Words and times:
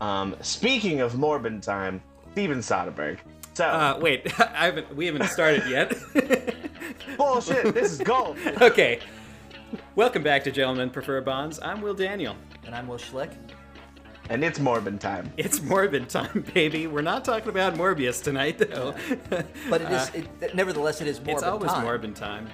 Um, 0.00 0.36
speaking 0.40 1.00
of 1.00 1.16
Morbid 1.18 1.62
time, 1.62 2.02
Steven 2.32 2.58
Soderbergh. 2.58 3.18
So 3.54 3.66
Uh, 3.66 3.98
wait, 4.00 4.38
I 4.40 4.66
haven't. 4.66 4.94
We 4.94 5.06
haven't 5.06 5.26
started 5.28 5.66
yet. 5.68 5.96
bullshit. 7.16 7.74
This 7.74 7.92
is 7.92 7.98
gold. 8.00 8.36
okay. 8.60 9.00
Welcome 9.96 10.22
back 10.22 10.44
to 10.44 10.50
Gentlemen 10.50 10.90
Prefer 10.90 11.20
Bonds. 11.20 11.58
I'm 11.60 11.80
Will 11.80 11.94
Daniel. 11.94 12.36
And 12.64 12.74
I'm 12.74 12.86
Will 12.86 12.98
Schlick. 12.98 13.32
And 14.30 14.44
it's 14.44 14.60
Morbid 14.60 15.00
time. 15.00 15.32
It's 15.38 15.60
Morbid 15.62 16.08
time, 16.08 16.44
baby. 16.54 16.86
We're 16.86 17.00
not 17.02 17.24
talking 17.24 17.48
about 17.48 17.74
Morbius 17.74 18.22
tonight, 18.22 18.58
though. 18.58 18.94
But 19.70 19.80
it 19.82 19.90
is, 19.90 20.10
it, 20.42 20.54
nevertheless, 20.54 21.00
it 21.00 21.06
is 21.08 21.20
more 21.22 21.34
it's 21.34 21.42
always 21.42 21.72
Morbid 21.72 22.14
time. 22.14 22.46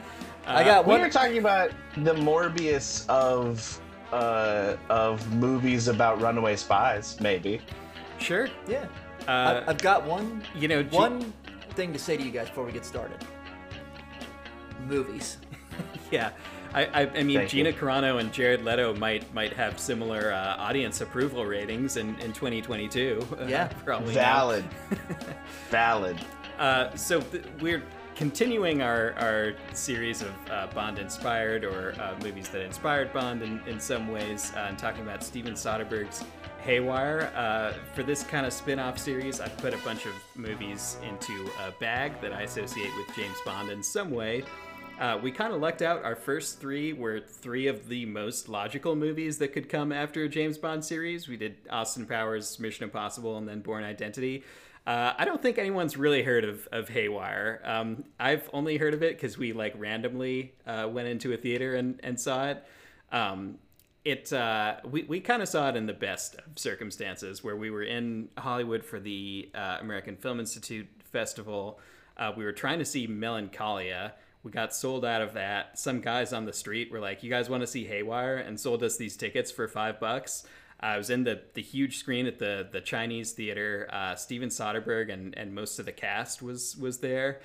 Uh, 0.47 0.53
I 0.53 0.65
got 0.65 0.87
We 0.87 0.93
one. 0.93 1.01
are 1.01 1.11
talking 1.11 1.39
about 1.39 1.73
the 1.97 2.15
Morbius 2.15 3.07
of 3.09 3.81
uh, 4.13 4.77
of 4.89 5.33
movies 5.35 5.89
about 5.89 6.21
runaway 6.21 6.57
spies, 6.57 7.21
maybe. 7.21 7.61
Sure. 8.19 8.49
Yeah. 8.69 8.87
Uh, 9.27 9.63
I, 9.67 9.71
I've 9.71 9.79
got 9.79 10.05
one. 10.05 10.43
you 10.55 10.69
know, 10.69 10.83
G- 10.83 10.97
one 10.97 11.33
thing 11.71 11.93
to 11.93 11.99
say 11.99 12.17
to 12.17 12.23
you 12.23 12.31
guys 12.31 12.49
before 12.49 12.65
we 12.65 12.73
get 12.73 12.85
started. 12.85 13.19
Movies. 14.87 15.39
Yeah, 16.11 16.31
I, 16.73 16.85
I, 16.85 17.01
I 17.17 17.23
mean, 17.25 17.39
Thank 17.39 17.51
Gina 17.51 17.71
you. 17.71 17.75
Carano 17.75 18.21
and 18.21 18.33
Jared 18.33 18.63
Leto 18.65 18.95
might 18.95 19.33
might 19.35 19.53
have 19.55 19.81
similar 19.81 20.33
uh, 20.33 20.55
audience 20.59 21.01
approval 21.01 21.45
ratings 21.45 21.97
in, 21.97 22.11
in 22.21 22.33
2022. 22.33 23.27
Yeah. 23.49 23.67
probably. 23.85 24.15
Valid. 24.15 24.65
Valid. 25.71 26.17
Uh, 26.59 26.95
so 26.95 27.21
th- 27.21 27.43
we're 27.61 27.83
continuing 28.15 28.83
our, 28.83 29.15
our 29.19 29.55
series 29.73 30.23
of 30.23 30.33
uh, 30.51 30.67
Bond 30.75 30.99
inspired 30.99 31.65
or 31.65 31.95
uh, 32.01 32.15
movies 32.23 32.49
that 32.51 32.63
inspired 32.63 33.13
Bond 33.13 33.43
in, 33.43 33.61
in 33.67 33.81
some 33.81 34.09
ways, 34.09 34.53
uh, 34.57 34.67
and 34.69 34.79
talking 34.79 35.03
about 35.03 35.23
Steven 35.23 35.55
Soderbergh's 35.55 36.25
Haywire. 36.63 37.33
Uh, 37.35 37.73
for 37.95 38.03
this 38.03 38.23
kind 38.23 38.47
of 38.47 38.53
spin 38.53 38.79
off 38.79 38.99
series, 38.99 39.41
I've 39.41 39.57
put 39.59 39.75
a 39.75 39.79
bunch 39.79 40.07
of 40.07 40.13
movies 40.35 40.97
into 41.07 41.51
a 41.67 41.73
bag 41.73 42.21
that 42.21 42.33
I 42.33 42.43
associate 42.43 42.91
with 42.97 43.15
James 43.17 43.37
Bond 43.45 43.71
in 43.71 43.83
some 43.83 44.11
way. 44.11 44.45
Uh, 44.99 45.19
we 45.21 45.33
kind 45.33 45.53
of 45.53 45.61
lucked 45.61 45.83
out. 45.83 46.05
Our 46.05 46.15
first 46.15 46.61
three 46.61 46.93
were 46.93 47.19
three 47.19 47.67
of 47.67 47.89
the 47.89 48.07
most 48.07 48.49
logical 48.49 48.95
movies 48.95 49.39
that 49.39 49.49
could 49.49 49.69
come 49.69 49.91
after 49.91 50.23
a 50.23 50.29
James 50.29 50.57
Bond 50.57 50.85
series. 50.85 51.27
We 51.27 51.37
did 51.37 51.57
Austin 51.69 52.07
Powers, 52.07 52.61
Mission 52.61 52.85
Impossible, 52.85 53.37
and 53.37 53.49
then 53.49 53.61
Bourne 53.61 53.83
Identity. 53.83 54.45
Uh, 54.87 55.15
I 55.17 55.25
don't 55.25 55.41
think 55.41 55.57
anyone's 55.57 55.97
really 55.97 56.23
heard 56.23 56.45
of, 56.45 56.69
of 56.71 56.89
Haywire. 56.91 57.63
Um, 57.65 58.05
I've 58.21 58.51
only 58.53 58.77
heard 58.77 58.93
of 58.93 59.03
it 59.03 59.17
because 59.17 59.39
we 59.39 59.53
like 59.55 59.75
randomly 59.79 60.55
uh, 60.67 60.89
went 60.91 61.09
into 61.09 61.33
a 61.33 61.37
theater 61.39 61.75
and, 61.75 61.99
and 62.03 62.21
saw 62.21 62.49
it. 62.49 62.65
Um, 63.11 63.59
it 64.05 64.31
uh, 64.33 64.77
we, 64.85 65.05
we 65.05 65.21
kind 65.21 65.41
of 65.41 65.49
saw 65.49 65.71
it 65.71 65.77
in 65.77 65.87
the 65.87 65.95
best 65.95 66.35
of 66.35 66.59
circumstances 66.59 67.43
where 67.43 67.57
we 67.57 67.71
were 67.71 67.83
in 67.83 68.29
Hollywood 68.37 68.85
for 68.85 69.01
the 69.01 69.51
uh, 69.55 69.79
American 69.81 70.17
Film 70.17 70.39
Institute 70.39 70.87
festival. 71.11 71.81
Uh, 72.19 72.33
we 72.37 72.45
were 72.45 72.53
trying 72.53 72.79
to 72.79 72.85
see 72.85 73.07
Melancholia. 73.07 74.13
We 74.43 74.51
got 74.51 74.75
sold 74.75 75.07
out 75.07 75.23
of 75.23 75.33
that. 75.33 75.79
Some 75.79 76.03
guys 76.03 76.35
on 76.35 76.45
the 76.45 76.53
street 76.53 76.93
were 76.93 77.01
like, 77.01 77.23
"You 77.23 77.31
guys 77.31 77.49
want 77.49 77.63
to 77.63 77.67
see 77.67 77.87
Haywire?" 77.87 78.37
and 78.37 78.61
sold 78.61 78.83
us 78.83 78.99
these 78.99 79.17
tickets 79.17 79.51
for 79.51 79.67
five 79.67 79.99
bucks. 79.99 80.45
I 80.81 80.97
was 80.99 81.11
in 81.11 81.25
the, 81.25 81.41
the 81.55 81.63
huge 81.63 81.99
screen 81.99 82.27
at 82.27 82.39
the 82.39 82.69
the 82.71 82.81
Chinese 82.81 83.33
theater. 83.33 83.89
Uh, 83.93 84.15
Steven 84.15 84.49
Soderbergh 84.49 85.13
and, 85.13 85.37
and 85.37 85.55
most 85.55 85.79
of 85.79 85.87
the 85.87 85.93
cast 85.93 86.43
was 86.43 86.77
was 86.77 86.99
there, 86.99 87.41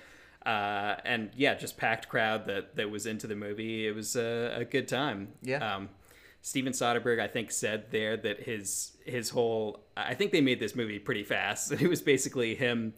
uh, 0.46 0.96
and 1.06 1.32
yeah, 1.36 1.56
just 1.56 1.78
packed 1.78 2.10
crowd 2.10 2.46
that 2.48 2.76
that 2.76 2.90
was 2.90 3.06
into 3.06 3.28
the 3.28 3.36
movie. 3.36 3.88
It 3.88 3.96
was 3.96 4.16
a, 4.16 4.56
a 4.58 4.66
good 4.66 4.88
time. 4.88 5.30
Yeah. 5.42 5.76
Um, 5.76 5.90
Steven 6.42 6.74
Soderbergh, 6.74 7.20
I 7.20 7.28
think, 7.28 7.52
said 7.52 7.92
there 7.92 8.16
that 8.18 8.42
his 8.42 8.98
his 9.06 9.30
whole 9.30 9.84
I 9.96 10.14
think 10.14 10.32
they 10.32 10.42
made 10.42 10.60
this 10.60 10.76
movie 10.76 11.00
pretty 11.00 11.24
fast. 11.24 11.72
It 11.80 11.90
was 11.90 12.02
basically 12.02 12.56
him 12.56 12.94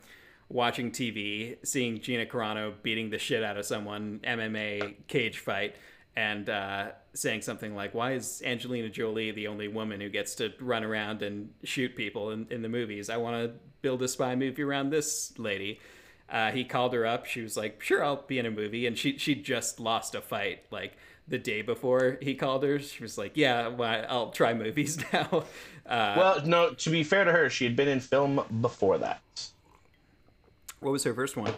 watching 0.49 0.91
TV, 0.91 1.57
seeing 1.63 2.01
Gina 2.01 2.25
Carano 2.25 2.73
beating 2.83 3.09
the 3.09 3.17
shit 3.17 3.43
out 3.43 3.57
of 3.57 3.65
someone, 3.65 4.19
MMA 4.23 5.07
cage 5.07 5.39
fight, 5.39 5.75
and 6.15 6.49
uh, 6.49 6.91
saying 7.13 7.41
something 7.41 7.75
like, 7.75 7.93
"Why 7.93 8.13
is 8.13 8.41
Angelina 8.45 8.89
Jolie 8.89 9.31
the 9.31 9.47
only 9.47 9.67
woman 9.67 9.99
who 10.01 10.09
gets 10.09 10.35
to 10.35 10.53
run 10.59 10.83
around 10.83 11.21
and 11.21 11.49
shoot 11.63 11.95
people 11.95 12.31
in, 12.31 12.47
in 12.49 12.61
the 12.61 12.69
movies? 12.69 13.09
I 13.09 13.17
want 13.17 13.35
to 13.43 13.53
build 13.81 14.01
a 14.01 14.07
spy 14.07 14.35
movie 14.35 14.63
around 14.63 14.89
this 14.89 15.33
lady." 15.37 15.79
Uh, 16.29 16.49
he 16.51 16.63
called 16.63 16.93
her 16.93 17.05
up. 17.05 17.25
She 17.25 17.41
was 17.41 17.57
like, 17.57 17.81
"Sure, 17.81 18.03
I'll 18.03 18.23
be 18.25 18.39
in 18.39 18.45
a 18.45 18.51
movie," 18.51 18.85
and 18.87 18.97
she 18.97 19.17
she 19.17 19.35
just 19.35 19.79
lost 19.79 20.15
a 20.15 20.21
fight 20.21 20.63
like 20.71 20.97
the 21.27 21.37
day 21.37 21.61
before 21.61 22.17
he 22.21 22.33
called 22.35 22.63
her. 22.63 22.79
She 22.79 23.03
was 23.03 23.17
like, 23.17 23.33
"Yeah, 23.35 23.67
well, 23.67 24.05
I'll 24.07 24.31
try 24.31 24.53
movies 24.53 24.97
now." 25.13 25.43
Uh, 25.85 26.13
Well, 26.17 26.45
no. 26.45 26.73
To 26.73 26.89
be 26.89 27.03
fair 27.03 27.25
to 27.25 27.31
her, 27.33 27.49
she 27.49 27.65
had 27.65 27.75
been 27.75 27.89
in 27.89 27.99
film 27.99 28.41
before 28.61 28.97
that. 28.99 29.21
what 30.79 30.91
was 30.91 31.03
her 31.03 31.13
first 31.13 31.35
one? 31.35 31.53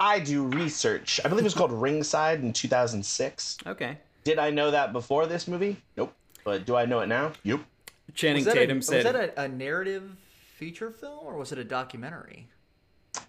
I 0.00 0.18
do 0.20 0.44
research. 0.44 1.20
I 1.24 1.28
believe 1.28 1.44
it 1.44 1.44
was 1.44 1.54
called 1.54 1.72
Ringside 1.72 2.40
in 2.40 2.52
2006. 2.52 3.58
Okay. 3.66 3.98
Did 4.26 4.40
I 4.40 4.50
know 4.50 4.72
that 4.72 4.92
before 4.92 5.26
this 5.26 5.46
movie? 5.46 5.76
Nope. 5.96 6.12
But 6.42 6.66
do 6.66 6.74
I 6.74 6.84
know 6.84 6.98
it 6.98 7.06
now? 7.06 7.30
Yep. 7.44 7.60
Channing 8.12 8.44
Was 8.44 8.46
that, 8.46 8.54
Tatum 8.54 8.78
a, 8.78 8.82
said, 8.82 9.04
was 9.04 9.12
that 9.12 9.38
a, 9.38 9.42
a 9.42 9.48
narrative 9.48 10.10
feature 10.56 10.90
film 10.90 11.20
or 11.24 11.36
was 11.36 11.52
it 11.52 11.58
a 11.58 11.64
documentary? 11.64 12.48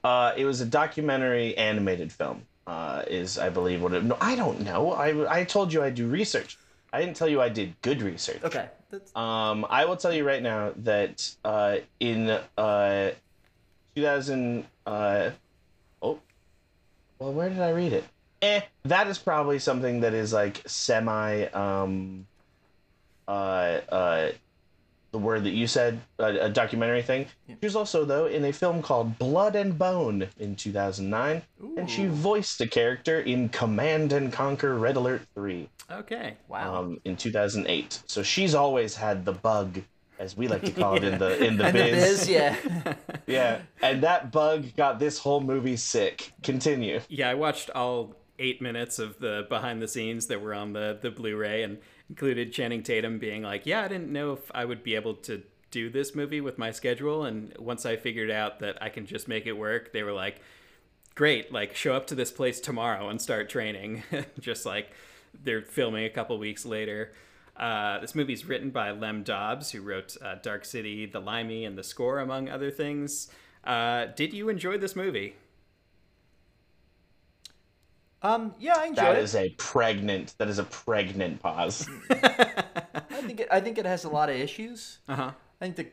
Uh, 0.04 0.34
it 0.36 0.46
was 0.46 0.60
a 0.60 0.66
documentary 0.66 1.56
animated 1.56 2.12
film. 2.12 2.42
Uh, 2.66 3.04
is 3.08 3.38
I 3.38 3.50
believe 3.50 3.84
what 3.84 3.94
it. 3.94 4.06
No, 4.06 4.18
I 4.20 4.36
don't 4.36 4.62
know. 4.62 4.92
I 4.92 5.40
I 5.42 5.44
told 5.44 5.72
you 5.72 5.84
I 5.84 5.92
do 5.92 6.08
research. 6.08 6.58
I 6.92 7.00
didn't 7.00 7.16
tell 7.16 7.28
you 7.28 7.42
I 7.42 7.50
did 7.50 7.80
good 7.84 8.02
research. 8.02 8.44
Okay. 8.44 8.68
That's, 8.90 9.16
Um, 9.16 9.68
I 9.70 9.86
will 9.86 9.98
tell 9.98 10.12
you 10.12 10.24
right 10.24 10.42
now 10.42 10.74
that 10.78 11.30
uh, 11.46 11.78
in 12.00 12.40
uh, 12.58 13.12
2000. 13.96 14.66
Uh, 14.88 15.30
oh, 16.02 16.20
well, 17.20 17.34
where 17.34 17.50
did 17.50 17.60
I 17.60 17.70
read 17.70 17.94
it? 17.94 18.04
Eh, 18.42 18.62
that 18.86 19.08
is 19.08 19.18
probably 19.18 19.60
something 19.60 20.02
that 20.02 20.14
is 20.14 20.34
like 20.34 20.62
semi. 20.66 21.46
Um, 21.46 22.28
uh, 23.28 23.32
uh, 23.90 24.32
the 25.12 25.18
word 25.18 25.46
that 25.46 25.52
you 25.52 25.68
said, 25.68 26.00
a, 26.20 26.46
a 26.46 26.50
documentary 26.50 27.02
thing. 27.02 27.28
She 27.48 27.56
was 27.62 27.76
also 27.76 28.06
though 28.06 28.26
in 28.26 28.44
a 28.46 28.52
film 28.52 28.82
called 28.82 29.18
Blood 29.18 29.56
and 29.56 29.78
Bone 29.78 30.28
in 30.38 30.56
2009, 30.56 31.42
and 31.78 31.90
she 31.90 32.06
voiced 32.06 32.60
a 32.62 32.68
character 32.68 33.20
in 33.20 33.50
Command 33.50 34.14
and 34.14 34.32
Conquer 34.32 34.76
Red 34.78 34.98
Alert 34.98 35.22
3 35.34 35.70
"Okay, 35.92 36.36
wow. 36.48 36.76
um, 36.82 37.00
in 37.06 37.16
2008. 37.16 38.04
So 38.06 38.22
she's 38.22 38.54
always 38.54 38.96
had 38.96 39.24
the 39.26 39.32
bug, 39.32 39.82
as 40.20 40.36
we 40.36 40.48
like 40.48 40.64
to 40.64 40.72
call 40.72 40.96
it 40.98 41.04
in 41.04 41.18
the 41.18 41.44
in 41.44 41.58
the 41.58 41.66
and 41.68 41.76
the 41.76 41.84
biz. 41.84 42.20
biz, 42.20 42.30
yeah. 42.30 42.56
Yeah, 43.28 43.60
and 43.82 44.04
that 44.04 44.32
bug 44.32 44.76
got 44.76 45.00
this 45.00 45.20
whole 45.20 45.42
movie 45.42 45.78
sick. 45.78 46.32
Continue. 46.44 47.00
Yeah, 47.10 47.30
I 47.30 47.34
watched 47.34 47.70
all 47.72 48.14
eight 48.40 48.62
minutes 48.62 49.00
of 49.00 49.20
the 49.20 49.46
behind 49.50 49.82
the 49.82 49.88
scenes 49.88 50.28
that 50.28 50.42
were 50.42 50.54
on 50.54 50.74
the 50.74 50.98
the 51.02 51.12
Blu-ray 51.12 51.64
and 51.64 51.78
included 52.10 52.54
Channing 52.54 52.84
Tatum 52.84 53.20
being 53.20 53.44
like, 53.44 53.66
"Yeah, 53.66 53.84
I 53.84 53.88
didn't 53.88 54.12
know 54.12 54.34
if 54.34 54.52
I 54.54 54.66
would 54.66 54.84
be 54.84 54.96
able 54.96 55.16
to 55.16 55.44
do 55.72 55.90
this 55.90 56.16
movie 56.16 56.42
with 56.42 56.58
my 56.58 56.72
schedule, 56.72 57.24
and 57.24 57.54
once 57.58 57.86
I 57.86 57.96
figured 57.96 58.32
out 58.32 58.60
that 58.60 58.82
I 58.82 58.90
can 58.90 59.06
just 59.06 59.28
make 59.28 59.46
it 59.46 59.54
work, 59.54 59.94
they 59.94 60.04
were 60.04 60.14
like." 60.14 60.42
Great, 61.16 61.52
like 61.52 61.76
show 61.76 61.96
up 61.96 62.06
to 62.06 62.14
this 62.14 62.32
place 62.32 62.60
tomorrow 62.60 63.10
and 63.10 63.20
start 63.20 63.50
training. 63.50 64.04
just 64.40 64.68
like 64.68 64.92
they're 65.44 65.64
filming 65.64 66.06
a 66.06 66.12
couple 66.12 66.38
weeks 66.38 66.64
later. 66.64 67.12
Uh, 67.56 68.00
this 68.00 68.14
movie 68.14 68.34
is 68.34 68.46
written 68.46 68.70
by 68.70 68.92
Lem 68.92 69.24
Dobbs, 69.24 69.72
who 69.72 69.82
wrote 69.82 70.16
uh, 70.22 70.36
Dark 70.36 70.64
City, 70.64 71.06
The 71.06 71.20
Limey, 71.20 71.66
and 71.66 71.78
The 71.78 71.84
Score, 71.84 72.20
among 72.20 72.50
other 72.50 72.70
things. 72.70 73.30
Uh, 73.64 74.06
did 74.16 74.34
you 74.34 74.50
enjoy 74.50 74.78
this 74.78 74.96
movie? 74.96 75.36
Um, 78.24 78.56
yeah, 78.60 78.76
I 78.78 78.88
enjoy 78.88 79.04
That 79.04 79.16
it. 79.16 79.24
is 79.24 79.36
a 79.36 79.50
pregnant. 79.58 80.34
That 80.40 80.48
is 80.48 80.58
a 80.60 80.64
pregnant 80.64 81.40
pause. 81.40 81.88
I 82.10 83.22
think 83.22 83.40
it, 83.42 83.48
I 83.52 83.60
think 83.60 83.78
it 83.78 83.86
has 83.86 84.04
a 84.06 84.10
lot 84.10 84.30
of 84.30 84.36
issues. 84.36 85.00
Uh 85.08 85.16
huh. 85.16 85.32
I 85.62 85.66
think 85.70 85.76
the 85.76 85.88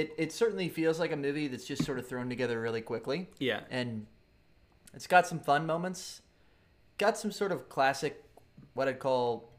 it, 0.00 0.12
it 0.18 0.32
certainly 0.32 0.68
feels 0.68 0.98
like 0.98 1.12
a 1.12 1.16
movie 1.16 1.46
that's 1.48 1.66
just 1.66 1.84
sort 1.84 1.98
of 1.98 2.08
thrown 2.08 2.28
together 2.28 2.60
really 2.60 2.80
quickly. 2.80 3.28
Yeah. 3.38 3.60
And 3.70 4.06
it's 4.94 5.06
got 5.06 5.26
some 5.26 5.38
fun 5.38 5.66
moments. 5.66 6.22
Got 6.98 7.16
some 7.18 7.30
sort 7.30 7.52
of 7.52 7.68
classic 7.68 8.22
what 8.74 8.88
I'd 8.88 8.98
call 8.98 9.50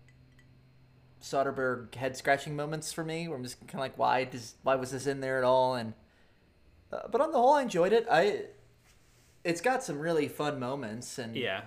Soderbergh 1.21 1.94
head 1.95 2.15
scratching 2.18 2.56
moments 2.56 2.92
for 2.94 3.04
me 3.04 3.27
where 3.27 3.38
I'm 3.38 3.44
just 3.44 3.60
kind 3.62 3.75
of 3.75 3.80
like 3.80 3.98
why 3.98 4.25
does 4.25 4.56
why 4.63 4.75
was 4.75 4.92
this 4.92 5.07
in 5.07 5.21
there 5.21 5.38
at 5.38 5.44
all 5.44 5.75
and 5.75 5.94
uh, 6.92 7.07
but 7.12 7.19
on 7.21 7.31
the 7.31 7.38
whole 7.38 7.54
I 7.54 7.62
enjoyed 7.62 7.94
it. 7.94 8.06
I 8.12 8.44
it's 9.44 9.62
got 9.62 9.83
some 9.83 10.00
really 10.00 10.27
fun 10.27 10.60
moments 10.60 11.18
and 11.18 11.36
Yeah. 11.36 11.62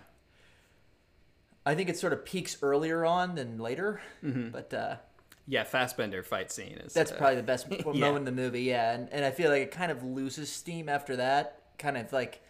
I 1.69 1.75
think 1.75 1.89
it 1.91 1.99
sort 1.99 2.13
of 2.15 2.25
peaks 2.25 2.57
earlier 2.63 3.05
on 3.05 3.35
than 3.35 3.59
later. 3.59 4.01
But 4.23 4.73
uh 4.73 4.97
Yeah, 5.47 5.65
Fassbender 5.65 6.23
fight 6.23 6.51
scene 6.51 6.79
is. 6.85 6.95
That's 6.95 7.13
uh, 7.13 7.17
probably 7.17 7.37
the 7.37 7.43
best 7.43 7.67
Yeah. 7.71 7.85
moment 7.85 8.19
in 8.19 8.25
the 8.25 8.43
movie, 8.43 8.63
yeah. 8.63 8.93
And, 8.93 9.09
and 9.13 9.25
I 9.25 9.31
feel 9.31 9.51
like 9.51 9.63
it 9.63 9.71
kind 9.71 9.93
of 9.93 10.03
loses 10.03 10.51
steam 10.51 10.89
after 10.89 11.17
that. 11.17 11.61
Kind 11.79 11.97
of 11.97 12.13
like 12.13 12.41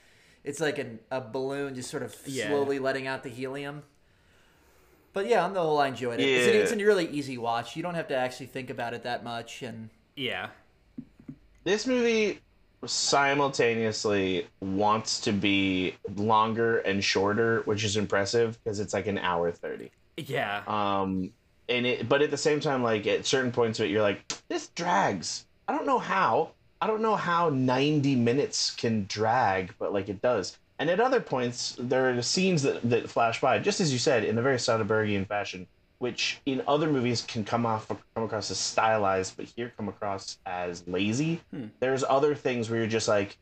it's 0.45 0.61
like 0.61 0.79
an, 0.79 1.01
a 1.11 1.21
balloon 1.21 1.75
just 1.75 1.91
sort 1.91 2.03
of 2.03 2.15
Yeah. 2.27 2.49
slowly 2.49 2.79
letting 2.79 3.07
out 3.07 3.23
the 3.25 3.29
helium. 3.29 3.83
But 5.13 5.27
yeah, 5.29 5.45
on 5.45 5.53
the 5.53 5.61
whole, 5.61 5.79
I 5.79 5.89
enjoyed 5.89 6.21
it. 6.21 6.23
It's, 6.23 6.47
an, 6.47 6.55
it's 6.55 6.73
a 6.73 6.77
really 6.77 7.09
easy 7.09 7.39
watch. 7.39 7.77
You 7.77 7.83
don't 7.83 7.95
have 7.95 8.09
to 8.09 8.17
actually 8.17 8.47
think 8.47 8.71
about 8.71 8.95
it 8.95 9.03
that 9.03 9.25
much. 9.25 9.63
And 9.63 9.91
Yeah. 10.17 10.51
this 11.65 11.87
movie 11.87 12.41
simultaneously 12.87 14.47
wants 14.61 15.21
to 15.23 15.33
be 15.33 15.95
longer 16.17 16.79
and 16.79 17.03
shorter, 17.03 17.63
which 17.65 17.85
is 17.85 17.97
impressive 17.97 18.59
because 18.63 18.81
it's 18.81 18.95
like 18.95 19.07
an 19.07 19.19
hour 19.19 19.51
thirty. 19.51 19.91
Yeah. 20.17 20.63
Um, 20.67 21.31
and 21.69 21.87
it, 21.87 22.09
but 22.09 22.23
at 22.23 22.31
the 22.31 22.37
same 22.37 22.61
time, 22.61 22.83
like 22.83 23.07
at 23.07 23.27
certain 23.27 23.53
points 23.53 23.79
of 23.79 23.87
it, 23.87 23.91
you're 23.91 24.03
like, 24.03 24.23
this 24.49 24.69
drags. 24.69 25.47
I 25.67 25.77
don't 25.77 25.87
know 25.87 25.99
how. 25.99 26.51
I 26.81 26.87
don't 26.87 27.03
know 27.03 27.17
how 27.17 27.49
ninety 27.49 28.15
minutes 28.15 28.71
can 28.71 29.07
drag, 29.07 29.75
but 29.79 29.93
like 29.93 30.09
it 30.09 30.23
does. 30.23 30.57
And 30.79 30.89
at 30.89 31.01
other 31.01 31.21
points, 31.21 31.75
there 31.79 32.09
are 32.09 32.23
scenes 32.23 32.63
that, 32.63 32.89
that 32.89 33.11
flash 33.11 33.41
by, 33.41 33.59
just 33.59 33.81
as 33.81 33.93
you 33.93 33.99
said, 33.99 34.23
in 34.23 34.39
a 34.39 34.43
very 34.43 34.59
Soderberghian 34.59 35.27
fashion, 35.27 35.67
which 35.99 36.41
in 36.47 36.63
other 36.69 36.89
movies 36.89 37.23
can 37.23 37.45
come 37.45 37.67
off 37.67 37.89
come 37.89 38.25
across 38.25 38.51
as 38.51 38.59
stylized, 38.59 39.37
but 39.37 39.47
here 39.57 39.73
come 39.77 39.89
across 39.89 40.39
as 40.47 40.87
lazy. 40.87 41.41
Hmm. 41.51 41.67
There's 41.81 42.05
other 42.05 42.35
things 42.35 42.71
where 42.71 42.79
you're 42.79 42.89
just 42.89 43.09
like, 43.09 43.37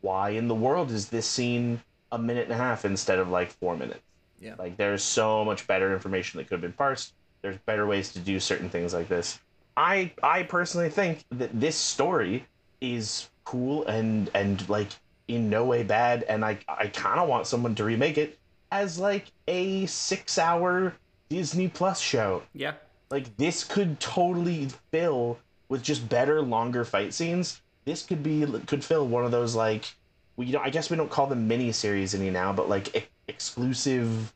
why 0.00 0.30
in 0.30 0.48
the 0.48 0.54
world 0.54 0.90
is 0.90 1.08
this 1.08 1.26
scene 1.26 1.82
a 2.12 2.18
minute 2.18 2.44
and 2.44 2.52
a 2.52 2.56
half 2.56 2.84
instead 2.84 3.18
of 3.18 3.30
like 3.30 3.50
four 3.50 3.76
minutes? 3.76 4.00
Yeah. 4.40 4.54
Like 4.58 4.76
there's 4.76 5.02
so 5.02 5.44
much 5.44 5.66
better 5.66 5.92
information 5.92 6.38
that 6.38 6.44
could 6.44 6.54
have 6.54 6.60
been 6.60 6.72
parsed. 6.72 7.14
There's 7.42 7.58
better 7.58 7.86
ways 7.86 8.12
to 8.12 8.18
do 8.18 8.38
certain 8.38 8.68
things 8.68 8.92
like 8.92 9.08
this. 9.08 9.38
I 9.76 10.12
I 10.22 10.42
personally 10.42 10.90
think 10.90 11.24
that 11.30 11.58
this 11.58 11.76
story 11.76 12.46
is 12.80 13.28
cool 13.44 13.86
and 13.86 14.30
and 14.34 14.68
like 14.68 14.88
in 15.26 15.48
no 15.48 15.64
way 15.64 15.82
bad 15.82 16.24
and 16.24 16.44
I 16.44 16.58
I 16.68 16.88
kind 16.88 17.18
of 17.18 17.28
want 17.28 17.46
someone 17.46 17.74
to 17.76 17.84
remake 17.84 18.18
it 18.18 18.38
as 18.70 18.98
like 18.98 19.32
a 19.46 19.84
6-hour 19.84 20.94
Disney 21.28 21.68
Plus 21.68 22.00
show. 22.00 22.42
Yeah. 22.52 22.74
Like 23.10 23.36
this 23.36 23.64
could 23.64 24.00
totally 24.00 24.68
fill 24.90 25.38
with 25.68 25.82
just 25.82 26.08
better 26.08 26.42
longer 26.42 26.84
fight 26.84 27.14
scenes. 27.14 27.60
This 27.84 28.04
could 28.04 28.22
be 28.22 28.44
could 28.66 28.84
fill 28.84 29.06
one 29.06 29.24
of 29.24 29.30
those 29.30 29.54
like 29.54 29.94
we 30.36 30.50
don't 30.52 30.64
I 30.64 30.70
guess 30.70 30.90
we 30.90 30.96
don't 30.96 31.10
call 31.10 31.26
them 31.26 31.48
mini 31.48 31.72
series 31.72 32.14
any 32.14 32.30
now, 32.30 32.52
but 32.52 32.68
like 32.68 32.94
e- 32.96 33.06
exclusive 33.28 34.32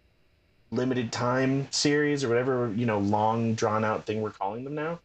limited 0.70 1.12
time 1.12 1.68
series 1.70 2.24
or 2.24 2.28
whatever, 2.28 2.72
you 2.74 2.86
know, 2.86 2.98
long 2.98 3.54
drawn 3.54 3.84
out 3.84 4.06
thing 4.06 4.22
we're 4.22 4.30
calling 4.30 4.64
them 4.64 4.74
now. 4.74 4.98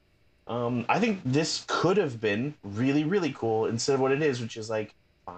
Um, 0.47 0.85
I 0.87 0.99
think 0.99 1.19
this 1.25 1.65
could 1.67 1.97
have 1.97 2.21
been 2.21 2.53
really, 2.63 3.03
really 3.03 3.33
cool 3.33 3.65
instead 3.65 3.95
of 3.95 3.99
what 3.99 4.13
it 4.13 4.21
is, 4.21 4.39
which 4.39 4.55
is 4.55 4.69
like 4.69 4.93
fine. 5.25 5.35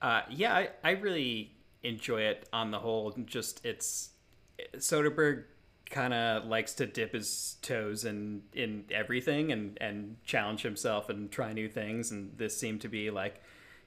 Uh, 0.00 0.22
yeah, 0.30 0.54
I, 0.54 0.68
I 0.84 0.90
really 0.92 1.52
enjoy 1.82 2.22
it 2.22 2.48
on 2.52 2.70
the 2.70 2.78
whole. 2.78 3.12
Just 3.26 3.64
it's 3.64 4.10
Soderbergh 4.76 5.44
kind 5.90 6.12
of 6.12 6.46
likes 6.46 6.74
to 6.74 6.86
dip 6.86 7.12
his 7.12 7.56
toes 7.62 8.04
in 8.04 8.42
in 8.52 8.84
everything 8.90 9.52
and 9.52 9.78
and 9.80 10.16
challenge 10.24 10.62
himself 10.62 11.08
and 11.08 11.30
try 11.30 11.52
new 11.52 11.68
things. 11.68 12.10
And 12.10 12.36
this 12.36 12.58
seemed 12.58 12.80
to 12.82 12.88
be 12.88 13.10
like, 13.10 13.42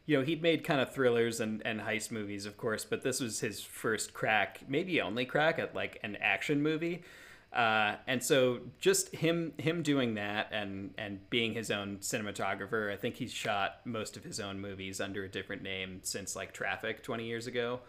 you 0.06 0.18
know, 0.18 0.24
he'd 0.24 0.42
made 0.42 0.64
kind 0.64 0.82
of 0.82 0.94
thrillers 0.94 1.40
and 1.40 1.62
and 1.66 1.82
heist 1.82 2.12
movies, 2.12 2.46
of 2.46 2.58
course, 2.58 2.86
but 2.86 3.04
this 3.04 3.20
was 3.20 3.40
his 3.40 3.62
first 3.62 4.14
crack, 4.14 4.62
maybe 4.68 5.02
only 5.02 5.26
crack 5.26 5.60
at 5.60 5.76
like 5.76 6.00
an 6.04 6.16
action 6.18 6.62
movie. 6.62 7.04
Uh, 7.52 7.96
and 8.06 8.24
so 8.24 8.60
just 8.80 9.14
him 9.16 9.54
him 9.58 9.82
doing 9.82 10.14
that 10.14 10.50
and 10.52 10.94
and 10.98 11.28
being 11.30 11.54
his 11.54 11.72
own 11.72 11.98
cinematographer, 11.98 12.94
I 12.94 12.96
think 12.96 13.16
he's 13.16 13.34
shot 13.34 13.82
most 13.86 14.16
of 14.16 14.24
his 14.24 14.40
own 14.40 14.60
movies 14.62 15.02
under 15.02 15.24
a 15.24 15.30
different 15.30 15.64
name 15.64 16.00
since 16.04 16.36
like 16.36 16.54
Traffic 16.54 17.04
20 17.04 17.26
years 17.26 17.48
ago. 17.48 17.80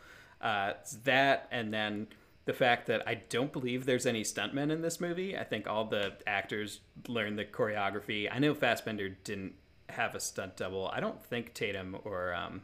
Uh, 0.40 0.72
that 1.04 1.46
and 1.50 1.72
then 1.72 2.06
the 2.46 2.52
fact 2.52 2.86
that 2.86 3.06
I 3.06 3.14
don't 3.14 3.52
believe 3.52 3.84
there's 3.84 4.06
any 4.06 4.22
stuntmen 4.22 4.70
in 4.70 4.82
this 4.82 5.00
movie. 5.00 5.36
I 5.36 5.44
think 5.44 5.66
all 5.66 5.84
the 5.84 6.14
actors 6.26 6.80
learned 7.06 7.38
the 7.38 7.44
choreography. 7.44 8.28
I 8.30 8.38
know 8.38 8.54
Fassbender 8.54 9.10
didn't 9.10 9.54
have 9.90 10.14
a 10.14 10.20
stunt 10.20 10.56
double. 10.56 10.88
I 10.88 11.00
don't 11.00 11.22
think 11.22 11.54
Tatum 11.54 11.98
or 12.04 12.34
um, 12.34 12.62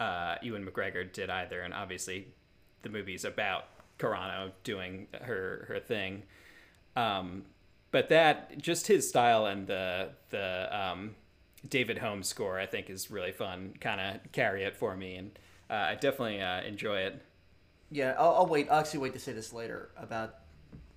uh, 0.00 0.36
Ewan 0.42 0.66
McGregor 0.66 1.10
did 1.10 1.30
either. 1.30 1.60
And 1.60 1.72
obviously, 1.72 2.28
the 2.82 2.88
movie's 2.88 3.24
about 3.24 3.66
Carano 3.98 4.52
doing 4.64 5.08
her 5.22 5.66
her 5.68 5.80
thing. 5.80 6.22
Um, 6.96 7.44
but 7.90 8.08
that 8.08 8.58
just 8.58 8.86
his 8.86 9.08
style 9.08 9.46
and 9.46 9.66
the 9.66 10.10
the 10.30 10.68
um, 10.76 11.14
David 11.68 11.98
Holmes 11.98 12.28
score 12.28 12.58
I 12.58 12.66
think 12.66 12.90
is 12.90 13.10
really 13.10 13.32
fun. 13.32 13.74
Kind 13.80 14.00
of 14.00 14.32
carry 14.32 14.64
it 14.64 14.76
for 14.76 14.96
me, 14.96 15.16
and 15.16 15.38
uh, 15.70 15.74
I 15.74 15.94
definitely 15.94 16.40
uh, 16.40 16.62
enjoy 16.62 16.98
it. 17.00 17.22
Yeah, 17.90 18.14
I'll, 18.18 18.34
I'll 18.34 18.46
wait. 18.46 18.68
I'll 18.70 18.80
actually 18.80 19.00
wait 19.00 19.12
to 19.14 19.18
say 19.18 19.32
this 19.32 19.52
later 19.52 19.90
about 19.96 20.36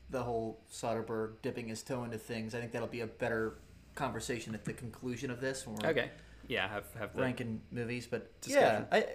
the 0.10 0.22
whole 0.24 0.60
Soderbergh 0.72 1.34
dipping 1.42 1.68
his 1.70 1.82
toe 1.84 2.04
into 2.04 2.18
things. 2.18 2.54
I 2.54 2.60
think 2.60 2.72
that'll 2.74 2.88
be 2.88 3.00
a 3.02 3.08
better 3.08 3.56
conversation 3.96 4.54
at 4.54 4.66
the 4.66 4.74
conclusion 4.74 5.32
of 5.32 5.40
this 5.40 5.66
when 5.66 5.78
we're 5.78 5.90
Okay, 5.90 6.10
yeah, 6.48 6.68
have 6.68 6.84
have 7.00 7.16
the 7.16 7.22
ranking 7.22 7.62
movies. 7.72 8.08
But 8.10 8.40
Discussion. 8.42 8.86
yeah, 8.92 8.98
I, 8.98 9.06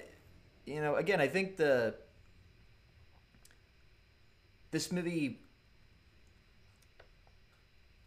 you 0.64 0.80
know, 0.80 0.96
again, 0.96 1.20
I 1.20 1.28
think 1.28 1.56
the 1.58 1.94
this 4.70 4.90
movie 4.90 5.40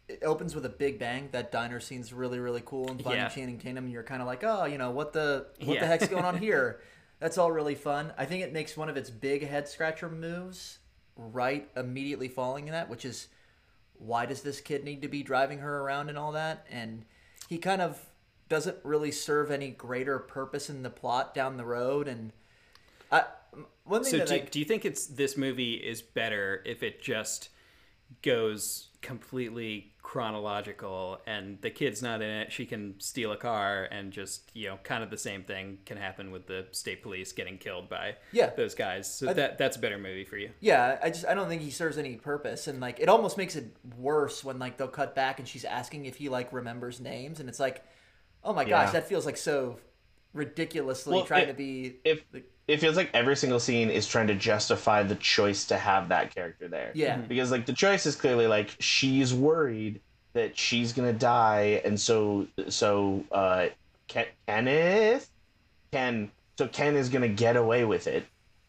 it 0.08 0.22
opens 0.24 0.54
with 0.56 0.64
a 0.66 0.68
big 0.70 0.98
bang. 0.98 1.28
That 1.32 1.52
diner 1.52 1.78
scene's 1.80 2.12
really 2.12 2.40
really 2.40 2.62
cool, 2.64 2.90
and 2.90 3.00
finding 3.00 3.22
Yeah. 3.22 3.28
Channing 3.28 3.58
Tatum, 3.58 3.84
and 3.84 3.92
you're 3.92 4.02
kind 4.02 4.20
of 4.20 4.26
like, 4.26 4.42
oh, 4.42 4.64
you 4.64 4.78
know, 4.78 4.90
what 4.90 5.12
the 5.12 5.46
what 5.64 5.74
Yeah. 5.74 5.80
the 5.80 5.86
heck's 5.86 6.08
going 6.08 6.24
on 6.24 6.38
here? 6.42 6.80
That's 7.20 7.38
all 7.38 7.52
really 7.52 7.74
fun. 7.74 8.12
I 8.18 8.24
think 8.24 8.42
it 8.42 8.52
makes 8.52 8.76
one 8.76 8.88
of 8.88 8.96
its 8.96 9.10
big 9.10 9.46
head 9.46 9.68
scratcher 9.68 10.08
moves 10.08 10.78
right 11.16 11.68
immediately 11.76 12.28
following 12.28 12.66
that, 12.66 12.88
which 12.88 13.04
is 13.04 13.28
why 13.98 14.24
does 14.26 14.40
this 14.40 14.60
kid 14.60 14.84
need 14.84 15.02
to 15.02 15.08
be 15.08 15.22
driving 15.22 15.58
her 15.58 15.80
around 15.80 16.08
and 16.08 16.16
all 16.16 16.32
that? 16.32 16.66
And 16.70 17.04
he 17.48 17.58
kind 17.58 17.82
of 17.82 18.06
doesn't 18.48 18.78
really 18.82 19.12
serve 19.12 19.50
any 19.50 19.68
greater 19.68 20.18
purpose 20.18 20.70
in 20.70 20.82
the 20.82 20.90
plot 20.90 21.34
down 21.34 21.58
the 21.58 21.64
road. 21.64 22.08
And 22.08 22.32
I, 23.12 23.24
one 23.84 24.02
thing 24.02 24.12
So 24.12 24.18
that 24.18 24.28
do, 24.28 24.34
I, 24.34 24.38
do 24.38 24.58
you 24.58 24.64
think 24.64 24.86
it's 24.86 25.06
this 25.06 25.36
movie 25.36 25.74
is 25.74 26.00
better 26.00 26.62
if 26.64 26.82
it 26.82 27.02
just 27.02 27.50
goes 28.22 28.88
completely 29.02 29.92
chronological 30.10 31.20
and 31.26 31.60
the 31.60 31.70
kid's 31.70 32.02
not 32.02 32.20
in 32.20 32.28
it 32.28 32.50
she 32.52 32.66
can 32.66 32.94
steal 32.98 33.30
a 33.32 33.36
car 33.36 33.84
and 33.92 34.12
just 34.12 34.50
you 34.54 34.68
know 34.68 34.76
kind 34.82 35.04
of 35.04 35.10
the 35.10 35.16
same 35.16 35.42
thing 35.44 35.78
can 35.86 35.96
happen 35.96 36.30
with 36.32 36.46
the 36.46 36.66
state 36.72 37.00
police 37.02 37.32
getting 37.32 37.56
killed 37.58 37.88
by 37.88 38.14
Yeah. 38.32 38.50
those 38.50 38.74
guys 38.74 39.12
so 39.12 39.30
I- 39.30 39.32
that 39.34 39.56
that's 39.58 39.76
a 39.76 39.80
better 39.80 39.98
movie 39.98 40.24
for 40.24 40.36
you 40.36 40.50
yeah, 40.60 40.98
I 41.02 41.10
just 41.10 41.26
I 41.26 41.34
don't 41.34 41.48
think 41.48 41.62
he 41.62 41.70
serves 41.70 41.96
any 41.96 42.16
purpose, 42.16 42.66
and 42.68 42.80
like 42.80 42.98
it 43.00 43.08
almost 43.08 43.36
makes 43.38 43.54
it 43.56 43.74
worse 43.98 44.42
when 44.44 44.58
like 44.58 44.76
they'll 44.76 44.88
cut 44.88 45.14
back 45.14 45.38
and 45.38 45.46
she's 45.48 45.64
asking 45.64 46.06
if 46.06 46.16
he 46.16 46.28
like 46.28 46.52
remembers 46.52 47.00
names, 47.00 47.38
and 47.40 47.48
it's 47.48 47.60
like, 47.60 47.82
oh 48.44 48.52
my 48.52 48.64
gosh, 48.64 48.88
Yeah. 48.88 48.92
that 48.92 49.08
feels 49.08 49.24
like 49.26 49.36
so 49.36 49.78
ridiculously 50.32 51.16
Well, 51.16 51.24
trying 51.24 51.44
it- 51.44 51.52
to 51.52 51.54
be. 51.54 51.96
If 52.04 52.24
it 52.68 52.78
feels 52.78 52.96
like 52.96 53.10
every 53.14 53.36
single 53.36 53.58
scene 53.58 53.90
is 53.90 54.06
trying 54.06 54.28
to 54.28 54.34
justify 54.34 55.02
the 55.02 55.16
choice 55.16 55.64
to 55.66 55.76
have 55.76 56.08
that 56.10 56.34
character 56.34 56.68
there. 56.68 56.92
Yeah. 56.94 57.16
Because 57.16 57.50
like 57.50 57.66
the 57.66 57.72
choice 57.72 58.06
is 58.06 58.14
clearly 58.14 58.46
like 58.46 58.76
she's 58.78 59.34
worried 59.34 60.00
that 60.32 60.56
she's 60.56 60.92
gonna 60.92 61.12
die, 61.12 61.82
and 61.84 62.00
so 62.00 62.46
so 62.68 63.24
uh, 63.32 63.66
Ken- 64.08 64.26
Kenneth, 64.46 65.28
Ken, 65.92 66.30
so 66.56 66.68
Ken 66.68 66.96
is 66.96 67.08
gonna 67.08 67.28
get 67.28 67.56
away 67.56 67.84
with 67.84 68.06
it, 68.06 68.24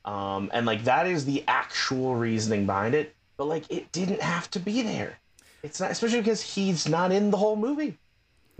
um, 0.05 0.49
and 0.53 0.65
like 0.65 0.85
that 0.85 1.05
is 1.05 1.25
the 1.25 1.43
actual 1.47 2.15
reasoning 2.15 2.65
behind 2.65 2.95
it. 2.95 3.15
But 3.37 3.45
like 3.45 3.71
it 3.71 3.91
didn't 3.91 4.21
have 4.21 4.49
to 4.51 4.59
be 4.59 4.81
there. 4.81 5.19
It's 5.63 5.79
not, 5.79 5.91
especially 5.91 6.21
because 6.21 6.41
he's 6.41 6.87
not 6.89 7.11
in 7.11 7.29
the 7.29 7.37
whole 7.37 7.55
movie. 7.55 7.97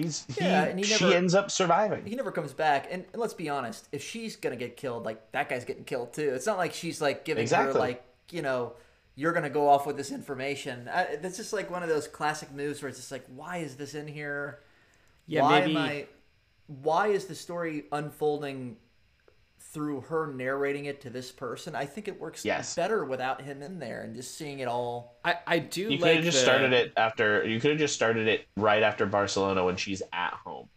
He's 0.04 0.26
Yeah, 0.40 0.66
he, 0.66 0.72
and 0.72 0.80
he 0.80 0.86
she 0.86 1.14
ends 1.14 1.36
up 1.36 1.52
surviving. 1.52 2.06
he 2.06 2.16
never 2.16 2.32
comes 2.32 2.54
back. 2.54 2.88
And, 2.92 3.06
and 3.14 3.22
let's 3.22 3.34
be 3.34 3.50
honest, 3.50 3.88
if 3.92 4.04
she's 4.04 4.36
gonna 4.36 4.56
get 4.56 4.78
killed, 4.78 5.06
like 5.06 5.32
that 5.32 5.50
guy's 5.50 5.66
getting 5.66 5.84
killed 5.84 6.14
too. 6.14 6.34
It's 6.34 6.46
not 6.46 6.58
like 6.58 6.74
she's 6.74 7.02
like 7.02 7.26
giving 7.26 7.48
her 7.48 7.74
like 7.74 8.04
you 8.30 8.42
know 8.42 8.74
you're 9.16 9.34
gonna 9.34 9.50
go 9.50 9.68
off 9.68 9.86
with 9.86 9.98
this 9.98 10.12
information. 10.12 10.90
I, 10.92 11.18
that's 11.22 11.38
just 11.38 11.54
like 11.54 11.70
one 11.70 11.84
of 11.84 11.90
those 11.90 12.08
classic 12.08 12.52
moves 12.52 12.82
where 12.82 12.90
it's 12.90 12.98
just 12.98 13.12
like, 13.12 13.26
why 13.36 13.58
is 13.58 13.76
this 13.76 13.94
in 13.94 14.08
here? 14.08 14.60
Yeah, 15.28 15.44
why 15.44 15.60
maybe- 15.62 15.76
am 15.76 15.78
I? 15.78 16.08
Why 16.68 17.08
is 17.08 17.26
the 17.26 17.36
story 17.36 17.84
unfolding 17.92 18.78
through 19.74 20.02
her 20.02 20.28
narrating 20.34 20.86
it 20.86 21.02
to 21.02 21.10
this 21.10 21.32
person? 21.32 21.76
I 21.76 21.86
think 21.86 22.08
it 22.08 22.20
works 22.20 22.44
Yes. 22.46 22.76
better 22.76 23.06
without 23.06 23.42
him 23.42 23.62
in 23.62 23.80
there 23.80 24.02
and 24.02 24.16
just 24.16 24.38
seeing 24.38 24.60
it 24.60 24.68
all. 24.68 25.18
i 25.24 25.36
i 25.48 25.60
do 25.60 25.82
You 25.84 25.98
could 25.98 26.02
like 26.02 26.16
have 26.16 26.24
just 26.26 26.38
the- 26.40 26.44
started 26.44 26.74
it 26.74 26.94
after. 26.98 27.46
You 27.46 27.60
could 27.60 27.72
have 27.72 27.80
just 27.80 27.96
started 27.96 28.28
it 28.28 28.46
right 28.58 28.84
after 28.84 29.06
Barcelona 29.06 29.64
when 29.66 29.76
she's 29.78 30.02
at 30.14 30.34
home. 30.34 30.68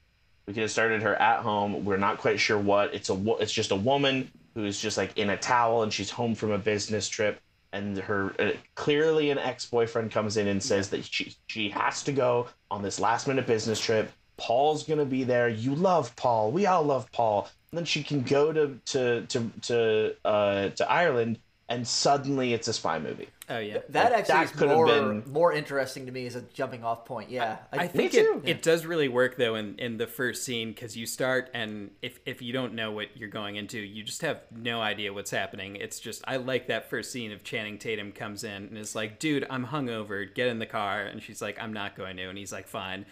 We 0.46 0.52
could 0.54 0.62
have 0.62 0.70
started 0.70 1.02
her 1.02 1.14
at 1.16 1.40
home. 1.40 1.84
We're 1.84 1.96
not 1.96 2.18
quite 2.18 2.38
sure 2.38 2.58
what. 2.58 2.94
It's 2.94 3.08
a. 3.10 3.36
It's 3.40 3.52
just 3.52 3.70
a 3.70 3.76
woman 3.76 4.30
who's 4.54 4.78
just 4.80 4.96
like 4.98 5.16
in 5.18 5.30
a 5.30 5.36
towel 5.36 5.82
and 5.82 5.92
she's 5.92 6.10
home 6.10 6.34
from 6.34 6.50
a 6.52 6.58
business 6.58 7.08
trip. 7.08 7.40
And 7.72 7.96
her 7.98 8.32
uh, 8.38 8.52
clearly 8.76 9.30
an 9.30 9.38
ex 9.38 9.66
boyfriend 9.66 10.12
comes 10.12 10.36
in 10.36 10.46
and 10.46 10.62
says 10.62 10.90
that 10.90 11.04
she 11.04 11.34
she 11.48 11.70
has 11.70 12.02
to 12.04 12.12
go 12.12 12.46
on 12.70 12.82
this 12.82 13.00
last 13.00 13.26
minute 13.26 13.46
business 13.46 13.80
trip. 13.80 14.12
Paul's 14.36 14.82
gonna 14.84 15.04
be 15.06 15.24
there. 15.24 15.48
You 15.48 15.74
love 15.74 16.14
Paul. 16.14 16.50
We 16.52 16.66
all 16.66 16.82
love 16.84 17.10
Paul. 17.10 17.48
And 17.75 17.78
then 17.78 17.87
she 17.87 18.04
can 18.04 18.23
go 18.23 18.52
to 18.52 18.78
to 18.87 19.26
to 19.26 19.50
to 19.62 20.14
uh, 20.25 20.69
to 20.69 20.88
Ireland 20.88 21.40
and 21.69 21.85
suddenly 21.88 22.52
it's 22.52 22.69
a 22.69 22.73
spy 22.73 23.00
movie. 23.00 23.31
Oh 23.49 23.59
yeah. 23.59 23.78
That 23.88 24.12
Like, 24.12 24.21
actually 24.21 24.33
that 24.35 24.45
is 24.45 24.50
could 24.52 24.69
have 24.69 24.76
more 24.76 24.87
been- 24.87 25.25
more 25.26 25.52
interesting 25.52 26.07
to 26.07 26.12
me 26.12 26.25
as 26.28 26.37
a 26.37 26.43
jumping 26.43 26.85
off 26.85 27.04
point. 27.04 27.31
Yeah, 27.31 27.57
I 27.73 27.88
think 27.88 28.12
too. 28.12 28.43
it, 28.45 28.49
it 28.49 28.62
does 28.62 28.87
really 28.87 29.09
work 29.09 29.37
though 29.37 29.57
in, 29.57 29.76
in 29.81 29.97
the 29.97 30.07
first 30.07 30.45
scene 30.45 30.69
because 30.69 30.97
you 30.97 31.04
start 31.04 31.50
and 31.52 31.90
if, 32.00 32.21
if 32.25 32.40
you 32.40 32.52
don't 32.52 32.75
know 32.75 32.93
what 32.93 33.16
you're 33.16 33.28
going 33.28 33.57
into, 33.57 33.81
you 33.81 34.04
just 34.04 34.23
have 34.23 34.43
no 34.54 34.81
idea 34.81 35.12
what's 35.12 35.33
happening. 35.33 35.75
It's 35.75 35.99
just 35.99 36.23
I 36.28 36.37
like 36.37 36.69
that 36.69 36.88
first 36.88 37.11
scene 37.11 37.33
of 37.33 37.43
Channing 37.43 37.78
Tatum 37.78 38.12
comes 38.12 38.45
in 38.45 38.69
and 38.69 38.78
is 38.78 38.95
like, 38.95 39.19
"Dude, 39.19 39.45
I'm 39.50 39.66
hungover. 39.66 40.33
Get 40.33 40.47
in 40.47 40.61
the 40.61 40.66
car." 40.66 41.02
And 41.02 41.21
she's 41.21 41.43
like, 41.43 41.61
"I'm 41.61 41.73
not 41.73 41.97
going 41.97 42.16
to." 42.19 42.28
And 42.28 42.38
he's 42.38 42.52
like, 42.52 42.69
"Fine." 42.69 43.04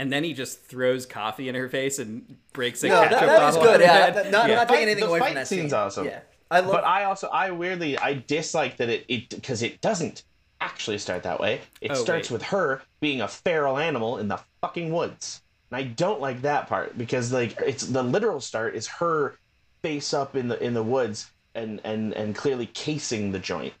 And 0.00 0.10
then 0.12 0.24
he 0.24 0.32
just 0.32 0.62
throws 0.64 1.04
coffee 1.04 1.48
in 1.50 1.54
her 1.54 1.68
face 1.68 1.98
and 1.98 2.36
breaks 2.54 2.82
a 2.84 2.88
no, 2.88 3.00
that, 3.00 3.10
ketchup 3.10 3.26
that 3.28 3.48
is 3.50 3.56
bottle. 3.56 3.72
good. 3.72 3.80
Yeah, 3.82 4.10
that- 4.10 4.30
not, 4.30 4.48
Yeah. 4.48 4.54
not 4.56 4.68
taking 4.68 4.82
anything 4.84 5.04
the 5.04 5.10
away 5.10 5.18
from 5.18 5.26
fight 5.28 5.34
that 5.34 5.46
scene's 5.48 5.70
scene. 5.70 5.78
awesome. 5.78 6.06
Yeah, 6.06 6.20
I 6.50 6.60
love. 6.60 6.72
But 6.72 6.84
I 6.84 7.04
also 7.04 7.28
I 7.28 7.50
weirdly 7.50 7.98
I 7.98 8.14
dislike 8.26 8.78
that 8.78 8.88
it 8.88 9.04
it 9.08 9.28
because 9.30 9.62
it 9.62 9.80
doesn't 9.82 10.22
actually 10.60 10.98
start 10.98 11.22
that 11.24 11.38
way. 11.38 11.60
It 11.82 11.90
Oh, 11.90 11.94
starts 11.94 12.30
wait. 12.30 12.34
with 12.36 12.42
her 12.44 12.80
being 13.00 13.20
a 13.20 13.28
feral 13.28 13.76
animal 13.78 14.16
in 14.18 14.28
the 14.28 14.40
fucking 14.62 14.90
woods. 14.92 15.42
And 15.70 15.76
I 15.78 15.82
don't 15.84 16.20
like 16.20 16.42
that 16.42 16.66
part 16.66 16.96
because 16.98 17.30
like 17.32 17.60
it's 17.60 17.84
the 17.86 18.02
literal 18.02 18.40
start 18.40 18.74
is 18.74 18.86
her 18.86 19.36
face 19.82 20.12
up 20.14 20.34
in 20.34 20.48
the 20.48 20.62
in 20.62 20.72
the 20.74 20.82
woods 20.82 21.30
and 21.54 21.80
and 21.84 22.14
and 22.14 22.34
clearly 22.34 22.66
casing 22.66 23.32
the 23.32 23.38
joint. 23.38 23.74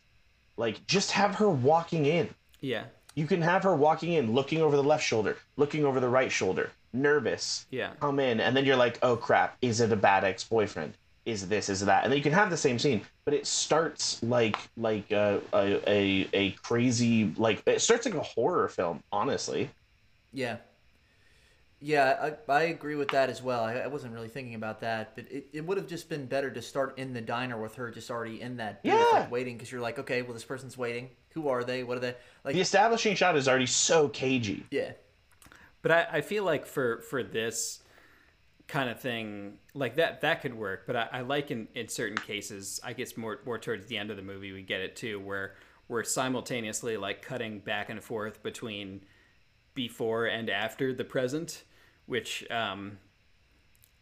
Like 0.58 0.86
just 0.86 1.12
have 1.12 1.36
her 1.36 1.48
walking 1.48 2.04
in. 2.04 2.28
yeah. 2.60 2.84
You 3.14 3.26
can 3.26 3.42
have 3.42 3.62
her 3.64 3.74
walking 3.74 4.12
in, 4.12 4.32
looking 4.32 4.62
over 4.62 4.76
the 4.76 4.82
left 4.82 5.04
shoulder, 5.04 5.36
looking 5.56 5.84
over 5.84 5.98
the 6.00 6.08
right 6.08 6.30
shoulder, 6.30 6.70
nervous. 6.92 7.66
Yeah. 7.70 7.90
Come 8.00 8.20
in, 8.20 8.40
and 8.40 8.56
then 8.56 8.64
you're 8.64 8.76
like, 8.76 8.98
oh 9.02 9.16
crap, 9.16 9.56
is 9.62 9.80
it 9.80 9.92
a 9.92 9.96
bad 9.96 10.24
ex 10.24 10.44
boyfriend? 10.44 10.94
Is 11.26 11.48
this, 11.48 11.68
is 11.68 11.80
that? 11.84 12.04
And 12.04 12.12
then 12.12 12.16
you 12.16 12.22
can 12.22 12.32
have 12.32 12.48
the 12.50 12.56
same 12.56 12.78
scene, 12.78 13.02
but 13.24 13.34
it 13.34 13.46
starts 13.46 14.22
like 14.22 14.56
like 14.76 15.10
a 15.10 15.40
a, 15.52 15.80
a, 15.90 16.28
a 16.32 16.50
crazy 16.52 17.32
like 17.36 17.62
it 17.66 17.80
starts 17.80 18.06
like 18.06 18.14
a 18.14 18.22
horror 18.22 18.68
film, 18.68 19.02
honestly. 19.12 19.70
Yeah. 20.32 20.56
Yeah, 21.82 22.34
I, 22.48 22.52
I 22.52 22.62
agree 22.64 22.94
with 22.94 23.08
that 23.08 23.30
as 23.30 23.42
well. 23.42 23.64
I, 23.64 23.74
I 23.74 23.86
wasn't 23.86 24.12
really 24.12 24.28
thinking 24.28 24.54
about 24.54 24.80
that, 24.80 25.14
but 25.14 25.24
it, 25.30 25.46
it 25.54 25.64
would 25.66 25.78
have 25.78 25.86
just 25.86 26.10
been 26.10 26.26
better 26.26 26.50
to 26.50 26.60
start 26.60 26.98
in 26.98 27.14
the 27.14 27.22
diner 27.22 27.58
with 27.60 27.74
her 27.76 27.90
just 27.90 28.10
already 28.10 28.40
in 28.40 28.58
that 28.58 28.82
booth, 28.82 28.92
Yeah. 28.92 29.06
like 29.20 29.30
waiting, 29.30 29.56
because 29.56 29.72
you're 29.72 29.80
like, 29.80 29.98
okay, 29.98 30.20
well, 30.20 30.34
this 30.34 30.44
person's 30.44 30.76
waiting. 30.76 31.08
Who 31.34 31.48
are 31.48 31.62
they? 31.64 31.82
What 31.84 31.96
are 31.96 32.00
they? 32.00 32.14
Like, 32.44 32.54
The 32.54 32.60
establishing 32.60 33.14
shot 33.14 33.36
is 33.36 33.48
already 33.48 33.66
so 33.66 34.08
cagey. 34.08 34.64
yeah. 34.70 34.92
But 35.82 35.92
I, 35.92 36.06
I 36.12 36.20
feel 36.20 36.44
like 36.44 36.66
for 36.66 37.00
for 37.00 37.22
this 37.22 37.82
kind 38.68 38.90
of 38.90 39.00
thing, 39.00 39.54
like 39.72 39.96
that 39.96 40.20
that 40.20 40.42
could 40.42 40.54
work. 40.54 40.86
But 40.86 40.94
I, 40.96 41.08
I 41.12 41.20
like 41.22 41.50
in, 41.50 41.68
in 41.74 41.88
certain 41.88 42.18
cases, 42.18 42.80
I 42.84 42.92
guess 42.92 43.16
more 43.16 43.40
more 43.46 43.58
towards 43.58 43.86
the 43.86 43.96
end 43.96 44.10
of 44.10 44.16
the 44.16 44.22
movie, 44.22 44.52
we 44.52 44.62
get 44.62 44.80
it 44.82 44.94
too, 44.94 45.18
where 45.20 45.54
we're 45.88 46.04
simultaneously 46.04 46.96
like 46.98 47.22
cutting 47.22 47.60
back 47.60 47.88
and 47.88 48.02
forth 48.02 48.42
between 48.42 49.02
before 49.74 50.26
and 50.26 50.50
after 50.50 50.92
the 50.92 51.04
present, 51.04 51.64
which 52.06 52.48
um, 52.50 52.98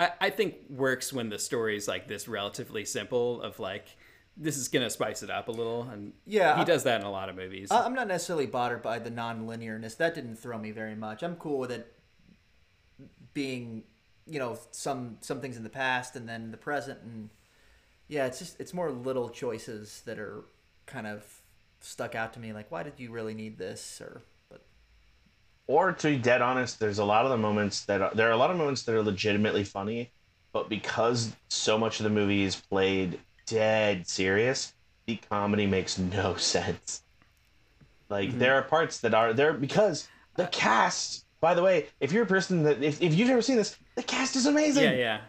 I, 0.00 0.10
I 0.20 0.30
think 0.30 0.56
works 0.68 1.12
when 1.12 1.28
the 1.28 1.38
story's 1.38 1.86
like 1.86 2.08
this 2.08 2.26
relatively 2.26 2.84
simple 2.84 3.40
of 3.40 3.60
like 3.60 3.96
this 4.40 4.56
is 4.56 4.68
gonna 4.68 4.88
spice 4.88 5.22
it 5.24 5.30
up 5.30 5.48
a 5.48 5.50
little 5.50 5.82
and 5.82 6.12
Yeah, 6.24 6.54
he 6.56 6.62
I- 6.62 6.64
does 6.64 6.84
that 6.84 7.00
in 7.00 7.06
a 7.06 7.10
lot 7.10 7.28
of 7.28 7.34
movies 7.36 7.70
I- 7.72 7.84
I'm 7.84 7.94
not 7.94 8.06
necessarily 8.06 8.46
bothered 8.46 8.82
by 8.82 8.98
the 9.00 9.10
non-linearness. 9.10 9.96
That 9.96 10.14
didn't 10.14 10.36
throw 10.36 10.56
me 10.58 10.70
very 10.70 10.94
much. 10.94 11.22
I'm 11.22 11.36
cool 11.36 11.58
with 11.58 11.72
it 11.72 11.92
being, 13.34 13.84
you 14.26 14.38
know, 14.38 14.58
some 14.70 15.18
some 15.20 15.40
things 15.40 15.56
in 15.56 15.62
the 15.62 15.70
past 15.70 16.16
and 16.16 16.28
then 16.28 16.50
the 16.50 16.56
present, 16.56 17.00
and 17.02 17.30
yeah, 18.08 18.26
it's 18.26 18.38
just 18.38 18.58
it's 18.60 18.72
more 18.74 18.90
little 18.90 19.28
choices 19.28 20.02
that 20.06 20.18
are 20.18 20.44
kind 20.86 21.06
of 21.06 21.42
stuck 21.80 22.14
out 22.14 22.32
to 22.34 22.40
me. 22.40 22.52
Like, 22.52 22.70
why 22.70 22.82
did 22.82 22.94
you 22.96 23.10
really 23.10 23.34
need 23.34 23.58
this? 23.58 24.00
Or, 24.00 24.22
but 24.48 24.62
Or 25.66 25.92
to 25.92 26.08
be 26.08 26.16
dead 26.18 26.42
honest, 26.42 26.80
there's 26.80 26.98
a 26.98 27.04
lot 27.04 27.24
of 27.24 27.30
the 27.30 27.36
moments 27.36 27.84
that 27.84 28.00
are, 28.02 28.14
there 28.14 28.28
are 28.28 28.32
a 28.32 28.36
lot 28.36 28.50
of 28.50 28.56
moments 28.56 28.82
that 28.82 28.94
are 28.94 29.02
legitimately 29.02 29.62
funny, 29.64 30.10
but 30.52 30.68
because 30.68 31.36
so 31.48 31.78
much 31.78 32.00
of 32.00 32.04
the 32.04 32.10
movie 32.10 32.42
is 32.42 32.56
played 32.56 33.20
dead 33.48 34.06
serious, 34.08 34.74
the 35.06 35.16
comedy 35.30 35.66
makes 35.66 35.98
no 35.98 36.36
sense. 36.54 37.02
Like 38.08 38.38
there 38.38 38.54
are 38.54 38.62
parts 38.62 39.00
that 39.00 39.14
are 39.14 39.32
there 39.32 39.52
because 39.52 40.08
the 40.36 40.46
cast. 40.46 41.24
By 41.40 41.54
the 41.54 41.62
way, 41.62 41.86
if 42.00 42.10
you're 42.10 42.24
a 42.24 42.26
person 42.26 42.64
that 42.64 42.82
if, 42.82 43.00
if 43.00 43.14
you've 43.14 43.28
never 43.28 43.42
seen 43.42 43.56
this, 43.56 43.76
the 43.94 44.02
cast 44.02 44.34
is 44.34 44.46
amazing. 44.46 44.84
yeah 44.84 44.92
yeah 44.92 45.20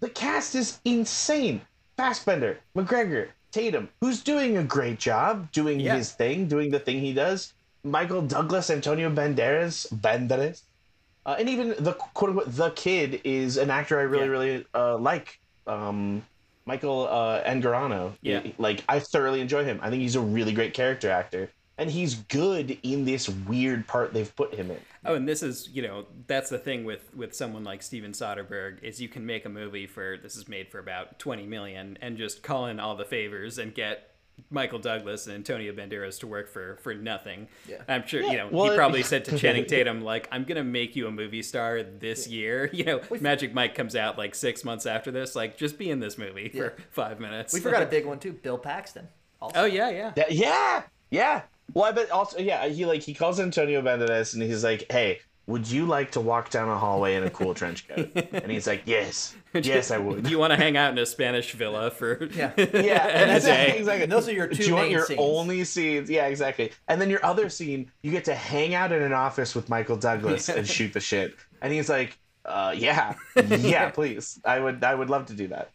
The 0.00 0.10
cast 0.10 0.54
is 0.54 0.80
insane. 0.84 1.62
Fassbender, 1.96 2.58
McGregor, 2.76 3.28
Tatum, 3.52 3.88
who's 4.02 4.22
doing 4.22 4.58
a 4.58 4.62
great 4.62 4.98
job 4.98 5.50
doing 5.52 5.80
Yeah. 5.80 5.96
his 5.96 6.12
thing, 6.12 6.46
doing 6.46 6.70
the 6.70 6.78
thing 6.78 7.00
he 7.00 7.14
does. 7.14 7.54
Michael 7.84 8.20
Douglas, 8.20 8.68
Antonio 8.68 9.08
Banderas, 9.08 9.86
Banderas, 9.94 10.62
uh, 11.24 11.36
and 11.38 11.48
even 11.48 11.74
the 11.78 11.92
quote 11.94 12.30
unquote 12.30 12.52
the 12.54 12.70
kid 12.72 13.20
is 13.24 13.56
an 13.56 13.70
actor 13.70 13.98
I 13.98 14.02
really 14.02 14.24
Yeah. 14.26 14.30
really 14.30 14.66
uh, 14.74 14.98
like. 14.98 15.38
Um, 15.66 16.22
Michael 16.66 17.08
uh, 17.08 17.42
Angarano. 17.44 18.12
Yeah. 18.20 18.42
like 18.58 18.82
I 18.88 18.98
thoroughly 18.98 19.40
enjoy 19.40 19.64
him. 19.64 19.78
I 19.82 19.90
think 19.90 20.02
he's 20.02 20.16
a 20.16 20.20
really 20.20 20.52
great 20.52 20.74
character 20.74 21.10
actor, 21.10 21.50
and 21.78 21.90
he's 21.90 22.16
good 22.16 22.76
in 22.82 23.04
this 23.04 23.28
weird 23.28 23.86
part 23.86 24.12
they've 24.12 24.34
put 24.34 24.54
him 24.54 24.70
in. 24.70 24.80
Oh, 25.04 25.14
and 25.14 25.28
this 25.28 25.42
is 25.42 25.70
you 25.72 25.82
know 25.82 26.06
that's 26.26 26.50
the 26.50 26.58
thing 26.58 26.84
with 26.84 27.14
with 27.14 27.34
someone 27.34 27.64
like 27.64 27.82
Steven 27.82 28.12
Soderbergh 28.12 28.82
is 28.82 29.00
you 29.00 29.08
can 29.08 29.24
make 29.24 29.44
a 29.44 29.48
movie 29.48 29.86
for 29.86 30.18
this 30.18 30.36
is 30.36 30.48
made 30.48 30.68
for 30.68 30.80
about 30.80 31.18
twenty 31.18 31.46
million 31.46 31.96
and 32.02 32.18
just 32.18 32.42
call 32.42 32.66
in 32.66 32.80
all 32.80 32.96
the 32.96 33.04
favors 33.04 33.58
and 33.58 33.72
get 33.72 34.15
Michael 34.50 34.78
Douglas 34.78 35.26
and 35.26 35.34
Antonio 35.34 35.72
Banderas 35.72 36.20
to 36.20 36.26
work 36.26 36.48
for 36.52 36.76
for 36.82 36.94
nothing. 36.94 37.48
Yeah. 37.68 37.82
I'm 37.88 38.06
sure 38.06 38.20
you 38.22 38.36
know 38.36 38.48
well, 38.50 38.70
he 38.70 38.76
probably 38.76 39.02
said 39.12 39.24
to 39.26 39.38
Channing 39.38 39.66
Tatum 39.66 40.02
like 40.02 40.28
I'm 40.30 40.44
gonna 40.44 40.62
make 40.64 40.94
you 40.96 41.06
a 41.06 41.10
movie 41.10 41.42
star 41.42 41.82
this 41.82 42.28
year. 42.28 42.70
You 42.76 42.84
know, 42.84 43.00
We- 43.10 43.18
Magic 43.20 43.54
Mike 43.54 43.74
comes 43.74 43.96
out 43.96 44.18
like 44.18 44.34
six 44.34 44.64
months 44.64 44.86
after 44.86 45.10
this. 45.10 45.34
Like 45.34 45.56
just 45.56 45.78
be 45.78 45.90
in 45.90 45.98
this 46.00 46.18
movie 46.18 46.50
Yeah. 46.54 46.68
for 46.68 46.74
five 46.90 47.18
minutes. 47.20 47.52
we 47.54 47.60
forgot 47.60 47.82
a 47.82 47.86
big 47.86 48.04
one 48.06 48.18
too. 48.18 48.32
Bill 48.34 48.58
Paxton. 48.58 49.08
Also. 49.40 49.60
Oh 49.60 49.64
yeah, 49.64 49.90
yeah. 49.90 50.12
Yeah, 50.16 50.24
yeah, 50.30 50.82
yeah. 51.10 51.42
Well, 51.74 51.84
I 51.84 51.92
bet 51.92 52.10
also, 52.10 52.38
yeah. 52.38 52.66
He 52.68 52.84
like 52.86 53.02
he 53.02 53.14
calls 53.14 53.40
Antonio 53.40 53.82
Banderas 53.82 54.34
and 54.34 54.42
he's 54.42 54.62
like, 54.62 54.84
"Hey, 54.90 55.20
would 55.46 55.70
you 55.70 55.86
like 55.86 56.12
to 56.12 56.20
walk 56.20 56.50
down 56.50 56.68
a 56.68 56.76
hallway 56.76 57.14
in 57.14 57.22
a 57.24 57.30
cool 57.30 57.54
trench 57.54 57.86
coat?" 57.88 58.10
And 58.32 58.50
he's 58.50 58.66
like, 58.66 58.82
"Yes, 58.84 59.34
yes, 59.54 59.90
I 59.90 59.98
would." 59.98 60.24
Do 60.24 60.30
you 60.30 60.38
want 60.38 60.52
to 60.52 60.56
hang 60.56 60.76
out 60.76 60.90
in 60.92 60.98
a 60.98 61.06
Spanish 61.06 61.52
villa 61.52 61.90
for 61.90 62.24
Yeah. 62.34 62.52
yeah, 62.56 63.06
and 63.06 63.30
a 63.30 63.40
day? 63.40 63.78
exactly. 63.78 64.06
Those 64.06 64.28
are 64.28 64.32
your 64.32 64.48
Do 64.48 64.56
two 64.56 64.68
you 64.68 64.74
want 64.74 64.90
your 64.90 65.04
scenes. 65.06 65.20
only 65.22 65.64
scenes? 65.64 66.10
Yeah, 66.10 66.26
exactly. 66.26 66.72
And 66.88 67.00
then 67.00 67.10
your 67.10 67.24
other 67.24 67.48
scene, 67.48 67.90
you 68.02 68.10
get 68.10 68.24
to 68.26 68.34
hang 68.34 68.74
out 68.74 68.92
in 68.92 69.02
an 69.02 69.12
office 69.12 69.54
with 69.54 69.68
Michael 69.68 69.96
Douglas 69.96 70.48
and 70.48 70.66
shoot 70.66 70.92
the 70.92 71.00
shit. 71.00 71.34
And 71.62 71.72
he's 71.72 71.88
like, 71.88 72.18
uh, 72.44 72.74
"Yeah, 72.76 73.14
yeah, 73.48 73.90
please. 73.94 74.40
I 74.44 74.58
would, 74.60 74.82
I 74.84 74.94
would 74.94 75.10
love 75.10 75.26
to 75.26 75.34
do 75.34 75.48
that." 75.48 75.70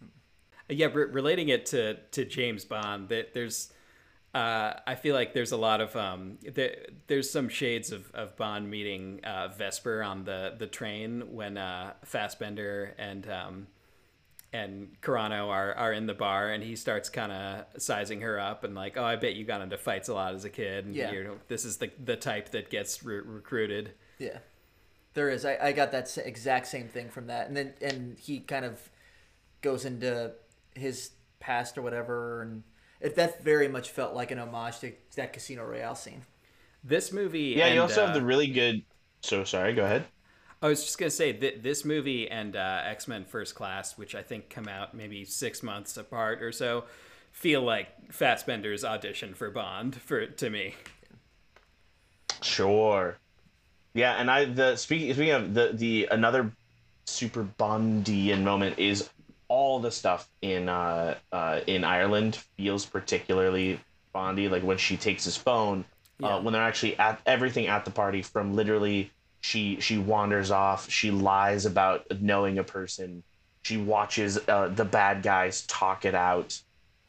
yeah 0.70 0.88
re- 0.94 1.04
relating 1.12 1.50
it 1.50 1.66
to 1.66 1.96
to 2.12 2.24
james 2.24 2.63
bond 2.63 3.10
that 3.10 3.34
there's 3.34 3.74
uh, 4.34 4.74
I 4.88 4.96
feel 4.96 5.14
like 5.14 5.34
there's 5.34 5.52
a 5.52 5.58
lot 5.58 5.82
of 5.82 5.96
um, 5.96 6.38
there, 6.54 6.76
there's 7.08 7.30
some 7.30 7.50
shades 7.50 7.92
of, 7.92 8.10
of 8.14 8.38
Bond 8.38 8.70
meeting 8.70 9.20
uh, 9.26 9.50
Vesper 9.50 10.02
on 10.04 10.24
the, 10.24 10.56
the 10.58 10.68
train 10.68 11.34
when 11.34 11.58
uh, 11.58 11.94
Fassbender 12.06 12.94
and 12.98 13.30
um, 13.30 13.68
and 14.54 14.96
Carano 15.02 15.48
are, 15.50 15.74
are 15.76 15.94
in 15.94 16.06
the 16.08 16.14
bar 16.14 16.50
and 16.50 16.62
he 16.64 16.76
starts 16.76 17.10
kind 17.10 17.32
of 17.32 17.82
sizing 17.82 18.22
her 18.22 18.38
up 18.40 18.64
and 18.66 18.76
like 18.76 18.98
oh 18.98 19.04
I 19.04 19.16
bet 19.16 19.36
you 19.36 19.46
got 19.46 19.62
into 19.62 19.78
fights 19.78 20.10
a 20.10 20.14
lot 20.14 20.34
as 20.34 20.44
a 20.46 20.50
kid 20.50 20.86
and 20.86 20.94
Yeah. 20.96 21.12
you 21.12 21.24
know 21.24 21.38
this 21.48 21.64
is 21.64 21.78
the 21.78 21.90
the 22.04 22.18
type 22.18 22.50
that 22.52 22.70
gets 22.70 23.02
re- 23.04 23.20
recruited 23.20 23.92
Yeah, 24.20 24.40
there 25.14 25.30
is. 25.30 25.46
I, 25.46 25.58
I 25.62 25.72
got 25.72 25.92
that 25.94 26.18
exact 26.18 26.68
same 26.68 26.88
thing 26.90 27.10
from 27.10 27.28
that, 27.28 27.48
and 27.48 27.56
then 27.58 27.74
and 27.82 28.18
he 28.20 28.40
kind 28.40 28.66
of 28.66 28.90
goes 29.62 29.84
into 29.86 30.32
his 30.76 31.12
past 31.40 31.78
or 31.78 31.82
whatever, 31.82 32.42
and 32.42 32.64
it, 33.01 33.15
that 33.15 33.43
very 33.43 33.67
much 33.67 33.89
felt 33.89 34.13
like 34.13 34.31
an 34.31 34.39
homage 34.39 34.79
to 34.79 34.93
that 35.15 35.34
Casino 35.34 35.65
Royale 35.65 35.96
scene. 35.96 36.22
this 36.84 37.12
movie 37.12 37.55
Yeah, 37.58 37.65
and, 37.65 37.75
you 37.75 37.81
also 37.81 38.03
uh, 38.03 38.05
have 38.08 38.15
the 38.15 38.22
really 38.22 38.48
good. 38.48 38.84
So 39.22 39.43
sorry. 39.43 39.74
Go 39.74 39.84
ahead. 39.84 40.05
I 40.62 40.67
was 40.67 40.84
just 40.84 40.98
gonna 41.00 41.10
say 41.10 41.31
that 41.31 41.63
this 41.63 41.84
movie 41.84 42.29
and 42.29 42.55
uh, 42.55 42.81
X 42.84 43.08
Men 43.08 43.25
First 43.25 43.55
Class, 43.55 43.98
which 43.98 44.13
I 44.13 44.22
think 44.22 44.50
come 44.50 44.67
out 44.67 44.93
maybe 44.93 45.25
six 45.25 45.63
months 45.63 45.98
apart 45.98 46.43
or 46.43 46.51
so, 46.51 46.86
feel 47.31 47.62
like 47.62 48.12
Fassbender's 48.12 48.84
audition 48.84 49.34
for 49.34 49.50
Bond 49.50 49.96
for 49.96 50.25
to 50.27 50.50
me. 50.50 50.75
Sure. 52.41 53.17
Yeah, 53.93 54.13
and 54.13 54.29
I 54.29 54.46
the 54.46 54.75
speaking 54.75 55.13
speaking 55.13 55.34
of 55.34 55.53
the 55.53 55.72
the 55.74 56.08
another 56.12 56.51
super 57.05 57.48
Bondian 57.60 58.43
moment 58.43 58.77
is 58.77 59.10
all 59.51 59.79
the 59.81 59.91
stuff 59.91 60.29
in 60.41 60.70
uh 60.70 61.15
uh 61.34 61.60
in 61.67 61.84
Ireland 61.84 62.38
feels 62.55 62.86
particularly 62.86 63.79
Bondy. 64.13 64.48
Like 64.48 64.63
when 64.63 64.77
she 64.77 64.96
takes 64.96 65.25
his 65.25 65.36
phone, 65.36 65.84
Yeah. 66.20 66.36
uh, 66.38 66.41
when 66.41 66.53
they're 66.53 66.70
actually 66.72 66.98
at 66.98 67.20
everything 67.25 67.67
at 67.67 67.84
the 67.84 67.91
party, 67.91 68.22
from 68.22 68.55
literally 68.55 69.12
she 69.41 69.79
she 69.81 69.98
wanders 69.98 70.51
off, 70.51 70.89
she 70.89 71.12
lies 71.12 71.65
about 71.65 72.05
knowing 72.22 72.60
a 72.60 72.63
person, 72.63 73.24
she 73.63 73.75
watches 73.77 74.39
uh, 74.48 74.70
the 74.70 74.86
bad 74.86 75.22
guys 75.22 75.65
talk 75.67 76.05
it 76.05 76.15
out. 76.15 76.58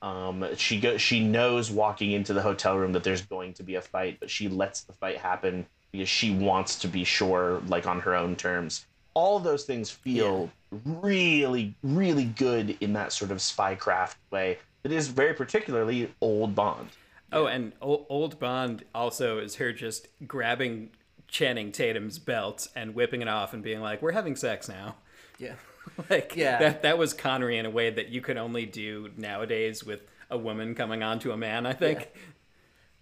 Um, 0.01 0.45
she 0.57 0.81
go 0.81 0.97
she 0.97 1.21
knows 1.23 1.71
walking 1.71 2.11
into 2.11 2.33
the 2.35 2.43
hotel 2.43 2.77
room 2.77 2.93
that 2.95 3.05
there's 3.05 3.23
going 3.23 3.53
to 3.55 3.63
be 3.63 3.77
a 3.77 3.83
fight, 3.83 4.19
but 4.19 4.29
she 4.31 4.49
lets 4.49 4.83
the 4.83 4.93
fight 4.95 5.19
happen 5.19 5.65
because 5.93 6.09
she 6.09 6.35
wants 6.35 6.81
to 6.81 6.89
be 6.89 7.05
sure, 7.05 7.63
like 7.69 7.87
on 7.87 8.01
her 8.01 8.17
own 8.17 8.35
terms. 8.35 8.85
All 9.15 9.39
those 9.39 9.65
things 9.65 9.91
feel 9.91 10.51
really, 10.85 11.75
really 11.83 12.25
good 12.25 12.77
in 12.81 12.93
that 12.95 13.13
sort 13.13 13.31
of 13.31 13.39
spycraft 13.39 14.15
way. 14.31 14.59
That 14.83 14.93
is 14.93 15.09
very 15.09 15.35
particularly 15.35 16.13
old 16.21 16.55
Bond. 16.55 16.89
Oh, 17.33 17.47
and 17.47 17.73
o- 17.81 18.07
old 18.09 18.39
Bond 18.39 18.85
also 18.95 19.39
is 19.39 19.57
her 19.57 19.73
just 19.73 20.09
grabbing 20.27 20.91
Channing 21.29 21.73
Tatum's 21.73 22.19
belt 22.19 22.69
and 22.75 22.95
whipping 22.95 23.23
it 23.23 23.29
off 23.29 23.55
and 23.55 23.63
being 23.63 23.81
like, 23.81 24.03
"We're 24.03 24.13
having 24.13 24.37
sex 24.37 24.69
now." 24.69 24.97
Yeah. 25.39 25.55
like 26.11 26.35
Yeah. 26.37 26.59
that 26.59 26.83
that 26.83 26.99
was 26.99 27.15
Connery 27.15 27.59
in 27.59 27.65
a 27.67 27.71
way 27.71 27.91
that 27.91 28.09
you 28.09 28.21
could 28.21 28.37
only 28.37 28.67
do 28.67 29.11
nowadays 29.17 29.83
with 29.85 30.01
a 30.31 30.37
woman 30.39 30.75
coming 30.75 31.03
on 31.03 31.19
to 31.21 31.33
a 31.33 31.37
man. 31.37 31.65
I 31.67 31.73
think. 31.73 32.01
Yeah. 32.01 32.07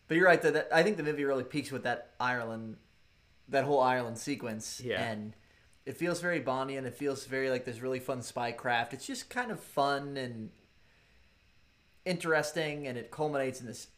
But 0.09 0.17
you're 0.17 0.27
right. 0.27 0.41
That, 0.43 0.53
that 0.55 0.69
I 0.73 0.83
think 0.83 0.97
the 0.97 1.03
movie 1.03 1.25
really 1.25 1.45
peaks 1.45 1.71
with 1.73 1.85
that 1.85 2.11
Ireland, 2.21 2.77
that 3.49 3.65
whole 3.65 3.81
Ireland 3.81 4.19
sequence. 4.19 4.81
Yeah. 4.85 5.01
And 5.03 5.35
it 5.91 5.97
feels 5.97 6.21
very 6.21 6.41
Bondian. 6.41 6.85
It 6.85 6.95
feels 6.95 7.25
very 7.25 7.51
like 7.51 7.65
this 7.65 7.81
really 7.81 7.99
fun 7.99 8.23
spy 8.23 8.53
craft. 8.53 8.95
It's 8.95 9.09
just 9.09 9.29
kind 9.29 9.51
of 9.51 9.59
fun 9.59 10.17
and 10.17 10.51
interesting, 12.05 12.87
and 12.87 12.97
it 12.97 13.11
culminates 13.11 13.61
in 13.61 13.67
this 13.67 13.89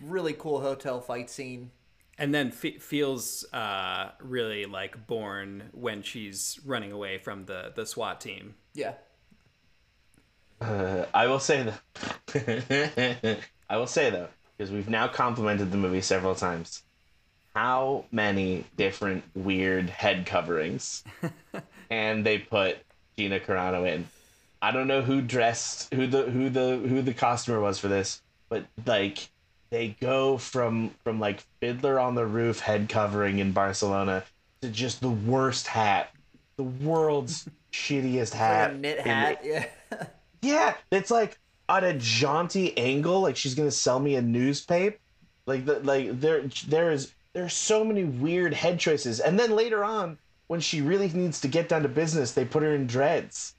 really 0.00 0.32
cool 0.32 0.60
hotel 0.60 1.00
fight 1.00 1.30
scene. 1.30 1.70
And 2.18 2.34
then 2.34 2.50
fe 2.50 2.78
feels 2.78 3.44
uh, 3.52 4.10
really 4.20 4.66
like 4.66 5.06
Bourne 5.06 5.70
when 5.70 6.02
she's 6.02 6.58
running 6.66 6.90
away 6.90 7.18
from 7.18 7.44
the 7.44 7.70
the 7.72 7.86
SWAT 7.86 8.20
team. 8.20 8.56
Yeah. 8.74 8.94
Uh, 10.60 11.04
I 11.14 11.28
will 11.28 11.38
say 11.38 11.62
though, 11.62 13.36
I 13.70 13.76
will 13.76 13.86
say 13.86 14.10
though, 14.10 14.30
because 14.56 14.72
we've 14.72 14.88
now 14.88 15.06
complimented 15.06 15.70
the 15.70 15.78
movie 15.78 16.00
several 16.00 16.34
times. 16.34 16.82
How 17.54 18.04
many 18.10 18.64
different 18.76 19.24
weird 19.34 19.88
head 19.88 20.26
coverings, 20.26 21.04
and 21.90 22.26
they 22.26 22.38
put 22.38 22.78
Gina 23.16 23.40
Carano 23.40 23.86
in. 23.88 24.08
I 24.60 24.70
don't 24.70 24.88
know 24.88 25.02
who 25.02 25.20
dressed 25.20 25.92
who 25.92 26.06
the 26.06 26.22
who 26.22 26.50
the 26.50 26.76
who 26.78 27.02
the 27.02 27.14
costumer 27.14 27.60
was 27.60 27.78
for 27.78 27.88
this, 27.88 28.22
but 28.48 28.64
like 28.86 29.28
they 29.70 29.96
go 30.00 30.38
from 30.38 30.90
from 31.04 31.20
like 31.20 31.44
Fiddler 31.60 32.00
on 32.00 32.14
the 32.14 32.26
Roof 32.26 32.60
head 32.60 32.88
covering 32.88 33.38
in 33.38 33.52
Barcelona 33.52 34.24
to 34.62 34.68
just 34.68 35.00
the 35.00 35.10
worst 35.10 35.66
hat, 35.66 36.10
the 36.56 36.62
world's 36.62 37.48
shittiest 37.72 38.32
hat, 38.32 38.72
Like 38.72 38.80
knit 38.80 39.00
hat. 39.00 39.40
Yeah. 39.44 39.66
yeah, 40.42 40.74
it's 40.90 41.10
like 41.10 41.38
at 41.68 41.84
a 41.84 41.94
jaunty 41.94 42.76
angle, 42.76 43.20
like 43.20 43.36
she's 43.36 43.54
gonna 43.54 43.70
sell 43.70 44.00
me 44.00 44.16
a 44.16 44.22
newspaper. 44.22 44.98
Like 45.46 45.66
the 45.66 45.80
like 45.80 46.20
there 46.20 46.42
there 46.68 46.90
is 46.90 47.13
there's 47.34 47.52
so 47.52 47.84
many 47.84 48.04
weird 48.04 48.54
head 48.54 48.80
choices, 48.80 49.20
and 49.20 49.38
then 49.38 49.50
later 49.50 49.84
on, 49.84 50.18
when 50.46 50.60
she 50.60 50.80
really 50.80 51.08
needs 51.08 51.40
to 51.42 51.48
get 51.48 51.68
down 51.68 51.82
to 51.82 51.88
business, 51.88 52.32
they 52.32 52.44
put 52.44 52.62
her 52.62 52.74
in 52.74 52.86
dreads. 52.86 53.54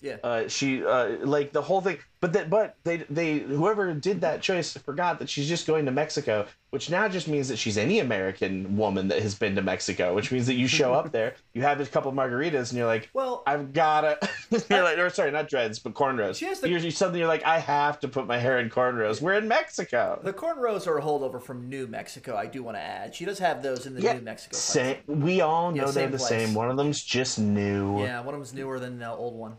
Yeah. 0.00 0.16
Uh, 0.22 0.48
she 0.48 0.84
uh, 0.84 1.16
like 1.26 1.52
the 1.52 1.62
whole 1.62 1.80
thing, 1.80 1.98
but 2.20 2.32
that 2.32 2.50
but 2.50 2.76
they 2.84 2.98
they 3.10 3.38
whoever 3.38 3.92
did 3.94 4.22
that 4.22 4.42
choice 4.42 4.76
forgot 4.76 5.18
that 5.18 5.28
she's 5.28 5.48
just 5.48 5.66
going 5.66 5.84
to 5.86 5.90
Mexico, 5.90 6.46
which 6.70 6.88
now 6.88 7.08
just 7.08 7.26
means 7.28 7.48
that 7.48 7.56
she's 7.58 7.76
any 7.76 7.98
American 7.98 8.76
woman 8.76 9.08
that 9.08 9.20
has 9.22 9.34
been 9.34 9.56
to 9.56 9.62
Mexico, 9.62 10.14
which 10.14 10.30
means 10.30 10.46
that 10.46 10.54
you 10.54 10.68
show 10.68 10.94
up 10.94 11.10
there, 11.10 11.34
you 11.52 11.62
have 11.62 11.80
a 11.80 11.86
couple 11.86 12.12
margaritas, 12.12 12.70
and 12.70 12.78
you're 12.78 12.86
like, 12.86 13.10
Well- 13.12 13.42
I've 13.46 13.72
gotta. 13.72 14.18
you're 14.70 14.82
like, 14.84 14.96
or 14.98 15.10
sorry, 15.10 15.30
not 15.32 15.48
dreads, 15.48 15.78
but 15.80 15.94
cornrows. 15.94 16.36
She 16.36 16.44
has 16.44 16.60
the- 16.60 16.68
You're 16.68 16.90
suddenly 16.90 17.18
you're 17.20 17.28
like, 17.28 17.44
I 17.44 17.58
have 17.58 17.98
to 18.00 18.08
put 18.08 18.26
my 18.26 18.38
hair 18.38 18.58
in 18.60 18.70
cornrows. 18.70 19.20
We're 19.20 19.34
in 19.34 19.48
Mexico. 19.48 20.20
The 20.22 20.32
cornrows 20.32 20.86
are 20.86 20.96
a 20.98 21.02
holdover 21.02 21.42
from 21.42 21.68
New 21.68 21.86
Mexico. 21.86 22.36
I 22.36 22.46
do 22.46 22.62
want 22.62 22.76
to 22.76 22.80
add. 22.82 23.14
She 23.14 23.24
does 23.24 23.38
have 23.40 23.62
those 23.62 23.86
in 23.86 23.94
the 23.94 24.02
Yeah, 24.02 24.14
New 24.14 24.20
Mexico. 24.22 24.56
fight 24.56 24.60
same. 25.06 25.20
We 25.20 25.40
all 25.40 25.72
know 25.72 25.86
Yeah, 25.86 25.90
they're 25.90 26.08
the 26.08 26.18
place. 26.18 26.28
same. 26.28 26.54
One 26.54 26.70
of 26.70 26.76
them's 26.76 27.02
just 27.02 27.38
new. 27.38 28.00
Yeah, 28.02 28.20
one 28.20 28.34
of 28.34 28.40
them's 28.40 28.54
newer 28.54 28.78
than 28.78 28.98
the 28.98 29.10
old 29.10 29.34
one. 29.34 29.56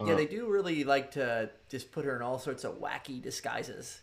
Uh-huh. 0.00 0.10
Yeah, 0.10 0.16
they 0.16 0.26
do 0.26 0.48
really 0.48 0.82
like 0.84 1.12
to 1.12 1.50
just 1.68 1.92
put 1.92 2.04
her 2.04 2.16
in 2.16 2.22
all 2.22 2.38
sorts 2.38 2.64
of 2.64 2.80
wacky 2.80 3.22
disguises. 3.22 4.00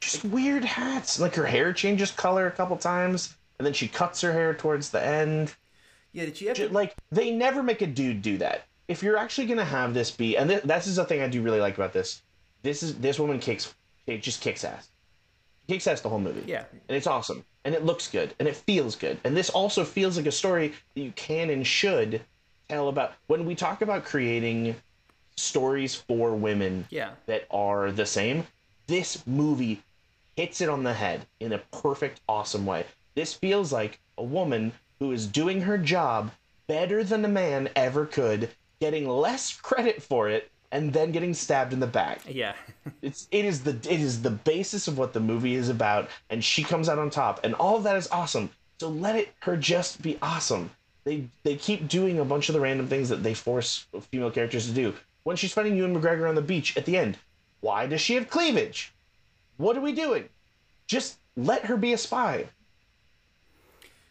Just 0.00 0.24
weird 0.24 0.64
hats. 0.64 1.18
Like 1.20 1.34
her 1.36 1.46
hair 1.46 1.72
changes 1.72 2.10
color 2.10 2.46
a 2.46 2.50
couple 2.52 2.76
times, 2.76 3.34
and 3.58 3.66
then 3.66 3.72
she 3.72 3.88
cuts 3.88 4.20
her 4.20 4.32
hair 4.32 4.54
towards 4.54 4.90
the 4.90 5.04
end. 5.04 5.54
Yeah, 6.12 6.26
did 6.26 6.36
she 6.36 6.48
ever? 6.48 6.68
Like 6.68 6.94
they 7.10 7.30
never 7.30 7.62
make 7.62 7.82
a 7.82 7.86
dude 7.86 8.22
do 8.22 8.38
that. 8.38 8.64
If 8.86 9.02
you're 9.02 9.16
actually 9.16 9.46
gonna 9.46 9.64
have 9.64 9.94
this 9.94 10.10
be, 10.10 10.36
and 10.36 10.50
th- 10.50 10.62
this 10.62 10.86
is 10.86 10.96
the 10.96 11.04
thing 11.04 11.22
I 11.22 11.28
do 11.28 11.42
really 11.42 11.60
like 11.60 11.74
about 11.74 11.92
this. 11.92 12.22
This 12.62 12.82
is 12.82 12.96
this 12.96 13.18
woman 13.18 13.38
kicks, 13.38 13.74
it 14.06 14.22
just 14.22 14.40
kicks 14.40 14.64
ass. 14.64 14.88
Kicks 15.68 15.86
ass 15.86 16.02
the 16.02 16.08
whole 16.10 16.20
movie. 16.20 16.42
Yeah. 16.46 16.64
and 16.88 16.96
it's 16.96 17.06
awesome, 17.06 17.44
and 17.64 17.74
it 17.74 17.84
looks 17.86 18.08
good, 18.08 18.34
and 18.38 18.46
it 18.46 18.54
feels 18.56 18.94
good, 18.96 19.18
and 19.24 19.34
this 19.36 19.48
also 19.50 19.84
feels 19.84 20.16
like 20.18 20.26
a 20.26 20.32
story 20.32 20.74
that 20.94 21.00
you 21.00 21.12
can 21.16 21.48
and 21.50 21.66
should 21.66 22.20
tell 22.68 22.88
about. 22.88 23.14
When 23.26 23.44
we 23.46 23.54
talk 23.54 23.80
about 23.82 24.04
creating 24.04 24.76
stories 25.36 25.94
for 25.94 26.34
women, 26.34 26.86
Yeah. 26.90 27.10
that 27.26 27.46
are 27.50 27.90
the 27.90 28.06
same. 28.06 28.46
This 28.86 29.26
movie 29.26 29.82
hits 30.36 30.60
it 30.60 30.68
on 30.68 30.82
the 30.82 30.94
head 30.94 31.26
in 31.40 31.52
a 31.52 31.58
perfect, 31.58 32.20
awesome 32.28 32.66
way. 32.66 32.84
This 33.14 33.32
feels 33.32 33.72
like 33.72 34.00
a 34.18 34.24
woman 34.24 34.72
who 34.98 35.12
is 35.12 35.26
doing 35.26 35.62
her 35.62 35.78
job 35.78 36.32
better 36.66 37.04
than 37.04 37.24
a 37.24 37.28
man 37.28 37.68
ever 37.76 38.06
could, 38.06 38.50
getting 38.80 39.08
less 39.08 39.54
credit 39.54 40.02
for 40.02 40.28
it, 40.28 40.50
and 40.72 40.92
then 40.92 41.12
getting 41.12 41.32
stabbed 41.32 41.72
in 41.72 41.80
the 41.80 41.86
back. 41.86 42.20
Yeah. 42.28 42.54
It's 43.00 43.28
it 43.30 43.44
is 43.44 43.62
the 43.64 43.70
it 43.70 44.00
is 44.00 44.22
the 44.22 44.30
basis 44.30 44.88
of 44.88 44.98
what 44.98 45.12
the 45.12 45.20
movie 45.20 45.54
is 45.54 45.68
about, 45.68 46.08
and 46.30 46.42
she 46.44 46.62
comes 46.62 46.88
out 46.88 46.98
on 46.98 47.10
top, 47.10 47.40
and 47.44 47.54
all 47.54 47.76
of 47.76 47.84
that 47.84 47.96
is 47.96 48.08
awesome. 48.08 48.50
So 48.80 48.88
let 48.88 49.16
it 49.16 49.32
her 49.40 49.56
just 49.56 50.02
be 50.02 50.18
awesome. 50.20 50.70
They 51.04 51.28
they 51.42 51.56
keep 51.56 51.88
doing 51.88 52.18
a 52.18 52.24
bunch 52.24 52.48
of 52.48 52.54
the 52.54 52.60
random 52.60 52.88
things 52.88 53.08
that 53.08 53.22
they 53.22 53.34
force 53.34 53.86
female 54.10 54.30
characters 54.30 54.66
to 54.66 54.72
do. 54.72 54.94
When 55.22 55.36
she's 55.36 55.52
fighting 55.52 55.76
Ewan 55.76 55.98
McGregor 55.98 56.28
on 56.28 56.34
the 56.34 56.42
beach 56.42 56.76
at 56.76 56.84
the 56.84 56.96
end, 56.98 57.18
why 57.64 57.86
does 57.86 58.02
she 58.02 58.14
have 58.14 58.28
cleavage? 58.28 58.92
What 59.56 59.74
are 59.78 59.80
we 59.80 59.92
doing? 59.92 60.28
Just 60.86 61.16
let 61.34 61.64
her 61.64 61.78
be 61.78 61.94
a 61.94 61.98
spy. 61.98 62.50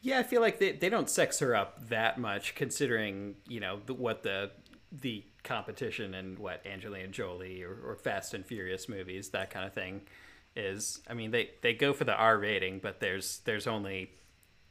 Yeah, 0.01 0.17
I 0.17 0.23
feel 0.23 0.41
like 0.41 0.57
they, 0.57 0.71
they 0.71 0.89
don't 0.89 1.07
sex 1.07 1.37
her 1.37 1.55
up 1.55 1.87
that 1.89 2.17
much, 2.17 2.55
considering 2.55 3.35
you 3.47 3.59
know 3.59 3.79
the, 3.85 3.93
what 3.93 4.23
the 4.23 4.49
the 4.91 5.23
competition 5.43 6.15
and 6.15 6.39
what 6.39 6.65
Angelina 6.65 7.09
Jolie 7.09 7.61
or, 7.61 7.77
or 7.85 7.95
Fast 7.95 8.33
and 8.33 8.43
Furious 8.43 8.89
movies 8.89 9.29
that 9.29 9.51
kind 9.51 9.67
of 9.67 9.73
thing 9.73 10.01
is. 10.55 11.01
I 11.07 11.13
mean, 11.13 11.29
they 11.29 11.51
they 11.61 11.75
go 11.75 11.93
for 11.93 12.05
the 12.05 12.15
R 12.15 12.39
rating, 12.39 12.79
but 12.79 12.99
there's 12.99 13.41
there's 13.45 13.67
only 13.67 14.09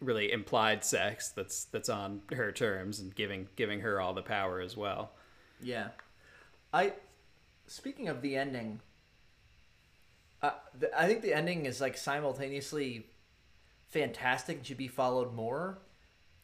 really 0.01 0.33
implied 0.33 0.85
sex 0.85 1.29
that's 1.29 1.67
that's 1.67 1.89
on 1.89 2.23
her 2.33 2.51
terms 2.51 2.99
and 2.99 3.15
giving 3.15 3.47
giving 3.55 3.81
her 3.81 4.01
all 4.01 4.13
the 4.13 4.23
power 4.23 4.61
as 4.61 4.77
well. 4.77 5.13
Yeah, 5.63 5.91
I. 6.73 6.95
Speaking 7.67 8.09
of 8.09 8.23
the 8.23 8.37
ending, 8.37 8.81
uh, 10.43 10.51
the, 10.79 10.99
I 10.99 11.07
think 11.07 11.23
the 11.23 11.35
ending 11.35 11.67
is 11.67 11.81
like 11.81 11.97
simultaneously 11.97 13.07
fantastic 13.89 14.59
and 14.59 14.67
should 14.67 14.77
be 14.77 14.89
followed 14.89 15.33
more, 15.35 15.79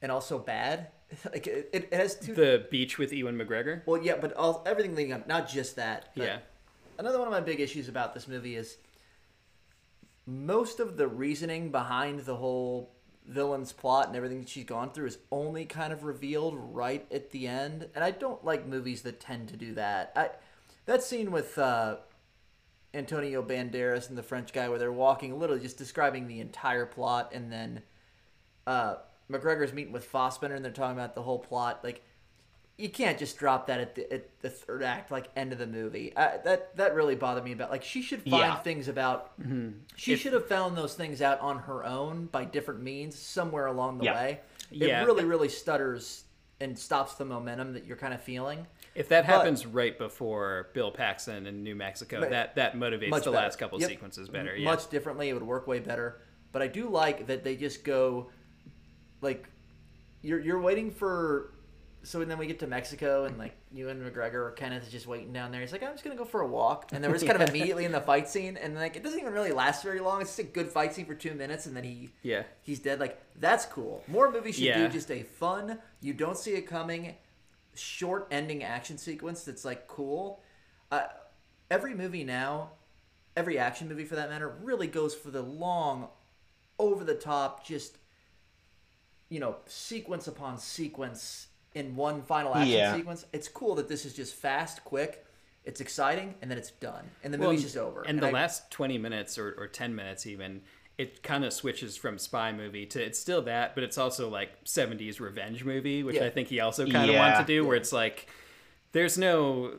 and 0.00 0.12
also 0.12 0.38
bad. 0.38 0.88
like 1.32 1.46
it, 1.46 1.70
it 1.72 1.92
has 1.94 2.14
two. 2.14 2.34
The 2.34 2.66
beach 2.70 2.98
with 2.98 3.12
Ewan 3.12 3.36
McGregor. 3.36 3.82
well, 3.86 4.02
yeah, 4.02 4.16
but 4.20 4.34
all 4.34 4.62
everything 4.66 4.94
leading 4.94 5.12
up, 5.12 5.26
not 5.26 5.48
just 5.48 5.76
that. 5.76 6.10
Yeah. 6.14 6.38
Another 6.98 7.18
one 7.18 7.28
of 7.28 7.32
my 7.32 7.40
big 7.40 7.60
issues 7.60 7.88
about 7.88 8.12
this 8.12 8.26
movie 8.26 8.56
is 8.56 8.76
most 10.26 10.80
of 10.80 10.96
the 10.96 11.08
reasoning 11.08 11.70
behind 11.70 12.20
the 12.20 12.36
whole 12.36 12.92
villain's 13.28 13.72
plot 13.72 14.08
and 14.08 14.16
everything 14.16 14.44
she's 14.44 14.64
gone 14.64 14.90
through 14.90 15.06
is 15.06 15.18
only 15.30 15.64
kind 15.64 15.92
of 15.92 16.04
revealed 16.04 16.54
right 16.56 17.06
at 17.12 17.30
the 17.30 17.46
end. 17.46 17.88
And 17.94 18.02
I 18.02 18.10
don't 18.10 18.44
like 18.44 18.66
movies 18.66 19.02
that 19.02 19.20
tend 19.20 19.48
to 19.48 19.56
do 19.56 19.74
that. 19.74 20.12
I 20.16 20.30
that 20.88 21.02
scene 21.02 21.30
with 21.30 21.56
uh, 21.58 21.96
Antonio 22.94 23.42
Banderas 23.42 24.08
and 24.08 24.16
the 24.16 24.22
French 24.22 24.52
guy 24.54 24.68
where 24.70 24.78
they're 24.78 24.90
walking, 24.90 25.38
literally 25.38 25.62
just 25.62 25.76
describing 25.76 26.26
the 26.26 26.40
entire 26.40 26.86
plot, 26.86 27.30
and 27.34 27.52
then 27.52 27.82
uh, 28.66 28.96
McGregor's 29.30 29.74
meeting 29.74 29.92
with 29.92 30.04
Fassbender 30.06 30.56
and 30.56 30.64
they're 30.64 30.72
talking 30.72 30.96
about 30.98 31.14
the 31.14 31.22
whole 31.22 31.38
plot. 31.38 31.80
Like, 31.84 32.02
you 32.78 32.88
can't 32.88 33.18
just 33.18 33.36
drop 33.38 33.66
that 33.66 33.80
at 33.80 33.94
the, 33.96 34.10
at 34.12 34.40
the 34.40 34.48
third 34.48 34.82
act, 34.82 35.10
like 35.10 35.28
end 35.36 35.52
of 35.52 35.58
the 35.58 35.66
movie. 35.66 36.16
I, 36.16 36.38
that 36.44 36.74
that 36.76 36.94
really 36.94 37.16
bothered 37.16 37.44
me 37.44 37.52
about. 37.52 37.70
Like, 37.70 37.82
she 37.82 38.00
should 38.00 38.22
find 38.22 38.32
Yeah. 38.32 38.56
things 38.56 38.88
about. 38.88 39.32
She 39.96 40.16
should 40.16 40.32
have 40.32 40.46
found 40.48 40.76
those 40.76 40.94
things 40.94 41.20
out 41.20 41.40
on 41.40 41.58
her 41.58 41.84
own 41.84 42.26
by 42.26 42.44
different 42.44 42.80
means 42.80 43.18
somewhere 43.18 43.66
along 43.66 43.98
the 43.98 44.04
Yeah. 44.06 44.14
way. 44.14 44.40
Yeah. 44.70 45.02
It 45.02 45.06
really, 45.06 45.24
really 45.24 45.48
stutters 45.50 46.24
and 46.60 46.78
stops 46.78 47.14
the 47.16 47.24
momentum 47.24 47.72
that 47.74 47.84
you're 47.84 47.96
kind 47.96 48.14
of 48.14 48.22
feeling. 48.22 48.66
If 48.98 49.08
that 49.10 49.26
But- 49.26 49.32
happens 49.34 49.64
right 49.64 49.96
before 49.96 50.70
Bill 50.74 50.90
Paxton 50.90 51.46
in 51.46 51.62
New 51.62 51.74
Mexico, 51.76 52.20
Right. 52.20 52.30
that 52.30 52.56
that 52.56 52.74
motivates 52.74 53.10
the 53.10 53.18
better. 53.20 53.30
last 53.30 53.58
couple 53.58 53.80
Yep. 53.80 53.88
sequences 53.90 54.28
better. 54.28 54.56
Yeah. 54.56 54.64
Much 54.64 54.90
differently, 54.90 55.28
it 55.28 55.34
would 55.34 55.42
work 55.44 55.66
way 55.66 55.78
better. 55.78 56.20
But 56.52 56.62
I 56.62 56.66
do 56.66 56.88
like 56.88 57.26
that 57.28 57.44
they 57.44 57.56
just 57.56 57.84
go, 57.84 58.30
like, 59.20 59.46
you're 60.22 60.40
you're 60.40 60.60
waiting 60.60 60.90
for 60.90 61.52
so 62.04 62.20
and 62.22 62.30
then 62.30 62.38
we 62.38 62.46
get 62.46 62.58
to 62.60 62.66
Mexico 62.66 63.24
and 63.24 63.36
like 63.38 63.54
Ewan 63.72 64.00
McGregor 64.00 64.34
or 64.46 64.50
Kenneth 64.52 64.84
is 64.84 64.90
just 64.92 65.06
waiting 65.06 65.32
down 65.32 65.50
there. 65.52 65.60
He's 65.60 65.72
like, 65.72 65.82
I'm 65.82 65.92
just 65.92 66.02
gonna 66.04 66.16
go 66.16 66.24
for 66.24 66.40
a 66.40 66.46
walk, 66.46 66.90
and 66.92 67.02
then 67.04 67.10
we're 67.10 67.18
just 67.18 67.26
kind 67.30 67.40
of 67.42 67.48
immediately 67.54 67.84
in 67.84 67.92
the 67.92 68.00
fight 68.00 68.28
scene, 68.28 68.56
and 68.56 68.74
like 68.74 68.96
it 68.96 69.02
doesn't 69.02 69.18
even 69.20 69.32
really 69.32 69.52
last 69.52 69.82
very 69.84 70.00
long. 70.00 70.20
It's 70.22 70.30
just 70.30 70.38
a 70.40 70.50
good 70.52 70.68
fight 70.68 70.92
scene 70.94 71.06
for 71.06 71.14
two 71.14 71.34
minutes, 71.34 71.66
and 71.66 71.76
then 71.76 71.84
he 71.84 72.10
Yeah. 72.22 72.44
he's 72.62 72.78
dead. 72.80 72.98
Like 72.98 73.20
that's 73.36 73.64
cool. 73.66 74.02
More 74.08 74.30
movies 74.32 74.56
should 74.56 74.64
Yeah. 74.64 74.86
do 74.86 74.92
just 74.92 75.10
a 75.10 75.22
fun, 75.22 75.78
you 76.00 76.14
don't 76.14 76.36
see 76.38 76.54
it 76.54 76.62
coming, 76.62 77.14
short 77.78 78.26
ending 78.30 78.62
action 78.62 78.98
sequence 78.98 79.44
that's 79.44 79.64
like 79.64 79.86
cool. 79.86 80.42
Uh, 80.90 81.04
every 81.70 81.94
movie 81.94 82.24
now, 82.24 82.70
every 83.36 83.58
action 83.58 83.88
movie 83.88 84.04
for 84.04 84.16
that 84.16 84.28
matter, 84.30 84.48
really 84.62 84.86
goes 84.86 85.14
for 85.14 85.30
the 85.30 85.42
long, 85.42 86.08
over 86.78 87.04
the 87.04 87.14
top, 87.14 87.64
just 87.66 87.98
you 89.30 89.40
know, 89.40 89.56
sequence 89.66 90.26
upon 90.26 90.58
sequence 90.58 91.48
in 91.74 91.94
one 91.94 92.22
final 92.22 92.54
action 92.54 92.72
Yeah. 92.78 92.96
sequence. 92.96 93.26
It's 93.32 93.46
cool 93.48 93.74
that 93.74 93.86
this 93.88 94.06
is 94.06 94.14
just 94.14 94.34
fast, 94.34 94.82
quick. 94.84 95.26
It's 95.64 95.82
exciting, 95.82 96.34
and 96.40 96.50
then 96.50 96.56
it's 96.56 96.70
done, 96.70 97.10
and 97.22 97.34
the 97.34 97.36
Well, 97.36 97.50
movie's 97.50 97.62
just 97.64 97.76
over. 97.76 98.00
And, 98.02 98.18
the 98.22 98.28
I- 98.28 98.32
last 98.32 98.70
20 98.70 98.96
minutes 98.96 99.36
or, 99.36 99.52
or 99.58 99.66
10 99.68 99.94
minutes, 99.94 100.26
even, 100.26 100.62
it 100.98 101.22
kind 101.22 101.44
of 101.44 101.52
switches 101.52 101.96
from 101.96 102.18
spy 102.18 102.52
movie 102.52 102.84
to 102.86 103.00
it's 103.02 103.18
still 103.18 103.40
that, 103.42 103.74
but 103.74 103.84
it's 103.84 103.96
also 103.96 104.28
like 104.28 104.64
70s 104.64 105.20
revenge 105.20 105.64
movie, 105.64 106.02
which 106.02 106.16
Yeah. 106.16 106.24
I 106.26 106.30
think 106.30 106.48
he 106.48 106.58
also 106.60 106.86
kind 106.86 107.08
of 107.08 107.16
wanted 107.16 107.38
to 107.38 107.44
do, 107.44 107.64
where 107.64 107.76
it's 107.76 107.92
like, 107.92 108.28
there's 108.92 109.16
no. 109.16 109.74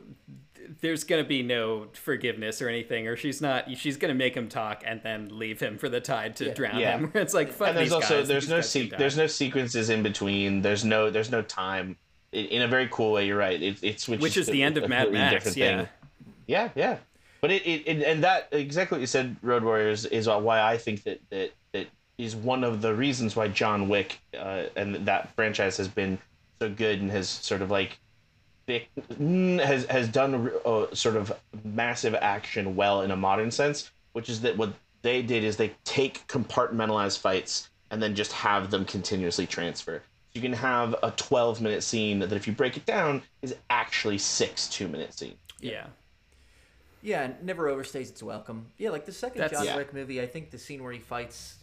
There's 0.82 1.04
gonna 1.04 1.24
be 1.24 1.42
no 1.42 1.88
forgiveness 1.94 2.62
or 2.62 2.68
anything, 2.68 3.08
or 3.08 3.16
she's 3.16 3.40
not. 3.40 3.76
She's 3.76 3.96
gonna 3.96 4.14
make 4.14 4.34
him 4.36 4.48
talk 4.48 4.82
and 4.86 5.02
then 5.02 5.36
leave 5.36 5.58
him 5.58 5.78
for 5.78 5.88
the 5.88 6.00
tide 6.00 6.36
to 6.36 6.46
Yeah. 6.46 6.54
drown 6.54 6.78
Yeah. 6.78 6.98
him. 6.98 7.12
It's 7.14 7.34
like 7.34 7.50
fuck 7.52 7.68
and 7.68 7.78
there's 7.78 7.92
also 7.92 8.22
there's 8.22 8.48
no 8.48 8.60
se- 8.60 8.92
there's 8.96 9.16
no 9.16 9.26
sequences 9.26 9.90
in 9.90 10.02
between. 10.02 10.62
There's 10.62 10.84
no 10.84 11.10
there's 11.10 11.30
no 11.30 11.42
time. 11.42 11.96
In, 12.32 12.44
in 12.46 12.62
a 12.62 12.68
very 12.68 12.88
cool 12.92 13.12
way, 13.12 13.26
you're 13.26 13.38
right. 13.38 13.60
It, 13.60 13.82
it 13.82 14.00
switches 14.00 14.22
which 14.22 14.36
is 14.36 14.46
to 14.46 14.52
the 14.52 14.62
end 14.62 14.76
of 14.76 14.88
Mad 14.88 15.10
Max. 15.12 15.56
Yeah, 15.56 15.78
thing. 15.78 15.88
Yeah, 16.46 16.68
yeah. 16.76 16.98
But 17.40 17.50
it, 17.50 17.66
it, 17.66 17.86
it 17.86 18.02
and 18.02 18.22
that 18.22 18.48
exactly 18.52 18.96
what 18.96 19.00
you 19.00 19.06
said, 19.06 19.36
Road 19.42 19.64
Warriors, 19.64 20.04
is 20.06 20.28
why 20.28 20.60
I 20.60 20.76
think 20.76 21.04
that 21.04 21.20
that 21.30 21.52
that 21.72 21.86
is 22.18 22.36
one 22.36 22.64
of 22.64 22.82
the 22.82 22.94
reasons 22.94 23.34
why 23.34 23.48
John 23.48 23.88
Wick 23.88 24.20
uh, 24.36 24.64
and 24.76 25.06
that 25.06 25.34
franchise 25.34 25.76
has 25.78 25.88
been 25.88 26.18
so 26.60 26.68
good 26.68 27.00
and 27.00 27.10
has 27.10 27.28
sort 27.28 27.62
of 27.62 27.70
like 27.70 27.98
mm, 28.68 29.64
has 29.64 29.86
has 29.86 30.08
done 30.08 30.50
a, 30.64 30.94
sort 30.94 31.16
of 31.16 31.32
massive 31.64 32.14
action 32.14 32.76
well 32.76 33.02
in 33.02 33.10
a 33.10 33.16
modern 33.16 33.50
sense, 33.50 33.90
which 34.12 34.28
is 34.28 34.42
that 34.42 34.56
what 34.56 34.74
they 35.02 35.22
did 35.22 35.44
is 35.44 35.56
they 35.56 35.72
take 35.84 36.26
compartmentalized 36.26 37.18
fights 37.18 37.70
and 37.90 38.02
then 38.02 38.14
just 38.14 38.32
have 38.32 38.70
them 38.70 38.84
continuously 38.84 39.46
transfer. 39.46 40.02
You 40.34 40.40
can 40.40 40.52
have 40.52 40.94
a 41.02 41.10
12 41.12 41.60
minute 41.60 41.82
scene 41.82 42.20
that 42.20 42.32
if 42.32 42.46
you 42.46 42.52
break 42.52 42.76
it 42.76 42.86
down 42.86 43.22
is 43.42 43.54
actually 43.70 44.18
six 44.18 44.68
two 44.68 44.88
minute 44.88 45.14
scenes. 45.14 45.38
yeah. 45.60 45.86
Yeah, 47.02 47.22
and 47.22 47.42
never 47.42 47.66
overstays 47.66 48.10
its 48.10 48.22
welcome. 48.22 48.66
Yeah, 48.78 48.90
like 48.90 49.06
the 49.06 49.12
second 49.12 49.40
That's- 49.40 49.58
John 49.58 49.66
Yeah. 49.66 49.76
Wick 49.76 49.94
movie, 49.94 50.20
I 50.20 50.26
think 50.26 50.50
the 50.50 50.58
scene 50.58 50.82
where 50.82 50.92
he 50.92 50.98
fights 50.98 51.56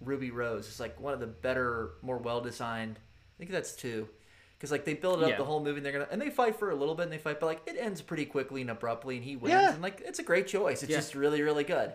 Ruby 0.00 0.30
Rose 0.30 0.68
is 0.68 0.80
like 0.80 0.98
one 1.00 1.14
of 1.14 1.20
the 1.20 1.26
better, 1.26 1.90
more 2.02 2.18
well 2.18 2.40
designed. 2.40 2.98
I 2.98 3.34
think 3.38 3.50
that's 3.50 3.74
two, 3.74 4.08
because 4.56 4.70
like 4.70 4.84
they 4.84 4.94
build 4.94 5.22
up 5.22 5.30
Yeah. 5.30 5.36
the 5.36 5.44
whole 5.44 5.62
movie. 5.62 5.78
and 5.78 5.86
They're 5.86 5.92
gonna 5.92 6.08
and 6.10 6.20
they 6.20 6.30
fight 6.30 6.56
for 6.56 6.70
a 6.70 6.74
little 6.74 6.94
bit 6.94 7.04
and 7.04 7.12
they 7.12 7.18
fight, 7.18 7.40
but 7.40 7.46
like 7.46 7.62
it 7.66 7.76
ends 7.78 8.00
pretty 8.02 8.24
quickly 8.26 8.60
and 8.60 8.70
abruptly, 8.70 9.16
and 9.16 9.24
he 9.24 9.36
wins. 9.36 9.52
Yeah. 9.52 9.72
And 9.72 9.82
like 9.82 10.02
it's 10.04 10.18
a 10.18 10.22
great 10.22 10.46
choice. 10.46 10.82
It's 10.82 10.90
Yeah. 10.90 10.98
just 10.98 11.14
really, 11.14 11.42
really 11.42 11.64
good. 11.64 11.92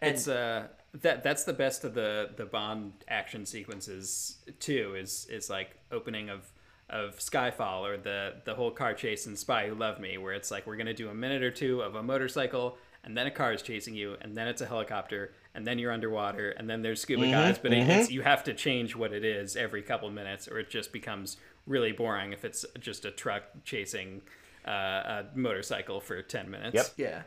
And 0.00 0.14
it's 0.14 0.28
uh 0.28 0.68
that 0.94 1.22
that's 1.22 1.44
the 1.44 1.52
best 1.52 1.84
of 1.84 1.94
the 1.94 2.30
the 2.36 2.44
Bond 2.46 2.92
action 3.08 3.44
sequences 3.46 4.36
too. 4.60 4.94
Is 4.94 5.26
is 5.30 5.48
like 5.50 5.76
opening 5.90 6.28
of 6.30 6.50
of 6.88 7.18
Skyfall 7.18 7.82
or 7.82 7.96
the 7.96 8.34
the 8.44 8.54
whole 8.54 8.70
car 8.70 8.94
chase 8.94 9.26
in 9.26 9.36
Spy 9.36 9.68
Who 9.68 9.74
Loved 9.74 10.00
Me, 10.00 10.18
where 10.18 10.34
it's 10.34 10.50
like 10.50 10.66
we're 10.66 10.76
gonna 10.76 10.94
do 10.94 11.08
a 11.08 11.14
minute 11.14 11.42
or 11.42 11.50
two 11.50 11.82
of 11.82 11.94
a 11.94 12.02
motorcycle, 12.02 12.78
and 13.02 13.16
then 13.16 13.26
a 13.26 13.30
car 13.30 13.52
is 13.52 13.62
chasing 13.62 13.94
you, 13.94 14.16
and 14.20 14.36
then 14.36 14.48
it's 14.48 14.60
a 14.60 14.66
helicopter, 14.66 15.32
and 15.54 15.66
then 15.66 15.78
you're 15.78 15.92
underwater, 15.92 16.50
and 16.50 16.68
then 16.68 16.82
there's 16.82 17.00
scuba 17.00 17.30
guys. 17.30 17.58
But 17.58 17.72
it, 17.72 17.88
it's 17.88 18.10
you 18.10 18.22
have 18.22 18.44
to 18.44 18.54
change 18.54 18.94
what 18.94 19.12
it 19.12 19.24
is 19.24 19.56
every 19.56 19.82
couple 19.82 20.10
minutes, 20.10 20.48
or 20.48 20.58
it 20.58 20.70
just 20.70 20.92
becomes 20.92 21.36
really 21.66 21.92
boring 21.92 22.32
if 22.32 22.44
it's 22.44 22.64
just 22.78 23.04
a 23.04 23.10
truck 23.10 23.42
chasing 23.64 24.22
uh, 24.66 24.70
a 24.70 25.24
motorcycle 25.34 26.00
for 26.00 26.22
ten 26.22 26.50
minutes. 26.50 26.74
Yep. 26.74 26.86
yeah. 26.96 27.22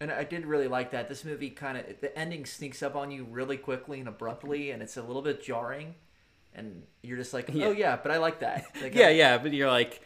And 0.00 0.10
I 0.10 0.24
did 0.24 0.44
really 0.44 0.68
like 0.68 0.90
that. 0.90 1.08
This 1.08 1.24
movie 1.24 1.50
kind 1.50 1.78
of 1.78 1.84
the 2.00 2.16
ending 2.18 2.44
sneaks 2.46 2.82
up 2.82 2.96
on 2.96 3.10
you 3.10 3.24
really 3.24 3.56
quickly 3.56 4.00
and 4.00 4.08
abruptly, 4.08 4.70
and 4.70 4.82
it's 4.82 4.96
a 4.96 5.02
little 5.02 5.22
bit 5.22 5.42
jarring. 5.42 5.94
And 6.54 6.82
you're 7.02 7.16
just 7.16 7.34
like, 7.34 7.48
Yeah. 7.52 7.66
oh 7.66 7.70
yeah, 7.72 7.98
but 8.02 8.12
I 8.12 8.18
like 8.18 8.40
that. 8.40 8.64
Like, 8.82 8.94
yeah, 8.94 9.06
I- 9.08 9.10
yeah, 9.10 9.38
but 9.38 9.52
you're 9.52 9.70
like, 9.70 10.00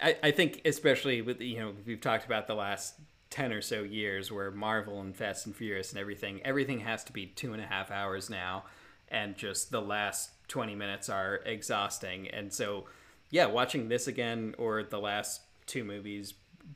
I, 0.00 0.16
I 0.22 0.30
think 0.30 0.62
especially 0.64 1.20
with 1.22 1.40
you 1.40 1.58
know 1.58 1.74
we've 1.86 2.00
talked 2.00 2.24
about 2.24 2.46
the 2.46 2.54
last 2.54 2.94
ten 3.28 3.52
or 3.52 3.62
so 3.62 3.82
years 3.82 4.32
where 4.32 4.50
Marvel 4.50 5.00
and 5.00 5.14
Fast 5.14 5.46
and 5.46 5.54
Furious 5.54 5.90
and 5.90 6.00
everything, 6.00 6.40
everything 6.44 6.80
has 6.80 7.04
to 7.04 7.12
be 7.12 7.26
two 7.26 7.52
and 7.52 7.62
a 7.62 7.66
half 7.66 7.90
hours 7.90 8.28
now, 8.30 8.64
and 9.08 9.36
just 9.36 9.70
the 9.70 9.80
last 9.82 10.30
twenty 10.48 10.74
minutes 10.74 11.08
are 11.08 11.36
exhausting. 11.46 12.28
And 12.28 12.52
so, 12.52 12.86
yeah, 13.30 13.46
watching 13.46 13.88
this 13.88 14.06
again 14.08 14.54
or 14.58 14.82
the 14.82 14.98
last 14.98 15.42
two 15.66 15.84
movies. 15.84 16.34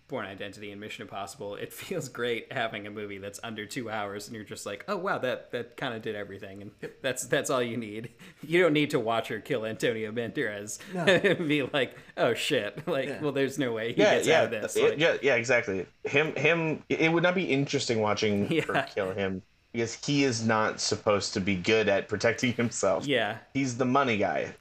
Bourne 0.08 0.26
Identity 0.26 0.70
and 0.70 0.80
Mission 0.80 1.02
Impossible. 1.02 1.54
It 1.56 1.72
feels 1.72 2.08
great 2.08 2.52
having 2.52 2.86
a 2.86 2.90
movie 2.90 3.18
that's 3.18 3.40
under 3.42 3.66
two 3.66 3.90
hours, 3.90 4.26
and 4.26 4.34
you're 4.36 4.44
just 4.44 4.66
like, 4.66 4.84
oh 4.88 4.96
wow, 4.96 5.18
that 5.18 5.50
that 5.52 5.76
kind 5.76 5.94
of 5.94 6.02
did 6.02 6.14
everything, 6.14 6.62
and 6.62 6.70
that's 7.02 7.26
that's 7.26 7.50
all 7.50 7.62
you 7.62 7.76
need. 7.76 8.10
You 8.46 8.60
don't 8.62 8.74
need 8.74 8.90
to 8.90 9.00
watch 9.00 9.28
her 9.28 9.40
kill 9.40 9.64
Antonio 9.64 10.12
Banderas 10.12 10.78
and 11.38 11.48
be 11.48 11.62
like, 11.62 11.96
oh 12.18 12.34
shit, 12.34 12.86
like, 12.86 13.08
Yeah. 13.08 13.20
well, 13.22 13.32
there's 13.32 13.58
no 13.58 13.72
way 13.72 13.92
he 13.94 14.00
Yeah, 14.02 14.16
gets 14.16 14.26
yeah, 14.26 14.38
out 14.40 14.44
of 14.44 14.50
this. 14.50 14.76
it- 14.76 14.90
Like, 14.90 14.98
yeah, 14.98 15.16
yeah, 15.22 15.34
exactly. 15.36 15.86
Him, 16.04 16.34
him. 16.36 16.82
It 16.90 17.10
would 17.10 17.22
not 17.22 17.34
be 17.34 17.44
interesting 17.44 18.00
watching 18.00 18.50
Yeah. 18.52 18.62
her 18.64 18.86
kill 18.94 19.12
him 19.14 19.40
because 19.72 19.94
he 20.04 20.24
is 20.24 20.46
not 20.46 20.78
supposed 20.78 21.32
to 21.34 21.40
be 21.40 21.56
good 21.56 21.88
at 21.88 22.06
protecting 22.06 22.52
himself. 22.52 23.06
yeah. 23.06 23.38
he's 23.54 23.76
the 23.78 23.84
money 23.86 24.18
guy. 24.18 24.54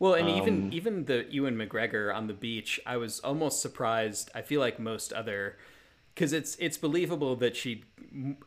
Well, 0.00 0.14
and 0.14 0.28
Um, 0.28 0.36
even 0.38 0.72
even 0.72 1.04
the 1.04 1.26
Ewan 1.30 1.56
McGregor 1.56 2.12
on 2.12 2.26
the 2.26 2.32
beach, 2.34 2.80
I 2.86 2.96
was 2.96 3.20
almost 3.20 3.60
surprised. 3.60 4.30
I 4.34 4.40
feel 4.42 4.58
like 4.58 4.80
most 4.80 5.12
other, 5.12 5.58
because 6.14 6.32
it's 6.32 6.56
it's 6.56 6.78
believable 6.78 7.36
that 7.36 7.54
she, 7.54 7.84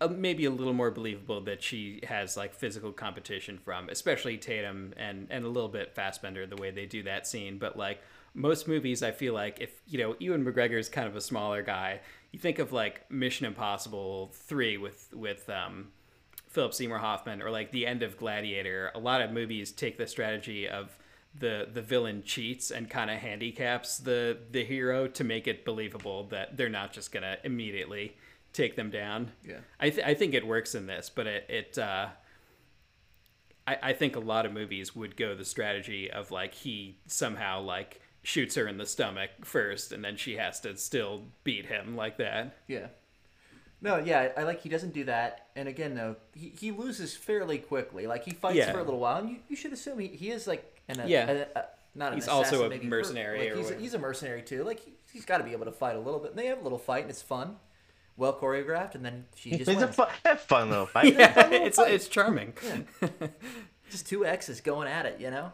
uh, 0.01 0.07
maybe 0.07 0.45
a 0.45 0.49
little 0.49 0.73
more 0.73 0.89
believable 0.89 1.41
that 1.41 1.61
she 1.61 2.01
has 2.07 2.35
like 2.35 2.55
physical 2.55 2.91
competition 2.91 3.59
from, 3.59 3.87
especially 3.89 4.35
Tatum 4.37 4.93
and 4.97 5.27
and 5.29 5.45
a 5.45 5.47
little 5.47 5.69
bit 5.69 5.93
Fassbender 5.93 6.47
the 6.47 6.57
way 6.57 6.71
they 6.71 6.87
do 6.87 7.03
that 7.03 7.27
scene. 7.27 7.59
But 7.59 7.77
like 7.77 8.01
most 8.33 8.67
movies, 8.67 9.03
I 9.03 9.11
feel 9.11 9.35
like 9.35 9.61
if 9.61 9.79
you 9.85 9.99
know 9.99 10.15
Ewan 10.17 10.43
McGregor 10.43 10.79
is 10.79 10.89
kind 10.89 11.07
of 11.07 11.15
a 11.15 11.21
smaller 11.21 11.61
guy, 11.61 12.01
you 12.31 12.39
think 12.39 12.57
of 12.57 12.71
like 12.73 13.09
Mission 13.11 13.45
Impossible 13.45 14.31
three 14.33 14.77
with 14.77 15.13
with 15.13 15.47
um, 15.51 15.89
Philip 16.47 16.73
Seymour 16.73 16.97
Hoffman 16.97 17.43
or 17.43 17.51
like 17.51 17.71
the 17.71 17.85
end 17.85 18.01
of 18.01 18.17
Gladiator, 18.17 18.91
a 18.95 18.99
lot 18.99 19.21
of 19.21 19.29
movies 19.31 19.71
take 19.71 19.99
the 19.99 20.07
strategy 20.07 20.67
of 20.67 20.97
the 21.37 21.67
the 21.73 21.81
villain 21.81 22.21
cheats 22.23 22.69
and 22.71 22.89
kind 22.89 23.09
of 23.09 23.17
handicaps 23.17 23.97
the 23.97 24.37
the 24.51 24.63
hero 24.63 25.07
to 25.07 25.23
make 25.23 25.47
it 25.47 25.65
believable 25.65 26.25
that 26.25 26.57
they're 26.57 26.69
not 26.69 26.93
just 26.93 27.11
gonna 27.11 27.37
immediately 27.43 28.15
take 28.53 28.75
them 28.75 28.91
down. 28.91 29.31
Yeah. 29.43 29.57
I 29.79 29.89
th- 29.89 30.05
I 30.05 30.13
think 30.13 30.33
it 30.35 30.45
works 30.45 30.75
in 30.75 30.85
this, 30.85 31.09
but 31.09 31.25
it 31.27 31.45
it 31.49 31.77
uh, 31.77 32.07
I 33.67 33.77
I 33.81 33.93
think 33.93 34.15
a 34.15 34.19
lot 34.19 34.45
of 34.45 34.53
movies 34.53 34.95
would 34.95 35.15
go 35.17 35.35
the 35.35 35.45
strategy 35.45 36.09
of 36.11 36.31
like 36.31 36.53
he 36.53 36.97
somehow 37.07 37.61
like 37.61 37.99
shoots 38.21 38.55
her 38.55 38.67
in 38.67 38.77
the 38.77 38.85
stomach 38.85 39.31
first 39.43 39.91
and 39.91 40.03
then 40.03 40.15
she 40.15 40.37
has 40.37 40.59
to 40.61 40.77
still 40.77 41.23
beat 41.43 41.65
him 41.65 41.95
like 41.95 42.17
that. 42.17 42.55
Yeah. 42.67 42.87
No, 43.81 43.97
yeah, 43.97 44.31
I 44.37 44.43
like 44.43 44.61
he 44.61 44.69
doesn't 44.69 44.93
do 44.93 45.03
that. 45.05 45.47
And 45.57 45.67
again, 45.67 45.93
though, 45.93 46.15
he, 46.33 46.53
he 46.57 46.71
loses 46.71 47.17
fairly 47.17 47.57
quickly. 47.57 48.07
Like 48.07 48.23
he 48.23 48.31
fights 48.31 48.55
Yeah. 48.55 48.71
for 48.71 48.79
a 48.79 48.83
little 48.83 49.01
while, 49.01 49.17
and 49.17 49.29
you, 49.29 49.37
you 49.49 49.57
should 49.57 49.73
assume 49.73 49.99
he, 49.99 50.07
he 50.07 50.31
is 50.31 50.47
like 50.47 50.72
an 50.89 50.99
a, 51.01 51.07
Yeah. 51.07 51.29
a- 51.55 51.59
a- 51.59 51.65
not 51.95 52.11
an 52.13 52.17
He's 52.17 52.27
also 52.27 52.65
a 52.65 52.69
maybe 52.69 52.87
mercenary 52.87 53.39
Like 53.39 53.51
or 53.51 53.55
he's, 53.57 53.69
a, 53.69 53.75
he's 53.75 53.93
a 53.93 53.99
mercenary 53.99 54.41
too. 54.41 54.63
Like 54.63 54.79
he, 54.79 54.93
he's 55.11 55.25
got 55.25 55.37
to 55.37 55.43
be 55.43 55.51
able 55.51 55.65
to 55.65 55.71
fight 55.71 55.95
a 55.95 55.99
little 55.99 56.19
bit. 56.19 56.31
And 56.31 56.39
they 56.39 56.47
have 56.47 56.59
a 56.59 56.63
little 56.63 56.79
fight, 56.79 57.01
and 57.03 57.09
it's 57.11 57.21
fun, 57.21 57.57
well 58.17 58.33
choreographed, 58.33 58.95
and 58.95 59.05
then 59.05 59.25
she 59.35 59.51
just 59.51 59.69
It's 59.69 59.81
a 59.81 59.85
wins. 59.85 59.95
fun, 59.95 60.07
a 60.25 60.35
fun 60.35 60.69
little 60.71 60.85
fight. 60.95 61.13
Yeah, 61.13 61.49
it's 61.51 61.77
it's 61.77 62.07
charming. 62.07 62.53
just 63.91 64.07
two 64.07 64.25
exes 64.25 64.61
going 64.61 64.87
at 64.87 65.05
it, 65.05 65.19
you 65.19 65.29
know. 65.29 65.51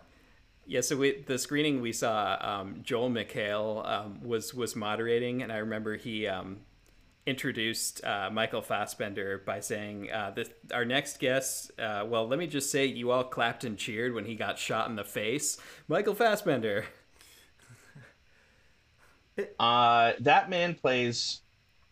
Yeah, 0.65 0.81
so 0.81 0.95
we, 0.97 1.23
the 1.25 1.39
screening 1.39 1.81
we 1.81 1.91
saw, 1.91 2.37
um, 2.39 2.81
Joel 2.83 3.09
McHale 3.09 3.85
um, 3.89 4.21
was 4.23 4.53
was 4.53 4.75
moderating, 4.75 5.41
and 5.41 5.51
I 5.51 5.57
remember 5.57 5.95
he 5.97 6.27
um, 6.27 6.59
introduced 7.25 8.03
uh, 8.03 8.29
Michael 8.31 8.61
Fassbender 8.61 9.41
by 9.45 9.59
saying, 9.59 10.11
uh, 10.11 10.31
this, 10.31 10.49
"Our 10.73 10.85
next 10.85 11.19
guest, 11.19 11.71
uh, 11.79 12.05
well, 12.07 12.27
let 12.27 12.39
me 12.39 12.47
just 12.47 12.71
say, 12.71 12.85
you 12.85 13.11
all 13.11 13.23
clapped 13.23 13.63
and 13.63 13.77
cheered 13.77 14.13
when 14.13 14.25
he 14.25 14.35
got 14.35 14.57
shot 14.57 14.89
in 14.89 14.95
the 14.95 15.03
face, 15.03 15.57
Michael 15.87 16.15
Fassbender." 16.15 16.85
Uh, 19.57 20.13
that 20.19 20.49
man 20.49 20.75
plays 20.75 21.41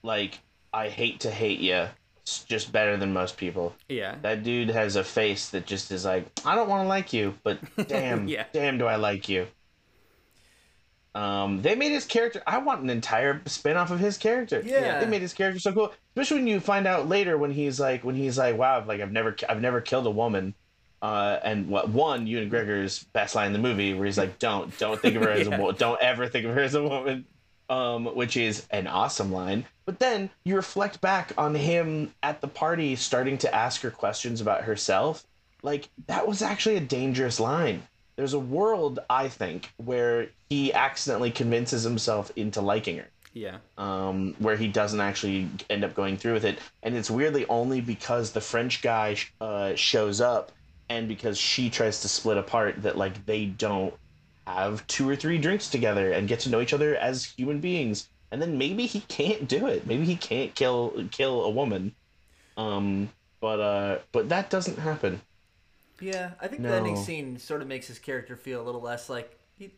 like 0.03 0.39
I 0.73 0.89
hate 0.89 1.21
to 1.21 1.31
hate 1.31 1.59
you, 1.59 1.87
just 2.25 2.73
better 2.73 2.97
than 2.97 3.13
most 3.13 3.37
people. 3.37 3.73
Yeah, 3.87 4.15
That 4.21 4.43
dude 4.43 4.69
has 4.69 4.97
a 4.97 5.03
face 5.03 5.49
that 5.51 5.65
just 5.65 5.89
is 5.91 6.03
like 6.03 6.25
I 6.45 6.55
don't 6.55 6.67
want 6.67 6.83
to 6.83 6.89
like 6.89 7.13
you, 7.13 7.35
but 7.43 7.59
damn, 7.87 8.27
Yeah. 8.27 8.45
damn, 8.51 8.77
do 8.77 8.85
I 8.85 8.97
like 8.97 9.29
you? 9.29 9.47
Um, 11.17 11.63
they 11.63 11.73
made 11.73 11.91
his 11.91 12.05
character. 12.05 12.43
I 12.45 12.59
want 12.59 12.83
an 12.83 12.91
entire 12.91 13.41
spin-off 13.47 13.89
of 13.89 13.99
his 13.99 14.17
character. 14.19 14.61
Yeah. 14.63 14.99
they 14.99 15.07
made 15.07 15.23
his 15.23 15.33
character 15.33 15.59
so 15.59 15.73
cool. 15.73 15.91
Especially 16.15 16.37
when 16.37 16.47
you 16.47 16.59
find 16.59 16.85
out 16.85 17.09
later 17.09 17.39
when 17.39 17.49
he's 17.49 17.79
like, 17.79 18.03
when 18.03 18.13
he's 18.13 18.37
like, 18.37 18.55
wow, 18.55 18.83
like 18.85 19.01
I've 19.01 19.11
never, 19.11 19.35
I've 19.49 19.59
never 19.61 19.81
killed 19.81 20.05
a 20.05 20.11
woman. 20.11 20.53
Uh, 21.01 21.39
and 21.43 21.69
what 21.69 21.89
one 21.89 22.27
Ewan 22.27 22.49
Gregor's 22.49 23.03
best 23.13 23.33
line 23.33 23.47
in 23.47 23.53
the 23.53 23.59
movie, 23.59 23.93
where 23.93 24.05
he's 24.05 24.17
like, 24.17 24.39
"Don't, 24.39 24.75
don't 24.79 24.99
think 24.99 25.15
of 25.15 25.21
her 25.21 25.29
as 25.29 25.45
a 25.45 25.49
woman. 25.57 25.75
Don't 25.77 26.01
ever 26.01 26.27
think 26.27 26.45
of 26.45 26.55
her 26.55 26.61
as 26.61 26.73
a 26.73 26.81
woman," 26.81 27.25
um, 27.69 28.05
which 28.15 28.35
is 28.35 28.65
an 28.71 28.87
awesome 28.87 29.31
line. 29.31 29.65
But 29.85 29.99
then 29.99 30.31
you 30.43 30.55
reflect 30.55 30.99
back 30.99 31.33
on 31.37 31.53
him 31.53 32.15
at 32.23 32.41
the 32.41 32.47
party, 32.47 32.95
starting 32.95 33.37
to 33.39 33.53
ask 33.53 33.81
her 33.81 33.91
questions 33.91 34.41
about 34.41 34.63
herself. 34.63 35.23
Like 35.61 35.89
that 36.07 36.27
was 36.27 36.41
actually 36.41 36.77
a 36.77 36.81
dangerous 36.81 37.39
line. 37.39 37.83
There's 38.17 38.33
a 38.33 38.39
world, 38.39 38.99
I 39.09 39.29
think, 39.29 39.71
where 39.77 40.27
he 40.49 40.73
accidentally 40.73 41.31
convinces 41.31 41.83
himself 41.83 42.31
into 42.35 42.61
liking 42.61 42.97
her 42.97 43.07
Yeah. 43.33 43.57
um, 43.77 44.35
where 44.39 44.57
he 44.57 44.67
doesn't 44.67 44.99
actually 44.99 45.47
end 45.69 45.83
up 45.83 45.93
going 45.93 46.17
through 46.17 46.33
with 46.33 46.45
it. 46.45 46.59
And 46.83 46.95
it's 46.95 47.11
weirdly 47.11 47.45
only 47.47 47.79
because 47.79 48.31
the 48.31 48.41
French 48.41 48.81
guy 48.81 49.13
sh- 49.13 49.31
uh, 49.39 49.75
shows 49.75 50.19
up 50.19 50.51
and 50.89 51.07
because 51.07 51.37
she 51.37 51.69
tries 51.69 52.01
to 52.01 52.07
split 52.09 52.37
apart 52.37 52.81
that 52.81 52.97
like 52.97 53.25
they 53.25 53.45
don't 53.45 53.93
have 54.47 54.85
two 54.87 55.07
or 55.07 55.15
three 55.15 55.37
drinks 55.37 55.69
together 55.69 56.11
and 56.11 56.27
get 56.27 56.39
to 56.39 56.49
know 56.49 56.61
each 56.61 56.73
other 56.73 56.95
as 56.95 57.25
human 57.25 57.59
beings. 57.59 58.09
And 58.31 58.41
then 58.41 58.57
maybe 58.57 58.87
he 58.87 59.01
can't 59.01 59.47
do 59.47 59.67
it. 59.67 59.85
Maybe 59.85 60.05
he 60.05 60.15
can't 60.15 60.55
kill 60.55 61.07
kill 61.11 61.43
a 61.43 61.49
woman. 61.49 61.93
Um, 62.57 63.09
but 63.39 63.59
uh, 63.59 63.99
but 64.11 64.29
that 64.29 64.49
doesn't 64.49 64.79
happen. 64.79 65.21
Yeah, 65.99 66.31
I 66.39 66.47
think 66.47 66.61
the 66.63 66.73
ending 66.75 66.95
scene 66.95 67.37
sort 67.39 67.61
of 67.61 67.67
makes 67.67 67.87
his 67.87 67.99
character 67.99 68.35
feel 68.35 68.61
a 68.61 68.65
little 68.65 68.81
less 68.81 69.09
like 69.09 69.37
he 69.57 69.73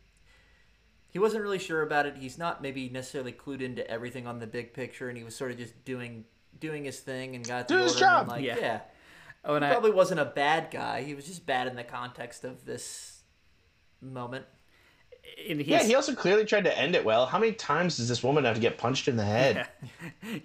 he 1.09 1.19
wasn't 1.19 1.43
really 1.43 1.59
sure 1.59 1.81
about 1.81 2.05
it. 2.05 2.17
He's 2.17 2.37
not 2.37 2.61
maybe 2.61 2.89
necessarily 2.89 3.31
clued 3.31 3.61
into 3.61 3.89
everything 3.89 4.27
on 4.27 4.39
the 4.39 4.47
big 4.47 4.73
picture, 4.73 5.07
and 5.09 5.17
he 5.17 5.23
was 5.23 5.35
sort 5.35 5.51
of 5.51 5.57
just 5.57 5.85
doing 5.85 6.25
doing 6.59 6.83
his 6.85 6.99
thing 6.99 7.35
and 7.35 7.47
got 7.47 7.67
the 7.67 7.75
Doing 7.75 7.83
his 7.85 7.95
job. 7.95 8.27
Like, 8.27 8.43
Yeah. 8.43 8.57
yeah, 8.59 8.81
Oh, 9.45 9.55
and 9.55 9.63
he 9.63 9.69
I 9.69 9.73
probably 9.73 9.91
wasn't 9.91 10.19
a 10.19 10.25
bad 10.25 10.71
guy. 10.71 11.03
He 11.03 11.15
was 11.15 11.25
just 11.25 11.45
bad 11.45 11.67
in 11.67 11.75
the 11.77 11.83
context 11.85 12.43
of 12.43 12.65
this 12.65 13.21
moment. 14.01 14.45
and 15.49 15.61
Yeah, 15.61 15.83
he 15.83 15.95
also 15.95 16.13
clearly 16.13 16.43
tried 16.43 16.65
to 16.65 16.77
end 16.77 16.95
it 16.95 17.05
well. 17.05 17.27
How 17.27 17.39
many 17.39 17.53
times 17.53 17.95
does 17.97 18.09
this 18.09 18.21
woman 18.23 18.43
have 18.43 18.55
to 18.55 18.61
get 18.61 18.77
punched 18.77 19.07
in 19.07 19.15
the 19.15 19.23
head? 19.23 19.67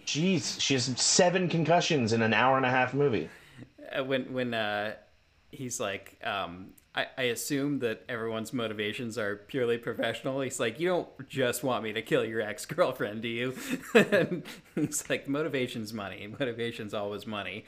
Jeez, 0.06 0.60
she 0.60 0.74
has 0.74 0.84
seven 1.00 1.48
concussions 1.48 2.12
in 2.12 2.22
an 2.22 2.32
hour 2.32 2.56
and 2.56 2.66
a 2.66 2.70
half 2.70 2.94
movie. 2.94 3.28
uh, 3.96 4.04
when 4.04 4.32
when 4.32 4.54
uh, 4.54 4.94
he's 5.54 5.80
like, 5.80 6.18
um, 6.24 6.70
I, 6.94 7.06
I 7.18 7.22
assume 7.24 7.80
that 7.80 8.02
everyone's 8.08 8.52
motivations 8.52 9.18
are 9.18 9.36
purely 9.36 9.78
professional. 9.78 10.40
He's 10.40 10.60
like, 10.60 10.78
you 10.78 10.88
don't 10.88 11.28
just 11.28 11.64
want 11.64 11.82
me 11.84 11.92
to 11.92 12.02
kill 12.02 12.24
your 12.24 12.40
ex 12.40 12.66
girlfriend, 12.66 13.22
do 13.22 13.28
you? 13.28 13.56
and 13.94 14.44
he's 14.74 15.08
like, 15.10 15.28
motivation's 15.28 15.92
money. 15.92 16.26
Motivation's 16.38 16.94
always 16.94 17.26
money. 17.26 17.64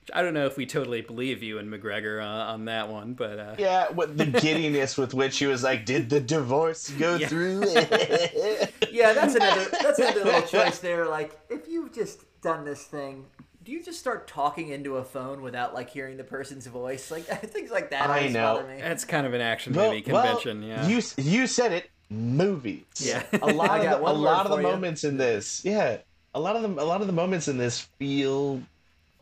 Which 0.00 0.10
I 0.14 0.22
don't 0.22 0.34
know 0.34 0.46
if 0.46 0.56
we 0.56 0.64
totally 0.66 1.00
believe 1.02 1.42
Ewan 1.42 1.68
McGregor 1.68 2.22
uh, 2.22 2.52
on 2.52 2.64
that 2.66 2.88
one, 2.88 3.14
but 3.14 3.38
uh, 3.38 3.54
Yeah, 3.58 3.90
what 3.90 4.16
the 4.16 4.26
giddiness 4.26 4.96
with 4.96 5.12
which 5.14 5.36
he 5.38 5.46
was 5.46 5.62
like, 5.64 5.84
"Did 5.84 6.08
the 6.08 6.20
divorce 6.20 6.90
go 6.90 7.16
Yeah. 7.16 7.26
through?" 7.28 7.62
Yeah, 8.92 9.12
that's 9.12 9.34
another 9.34 9.66
that's 9.82 9.98
another 9.98 10.24
little 10.24 10.42
choice 10.42 10.78
there. 10.78 11.06
Like, 11.06 11.38
if 11.50 11.68
you've 11.68 11.92
just 11.92 12.24
done 12.40 12.64
this 12.64 12.84
thing, 12.84 13.26
do 13.66 13.72
you 13.72 13.82
just 13.82 13.98
start 13.98 14.26
talking 14.28 14.68
into 14.70 14.96
a 14.96 15.04
phone 15.04 15.42
without 15.42 15.74
like 15.74 15.90
hearing 15.90 16.16
the 16.16 16.24
person's 16.24 16.66
voice? 16.66 17.10
Like 17.10 17.24
things 17.42 17.70
like 17.70 17.90
that 17.90 18.08
I 18.08 18.28
know. 18.28 18.64
me. 18.66 18.80
that's 18.80 19.04
kind 19.04 19.26
of 19.26 19.34
an 19.34 19.40
action 19.42 19.74
Well- 19.74 19.90
movie 19.92 20.10
well, 20.10 20.22
convention. 20.38 20.62
yeah. 20.62 20.86
You 20.86 21.02
you 21.18 21.46
said 21.46 21.72
it. 21.72 21.90
Movies. 22.08 22.84
Yeah. 23.00 23.24
A 23.42 23.46
lot 23.52 23.80
of 23.80 23.82
the, 23.82 23.98
a 23.98 24.12
lot 24.12 24.46
of 24.46 24.52
the 24.52 24.58
you. 24.58 24.62
moments 24.62 25.02
in 25.04 25.16
this. 25.16 25.64
Yeah. 25.64 25.98
A 26.34 26.40
lot 26.40 26.54
of 26.54 26.62
them. 26.62 26.78
A 26.78 26.84
lot 26.84 27.00
of 27.00 27.08
the 27.08 27.12
moments 27.12 27.48
in 27.48 27.58
this 27.58 27.80
feel 27.98 28.62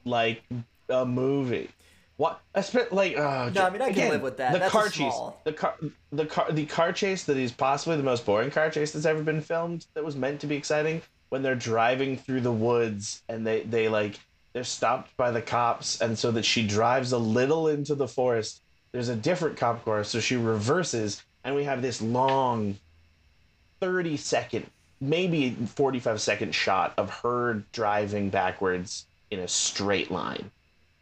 like 0.04 0.42
a 0.90 1.06
movie. 1.06 1.70
What? 2.18 2.40
I 2.54 2.60
spent 2.60 2.92
like. 2.92 3.16
Oh, 3.16 3.50
No, 3.54 3.64
I 3.64 3.70
mean, 3.70 3.80
I 3.80 3.92
can 3.92 4.10
live 4.10 4.20
with 4.22 4.36
that. 4.36 4.52
The 4.52 4.58
That's 4.58 4.68
a 4.74 4.76
car 4.76 4.90
small- 4.90 5.30
chase. 5.30 5.40
The 5.44 5.52
car. 5.54 5.74
The 6.12 6.26
car. 6.26 6.52
The 6.52 6.66
car 6.66 6.92
chase 6.92 7.24
that 7.24 7.38
is 7.38 7.52
possibly 7.52 7.96
the 7.96 8.02
most 8.02 8.26
boring 8.26 8.50
car 8.50 8.68
chase 8.70 8.92
that's 8.92 9.06
ever 9.06 9.22
been 9.22 9.40
filmed. 9.40 9.86
That 9.94 10.04
was 10.04 10.14
meant 10.16 10.40
to 10.42 10.46
be 10.46 10.56
exciting 10.56 11.00
when 11.30 11.42
they're 11.42 11.54
driving 11.56 12.16
through 12.18 12.42
the 12.42 12.52
woods 12.52 13.22
and 13.30 13.46
they 13.46 13.62
they 13.62 13.88
like 13.88 14.20
they're 14.54 14.64
stopped 14.64 15.14
by 15.16 15.30
the 15.30 15.42
cops 15.42 16.00
and 16.00 16.18
so 16.18 16.30
that 16.30 16.44
she 16.44 16.66
drives 16.66 17.12
a 17.12 17.18
little 17.18 17.68
into 17.68 17.94
the 17.94 18.08
forest. 18.08 18.62
There's 18.92 19.08
a 19.08 19.16
different 19.16 19.56
cop 19.56 19.84
car, 19.84 20.04
so 20.04 20.20
she 20.20 20.36
reverses 20.36 21.22
and 21.42 21.54
we 21.54 21.64
have 21.64 21.82
this 21.82 22.00
long 22.00 22.78
30 23.80 24.16
second, 24.16 24.70
maybe 25.00 25.50
45 25.50 26.20
second 26.20 26.54
shot 26.54 26.94
of 26.96 27.10
her 27.10 27.64
driving 27.72 28.30
backwards 28.30 29.06
in 29.30 29.40
a 29.40 29.48
straight 29.48 30.10
line 30.10 30.50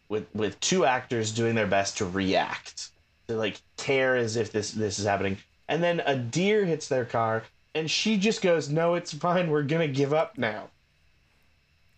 with 0.09 0.27
with 0.35 0.59
two 0.61 0.85
actors 0.85 1.33
doing 1.33 1.55
their 1.55 1.67
best 1.67 1.99
to 1.99 2.07
react 2.07 2.91
to 3.29 3.37
like 3.37 3.61
care 3.77 4.17
as 4.17 4.37
if 4.37 4.53
this 4.53 4.73
this 4.73 4.99
is 4.99 5.07
happening 5.07 5.37
and 5.69 5.83
then 5.83 6.01
a 6.07 6.17
deer 6.17 6.65
hits 6.65 6.89
their 6.89 7.05
car 7.05 7.45
and 7.75 7.91
she 7.91 8.17
just 8.17 8.43
goes 8.43 8.69
no 8.69 8.95
it's 8.95 9.13
fine 9.13 9.51
we're 9.51 9.63
gonna 9.63 9.89
give 9.89 10.13
up 10.13 10.37
now 10.37 10.69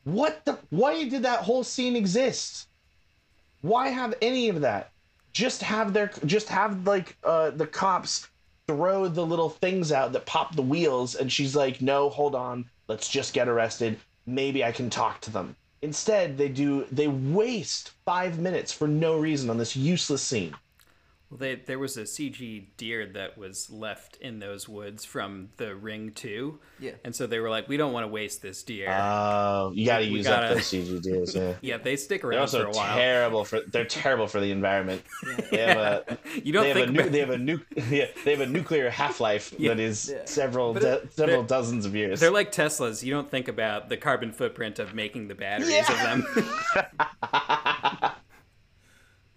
what 0.05 0.45
the 0.45 0.59
why 0.71 1.09
did 1.09 1.23
that 1.23 1.41
whole 1.41 1.65
scene 1.65 1.97
exist? 1.97 2.69
Why 3.63 3.89
have 3.89 4.15
any 4.21 4.49
of 4.49 4.61
that? 4.61 4.93
Just 5.33 5.63
have 5.63 5.93
their 5.93 6.11
just 6.27 6.49
have 6.49 6.87
like 6.87 7.17
uh 7.25 7.51
the 7.51 7.67
cops 7.67 8.29
throw 8.67 9.09
the 9.09 9.25
little 9.27 9.51
things 9.51 9.93
out 9.93 10.13
that 10.13 10.27
pop 10.27 10.55
the 10.55 10.63
wheels 10.63 11.15
and 11.15 11.33
she's 11.33 11.57
like 11.57 11.81
no 11.81 12.09
hold 12.09 12.35
on. 12.35 12.69
Let's 12.87 13.09
just 13.09 13.33
get 13.33 13.49
arrested. 13.49 13.99
Maybe 14.27 14.63
i 14.65 14.73
can 14.73 14.91
talk 14.91 15.21
to 15.23 15.31
them. 15.31 15.57
Instead 15.83 16.39
they 16.39 16.49
do 16.49 16.87
they 16.93 17.09
waste 17.09 17.93
five 18.05 18.39
minutes 18.39 18.73
for 18.73 18.87
no 18.87 19.19
reason 19.19 19.51
on 19.51 19.59
this 19.59 19.75
useless 19.75 20.23
scene 20.23 20.55
they, 21.37 21.57
there 21.57 21.79
was 21.79 21.97
a 21.97 22.03
CG 22.03 22.67
deer 22.77 23.07
that 23.15 23.37
was 23.37 23.71
left 23.71 24.17
in 24.19 24.39
those 24.39 24.69
woods 24.69 25.05
from 25.05 25.49
the 25.57 25.75
Ring 25.75 26.13
2. 26.13 26.59
Yeah. 26.81 26.93
And 27.05 27.15
so 27.15 27.27
they 27.27 27.39
were 27.41 27.51
like, 27.51 27.69
we 27.69 27.77
don't 27.77 27.93
want 27.93 28.05
to 28.05 28.09
waste 28.09 28.43
this 28.43 28.63
deer. 28.63 28.89
oh 28.91 29.73
you 29.75 29.87
gotta 29.87 30.05
use 30.05 30.27
gotta- 30.27 30.47
up 30.49 30.55
those 30.55 30.63
cg 30.65 31.03
deals 31.03 31.35
yeah 31.35 31.55
yeah, 31.61 31.77
they 31.79 31.97
stick 31.97 32.23
they're 32.23 32.31
around 32.31 32.41
also 32.41 32.63
for 32.63 32.69
a 32.69 32.73
while. 32.73 32.97
terrible 32.97 33.45
for 33.45 33.61
they're 33.73 33.85
terrible 33.85 34.27
for 34.27 34.41
the 34.41 34.51
environment 34.51 35.03
they 35.51 35.59
have 35.59 35.77
a 35.79 36.19
you 36.45 36.53
don't 36.53 36.63
they 36.65 36.69
have, 36.71 36.77
think 36.77 36.89
a 36.89 36.93
nu- 37.05 37.11
they 37.11 37.19
have 37.21 37.31
a 37.31 37.39
nu- 37.39 37.61
yeah, 37.91 38.07
they 38.25 38.33
have 38.33 38.41
a 38.41 38.47
nuclear 38.47 38.91
half 38.91 39.21
life 39.21 39.51
that 39.59 39.79
is 39.81 40.11
Yeah. 40.15 40.25
several 40.27 40.75
de- 40.75 41.09
several 41.11 41.43
dozens 41.43 41.87
of 41.87 41.95
years. 41.95 42.21
They're 42.21 42.31
like 42.31 42.53
Teslas. 42.53 43.03
You 43.03 43.13
don't 43.13 43.31
think 43.31 43.49
about 43.49 43.89
the 43.89 43.97
carbon 43.97 44.33
footprint 44.33 44.79
of 44.79 44.95
making 44.95 45.29
the 45.29 45.35
batteries 45.35 45.89
of 45.89 45.97
them. 45.97 46.27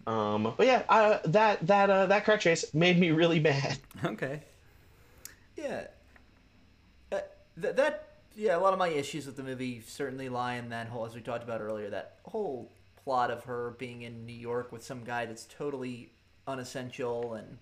Um, 0.08 0.54
but 0.58 0.65
yeah, 0.65 0.84
uh, 0.88 1.20
that 1.26 1.67
that 1.67 1.89
uh, 1.89 2.06
that 2.06 2.24
car 2.24 2.38
chase 2.38 2.74
made 2.74 2.98
me 2.98 3.12
really 3.12 3.41
mad. 3.41 3.78
okay. 4.06 4.41
Yeah. 5.58 5.88
Uh, 7.12 7.20
th- 7.62 7.76
that 7.76 8.08
yeah, 8.38 8.56
a 8.56 8.60
lot 8.60 8.72
of 8.72 8.80
my 8.80 8.88
issues 8.88 9.26
with 9.26 9.36
the 9.36 9.43
movie 9.43 9.84
certainly 9.86 10.30
lie 10.30 10.56
in 10.56 10.70
that 10.70 10.88
whole, 10.88 11.06
as 11.06 11.13
we 11.13 11.20
talked 11.20 11.43
about 11.43 11.60
earlier, 11.60 11.89
that 11.89 12.20
whole 12.24 12.72
plot 13.04 13.32
of 13.32 13.43
her 13.43 13.76
being 13.78 14.04
in 14.04 14.26
New 14.26 14.32
York 14.34 14.72
with 14.72 14.84
some 14.84 15.04
guy 15.04 15.26
that's 15.26 15.46
totally 15.46 16.10
unessential, 16.48 17.34
and 17.34 17.58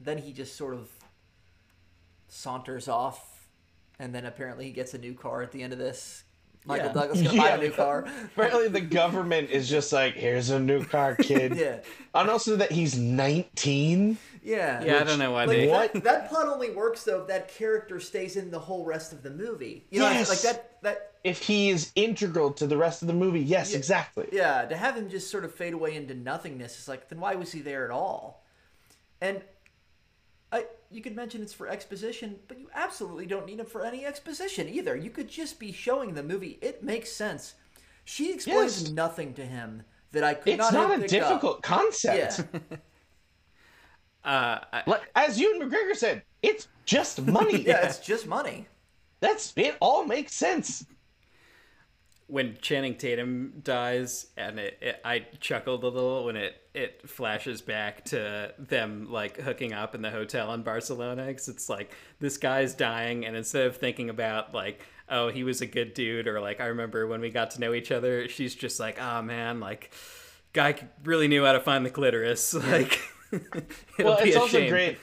then 0.00 0.16
he 0.16 0.32
just 0.32 0.56
sort 0.56 0.72
of 0.72 0.88
saunters 2.28 2.88
off, 2.88 3.46
and 3.98 4.14
then 4.14 4.24
apparently 4.24 4.64
he 4.64 4.72
gets 4.72 4.94
a 4.94 4.98
new 4.98 5.12
car 5.12 5.42
at 5.42 5.52
the 5.52 5.62
end 5.62 5.74
of 5.74 5.78
this. 5.78 6.24
Michael 6.68 6.86
Yeah. 6.86 6.92
Douglas 6.92 7.22
gonna 7.22 7.36
buy 7.38 7.48
Yeah. 7.48 7.54
a 7.54 7.58
new 7.58 7.70
car. 7.70 8.04
Apparently, 8.36 8.68
the 8.68 8.80
government 8.82 9.50
is 9.50 9.68
just 9.68 9.92
like, 9.92 10.14
"Here's 10.14 10.50
a 10.50 10.60
new 10.60 10.84
car, 10.84 11.16
kid." 11.20 11.56
yeah, 11.56 11.78
And 12.14 12.28
also 12.30 12.56
that 12.56 12.70
he's 12.70 12.96
19. 12.98 14.18
yeah, 14.44 14.84
Yeah, 14.84 15.00
I 15.00 15.04
don't 15.04 15.18
know 15.18 15.32
why 15.32 15.46
Like 15.46 15.56
they. 15.56 15.66
What? 15.68 15.92
that, 15.94 16.04
that 16.04 16.28
plot 16.28 16.46
only 16.46 16.70
works 16.70 17.02
though 17.04 17.22
if 17.22 17.28
that 17.28 17.48
character 17.48 17.98
stays 18.00 18.36
in 18.36 18.50
the 18.50 18.58
whole 18.58 18.84
rest 18.84 19.12
of 19.12 19.22
the 19.22 19.30
movie. 19.30 19.86
You 19.90 20.00
know, 20.00 20.10
Yes. 20.10 20.28
like 20.28 20.40
that 20.42 20.82
that 20.82 21.12
If 21.24 21.42
he 21.42 21.70
is 21.70 21.90
integral 21.96 22.52
to 22.52 22.66
the 22.66 22.76
rest 22.76 23.02
of 23.02 23.08
the 23.08 23.14
movie, 23.14 23.40
yes, 23.40 23.72
Yeah. 23.72 23.78
exactly. 23.78 24.28
Yeah, 24.30 24.64
to 24.66 24.76
have 24.76 24.96
him 24.96 25.08
just 25.08 25.30
sort 25.30 25.44
of 25.44 25.54
fade 25.54 25.72
away 25.72 25.96
into 25.96 26.14
nothingness 26.14 26.78
is 26.78 26.86
like, 26.88 27.08
then 27.08 27.18
why 27.18 27.34
was 27.34 27.50
he 27.50 27.60
there 27.60 27.84
at 27.84 27.90
all? 27.90 28.44
And 29.20 29.38
I, 29.38 29.42
you 30.90 31.02
could 31.02 31.14
mention 31.16 31.42
it's 31.42 31.52
for 31.52 31.68
exposition, 31.68 32.38
but 32.48 32.58
you 32.58 32.68
absolutely 32.74 33.26
don't 33.26 33.46
need 33.46 33.60
it 33.60 33.68
for 33.68 33.84
any 33.84 34.04
exposition 34.06 34.68
either. 34.68 34.96
You 34.96 35.10
could 35.10 35.28
just 35.28 35.58
be 35.58 35.72
showing 35.72 36.14
the 36.14 36.22
movie. 36.22 36.58
It 36.62 36.82
makes 36.82 37.10
sense. 37.12 37.54
She 38.04 38.32
explains 38.32 38.82
Yes. 38.84 38.90
nothing 38.92 39.34
to 39.34 39.44
him 39.44 39.82
that 40.12 40.24
I 40.24 40.34
could 40.34 40.54
It's 40.54 40.58
not, 40.58 40.72
not 40.72 40.90
have 40.90 40.98
a 40.98 41.02
picked 41.02 41.22
up. 41.22 41.28
difficult 41.28 41.62
concept. 41.62 42.40
Yeah, 42.52 42.60
Uh, 44.24 44.58
I, 44.72 44.82
Like, 44.86 45.08
as 45.14 45.38
Ewan 45.40 45.70
McGregor 45.70 45.94
said, 45.94 46.22
it's 46.42 46.68
just 46.84 47.22
money. 47.22 47.62
yeah, 47.66 47.86
it's 47.86 47.98
just 47.98 48.26
money. 48.26 48.66
That's 49.20 49.52
it. 49.56 49.76
All 49.80 50.04
makes 50.04 50.34
sense. 50.34 50.84
When 52.28 52.58
Channing 52.60 52.94
Tatum 52.94 53.54
dies, 53.62 54.26
and 54.36 54.58
it, 54.58 54.78
it, 54.82 55.00
I 55.04 55.26
chuckled 55.40 55.82
a 55.82 55.88
little 55.88 56.26
when 56.26 56.36
it 56.36 56.62
it 56.74 57.08
flashes 57.08 57.62
back 57.62 58.04
to 58.06 58.52
them 58.58 59.10
like 59.10 59.40
hooking 59.40 59.72
up 59.72 59.94
in 59.94 60.02
the 60.02 60.10
hotel 60.10 60.52
in 60.52 60.62
Barcelona. 60.62 61.26
Because 61.26 61.48
it's 61.48 61.68
like 61.68 61.90
this 62.20 62.36
guy's 62.36 62.74
dying, 62.74 63.24
and 63.24 63.34
instead 63.34 63.66
of 63.66 63.76
thinking 63.76 64.10
about 64.10 64.54
like 64.54 64.86
oh 65.08 65.28
he 65.28 65.42
was 65.42 65.62
a 65.62 65.66
good 65.66 65.94
dude 65.94 66.28
or 66.28 66.38
like 66.38 66.60
I 66.60 66.66
remember 66.66 67.06
when 67.06 67.22
we 67.22 67.30
got 67.30 67.52
to 67.52 67.60
know 67.60 67.72
each 67.72 67.90
other, 67.90 68.28
she's 68.28 68.54
just 68.54 68.78
like 68.78 69.00
oh 69.00 69.22
man 69.22 69.58
like 69.58 69.90
guy 70.52 70.74
really 71.04 71.28
knew 71.28 71.44
how 71.44 71.52
to 71.52 71.60
find 71.60 71.84
the 71.84 71.90
clitoris 71.90 72.52
like. 72.70 73.00
well, 73.98 74.18
it's 74.20 74.36
also 74.36 74.58
shame. 74.58 74.70
great. 74.70 74.98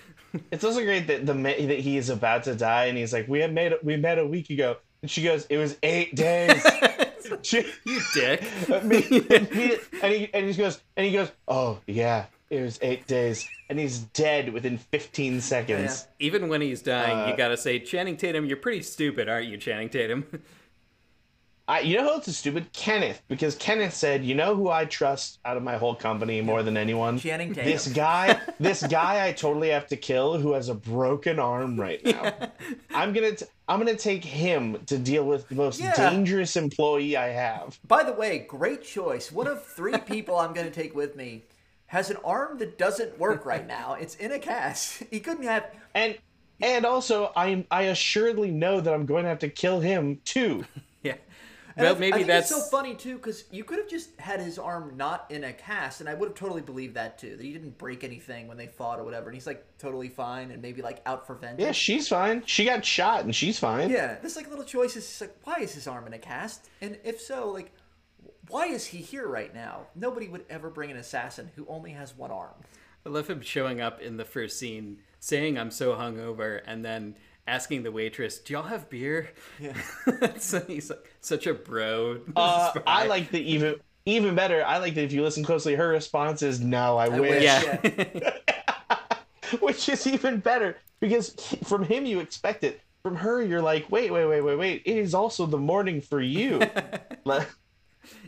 It's 0.51 0.63
also 0.63 0.83
great 0.83 1.07
that 1.07 1.25
the 1.25 1.33
that 1.33 1.79
he 1.79 1.97
is 1.97 2.09
about 2.09 2.43
to 2.43 2.55
die, 2.55 2.85
and 2.85 2.97
he's 2.97 3.13
like, 3.13 3.27
"We 3.27 3.39
had 3.39 3.53
made 3.53 3.73
we 3.83 3.97
met 3.97 4.19
a 4.19 4.25
week 4.25 4.49
ago," 4.49 4.77
and 5.01 5.09
she 5.09 5.23
goes, 5.23 5.45
"It 5.45 5.57
was 5.57 5.77
eight 5.81 6.15
days." 6.15 6.63
You 7.85 8.01
dick. 8.13 8.41
me, 8.83 9.03
me- 9.09 9.77
and 10.01 10.13
he 10.13 10.29
and 10.33 10.47
he 10.47 10.53
goes 10.53 10.81
and 10.97 11.05
he 11.05 11.11
goes, 11.11 11.31
"Oh 11.47 11.79
yeah, 11.87 12.25
it 12.49 12.61
was 12.61 12.79
eight 12.81 13.07
days," 13.07 13.47
and 13.69 13.79
he's 13.79 13.99
dead 13.99 14.51
within 14.53 14.77
fifteen 14.77 15.41
seconds. 15.41 16.07
Even 16.19 16.47
when 16.49 16.61
he's 16.61 16.81
dying, 16.81 17.17
Uh, 17.17 17.27
you 17.31 17.37
gotta 17.37 17.57
say, 17.57 17.79
Channing 17.79 18.17
Tatum, 18.17 18.45
you're 18.45 18.57
pretty 18.57 18.81
stupid, 18.81 19.27
aren't 19.29 19.47
you, 19.47 19.57
Channing 19.57 19.89
Tatum? 19.89 20.25
I, 21.67 21.79
you 21.79 21.97
know 21.97 22.03
who 22.03 22.09
else 22.11 22.27
is 22.27 22.37
stupid? 22.37 22.71
Kenneth, 22.73 23.23
because 23.27 23.55
Kenneth 23.55 23.95
said, 23.95 24.23
"You 24.23 24.35
know 24.35 24.55
who 24.55 24.69
I 24.69 24.85
trust 24.85 25.39
out 25.45 25.57
of 25.57 25.63
my 25.63 25.77
whole 25.77 25.95
company 25.95 26.39
more 26.39 26.61
than 26.61 26.77
anyone." 26.77 27.17
Channing 27.17 27.55
Tatum. 27.55 27.71
This 27.71 27.87
guy, 27.87 28.39
this 28.59 28.85
guy, 28.85 29.27
I 29.27 29.31
totally 29.31 29.69
have 29.69 29.87
to 29.87 29.97
kill 29.97 30.37
who 30.37 30.53
has 30.53 30.69
a 30.69 30.75
broken 30.75 31.39
arm 31.39 31.79
right 31.79 32.05
now. 32.05 32.33
I'm 32.93 33.13
gonna, 33.13 33.31
t- 33.35 33.47
I'm 33.67 33.79
gonna 33.79 33.95
take 33.95 34.23
him 34.23 34.77
to 34.85 34.99
deal 34.99 35.25
with 35.25 35.49
the 35.49 35.55
most 35.55 35.79
Yeah. 35.79 35.95
dangerous 35.95 36.55
employee 36.55 37.17
I 37.17 37.29
have. 37.29 37.79
By 37.87 38.03
the 38.03 38.13
way, 38.13 38.45
great 38.47 38.83
choice. 38.83 39.31
One 39.31 39.47
of 39.47 39.65
three 39.65 39.97
people 39.97 40.37
I'm 40.37 40.53
going 40.53 40.67
to 40.67 40.73
take 40.73 40.95
with 40.95 41.15
me 41.15 41.45
has 41.87 42.11
an 42.11 42.17
arm 42.23 42.59
that 42.59 42.77
doesn't 42.77 43.17
work 43.17 43.43
right 43.43 43.65
now. 43.65 43.93
It's 43.93 44.13
in 44.15 44.31
a 44.31 44.37
cast. 44.39 45.03
He 45.09 45.19
couldn't 45.19 45.45
have. 45.45 45.65
And, 45.95 46.17
and 46.61 46.85
also, 46.85 47.31
I, 47.35 47.65
I 47.71 47.83
assuredly 47.83 48.51
know 48.51 48.81
that 48.81 48.93
I'm 48.93 49.05
going 49.05 49.23
to 49.23 49.29
have 49.29 49.39
to 49.39 49.49
kill 49.49 49.79
him 49.79 50.19
too. 50.25 50.65
Yeah. 51.77 51.83
And 51.83 51.85
Well, 51.85 51.95
I, 51.95 51.99
maybe 51.99 52.13
I 52.13 52.17
think 52.17 52.27
that's 52.27 52.51
it's 52.51 52.63
so 52.63 52.69
funny 52.69 52.95
too 52.95 53.15
because 53.15 53.45
you 53.51 53.63
could 53.63 53.79
have 53.79 53.89
just 53.89 54.17
had 54.19 54.39
his 54.39 54.57
arm 54.57 54.95
not 54.95 55.25
in 55.29 55.43
a 55.43 55.53
cast, 55.53 55.99
and 55.99 56.09
I 56.09 56.13
would 56.13 56.29
have 56.29 56.37
totally 56.37 56.61
believed 56.61 56.95
that 56.95 57.17
too. 57.17 57.35
That 57.35 57.43
he 57.43 57.51
didn't 57.51 57.77
break 57.77 58.03
anything 58.03 58.47
when 58.47 58.57
they 58.57 58.67
fought 58.67 58.99
or 58.99 59.03
whatever, 59.03 59.27
and 59.27 59.35
he's 59.35 59.47
like 59.47 59.65
totally 59.77 60.09
fine 60.09 60.51
and 60.51 60.61
maybe 60.61 60.81
like 60.81 61.01
out 61.05 61.27
for 61.27 61.35
vengeance. 61.35 61.61
Yeah, 61.61 61.71
she's 61.71 62.07
fine. 62.07 62.43
She 62.45 62.65
got 62.65 62.85
shot 62.85 63.25
and 63.25 63.35
she's 63.35 63.59
fine. 63.59 63.89
Yeah, 63.89 64.17
this 64.21 64.35
like 64.35 64.49
little 64.49 64.65
choice 64.65 64.95
is 64.95 65.21
like, 65.21 65.35
why 65.43 65.57
is 65.59 65.73
his 65.73 65.87
arm 65.87 66.07
in 66.07 66.13
a 66.13 66.19
cast? 66.19 66.69
And 66.81 66.97
if 67.03 67.19
so, 67.19 67.51
like, 67.51 67.71
why 68.49 68.67
is 68.67 68.85
he 68.85 68.99
here 68.99 69.27
right 69.27 69.53
now? 69.53 69.87
Nobody 69.95 70.27
would 70.27 70.45
ever 70.49 70.69
bring 70.69 70.91
an 70.91 70.97
assassin 70.97 71.51
who 71.55 71.65
only 71.67 71.91
has 71.91 72.15
one 72.15 72.31
arm. 72.31 72.53
I 73.05 73.09
love 73.09 73.29
him 73.29 73.41
showing 73.41 73.81
up 73.81 74.01
in 74.01 74.17
the 74.17 74.25
first 74.25 74.57
scene, 74.57 74.97
saying 75.19 75.57
I'm 75.57 75.71
so 75.71 75.95
hungover, 75.95 76.61
and 76.65 76.83
then 76.83 77.15
asking 77.47 77.83
the 77.83 77.91
waitress, 77.91 78.39
"Do 78.39 78.53
y'all 78.53 78.63
have 78.63 78.89
beer?" 78.89 79.29
Yeah. 79.59 79.75
so 80.37 80.61
he's 80.61 80.89
like 80.89 81.13
such 81.21 81.47
a 81.47 81.53
bro. 81.53 82.21
Uh. 82.35 82.73
I 82.85 83.07
like 83.07 83.31
the 83.31 83.39
even 83.39 83.75
even 84.05 84.35
better. 84.35 84.63
I 84.65 84.77
like 84.77 84.95
that 84.95 85.03
if 85.03 85.11
you 85.11 85.23
listen 85.23 85.43
closely, 85.43 85.75
her 85.75 85.87
response 85.87 86.41
is 86.41 86.59
"No, 86.59 86.97
I, 86.97 87.05
I 87.05 87.19
wish," 87.19 87.31
wish. 87.31 87.43
Yeah. 87.43 88.31
which 89.59 89.89
is 89.89 90.07
even 90.07 90.39
better 90.39 90.77
because 90.99 91.35
from 91.63 91.83
him 91.83 92.05
you 92.05 92.19
expect 92.19 92.63
it. 92.63 92.81
From 93.03 93.15
her, 93.17 93.43
you're 93.43 93.61
like, 93.61 93.91
"Wait, 93.91 94.11
wait, 94.11 94.25
wait, 94.25 94.41
wait, 94.41 94.55
wait! 94.55 94.81
It 94.83 94.97
is 94.97 95.13
also 95.13 95.45
the 95.45 95.59
morning 95.59 96.01
for 96.01 96.21
you." 96.21 96.59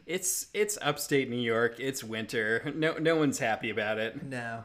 It's 0.05 0.47
it's 0.53 0.77
upstate 0.81 1.29
New 1.29 1.35
York. 1.35 1.79
It's 1.79 2.03
winter. 2.03 2.71
No 2.75 2.93
no 2.97 3.17
one's 3.17 3.39
happy 3.39 3.69
about 3.69 3.97
it. 3.97 4.23
No. 4.23 4.63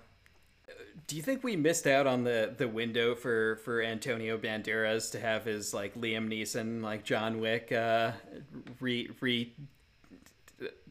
Do 1.06 1.16
you 1.16 1.22
think 1.22 1.42
we 1.42 1.56
missed 1.56 1.86
out 1.86 2.06
on 2.06 2.24
the 2.24 2.54
the 2.56 2.68
window 2.68 3.14
for 3.14 3.56
for 3.64 3.82
Antonio 3.82 4.38
Banderas 4.38 5.10
to 5.12 5.20
have 5.20 5.44
his 5.44 5.74
like 5.74 5.94
Liam 5.94 6.28
Neeson 6.28 6.82
like 6.82 7.04
John 7.04 7.40
Wick 7.40 7.72
uh, 7.72 8.12
re 8.80 9.10
re 9.20 9.52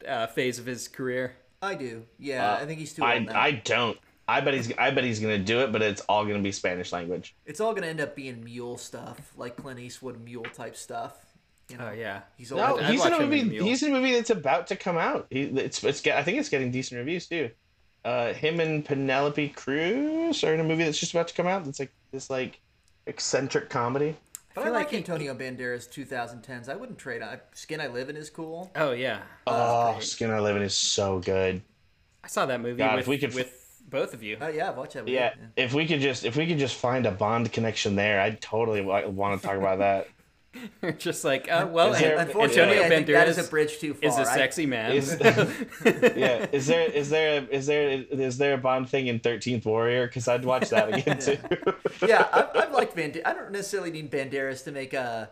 uh, 0.07 0.27
phase 0.27 0.59
of 0.59 0.65
his 0.65 0.87
career? 0.87 1.35
I 1.61 1.75
do. 1.75 2.03
Yeah, 2.17 2.53
I 2.59 2.65
think 2.65 2.79
he's 2.79 2.93
too 2.93 3.03
old 3.03 3.11
I 3.11 3.19
now. 3.19 3.39
I 3.39 3.51
don't. 3.51 3.97
I 4.27 4.41
bet 4.41 4.53
he's 4.53 4.71
I 4.77 4.91
bet 4.91 5.03
he's 5.03 5.19
gonna 5.19 5.37
do 5.37 5.59
it, 5.61 5.71
but 5.71 5.81
it's 5.81 6.01
all 6.01 6.25
gonna 6.25 6.39
be 6.39 6.51
Spanish 6.51 6.91
language. 6.91 7.35
It's 7.45 7.59
all 7.59 7.73
gonna 7.73 7.87
end 7.87 8.01
up 8.01 8.15
being 8.15 8.43
mule 8.43 8.77
stuff, 8.77 9.33
like 9.35 9.57
Clint 9.57 9.79
Eastwood 9.79 10.23
mule 10.23 10.45
type 10.53 10.75
stuff. 10.75 11.17
You 11.69 11.77
know, 11.77 11.89
Oh 11.89 11.93
yeah. 11.93 12.21
he's 12.37 12.51
old. 12.51 12.61
No, 12.61 12.77
I'd 12.77 12.91
he's 12.91 13.05
in 13.05 13.13
a 13.13 13.19
movie. 13.19 13.63
He's 13.63 13.81
in 13.83 13.91
a 13.95 13.99
movie 13.99 14.13
that's 14.13 14.29
about 14.29 14.67
to 14.67 14.75
come 14.75 14.97
out. 14.97 15.27
He, 15.29 15.43
it's 15.43 15.83
it's. 15.83 16.01
get- 16.01 16.17
I 16.17 16.23
think 16.23 16.37
it's 16.37 16.49
getting 16.49 16.71
decent 16.71 16.99
reviews 16.99 17.27
too. 17.27 17.49
Uh, 18.03 18.33
him 18.33 18.59
and 18.59 18.83
Penelope 18.83 19.49
Cruz 19.49 20.43
are 20.43 20.53
in 20.53 20.59
a 20.59 20.63
movie 20.63 20.83
that's 20.83 20.99
just 20.99 21.13
about 21.13 21.27
to 21.27 21.33
come 21.33 21.47
out. 21.47 21.65
That's 21.65 21.79
like 21.79 21.91
this 22.11 22.29
like 22.29 22.59
eccentric 23.05 23.69
comedy. 23.69 24.15
but 24.55 24.61
I, 24.61 24.63
feel 24.63 24.73
like, 24.73 24.83
like 24.85 24.91
he- 24.91 24.97
Antonio 24.97 25.35
Banderas 25.35 25.87
2010s. 25.89 26.67
I 26.67 26.75
wouldn't 26.75 26.97
trade. 26.97 27.21
I, 27.21 27.39
Skin 27.53 27.79
I 27.79 27.87
Live 27.87 28.09
In 28.09 28.17
is 28.17 28.29
cool. 28.29 28.71
Oh 28.75 28.91
yeah. 28.91 29.21
Oh. 29.45 29.97
Skin 29.99 30.31
I 30.31 30.39
Live 30.39 30.55
In 30.55 30.63
is 30.63 30.73
so 30.73 31.19
good. 31.19 31.61
I 32.23 32.27
saw 32.27 32.45
that 32.45 32.61
movie 32.61 32.77
God, 32.77 32.95
with 32.95 33.03
if 33.03 33.07
we 33.07 33.17
could 33.17 33.33
with 33.33 33.83
both 33.89 34.13
of 34.13 34.23
you. 34.23 34.37
Oh 34.41 34.47
yeah, 34.47 34.69
I've 34.69 34.77
watched 34.77 34.93
that. 34.93 35.01
Movie. 35.01 35.13
Yeah, 35.13 35.33
if 35.55 35.73
we 35.73 35.85
could 35.85 35.99
just 35.99 36.25
if 36.25 36.35
we 36.35 36.47
could 36.47 36.59
just 36.59 36.75
find 36.75 37.05
a 37.05 37.11
Bond 37.11 37.51
connection 37.51 37.95
there, 37.95 38.21
I'd 38.21 38.41
totally 38.41 38.81
want 38.81 39.41
to 39.41 39.47
talk 39.47 39.57
about 39.57 39.79
that. 39.79 40.07
Just 40.97 41.23
like, 41.23 41.49
uh, 41.49 41.67
well, 41.69 41.93
Is 41.93 41.99
there- 42.01 42.15
An- 42.17 42.27
Unfortunately, 42.27 42.75
Antonio 42.77 42.83
I 42.83 42.89
think 42.89 43.07
that 43.07 43.27
is 43.29 43.37
Banderas 43.37 43.47
a 43.47 43.49
bridge 43.49 43.79
too 43.79 43.93
far. 43.93 44.09
is 44.09 44.17
a 44.17 44.21
I- 44.29 44.35
sexy 44.35 44.65
man. 44.65 44.91
Is, 44.91 45.17
yeah, 46.15 46.45
is 46.51 46.67
there 46.67 46.89
is 46.91 47.09
there 47.09 47.43
is 47.49 47.67
there 47.67 47.89
is 47.89 48.37
there 48.37 48.53
a 48.53 48.57
Bond 48.57 48.89
thing 48.89 49.07
in 49.07 49.19
Thirteenth 49.19 49.65
Warrior? 49.65 50.07
Because 50.07 50.27
I'd 50.27 50.43
watch 50.45 50.69
that 50.69 50.93
again 50.93 51.19
too. 51.19 51.37
yeah, 52.05 52.27
I, 52.31 52.63
I've 52.63 52.71
liked 52.71 52.95
Band. 52.95 53.21
I 53.25 53.33
don't 53.33 53.51
necessarily 53.51 53.91
need 53.91 54.11
Banderas 54.11 54.63
to 54.65 54.71
make 54.71 54.93
a. 54.93 55.29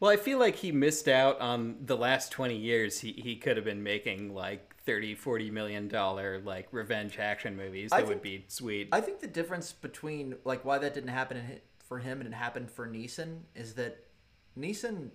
Well, 0.00 0.10
I 0.10 0.16
feel 0.16 0.38
like 0.38 0.56
he 0.56 0.70
missed 0.72 1.08
out 1.08 1.40
on 1.40 1.76
the 1.84 1.96
last 1.96 2.30
20 2.30 2.56
years. 2.56 3.00
He, 3.00 3.12
he 3.12 3.34
could 3.34 3.56
have 3.56 3.64
been 3.64 3.82
making 3.82 4.32
like 4.32 4.76
30, 4.84 5.16
40 5.16 5.50
million 5.50 5.88
dollar 5.88 6.40
like 6.40 6.68
revenge 6.72 7.18
action 7.18 7.56
movies. 7.56 7.90
I 7.92 8.00
That 8.00 8.08
would 8.08 8.22
be 8.22 8.44
sweet. 8.48 8.88
I 8.92 9.00
think 9.00 9.20
the 9.20 9.26
difference 9.26 9.72
between 9.72 10.36
like 10.44 10.64
why 10.64 10.78
that 10.78 10.94
didn't 10.94 11.10
happen 11.10 11.60
for 11.88 11.98
him 11.98 12.20
and 12.20 12.28
it 12.32 12.36
happened 12.36 12.70
for 12.70 12.86
Neeson 12.86 13.40
is 13.56 13.74
that 13.74 14.04
Neeson 14.56 15.10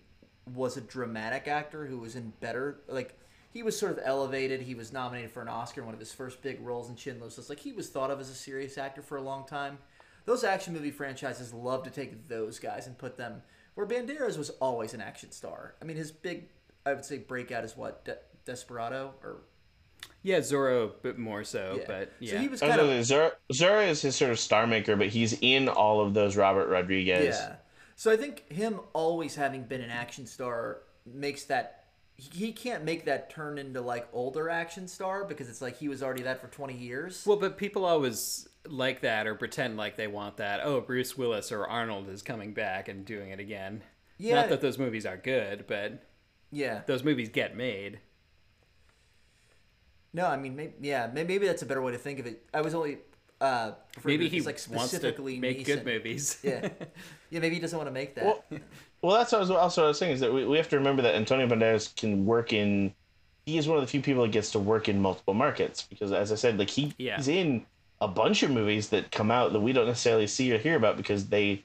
was 0.53 0.75
a 0.77 0.81
dramatic 0.81 1.47
actor 1.47 1.85
who 1.85 1.99
was 1.99 2.15
in 2.15 2.33
better 2.41 2.81
like 2.87 3.17
he 3.51 3.63
was 3.63 3.77
sort 3.77 3.91
of 3.91 3.99
elevated. 4.03 4.61
He 4.61 4.75
was 4.75 4.91
nominated 4.91 5.31
for 5.31 5.41
an 5.41 5.47
Oscar 5.47 5.81
in 5.81 5.85
one 5.85 5.93
of 5.93 5.99
his 5.99 6.11
first 6.11 6.41
big 6.41 6.59
roles 6.61 6.89
in 6.89 6.95
Schindler's 6.95 7.37
List. 7.37 7.49
Like 7.49 7.59
he 7.59 7.71
was 7.71 7.89
thought 7.89 8.09
of 8.11 8.19
as 8.19 8.29
a 8.29 8.35
serious 8.35 8.77
actor 8.77 9.01
for 9.01 9.17
a 9.17 9.21
long 9.21 9.45
time. 9.45 9.77
Those 10.25 10.43
action 10.43 10.73
movie 10.73 10.91
franchises 10.91 11.53
love 11.53 11.83
to 11.83 11.89
take 11.89 12.27
those 12.27 12.57
guys 12.57 12.87
and 12.87 12.97
put 12.97 13.17
them 13.17 13.41
where 13.75 13.85
Banderas 13.85 14.37
was 14.37 14.49
always 14.61 14.93
an 14.93 15.01
action 15.01 15.31
star. 15.31 15.75
I 15.81 15.85
mean, 15.85 15.97
his 15.97 16.11
big 16.11 16.49
I 16.85 16.93
would 16.93 17.05
say 17.05 17.19
breakout 17.19 17.63
is 17.63 17.77
what 17.77 18.05
De- 18.05 18.17
Desperado 18.45 19.13
or 19.23 19.41
yeah, 20.21 20.39
Zorro, 20.39 20.91
but 21.01 21.17
more 21.17 21.43
so. 21.43 21.77
yeah. 21.79 21.83
But 21.87 22.11
yeah, 22.19 22.31
So 22.31 22.37
he 22.39 22.47
was 22.47 22.63
oh, 22.63 22.65
I 22.65 22.69
kind 22.69 22.81
was 22.81 23.11
of 23.11 23.17
gonna 23.17 23.29
say, 23.29 23.35
Zorro, 23.53 23.71
Zorro 23.77 23.87
is 23.87 24.01
his 24.01 24.15
sort 24.15 24.31
of 24.31 24.39
star 24.39 24.65
maker, 24.65 24.95
but 24.95 25.07
he's 25.07 25.37
in 25.41 25.67
all 25.69 26.01
of 26.01 26.13
those 26.13 26.35
Robert 26.35 26.67
Rodriguez. 26.69 27.35
Yeah. 27.35 27.55
So 27.95 28.11
I 28.11 28.17
think 28.17 28.51
him 28.51 28.79
always 28.93 29.35
having 29.35 29.63
been 29.63 29.81
an 29.81 29.89
action 29.89 30.25
star 30.25 30.79
makes 31.05 31.45
that 31.45 31.83
he 32.15 32.51
can't 32.51 32.83
make 32.83 33.05
that 33.05 33.29
turn 33.29 33.57
into 33.57 33.81
like 33.81 34.07
older 34.13 34.49
action 34.49 34.87
star 34.87 35.25
because 35.25 35.49
it's 35.49 35.61
like 35.61 35.77
he 35.77 35.87
was 35.87 36.03
already 36.03 36.23
that 36.23 36.39
for 36.39 36.47
20 36.47 36.73
years. 36.73 37.23
Well, 37.25 37.37
but 37.37 37.57
people 37.57 37.85
always 37.85 38.47
like 38.67 39.01
that 39.01 39.27
or 39.27 39.35
pretend 39.35 39.77
like 39.77 39.97
they 39.97 40.07
want 40.07 40.37
that. 40.37 40.61
Oh, 40.63 40.79
Bruce 40.81 41.17
Willis 41.17 41.51
or 41.51 41.65
Arnold 41.65 42.09
is 42.09 42.21
coming 42.21 42.53
back 42.53 42.87
and 42.87 43.03
doing 43.03 43.31
it 43.31 43.39
again. 43.39 43.83
Yeah. 44.17 44.35
Not 44.35 44.49
that 44.49 44.61
those 44.61 44.77
movies 44.77 45.05
are 45.05 45.17
good, 45.17 45.65
but 45.67 46.07
yeah. 46.51 46.81
those 46.85 47.03
movies 47.03 47.29
get 47.29 47.57
made. 47.57 47.99
No, 50.13 50.27
I 50.27 50.37
mean 50.37 50.55
maybe 50.55 50.73
yeah, 50.81 51.09
maybe 51.11 51.39
that's 51.39 51.63
a 51.63 51.65
better 51.65 51.81
way 51.81 51.91
to 51.91 51.97
think 51.97 52.19
of 52.19 52.27
it. 52.27 52.45
I 52.53 52.61
was 52.61 52.75
only 52.75 52.99
uh 53.43 53.73
referring 53.97 54.13
Maybe 54.13 54.23
to 54.23 54.27
it 54.27 54.31
he 54.31 54.37
as, 54.39 54.45
like 54.45 54.77
wants 54.77 54.91
to 54.91 54.97
specifically 54.97 55.39
make 55.39 55.65
good 55.65 55.85
movies. 55.85 56.39
yeah. 56.43 56.69
Yeah, 57.29 57.39
maybe 57.39 57.55
he 57.55 57.61
doesn't 57.61 57.77
want 57.77 57.87
to 57.87 57.91
make 57.93 58.15
that. 58.15 58.25
Well, 58.25 58.43
well, 59.01 59.17
that's 59.17 59.31
what 59.31 59.37
I 59.39 59.41
was 59.41 59.51
also 59.51 59.81
what 59.81 59.85
I 59.85 59.89
was 59.89 59.97
saying 59.99 60.13
is 60.13 60.19
that 60.21 60.33
we, 60.33 60.45
we 60.45 60.57
have 60.57 60.69
to 60.69 60.77
remember 60.77 61.01
that 61.01 61.15
Antonio 61.15 61.47
Banderas 61.47 61.95
can 61.95 62.25
work 62.25 62.53
in. 62.53 62.93
He 63.45 63.57
is 63.57 63.67
one 63.67 63.77
of 63.77 63.83
the 63.83 63.87
few 63.87 64.01
people 64.01 64.21
that 64.23 64.31
gets 64.31 64.51
to 64.51 64.59
work 64.59 64.87
in 64.87 65.01
multiple 65.01 65.33
markets 65.33 65.81
because, 65.83 66.11
as 66.13 66.31
I 66.31 66.35
said, 66.35 66.57
like 66.57 66.69
he 66.69 66.93
Yeah. 66.97 67.17
he's 67.17 67.27
in 67.27 67.65
a 67.99 68.07
bunch 68.07 68.43
of 68.43 68.51
movies 68.51 68.89
that 68.89 69.11
come 69.11 69.29
out 69.31 69.51
that 69.53 69.59
we 69.59 69.73
don't 69.73 69.87
necessarily 69.87 70.27
see 70.27 70.53
or 70.53 70.57
hear 70.57 70.75
about 70.75 70.95
because 70.97 71.27
they 71.27 71.63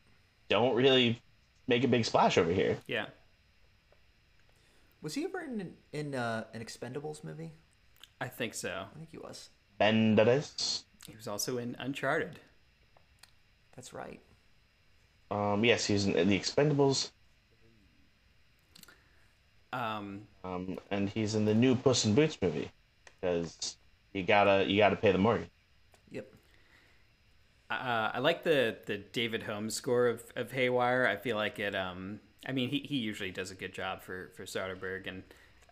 don't 0.49 0.75
really 0.75 1.21
make 1.69 1.85
a 1.85 1.89
big 1.89 2.05
splash 2.05 2.39
over 2.39 2.53
here. 2.53 2.77
yeah. 2.87 3.07
was 5.03 5.15
he 5.15 5.25
ever 5.25 5.41
in 5.41 5.75
in 5.93 6.15
uh, 6.15 6.45
an 6.55 6.61
Expendables 6.63 7.23
movie? 7.23 7.53
I 8.21 8.27
think 8.29 8.55
so. 8.55 8.87
I 8.93 8.99
think 8.99 9.11
he 9.11 9.19
was. 9.19 9.51
Banderas. 9.81 10.83
He 11.09 11.17
was 11.17 11.27
also 11.27 11.59
in 11.59 11.75
Uncharted. 11.81 12.39
That's 13.75 13.93
right. 13.93 14.21
Um, 15.31 15.65
yes, 15.65 15.87
he's 15.87 16.07
in 16.07 16.29
the 16.29 16.39
Expendables. 16.39 17.13
Um, 19.73 20.29
Um, 20.45 20.79
and 20.91 21.09
he's 21.09 21.35
in 21.35 21.45
the 21.45 21.55
new 21.55 21.77
Puss 21.77 22.05
in 22.05 22.15
Boots 22.15 22.39
movie 22.43 22.71
because 23.21 23.77
you 24.13 24.23
gotta 24.25 24.65
you 24.69 24.79
gotta 24.79 24.97
pay 24.97 25.13
the 25.13 25.19
mortgage. 25.19 25.51
Yep. 26.11 26.29
Uh, 27.71 28.11
I 28.15 28.19
like 28.21 28.45
the 28.45 28.79
the 28.87 28.97
David 28.99 29.43
Holmes 29.43 29.75
score 29.75 30.07
of, 30.07 30.25
of 30.37 30.53
Haywire. 30.53 31.07
I 31.07 31.17
feel 31.17 31.37
like 31.37 31.59
it. 31.59 31.75
Um, 31.75 32.21
I 32.47 32.53
mean, 32.53 32.71
he, 32.71 32.81
he 32.81 32.97
usually 32.97 33.31
does 33.31 33.51
a 33.51 33.55
good 33.55 33.75
job 33.75 34.03
for 34.03 34.31
for 34.35 34.45
Soderbergh, 34.45 35.07
and 35.07 35.23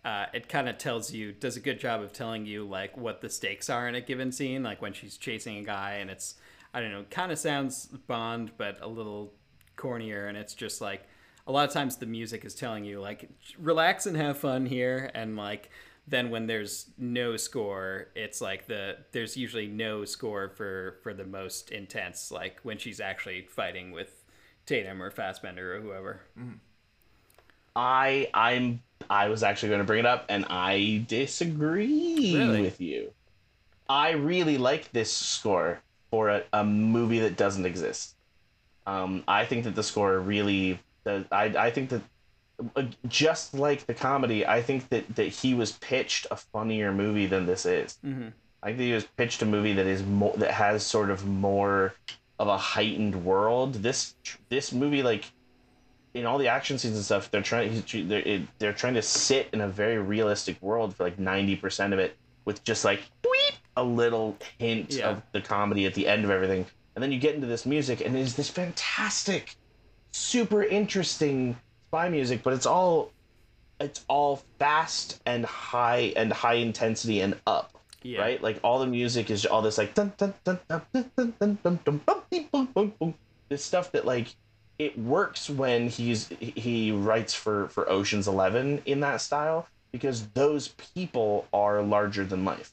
uh, 0.06 0.26
it 0.32 0.48
kind 0.48 0.68
of 0.68 0.78
tells 0.78 1.12
you 1.12 1.32
does 1.32 1.56
a 1.56 1.60
good 1.60 1.80
job 1.80 2.00
of 2.00 2.12
telling 2.12 2.46
you 2.46 2.64
like 2.64 2.96
what 2.96 3.20
the 3.20 3.28
stakes 3.28 3.68
are 3.68 3.88
in 3.88 3.96
a 3.96 4.00
given 4.00 4.30
scene. 4.30 4.62
Like 4.62 4.80
when 4.80 4.92
she's 4.92 5.16
chasing 5.16 5.58
a 5.58 5.62
guy, 5.62 5.94
and 5.94 6.08
it's 6.08 6.36
I 6.72 6.80
don't 6.80 6.92
know, 6.92 7.04
kind 7.10 7.32
of 7.32 7.40
sounds 7.40 7.86
Bond, 8.06 8.52
but 8.56 8.78
a 8.80 8.86
little 8.86 9.34
cornier, 9.76 10.28
and 10.28 10.38
it's 10.38 10.54
just 10.54 10.80
like 10.80 11.02
a 11.48 11.50
lot 11.50 11.66
of 11.66 11.74
times 11.74 11.96
the 11.96 12.06
music 12.06 12.44
is 12.44 12.54
telling 12.54 12.84
you 12.84 13.00
like 13.00 13.28
relax 13.58 14.06
and 14.06 14.16
have 14.16 14.38
fun 14.38 14.64
here, 14.64 15.10
and 15.12 15.36
like 15.36 15.70
then 16.06 16.30
when 16.30 16.46
there's 16.46 16.90
no 16.96 17.36
score 17.36 18.06
it's 18.14 18.40
like 18.40 18.68
the 18.68 18.96
there's 19.10 19.36
usually 19.36 19.66
no 19.66 20.04
score 20.04 20.48
for 20.48 20.98
for 21.02 21.12
the 21.12 21.24
most 21.24 21.72
intense 21.72 22.30
like 22.30 22.60
when 22.62 22.78
she's 22.78 23.00
actually 23.00 23.42
fighting 23.42 23.90
with 23.90 24.22
tatum 24.66 25.02
or 25.02 25.10
Fassbender 25.10 25.74
or 25.74 25.80
whoever 25.80 26.20
I 27.74 28.30
I'm 28.32 28.82
I 29.08 29.28
was 29.28 29.42
actually 29.42 29.68
going 29.70 29.80
to 29.80 29.84
bring 29.86 30.00
it 30.00 30.06
up, 30.06 30.26
and 30.28 30.44
I 30.50 31.04
disagree 31.08 32.34
Really? 32.36 32.62
with 32.62 32.80
you. 32.80 33.12
I 33.88 34.12
really 34.12 34.58
like 34.58 34.90
this 34.92 35.12
score 35.12 35.80
for 36.10 36.28
a, 36.28 36.42
a 36.52 36.64
movie 36.64 37.20
that 37.20 37.36
doesn't 37.36 37.66
exist. 37.66 38.14
Um, 38.86 39.22
I 39.28 39.44
think 39.44 39.64
that 39.64 39.74
the 39.74 39.82
score 39.82 40.18
really 40.18 40.78
does. 41.04 41.24
I 41.30 41.44
I 41.44 41.70
think 41.70 41.90
that 41.90 42.02
uh, 42.74 42.82
just 43.08 43.54
like 43.54 43.86
the 43.86 43.94
comedy, 43.94 44.46
I 44.46 44.62
think 44.62 44.88
that 44.88 45.14
that 45.16 45.28
he 45.28 45.54
was 45.54 45.72
pitched 45.72 46.26
a 46.30 46.36
funnier 46.36 46.92
movie 46.92 47.26
than 47.26 47.46
this 47.46 47.66
is. 47.66 47.98
Mhm. 48.04 48.32
I 48.62 48.68
think 48.68 48.80
he 48.80 48.92
was 48.92 49.04
pitched 49.04 49.42
a 49.42 49.46
movie 49.46 49.72
that 49.74 49.86
is 49.86 50.02
more 50.02 50.34
that 50.36 50.50
has 50.52 50.84
sort 50.84 51.10
of 51.10 51.26
more 51.26 51.94
of 52.38 52.48
a 52.48 52.56
heightened 52.58 53.24
world. 53.24 53.74
This 53.74 54.14
this 54.48 54.72
movie 54.72 55.02
like 55.02 55.26
in 56.16 56.24
all 56.24 56.38
the 56.38 56.48
action 56.48 56.78
scenes 56.78 56.96
and 56.96 57.04
stuff, 57.04 57.30
they're 57.30 57.42
trying 57.42 57.84
they're, 58.08 58.42
they're 58.58 58.72
trying 58.72 58.94
to 58.94 59.02
sit 59.02 59.48
in 59.52 59.60
a 59.60 59.68
very 59.68 59.98
realistic 59.98 60.60
world 60.62 60.96
for 60.96 61.04
like 61.04 61.18
ninety 61.18 61.54
percent 61.54 61.92
of 61.92 61.98
it, 61.98 62.16
with 62.46 62.64
just 62.64 62.84
like 62.84 63.02
a 63.76 63.84
little 63.84 64.36
hint 64.58 64.94
yeah. 64.94 65.10
of 65.10 65.22
the 65.32 65.40
comedy 65.40 65.84
at 65.84 65.92
the 65.92 66.08
end 66.08 66.24
of 66.24 66.30
everything, 66.30 66.64
and 66.94 67.02
then 67.02 67.12
you 67.12 67.18
get 67.18 67.34
into 67.34 67.46
this 67.46 67.66
music, 67.66 68.00
and 68.00 68.16
it's 68.16 68.32
this 68.32 68.48
fantastic, 68.48 69.56
super 70.12 70.62
interesting 70.62 71.56
spy 71.84 72.08
music, 72.08 72.42
but 72.42 72.54
it's 72.54 72.66
all 72.66 73.12
it's 73.78 74.04
all 74.08 74.42
fast 74.58 75.20
and 75.26 75.44
high 75.44 76.14
and 76.16 76.32
high 76.32 76.54
intensity 76.54 77.20
and 77.20 77.38
up. 77.46 77.72
Yeah. 78.02 78.20
Right? 78.20 78.42
Like 78.42 78.58
all 78.62 78.78
the 78.78 78.86
music 78.86 79.30
is 79.30 79.44
all 79.44 79.60
this 79.60 79.76
like 79.76 79.94
this 83.48 83.64
stuff 83.64 83.92
that 83.92 84.04
like 84.06 84.34
it 84.78 84.98
works 84.98 85.48
when 85.48 85.88
he's 85.88 86.28
he 86.40 86.92
writes 86.92 87.34
for 87.34 87.68
for 87.68 87.88
Ocean's 87.90 88.28
11 88.28 88.82
in 88.86 89.00
that 89.00 89.20
style 89.20 89.66
because 89.92 90.26
those 90.28 90.68
people 90.94 91.46
are 91.52 91.82
larger 91.82 92.24
than 92.24 92.44
life. 92.44 92.72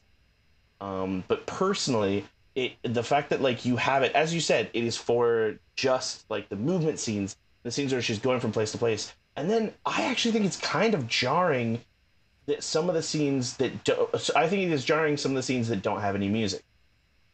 Um 0.82 1.24
but 1.28 1.46
personally 1.46 2.26
it 2.56 2.74
the 2.84 3.04
fact 3.04 3.30
that 3.30 3.42
like 3.42 3.66
you 3.66 3.78
have 3.78 4.04
it 4.04 4.12
as 4.14 4.34
you 4.34 4.40
said 4.40 4.70
it 4.74 4.84
is 4.84 4.98
for 4.98 5.56
just 5.76 6.30
like 6.30 6.50
the 6.50 6.56
movement 6.56 7.00
scenes 7.00 7.36
the 7.64 7.72
scenes 7.72 7.92
where 7.92 8.02
she's 8.02 8.20
going 8.20 8.40
from 8.40 8.52
place 8.52 8.72
to 8.72 8.78
place 8.78 9.12
and 9.36 9.50
then 9.50 9.74
i 9.88 10.04
actually 10.04 10.32
think 10.32 10.46
it's 10.46 10.58
kind 10.58 10.94
of 10.94 11.08
jarring 11.08 11.82
that 12.46 12.64
some 12.64 12.90
of 12.90 12.96
the 12.96 13.02
scenes 13.02 13.58
that 13.58 13.84
do, 13.84 14.08
I 14.36 14.48
think 14.48 14.64
it 14.64 14.72
is 14.72 14.84
jarring 14.84 15.18
some 15.18 15.32
of 15.32 15.36
the 15.36 15.44
scenes 15.44 15.70
that 15.70 15.82
don't 15.82 16.02
have 16.02 16.16
any 16.16 16.30
music. 16.30 16.64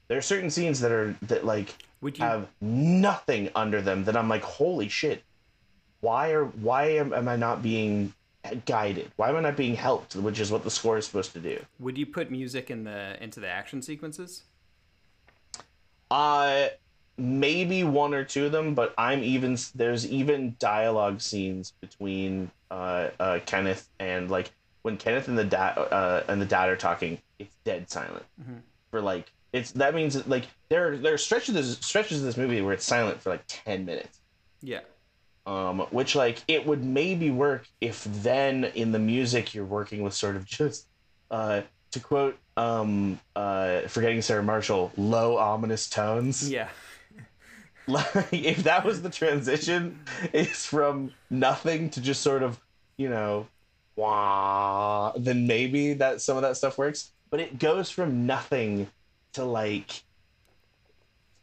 There 0.10 0.18
are 0.18 0.22
certain 0.22 0.50
scenes 0.50 0.80
that 0.82 0.92
are 0.92 1.16
that 1.24 1.46
like 1.46 1.76
would 2.02 2.18
you 2.18 2.26
have 2.26 2.48
nothing 2.62 3.50
under 3.56 3.82
them 3.82 4.04
that 4.06 4.18
I'm 4.18 4.28
like, 4.28 4.44
holy 4.44 4.90
shit, 4.90 5.24
why 6.02 6.32
are 6.32 6.46
why 6.46 6.86
am, 6.94 7.14
am 7.14 7.28
I 7.28 7.36
not 7.36 7.62
being 7.62 8.14
guided? 8.66 9.12
Why 9.18 9.30
am 9.30 9.36
I 9.36 9.42
not 9.42 9.56
being 9.58 9.76
helped? 9.76 10.16
Which 10.16 10.40
is 10.40 10.52
what 10.52 10.64
the 10.64 10.72
score 10.72 10.98
is 10.98 11.06
supposed 11.06 11.34
to 11.34 11.40
do. 11.40 11.64
would 11.80 11.98
you 11.98 12.06
put 12.06 12.32
music 12.32 12.72
in 12.72 12.84
the 12.86 13.22
into 13.24 13.40
the 13.40 13.48
action 13.48 13.82
sequences 13.82 14.44
Uh 16.12 16.68
maybe 17.18 17.84
one 17.84 18.14
or 18.14 18.24
two 18.24 18.46
of 18.46 18.52
them, 18.52 18.74
but 18.74 18.94
I'm 18.98 19.24
even 19.24 19.58
there's 19.76 20.08
even 20.08 20.56
dialogue 20.58 21.22
scenes 21.22 21.74
between 21.82 22.50
uh, 22.72 23.10
uh 23.20 23.40
Kenneth 23.46 23.90
and 24.00 24.32
like 24.32 24.52
when 24.82 24.98
Kenneth 24.98 25.28
and 25.28 25.38
the 25.38 25.44
dad 25.44 25.78
uh, 25.78 26.24
and 26.28 26.42
the 26.42 26.46
dad 26.46 26.70
are 26.70 26.78
talking, 26.78 27.20
it's 27.38 27.56
dead 27.66 27.90
silent 27.92 28.26
Mhm. 28.42 28.62
for 28.90 29.02
like 29.02 29.32
it's 29.54 29.72
that 29.74 29.96
means 29.96 30.28
like 30.28 30.46
there 30.70 30.98
there 30.98 31.14
are 31.14 31.18
stretches 31.18 31.50
of 31.50 31.56
this, 31.56 31.78
stretches 31.82 32.20
of 32.20 32.26
this 32.26 32.38
movie 32.38 32.62
where 32.62 32.74
it's 32.74 32.86
silent 32.86 33.22
for 33.22 33.30
like 33.32 33.44
ten 33.48 33.86
minutes. 33.86 34.20
yeah 34.62 34.82
Um, 35.46 35.80
which 35.92 36.16
like 36.16 36.44
it 36.48 36.66
would 36.66 36.84
maybe 36.84 37.32
work 37.32 37.68
if 37.82 38.04
then 38.24 38.66
in 38.76 38.92
the 38.92 39.00
music 39.00 39.54
you're 39.56 39.66
working 39.66 40.04
with 40.04 40.14
sort 40.14 40.36
of 40.36 40.46
just 40.46 40.88
uh 41.32 41.62
to 41.92 42.00
quote 42.00 42.38
um 42.58 43.20
uh 43.36 43.82
forgetting 43.88 44.22
Sarah 44.22 44.44
Marshall, 44.44 44.92
low 44.98 45.38
ominous 45.38 45.90
tones. 45.90 46.50
yeah 46.50 46.70
like 47.88 48.32
if 48.32 48.64
that 48.64 48.86
was 48.86 49.02
the 49.02 49.10
transition 49.10 50.00
it's 50.34 50.66
from 50.66 51.12
nothing 51.32 51.90
to 51.90 52.02
just 52.02 52.22
sort 52.22 52.44
of 52.44 52.60
you 52.98 53.10
know 53.10 53.48
wah 53.96 55.12
then 55.18 55.48
maybe 55.48 55.94
that 55.94 56.22
some 56.22 56.38
of 56.38 56.44
that 56.44 56.56
stuff 56.56 56.78
works 56.78 57.12
but 57.32 57.40
it 57.40 57.58
goes 57.60 57.90
from 57.90 58.26
nothing 58.26 58.88
to 59.34 59.44
like 59.44 60.04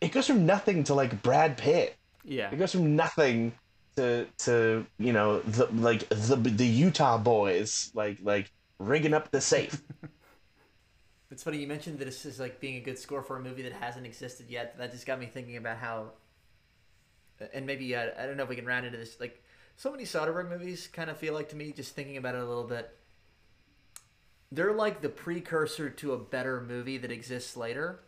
it 0.00 0.12
goes 0.12 0.26
from 0.26 0.46
nothing 0.46 0.84
to 0.84 0.94
like 0.94 1.22
brad 1.22 1.56
pitt 1.56 1.96
yeah 2.24 2.50
it 2.50 2.56
goes 2.56 2.72
from 2.72 2.96
nothing 2.96 3.52
to 3.96 4.26
to 4.38 4.84
you 4.98 5.12
know 5.12 5.40
the 5.40 5.66
like 5.66 6.08
the 6.08 6.36
the 6.36 6.66
utah 6.66 7.18
boys 7.18 7.90
like 7.94 8.18
like 8.22 8.50
rigging 8.78 9.14
up 9.14 9.30
the 9.30 9.40
safe 9.40 9.82
It's 11.30 11.42
funny 11.42 11.58
you 11.58 11.66
mentioned 11.66 11.98
that 11.98 12.04
this 12.04 12.24
is 12.24 12.38
like 12.38 12.60
being 12.60 12.76
a 12.76 12.80
good 12.80 12.98
score 12.98 13.22
for 13.22 13.36
a 13.36 13.40
movie 13.42 13.62
that 13.62 13.72
hasn't 13.72 14.06
existed 14.06 14.46
yet. 14.48 14.78
That 14.78 14.92
just 14.92 15.06
got 15.06 15.18
me 15.18 15.26
thinking 15.26 15.56
about 15.56 15.78
how, 15.78 16.12
and 17.52 17.66
maybe 17.66 17.94
uh, 17.96 18.06
I 18.18 18.26
don't 18.26 18.36
know 18.36 18.44
if 18.44 18.48
we 18.48 18.56
can 18.56 18.64
round 18.64 18.86
into 18.86 18.96
this. 18.96 19.18
Like 19.18 19.42
so 19.76 19.90
many 19.90 20.04
Soderbergh 20.04 20.48
movies, 20.48 20.86
kind 20.86 21.10
of 21.10 21.16
feel 21.16 21.34
like 21.34 21.48
to 21.48 21.56
me, 21.56 21.72
just 21.72 21.94
thinking 21.94 22.16
about 22.16 22.36
it 22.36 22.42
a 22.42 22.46
little 22.46 22.64
bit. 22.64 22.96
They're 24.52 24.72
like 24.72 25.02
the 25.02 25.08
precursor 25.08 25.90
to 25.90 26.12
a 26.12 26.18
better 26.18 26.60
movie 26.60 26.98
that 26.98 27.10
exists 27.10 27.56
later. 27.56 28.00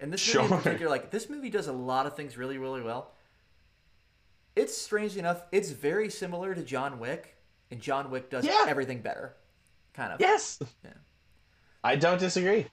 And 0.00 0.12
this 0.12 0.26
movie 0.34 0.48
Sure. 0.48 0.56
in 0.56 0.62
particular, 0.62 0.90
like 0.90 1.10
this 1.10 1.30
movie 1.30 1.50
does 1.50 1.68
a 1.68 1.72
lot 1.72 2.06
of 2.06 2.16
things 2.16 2.36
really, 2.36 2.58
really 2.58 2.82
well. 2.82 3.12
It's 4.56 4.76
strangely 4.76 5.18
enough, 5.20 5.42
it's 5.52 5.70
very 5.70 6.10
similar 6.10 6.54
to 6.54 6.62
John 6.62 6.98
Wick, 7.00 7.36
and 7.70 7.80
John 7.80 8.10
Wick 8.10 8.30
does 8.30 8.44
Yeah. 8.44 8.64
everything 8.68 9.00
better. 9.00 9.34
Kind 9.94 10.12
of. 10.12 10.20
yes 10.20 10.58
Yeah. 10.84 10.90
i 11.84 11.94
don't 11.94 12.18
disagree 12.18 12.66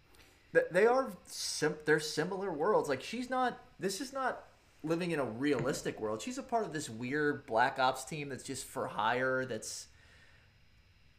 They 0.71 0.87
are 0.87 1.11
sim- 1.27 1.77
they're 1.85 1.99
similar 1.99 2.51
worlds. 2.51 2.89
Like 2.89 3.01
she's 3.01 3.29
not. 3.29 3.57
This 3.79 4.01
is 4.01 4.11
not 4.11 4.43
living 4.83 5.11
in 5.11 5.19
a 5.19 5.23
realistic 5.23 5.99
world. 6.01 6.21
She's 6.21 6.37
a 6.39 6.43
part 6.43 6.65
of 6.65 6.73
this 6.73 6.89
weird 6.89 7.45
black 7.45 7.77
ops 7.79 8.03
team 8.03 8.27
that's 8.29 8.43
just 8.43 8.65
for 8.65 8.87
hire. 8.87 9.45
That's, 9.45 9.87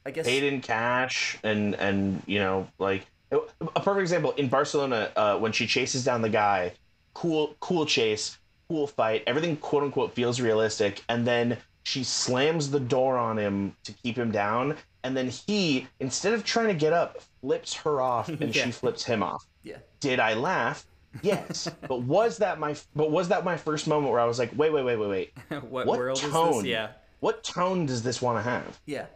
I 0.05 0.11
guess. 0.11 0.27
paid 0.27 0.43
in 0.43 0.61
cash 0.61 1.39
and 1.43 1.75
and 1.77 2.23
you 2.27 2.39
know 2.39 2.69
like 2.79 3.07
a 3.31 3.81
perfect 3.81 4.03
example 4.03 4.33
in 4.33 4.49
Barcelona 4.49 5.11
uh, 5.17 5.39
when 5.39 5.53
she 5.53 5.67
chases 5.67 6.05
down 6.05 6.21
the 6.23 6.29
guy, 6.29 6.73
cool 7.15 7.57
cool 7.61 7.87
chase, 7.87 8.39
cool 8.69 8.87
fight, 8.87 9.23
everything 9.27 9.57
quote 9.57 9.83
unquote 9.85 10.13
feels 10.15 10.41
realistic, 10.41 11.03
and 11.09 11.27
then 11.27 11.57
she 11.85 12.05
slams 12.05 12.71
the 12.71 12.79
door 12.81 13.17
on 13.17 13.39
him 13.39 13.75
to 13.85 13.93
keep 13.93 14.17
him 14.17 14.31
down, 14.31 14.77
and 15.03 15.17
then 15.17 15.29
he 15.29 15.87
instead 16.01 16.33
of 16.35 16.45
trying 16.45 16.69
to 16.69 16.75
get 16.75 16.93
up 16.93 17.19
flips 17.41 17.75
her 17.75 18.01
off 18.01 18.29
and 18.41 18.55
Yeah. 18.55 18.65
she 18.67 18.71
flips 18.71 19.03
him 19.05 19.23
off. 19.23 19.47
Yeah. 19.63 19.79
Did 20.01 20.21
I 20.21 20.35
laugh? 20.35 20.85
Yes, 21.23 21.69
but 21.89 22.03
was 22.03 22.39
that 22.39 22.59
my 22.59 22.75
but 22.97 23.11
was 23.11 23.29
that 23.29 23.45
my 23.45 23.57
first 23.57 23.87
moment 23.87 24.11
where 24.13 24.21
I 24.21 24.25
was 24.25 24.39
like, 24.39 24.51
wait, 24.57 24.73
wait, 24.73 24.83
wait, 24.85 24.97
wait, 24.97 25.09
wait, 25.09 25.33
what, 25.65 25.87
what 25.87 25.99
world 25.99 26.19
tone? 26.19 26.51
is 26.51 26.57
this 26.63 26.65
yeah 26.67 26.89
what 27.21 27.45
tone 27.45 27.87
does 27.87 28.03
this 28.03 28.21
want 28.23 28.39
to 28.39 28.43
have? 28.43 28.81
Yeah, 28.87 29.07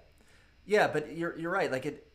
yeah, 0.67 0.89
but 0.89 1.17
you're 1.17 1.39
you're 1.39 1.51
right. 1.51 1.71
Like 1.71 1.87
it, 1.87 2.07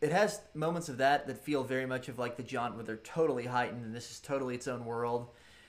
it 0.00 0.10
has 0.10 0.40
moments 0.54 0.88
of 0.88 0.98
that 0.98 1.26
that 1.26 1.44
feel 1.44 1.62
very 1.62 1.86
much 1.86 2.08
of 2.08 2.18
like 2.18 2.36
the 2.36 2.42
John, 2.42 2.74
where 2.74 2.84
they're 2.84 2.96
totally 2.96 3.46
heightened 3.46 3.84
and 3.84 3.94
this 3.94 4.10
is 4.10 4.20
totally 4.20 4.54
its 4.54 4.66
own 4.66 4.84
world, 4.84 5.28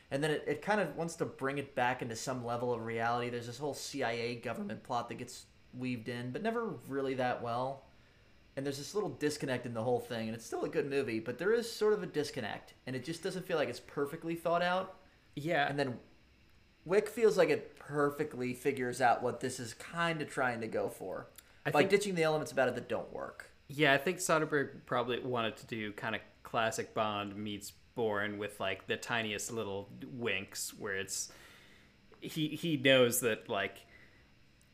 and 0.09 0.23
then 0.23 0.31
it, 0.31 0.43
it 0.47 0.61
kind 0.61 0.81
of 0.81 0.95
wants 0.95 1.15
to 1.17 1.25
bring 1.25 1.57
it 1.57 1.75
back 1.75 2.01
into 2.01 2.15
some 2.15 2.45
level 2.45 2.73
of 2.73 2.83
reality. 2.83 3.29
There's 3.29 3.47
this 3.47 3.57
whole 3.57 3.73
CIA 3.73 4.35
government 4.35 4.83
plot 4.83 5.09
that 5.09 5.15
gets 5.15 5.45
weaved 5.77 6.09
in, 6.09 6.31
but 6.31 6.41
never 6.41 6.73
really 6.87 7.13
that 7.15 7.43
well. 7.43 7.85
And 8.55 8.65
there's 8.65 8.77
this 8.77 8.93
little 8.93 9.11
disconnect 9.11 9.65
in 9.65 9.73
the 9.73 9.83
whole 9.83 9.99
thing, 9.99 10.27
and 10.27 10.35
it's 10.35 10.45
still 10.45 10.65
a 10.65 10.69
good 10.69 10.89
movie, 10.89 11.19
but 11.19 11.37
there 11.37 11.53
is 11.53 11.71
sort 11.71 11.93
of 11.93 12.03
a 12.03 12.07
disconnect, 12.07 12.73
and 12.87 12.95
it 12.95 13.05
just 13.05 13.23
doesn't 13.23 13.45
feel 13.47 13.57
like 13.57 13.69
it's 13.69 13.79
perfectly 13.79 14.35
thought 14.35 14.61
out. 14.61 14.97
yeah 15.35 15.67
And 15.69 15.79
then 15.79 15.97
Wick 16.85 17.07
feels 17.07 17.37
like 17.37 17.49
it 17.49 17.77
perfectly 17.77 18.53
figures 18.53 18.99
out 18.99 19.21
what 19.21 19.39
this 19.39 19.59
is 19.59 19.73
kind 19.75 20.21
of 20.21 20.29
trying 20.29 20.61
to 20.61 20.67
go 20.67 20.89
for. 20.89 21.27
I 21.65 21.69
like 21.69 21.89
think 21.89 21.89
ditching 21.89 22.15
the 22.15 22.23
elements 22.23 22.51
about 22.51 22.69
it 22.69 22.75
that 22.75 22.89
don't 22.89 23.11
work. 23.13 23.51
Yeah, 23.67 23.93
I 23.93 23.97
think 23.97 24.17
Soderbergh 24.17 24.85
probably 24.85 25.19
wanted 25.19 25.57
to 25.57 25.67
do 25.67 25.91
kind 25.93 26.15
of 26.15 26.21
classic 26.43 26.93
Bond 26.93 27.35
meets 27.35 27.73
Bourne 27.95 28.37
with 28.37 28.59
like 28.59 28.87
the 28.87 28.97
tiniest 28.97 29.51
little 29.51 29.89
winks 30.13 30.73
where 30.77 30.95
it's 30.95 31.31
he 32.21 32.47
he 32.47 32.77
knows 32.77 33.19
that 33.19 33.49
like 33.49 33.85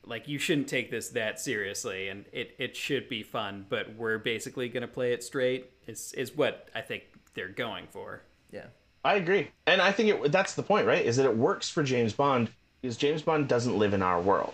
like 0.06 0.28
you 0.28 0.38
shouldn't 0.38 0.68
take 0.68 0.92
this 0.92 1.10
that 1.10 1.40
seriously 1.40 2.08
and 2.10 2.26
it, 2.32 2.56
it 2.60 2.76
should 2.76 3.10
be 3.10 3.24
fun, 3.24 3.66
but 3.68 3.96
we're 3.96 4.20
basically 4.20 4.70
gonna 4.70 4.88
play 4.88 5.12
it 5.12 5.24
straight 5.24 5.72
is 5.88 6.14
is 6.14 6.36
what 6.36 6.70
I 6.76 6.82
think 6.82 7.04
they're 7.34 7.50
going 7.50 7.88
for. 7.90 8.22
Yeah. 8.52 8.68
I 9.04 9.16
agree, 9.16 9.50
and 9.68 9.82
I 9.82 9.92
think 9.92 10.10
it, 10.10 10.32
that's 10.32 10.56
the 10.56 10.64
point, 10.64 10.88
right? 10.88 11.06
Is 11.06 11.18
that 11.18 11.26
it 11.26 11.38
works 11.38 11.70
for 11.70 11.84
James 11.84 12.14
Bond 12.14 12.50
because 12.82 12.98
James 12.98 13.22
Bond 13.22 13.48
doesn't 13.48 13.78
live 13.78 13.94
in 13.94 14.02
our 14.02 14.20
world. 14.20 14.54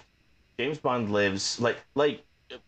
James 0.62 0.78
Bond 0.78 1.12
lives 1.12 1.60
like 1.60 1.78
like 1.96 2.24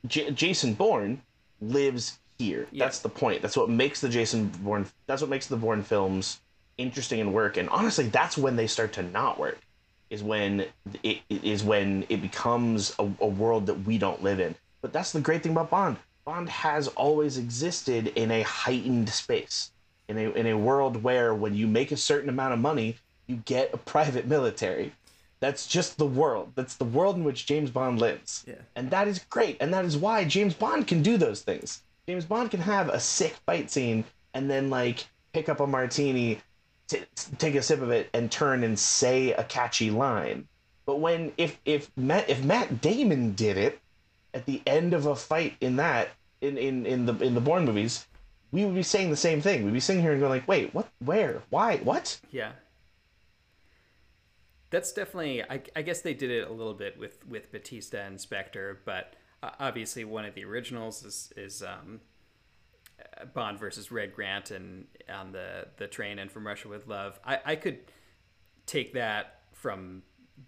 J- 0.07 0.31
Jason 0.31 0.73
Bourne 0.73 1.21
lives 1.61 2.17
here. 2.39 2.65
Yeah. 2.71 2.85
That's 2.85 2.99
the 2.99 3.09
point. 3.09 3.43
That's 3.43 3.55
what 3.55 3.69
makes 3.69 4.01
the 4.01 4.09
Jason 4.09 4.47
Bourne. 4.47 4.87
That's 5.05 5.21
what 5.21 5.29
makes 5.29 5.45
the 5.45 5.57
Bourne 5.57 5.83
films 5.83 6.41
interesting 6.79 7.21
and 7.21 7.35
work. 7.35 7.55
And 7.55 7.69
honestly, 7.69 8.05
that's 8.07 8.35
when 8.35 8.55
they 8.55 8.65
start 8.65 8.93
to 8.93 9.03
not 9.03 9.37
work. 9.37 9.59
Is 10.09 10.23
when 10.23 10.65
it 11.03 11.19
it 11.29 11.43
is 11.43 11.63
when 11.63 12.07
it 12.09 12.23
becomes 12.23 12.95
a, 12.97 13.03
a 13.21 13.27
world 13.27 13.67
that 13.67 13.85
we 13.85 13.99
don't 13.99 14.23
live 14.23 14.39
in. 14.39 14.55
But 14.81 14.91
that's 14.91 15.11
the 15.11 15.21
great 15.21 15.43
thing 15.43 15.51
about 15.51 15.69
Bond. 15.69 15.97
Bond 16.25 16.49
has 16.49 16.87
always 16.87 17.37
existed 17.37 18.07
in 18.07 18.31
a 18.31 18.41
heightened 18.41 19.09
space, 19.09 19.71
in 20.07 20.17
a 20.17 20.31
in 20.31 20.47
a 20.47 20.57
world 20.57 21.03
where 21.03 21.35
when 21.35 21.53
you 21.53 21.67
make 21.67 21.91
a 21.91 21.97
certain 21.97 22.29
amount 22.29 22.53
of 22.55 22.59
money, 22.59 22.97
you 23.27 23.35
get 23.45 23.71
a 23.71 23.77
private 23.77 24.25
military. 24.25 24.93
That's 25.43 25.67
just 25.67 25.97
the 25.97 26.05
world. 26.05 26.53
That's 26.55 26.75
the 26.75 26.85
world 26.85 27.17
in 27.17 27.25
which 27.25 27.45
James 27.45 27.69
Bond 27.69 27.99
lives. 27.99 28.45
Yeah. 28.47 28.61
And 28.77 28.89
that 28.91 29.09
is 29.09 29.19
great. 29.19 29.57
And 29.59 29.73
that 29.73 29.83
is 29.83 29.97
why 29.97 30.23
James 30.23 30.53
Bond 30.53 30.87
can 30.87 31.01
do 31.03 31.17
those 31.17 31.41
things. 31.41 31.83
James 32.07 32.23
Bond 32.23 32.49
can 32.49 32.61
have 32.61 32.87
a 32.87 32.97
sick 32.97 33.35
fight 33.45 33.69
scene 33.69 34.05
and 34.33 34.49
then 34.49 34.69
like 34.69 35.05
pick 35.33 35.49
up 35.49 35.59
a 35.59 35.67
martini, 35.67 36.39
t- 36.87 37.03
take 37.39 37.55
a 37.55 37.61
sip 37.61 37.81
of 37.81 37.91
it, 37.91 38.09
and 38.13 38.31
turn 38.31 38.63
and 38.63 38.79
say 38.79 39.33
a 39.33 39.43
catchy 39.43 39.91
line. 39.91 40.47
But 40.85 41.01
when 41.01 41.33
if 41.35 41.59
if 41.65 41.91
Matt 41.97 42.29
if 42.29 42.41
Matt 42.41 42.79
Damon 42.79 43.33
did 43.33 43.57
it 43.57 43.81
at 44.33 44.45
the 44.45 44.61
end 44.65 44.93
of 44.93 45.07
a 45.07 45.15
fight 45.15 45.57
in 45.59 45.75
that 45.75 46.11
in 46.39 46.57
in 46.57 46.85
in 46.85 47.05
the 47.05 47.15
in 47.17 47.35
the 47.35 47.41
Bourne 47.41 47.65
movies, 47.65 48.07
we 48.53 48.63
would 48.63 48.75
be 48.75 48.81
saying 48.81 49.09
the 49.09 49.17
same 49.17 49.41
thing. 49.41 49.65
We'd 49.65 49.73
be 49.73 49.81
sitting 49.81 50.01
here 50.01 50.13
and 50.13 50.21
going 50.21 50.31
like, 50.31 50.47
wait, 50.47 50.73
what? 50.73 50.87
Where? 50.99 51.41
Why? 51.49 51.79
What? 51.79 52.17
Yeah. 52.31 52.53
That's 54.73 54.91
definitely. 54.91 55.43
I, 55.43 55.61
I 55.75 55.83
guess 55.83 56.01
they 56.01 56.15
did 56.15 56.31
it 56.31 56.49
a 56.49 56.51
little 56.51 56.73
bit 56.73 56.97
with 56.97 57.23
with 57.27 57.51
Bautista 57.51 58.01
and 58.01 58.19
Spectre, 58.19 58.79
but 58.85 59.15
uh, 59.43 59.51
obviously 59.59 60.03
one 60.03 60.25
of 60.25 60.33
the 60.33 60.43
originals 60.43 61.05
is 61.05 61.31
is 61.37 61.61
um, 61.61 62.01
Bond 63.35 63.59
versus 63.59 63.91
Red 63.91 64.15
Grant 64.15 64.49
and 64.49 64.87
on 65.07 65.31
the 65.31 65.67
the 65.77 65.85
train 65.85 66.17
and 66.17 66.31
From 66.31 66.47
Russia 66.47 66.69
with 66.69 66.87
Love. 66.87 67.19
I 67.23 67.39
I 67.45 67.55
could 67.55 67.81
take 68.65 68.93
that 68.95 69.41
from 69.51 70.01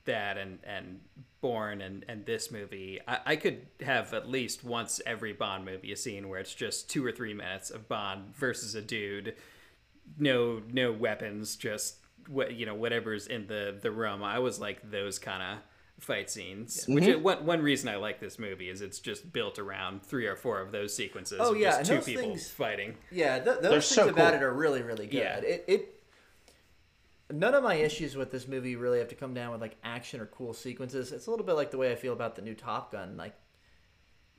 that 0.05 0.39
and 0.39 0.57
and 0.63 1.01
Bourne 1.39 1.82
and 1.82 2.03
and 2.09 2.26
this 2.26 2.49
movie. 2.49 2.99
I, 3.07 3.19
I 3.28 3.36
could 3.36 3.67
have 3.82 4.11
at 4.15 4.28
least 4.28 4.63
once 4.63 4.99
every 5.05 5.34
Bond 5.34 5.65
movie 5.65 5.91
a 5.91 5.95
scene 5.95 6.30
where 6.30 6.39
it's 6.39 6.55
just 6.55 6.89
two 6.89 7.05
or 7.05 7.11
three 7.11 7.36
minutes 7.36 7.69
of 7.69 7.88
Bond 7.88 8.36
versus 8.36 8.73
a 8.73 8.82
dude 8.82 9.36
no 10.17 10.61
no 10.71 10.91
weapons 10.91 11.55
just 11.55 12.05
what 12.28 12.53
you 12.53 12.65
know 12.65 12.76
whatever's 12.76 13.28
in 13.28 13.47
the 13.47 13.78
the 13.82 13.91
room 13.91 14.23
i 14.23 14.39
was 14.39 14.59
like 14.59 14.89
those 14.89 15.19
kind 15.19 15.43
of 15.43 15.59
fight 16.03 16.30
scenes 16.30 16.86
which 16.88 17.03
Mm-hmm. 17.05 17.11
is 17.19 17.23
one, 17.23 17.45
one 17.45 17.61
reason 17.61 17.88
i 17.89 17.95
like 17.95 18.19
this 18.19 18.38
movie 18.39 18.69
is 18.69 18.82
it's 18.82 18.99
just 18.99 19.32
built 19.32 19.59
around 19.59 20.03
three 20.03 20.26
or 20.28 20.36
four 20.36 20.59
of 20.59 20.71
those 20.71 20.93
sequences 20.95 21.38
Oh, 21.41 21.53
yeah, 21.53 21.69
just 21.69 21.80
and 21.80 21.88
two 21.88 21.95
those 21.95 22.05
people 22.05 22.21
things- 22.23 22.49
fighting 22.51 22.95
Yeah, 23.11 23.36
th- 23.39 23.45
those 23.45 23.61
They're 23.61 23.71
things 23.71 23.86
so 23.86 24.09
about 24.09 24.34
cool. 24.34 24.41
it 24.41 24.43
are 24.43 24.53
really, 24.53 24.82
really 24.82 25.05
good. 25.07 25.17
Yeah. 25.17 25.38
It, 25.38 25.65
it 25.67 25.91
none 27.32 27.53
of 27.53 27.63
my 27.63 27.76
issues 27.76 28.15
with 28.15 28.32
this 28.32 28.47
movie 28.47 28.76
really 28.76 28.99
have 28.99 29.07
to 29.09 29.15
come 29.15 29.34
down 29.34 29.51
with 29.51 29.61
like 29.61 29.78
action 29.84 30.19
or 30.21 30.26
cool 30.28 30.53
sequences. 30.53 31.11
It's 31.11 31.28
a 31.28 31.32
little 31.32 31.45
bit 31.45 31.53
like 31.53 31.71
the 31.71 31.78
way 31.78 31.91
I 31.91 31.95
feel 31.95 32.13
about 32.13 32.36
the 32.36 32.41
new 32.41 32.53
Top 32.53 32.91
Gun. 32.91 33.17
Like 33.17 33.34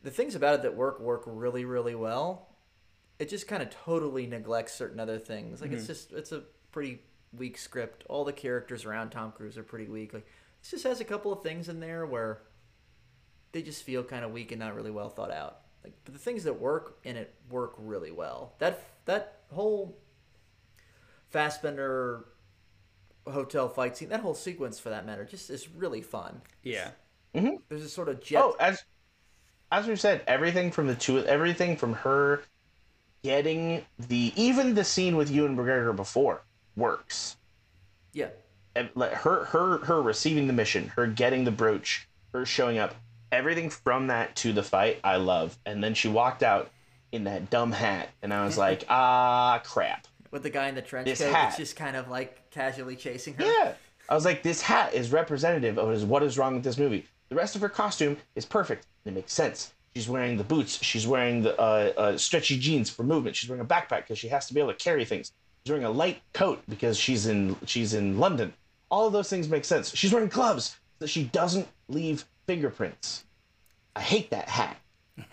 the 0.03 0.11
things 0.11 0.35
about 0.35 0.57
it 0.57 0.63
that 0.63 0.77
work 0.77 1.01
work 1.01 1.23
really, 1.27 1.65
really 1.65 1.95
well. 1.95 2.49
It 3.19 3.29
just 3.29 3.49
kind 3.49 3.63
of 3.63 3.71
totally 3.71 4.27
neglects 4.27 4.75
certain 4.75 5.01
other 5.01 5.19
things. 5.19 5.61
Like 5.61 5.73
it's 5.73 5.87
just 5.87 6.13
it's 6.13 6.33
a 6.33 6.43
pretty 6.71 7.01
weak 7.33 7.59
script. 7.59 8.05
All 8.09 8.25
the 8.25 8.33
characters 8.33 8.85
around 8.85 9.11
Tom 9.11 9.33
Cruise 9.33 9.59
are 9.59 9.63
pretty 9.63 9.87
weak. 9.89 10.13
Like 10.13 10.27
this 10.63 10.71
just 10.71 10.85
has 10.85 11.01
a 11.01 11.05
couple 11.05 11.33
of 11.33 11.43
things 11.43 11.69
in 11.69 11.81
there 11.81 12.07
where 12.07 12.43
they 13.53 13.63
just 13.63 13.83
feel 13.85 14.03
kind 14.03 14.25
of 14.25 14.33
weak 14.33 14.53
and 14.53 14.61
not 14.61 14.75
really 14.75 14.91
well 14.91 15.09
thought 15.09 15.31
out. 15.31 15.61
Like, 15.85 15.95
but 16.05 16.15
the 16.15 16.21
things 16.21 16.45
that 16.45 16.61
work 16.61 16.99
in 17.05 17.17
it 17.17 17.35
work 17.49 17.75
really 17.79 18.11
well. 18.11 18.55
That 18.59 18.83
that 19.05 19.41
whole 19.53 19.99
Fassbender 21.29 22.25
hotel 23.27 23.69
fight 23.69 23.97
scene, 23.97 24.09
that 24.11 24.21
whole 24.21 24.35
sequence 24.35 24.79
for 24.79 24.91
that 24.91 25.07
matter, 25.07 25.25
just 25.25 25.51
is 25.51 25.69
really 25.69 26.01
fun. 26.01 26.41
yeah 26.63 26.91
mm-hmm. 27.35 27.57
There's 27.69 27.85
a 27.85 27.89
sort 27.89 28.09
of 28.09 28.21
jet. 28.21 28.43
Oh, 28.43 28.57
as 28.59 28.85
as 29.71 29.87
we've 29.87 30.01
said, 30.01 30.23
everything 30.27 30.71
from 30.71 30.87
the 30.87 30.95
two, 30.95 31.25
everything 31.25 31.77
from 31.77 31.95
her 31.95 32.43
getting 33.23 33.85
the 33.99 34.33
even 34.37 34.75
the 34.75 34.85
scene 34.85 35.17
with 35.17 35.31
Ewan 35.31 35.57
McGregor 35.57 35.95
before 35.95 36.43
works. 36.77 37.37
yeah, 38.13 38.29
And 38.75 38.89
her 38.97 39.45
her 39.47 39.79
her 39.79 40.03
receiving 40.03 40.47
the 40.47 40.53
mission, 40.53 40.89
her 40.97 41.07
getting 41.07 41.45
the 41.45 41.51
brooch, 41.51 42.09
her 42.33 42.45
showing 42.47 42.79
up, 42.79 42.95
everything 43.33 43.71
from 43.71 44.09
that 44.09 44.37
to 44.37 44.53
the 44.53 44.63
fight, 44.63 45.01
I 45.05 45.17
love. 45.17 45.59
And 45.67 45.83
then 45.83 45.95
she 45.95 46.09
walked 46.09 46.43
out 46.43 46.71
in 47.13 47.25
that 47.25 47.51
dumb 47.51 47.73
hat, 47.73 48.09
and 48.23 48.33
I 48.35 48.45
was 48.45 48.59
like, 48.59 48.85
ah, 48.91 49.61
crap. 49.65 50.07
with 50.31 50.43
the 50.43 50.51
guy 50.51 50.69
in 50.69 50.75
the 50.75 50.83
trench 50.83 51.07
This 51.07 51.21
coat 51.21 51.27
hat. 51.33 51.33
that's 51.33 51.57
just 51.57 51.77
kind 51.77 51.97
of 51.97 52.09
like 52.09 52.51
casually 52.51 52.97
chasing 52.97 53.35
her. 53.35 53.45
Yeah. 53.45 53.73
I 54.09 54.15
was 54.15 54.25
like, 54.25 54.43
this 54.43 54.61
hat 54.63 54.95
is 54.95 55.11
representative 55.11 55.79
of 55.79 56.09
what 56.09 56.23
is 56.23 56.39
wrong 56.39 56.55
with 56.55 56.63
this 56.63 56.79
movie. 56.79 57.07
The 57.29 57.35
rest 57.35 57.57
of 57.57 57.61
her 57.63 57.69
costume 57.69 58.17
is 58.37 58.45
perfect. 58.45 58.87
It 59.05 59.15
makes 59.15 59.33
sense. 59.33 59.73
She's 59.97 60.09
wearing 60.09 60.37
the 60.37 60.45
boots. 60.45 60.81
She's 60.83 61.07
wearing 61.09 61.43
the 61.43 61.59
uh, 61.59 61.93
uh, 61.97 62.19
stretchy 62.19 62.57
jeans 62.59 62.89
for 62.89 63.03
movement. 63.03 63.35
She's 63.35 63.49
wearing 63.51 63.65
a 63.65 63.69
backpack 63.69 64.03
because 64.03 64.19
she 64.19 64.29
has 64.29 64.47
to 64.47 64.55
be 64.55 64.61
able 64.61 64.73
to 64.73 64.79
carry 64.79 65.05
things. 65.05 65.33
She's 65.67 65.73
wearing 65.73 65.85
a 65.85 65.91
light 65.91 66.23
coat 66.33 66.63
because 66.69 66.97
she's 66.97 67.27
in 67.27 67.57
she's 67.67 67.93
in 67.93 68.21
London. 68.21 68.55
All 68.89 69.09
of 69.09 69.13
those 69.13 69.29
things 69.29 69.49
make 69.49 69.65
sense. 69.65 69.93
She's 69.97 70.13
wearing 70.13 70.29
gloves 70.29 70.67
so 70.67 70.77
that 71.01 71.09
she 71.09 71.25
doesn't 71.25 71.67
leave 71.89 72.25
fingerprints. 72.47 73.25
I 73.97 74.01
hate 74.01 74.31
that 74.31 74.49
hat. 74.49 74.77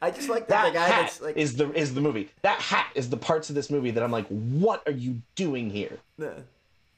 I 0.00 0.10
just 0.10 0.30
like 0.30 0.48
that, 0.48 0.48
That 0.48 0.66
the 0.72 0.78
guy 0.78 0.86
hat 0.86 1.00
that's 1.02 1.20
like 1.20 1.36
is 1.36 1.54
the 1.54 1.70
is 1.74 1.92
the 1.92 2.00
movie. 2.00 2.30
That 2.40 2.58
hat 2.60 2.92
is 2.94 3.10
the 3.10 3.18
parts 3.18 3.50
of 3.50 3.54
this 3.54 3.68
movie 3.68 3.90
that 3.90 4.02
I'm 4.02 4.10
like, 4.10 4.26
what 4.28 4.82
are 4.86 4.92
you 4.92 5.20
doing 5.34 5.68
here? 5.68 5.98
the, 6.16 6.36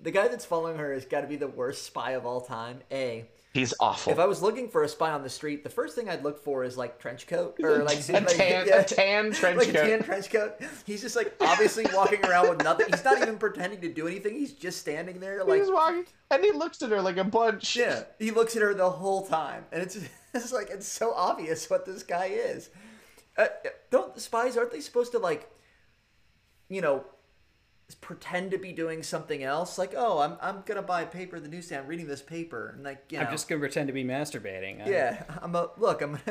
the 0.00 0.12
guy 0.12 0.28
that's 0.28 0.44
following 0.44 0.78
her 0.78 0.92
has 0.92 1.07
got 1.07 1.22
to 1.22 1.26
be 1.26 1.34
the 1.34 1.48
worst 1.48 1.86
spy 1.86 2.12
of 2.12 2.24
all 2.24 2.40
time. 2.40 2.82
A. 2.92 3.24
He's 3.57 3.72
awful. 3.80 4.12
If 4.12 4.18
I 4.18 4.26
was 4.26 4.42
looking 4.42 4.68
for 4.68 4.82
a 4.82 4.88
spy 4.88 5.11
on 5.12 5.22
the 5.22 5.30
street, 5.30 5.64
the 5.64 5.70
first 5.70 5.94
thing 5.94 6.09
I'd 6.09 6.22
look 6.22 6.42
for 6.44 6.62
is 6.62 6.76
like 6.76 6.98
trench 6.98 7.26
coat 7.26 7.57
or 7.62 7.82
like 7.82 7.98
a 8.09 8.12
like- 8.12 8.28
tan, 8.28 8.66
yeah. 8.68 8.80
a 8.80 8.84
tan 8.84 9.32
trench 9.32 9.59
like 9.59 9.72
coat. 9.72 9.76
a 9.84 9.88
tan 9.88 10.02
trench 10.02 10.30
coat. 10.30 10.54
He's 10.84 11.00
just 11.00 11.16
like 11.16 11.34
obviously 11.40 11.86
walking 11.94 12.24
around 12.24 12.50
with 12.50 12.62
nothing. 12.62 12.86
He's 12.90 13.04
not 13.04 13.20
even 13.22 13.38
pretending 13.38 13.80
to 13.80 13.92
do 13.92 14.07
anything. 14.07 14.34
He's 14.34 14.52
just 14.52 14.78
standing 14.78 15.20
there 15.20 15.42
like 15.44 15.61
He's 15.62 15.70
walking, 15.70 16.04
and 16.30 16.44
he 16.44 16.52
looks 16.52 16.82
at 16.82 16.90
her 16.90 17.00
like 17.00 17.16
a 17.16 17.24
bunch. 17.24 17.76
yeah. 17.76 18.02
He 18.18 18.30
looks 18.30 18.54
at 18.57 18.62
her 18.62 18.74
the 18.74 18.90
whole 18.90 19.26
time, 19.26 19.64
and 19.72 19.82
it's 19.82 19.96
it's 20.34 20.52
like 20.52 20.68
it's 20.70 20.86
so 20.86 21.12
obvious 21.14 21.68
what 21.70 21.86
this 21.86 22.02
guy 22.02 22.26
is. 22.26 22.68
Uh, 23.38 23.46
don't 23.90 24.18
spies 24.20 24.57
aren't 24.57 24.70
they 24.72 24.80
supposed 24.80 25.12
to 25.12 25.18
like, 25.18 25.50
you 26.68 26.80
know, 26.80 27.04
pretend 27.95 28.51
to 28.51 28.59
be 28.59 28.72
doing 28.72 29.03
something 29.03 29.43
else? 29.43 29.78
Like, 29.78 29.95
oh, 29.97 30.18
I'm 30.18 30.37
I'm 30.41 30.62
gonna 30.66 30.82
buy 30.82 31.03
a 31.03 31.07
paper 31.07 31.37
at 31.37 31.43
the 31.43 31.49
newsstand, 31.49 31.82
I'm 31.82 31.89
reading 31.89 32.07
this 32.07 32.22
paper, 32.22 32.72
and 32.74 32.84
like, 32.84 33.05
you 33.11 33.18
know, 33.18 33.24
i'm 33.24 33.30
just 33.30 33.49
gonna 33.49 33.61
pretend 33.61 33.87
to 33.87 33.93
be 33.93 34.05
masturbating 34.05 34.84
I- 34.84 34.91
yeah, 34.91 35.22
I'm 35.41 35.55
a 35.55 35.70
look, 35.76 36.03
I'm 36.03 36.18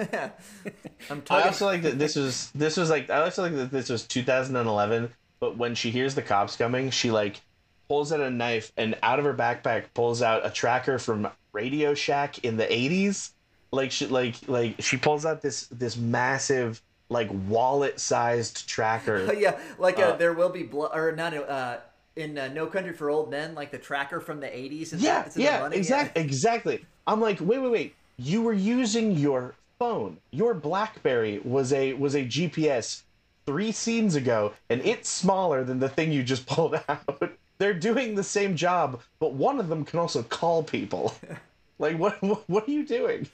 I'm 1.10 1.22
talking. 1.22 1.44
I 1.44 1.48
also 1.48 1.66
like 1.66 1.82
that 1.84 1.98
this 1.98 2.16
was 2.16 2.52
this 2.52 2.78
was 2.78 2.90
like 2.90 3.10
I 3.10 3.22
also 3.22 3.44
like 3.44 3.56
that 3.56 3.72
this 3.72 3.90
was 3.90 4.06
2011. 4.06 5.12
But 5.40 5.58
when 5.58 5.76
she 5.76 5.92
hears 5.92 6.16
the 6.16 6.22
cops 6.22 6.56
coming, 6.56 6.90
she 6.90 7.12
like 7.12 7.42
pulls 7.88 8.12
out 8.12 8.20
a 8.20 8.30
knife 8.30 8.72
and 8.78 8.98
out 9.04 9.20
of 9.20 9.26
her 9.26 9.34
backpack 9.34 9.86
pulls 9.94 10.22
out 10.22 10.46
a 10.46 10.50
tracker 10.50 10.98
from 10.98 11.28
Radio 11.52 11.94
Shack 11.94 12.44
in 12.44 12.58
the 12.58 12.66
80s. 12.66 13.32
Like 13.72 13.92
she 13.92 14.08
like 14.08 14.36
like 14.48 14.76
she 14.80 14.98
pulls 14.98 15.26
out 15.26 15.42
this 15.42 15.68
this 15.68 15.98
massive 15.98 16.82
like 17.10 17.30
wallet 17.48 18.00
sized 18.00 18.68
tracker. 18.68 19.34
yeah, 19.38 19.60
like 19.78 20.00
uh, 20.00 20.04
Uh, 20.04 20.16
there 20.16 20.34
will 20.34 20.50
be 20.50 20.64
blood, 20.64 20.92
or 20.94 21.12
not 21.12 21.34
uh, 21.34 21.78
in 22.16 22.38
uh, 22.38 22.48
No 22.50 22.68
Country 22.68 22.94
for 22.94 23.10
Old 23.10 23.30
Men, 23.30 23.56
like 23.56 23.72
the 23.72 23.78
tracker 23.78 24.20
from 24.20 24.40
the 24.40 24.48
'80s. 24.48 24.94
Is 24.94 25.02
Yeah, 25.02 25.24
the 25.24 25.42
yeah, 25.42 25.70
exactly, 25.72 26.22
exactly. 26.22 26.86
I'm 27.08 27.22
like, 27.22 27.40
wait, 27.40 27.60
wait, 27.60 27.72
wait. 27.72 27.96
You 28.18 28.42
were 28.42 28.54
using 28.54 29.12
your 29.12 29.56
phone. 29.78 30.18
Your 30.32 30.54
BlackBerry 30.54 31.40
was 31.44 31.74
a 31.74 31.94
was 31.94 32.16
a 32.16 32.24
GPS 32.24 33.04
three 33.46 33.72
scenes 33.72 34.16
ago, 34.16 34.54
and 34.70 34.82
it's 34.84 35.10
smaller 35.10 35.64
than 35.64 35.80
the 35.80 35.90
thing 35.90 36.12
you 36.12 36.24
just 36.24 36.46
pulled 36.48 36.76
out. 36.88 37.34
They're 37.58 37.74
doing 37.74 38.16
the 38.16 38.24
same 38.24 38.56
job, 38.56 39.02
but 39.20 39.34
one 39.34 39.60
of 39.60 39.70
them 39.70 39.86
can 39.86 40.00
also 40.00 40.24
call 40.24 40.64
people. 40.64 41.16
like, 41.80 41.98
what 41.98 42.22
what, 42.22 42.50
what 42.50 42.68
are 42.68 42.72
you 42.72 42.86
doing? 42.86 43.28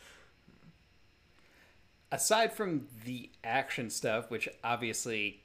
Aside 2.12 2.54
from 2.54 2.88
the 3.06 3.30
action 3.44 3.90
stuff, 3.90 4.30
which 4.30 4.48
obviously 4.64 5.44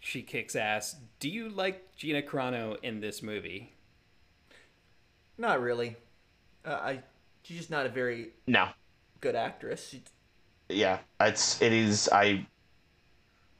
she 0.00 0.22
kicks 0.22 0.56
ass, 0.56 0.96
do 1.20 1.28
you 1.28 1.48
like 1.48 1.96
Gina 1.96 2.22
Carano 2.22 2.76
in 2.82 3.00
this 3.00 3.22
movie? 3.22 3.72
Not 5.38 5.60
really. 5.60 5.96
Uh, 6.64 6.70
I 6.72 7.02
she's 7.42 7.58
just 7.58 7.70
not 7.70 7.86
a 7.86 7.88
very 7.88 8.30
No, 8.46 8.68
good 9.20 9.34
actress. 9.36 9.88
She, 9.88 10.02
yeah, 10.68 10.98
it's 11.20 11.60
it 11.62 11.72
is. 11.72 12.08
I 12.12 12.46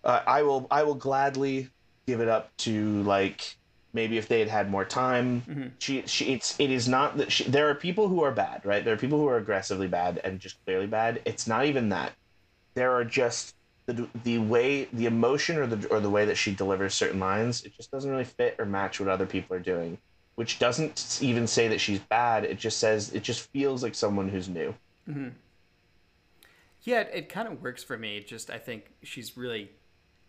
uh, 0.04 0.20
I 0.26 0.42
will 0.42 0.66
I 0.70 0.82
will 0.82 0.94
gladly 0.94 1.70
give 2.06 2.20
it 2.20 2.28
up 2.28 2.56
to 2.58 3.02
like 3.02 3.56
maybe 3.92 4.18
if 4.18 4.28
they 4.28 4.40
had 4.40 4.48
had 4.48 4.70
more 4.70 4.84
time. 4.84 5.46
She 5.78 6.02
she 6.06 6.32
it's 6.32 6.58
it 6.58 6.70
is 6.70 6.88
not 6.88 7.16
that 7.18 7.32
she, 7.32 7.44
there 7.44 7.68
are 7.68 7.74
people 7.74 8.08
who 8.08 8.22
are 8.22 8.32
bad, 8.32 8.64
right? 8.64 8.84
There 8.84 8.94
are 8.94 8.98
people 8.98 9.18
who 9.18 9.28
are 9.28 9.36
aggressively 9.38 9.88
bad 9.88 10.20
and 10.24 10.40
just 10.40 10.62
clearly 10.64 10.86
bad. 10.86 11.22
It's 11.24 11.46
not 11.46 11.66
even 11.66 11.88
that. 11.90 12.12
There 12.74 12.92
are 12.92 13.04
just 13.04 13.54
the 13.86 14.08
the 14.24 14.38
way 14.38 14.86
the 14.92 15.06
emotion 15.06 15.58
or 15.58 15.66
the 15.66 15.88
or 15.88 16.00
the 16.00 16.10
way 16.10 16.24
that 16.24 16.36
she 16.36 16.54
delivers 16.54 16.94
certain 16.94 17.20
lines. 17.20 17.62
It 17.64 17.74
just 17.76 17.90
doesn't 17.90 18.10
really 18.10 18.24
fit 18.24 18.56
or 18.58 18.66
match 18.66 19.00
what 19.00 19.08
other 19.08 19.26
people 19.26 19.56
are 19.56 19.60
doing. 19.60 19.98
Which 20.36 20.58
doesn't 20.58 21.18
even 21.22 21.46
say 21.46 21.68
that 21.68 21.80
she's 21.80 22.00
bad. 22.00 22.44
It 22.44 22.58
just 22.58 22.78
says 22.78 23.12
it 23.12 23.22
just 23.22 23.48
feels 23.50 23.82
like 23.82 23.94
someone 23.94 24.28
who's 24.28 24.48
new. 24.48 24.74
Yeah, 26.82 27.00
it, 27.00 27.10
it 27.14 27.28
kind 27.28 27.48
of 27.48 27.62
works 27.62 27.84
for 27.84 27.96
me. 27.96 28.20
Just 28.20 28.50
I 28.50 28.58
think 28.58 28.92
she's 29.02 29.36
really 29.36 29.70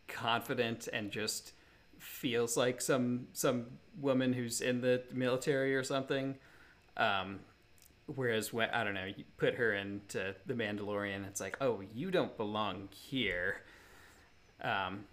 confident 0.07 0.87
and 0.93 1.11
just 1.11 1.53
feels 1.99 2.55
like 2.55 2.81
some 2.81 3.27
some 3.33 3.65
woman 3.99 4.33
who's 4.33 4.61
in 4.61 4.81
the 4.81 5.03
military 5.11 5.75
or 5.75 5.83
something. 5.83 6.35
Um, 6.97 7.39
whereas 8.07 8.53
when 8.53 8.69
I 8.69 8.83
don't 8.83 8.93
know, 8.93 9.05
you 9.05 9.23
put 9.37 9.55
her 9.55 9.73
into 9.73 10.35
the 10.45 10.53
Mandalorian, 10.53 11.25
it's 11.27 11.41
like, 11.41 11.57
oh, 11.61 11.81
you 11.93 12.11
don't 12.11 12.35
belong 12.37 12.89
here. 12.91 13.57
Um, 14.61 15.05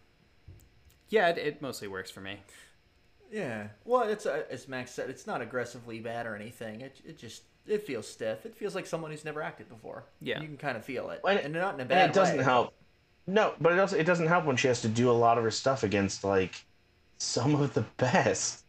yeah, 1.09 1.29
it, 1.29 1.39
it 1.39 1.63
mostly 1.63 1.89
works 1.89 2.11
for 2.11 2.21
me. 2.21 2.39
yeah. 3.31 3.69
Well, 3.85 4.03
it's 4.09 4.27
uh, 4.27 4.43
as 4.51 4.69
Max 4.69 4.91
said, 4.93 5.11
it's 5.11 5.27
not 5.27 5.41
aggressively 5.43 6.01
bad 6.01 6.27
or 6.27 6.35
anything. 6.37 6.81
It 6.81 7.01
it 7.05 7.19
just 7.19 7.43
it 7.67 7.83
feels 7.87 8.09
stiff. 8.09 8.45
It 8.47 8.55
feels 8.57 8.75
like 8.75 8.87
someone 8.87 9.11
who's 9.11 9.25
never 9.25 9.43
acted 9.43 9.69
before. 9.69 10.05
Yeah. 10.21 10.41
you 10.41 10.47
can 10.49 10.57
kind 10.57 10.77
of 10.77 10.85
feel 10.85 11.11
it, 11.11 11.21
And- 11.27 11.39
and, 11.39 11.55
not 11.55 11.75
in 11.75 11.81
a 11.81 11.83
and 11.83 11.89
bad 11.89 12.11
it 12.11 12.13
doesn't 12.15 12.39
way. 12.39 12.45
help. 12.45 12.73
No, 13.27 13.55
but 13.61 13.73
it 13.73 13.79
also 13.79 13.97
it 13.97 14.05
doesn't 14.05 14.27
help 14.27 14.45
when 14.47 14.57
she 14.57 14.69
has 14.69 14.81
to 14.83 14.89
do 14.89 15.11
a 15.11 15.13
lot 15.13 15.39
of 15.39 15.45
her 15.45 15.51
stuff 15.51 15.83
against 15.85 16.25
like 16.25 16.65
some 17.19 17.55
of 17.55 17.73
the 17.75 17.83
best. 17.99 18.62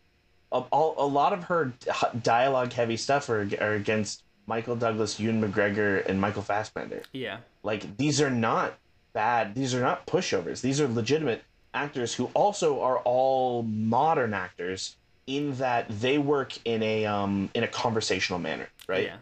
A, 0.54 0.64
a 0.72 1.06
lot 1.08 1.34
of 1.34 1.46
her 1.46 1.74
dialogue 2.22 2.74
heavy 2.74 2.96
stuff 2.96 3.28
are, 3.30 3.50
are 3.60 3.74
against 3.74 4.24
Michael 4.46 4.76
Douglas, 4.76 5.20
Ewan 5.20 5.42
McGregor, 5.42 6.06
and 6.06 6.22
Michael 6.22 6.44
Fassbender. 6.44 7.02
Yeah, 7.12 7.40
Like 7.64 7.98
these 7.98 8.22
are 8.22 8.30
not 8.30 8.78
bad. 9.14 9.56
These 9.56 9.74
are 9.74 9.82
not 9.82 10.06
pushovers. 10.06 10.62
These 10.62 10.80
are 10.80 10.88
legitimate 10.88 11.44
actors 11.74 12.14
who 12.14 12.26
also 12.36 12.82
are 12.82 13.00
all 13.00 13.64
modern 13.64 14.34
actors 14.34 14.96
in 15.26 15.56
that 15.56 15.88
they 15.90 16.18
work 16.18 16.54
in 16.66 16.84
a 16.84 17.06
um 17.06 17.50
in 17.54 17.64
a 17.64 17.68
conversational 17.68 18.40
manner, 18.40 18.68
right? 18.88 19.06
yeah, 19.06 19.16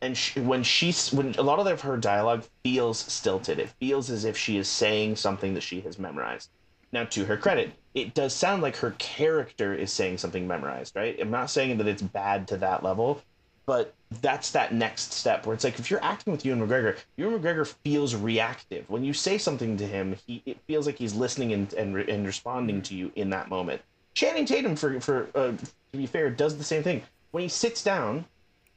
and 0.00 0.16
she, 0.16 0.40
when 0.40 0.62
she's 0.62 1.12
when 1.12 1.34
a 1.36 1.42
lot 1.42 1.58
of 1.66 1.80
her 1.80 1.96
dialogue 1.96 2.44
feels 2.62 2.98
stilted 2.98 3.58
it 3.58 3.70
feels 3.80 4.10
as 4.10 4.24
if 4.24 4.36
she 4.36 4.56
is 4.56 4.68
saying 4.68 5.16
something 5.16 5.54
that 5.54 5.62
she 5.62 5.80
has 5.80 5.98
memorized 5.98 6.50
now 6.92 7.04
to 7.04 7.24
her 7.24 7.36
credit 7.36 7.72
it 7.94 8.14
does 8.14 8.34
sound 8.34 8.62
like 8.62 8.76
her 8.76 8.94
character 8.98 9.74
is 9.74 9.92
saying 9.92 10.18
something 10.18 10.46
memorized 10.46 10.94
right 10.96 11.18
i'm 11.20 11.30
not 11.30 11.50
saying 11.50 11.76
that 11.78 11.86
it's 11.86 12.02
bad 12.02 12.46
to 12.48 12.56
that 12.56 12.82
level 12.82 13.22
but 13.68 13.92
that's 14.22 14.52
that 14.52 14.72
next 14.72 15.12
step 15.12 15.44
where 15.44 15.52
it's 15.52 15.62
like 15.62 15.78
if 15.78 15.90
you're 15.90 16.02
acting 16.02 16.32
with 16.32 16.42
Ewan 16.42 16.66
McGregor, 16.66 16.96
Ewan 17.18 17.38
McGregor 17.38 17.66
feels 17.84 18.14
reactive. 18.14 18.88
When 18.88 19.04
you 19.04 19.12
say 19.12 19.36
something 19.36 19.76
to 19.76 19.86
him, 19.86 20.16
he 20.26 20.42
it 20.46 20.56
feels 20.66 20.86
like 20.86 20.96
he's 20.96 21.14
listening 21.14 21.52
and 21.52 21.70
and, 21.74 21.94
and 21.94 22.24
responding 22.26 22.80
to 22.80 22.94
you 22.94 23.12
in 23.14 23.28
that 23.28 23.50
moment. 23.50 23.82
Channing 24.14 24.46
Tatum, 24.46 24.74
for 24.74 24.98
for 25.02 25.28
uh, 25.34 25.52
to 25.52 25.98
be 25.98 26.06
fair, 26.06 26.30
does 26.30 26.56
the 26.56 26.64
same 26.64 26.82
thing. 26.82 27.02
When 27.32 27.42
he 27.42 27.48
sits 27.50 27.84
down, 27.84 28.24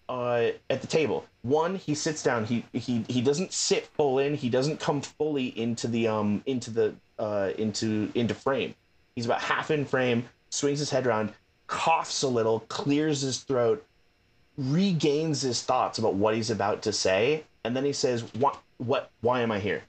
uh, 0.09 0.51
at 0.69 0.81
the 0.81 0.87
table. 0.87 1.25
One, 1.41 1.75
he 1.75 1.95
sits 1.95 2.21
down. 2.21 2.43
He 2.43 2.65
he 2.73 3.05
he 3.07 3.21
doesn't 3.21 3.53
sit 3.53 3.87
full 3.95 4.19
in. 4.19 4.35
He 4.35 4.49
doesn't 4.49 4.81
come 4.81 5.01
fully 5.01 5.57
into 5.57 5.87
the 5.87 6.09
um 6.09 6.43
into 6.45 6.69
the 6.69 6.93
uh 7.21 7.51
into 7.57 8.11
into 8.15 8.33
frame. 8.33 8.75
He's 9.15 9.25
about 9.25 9.41
half 9.41 9.71
in 9.71 9.85
frame. 9.85 10.27
Swings 10.49 10.79
his 10.79 10.89
head 10.89 11.07
around, 11.07 11.31
coughs 11.67 12.23
a 12.23 12.27
little, 12.27 12.61
clears 12.61 13.21
his 13.21 13.39
throat, 13.39 13.85
regains 14.57 15.41
his 15.41 15.61
thoughts 15.61 15.97
about 15.97 16.15
what 16.15 16.35
he's 16.35 16.49
about 16.49 16.81
to 16.81 16.91
say, 16.91 17.45
and 17.63 17.75
then 17.75 17.85
he 17.85 17.93
says, 17.93 18.23
"What 18.33 18.59
what? 18.77 19.11
Why 19.21 19.41
am 19.41 19.51
I 19.51 19.59
here?" 19.59 19.83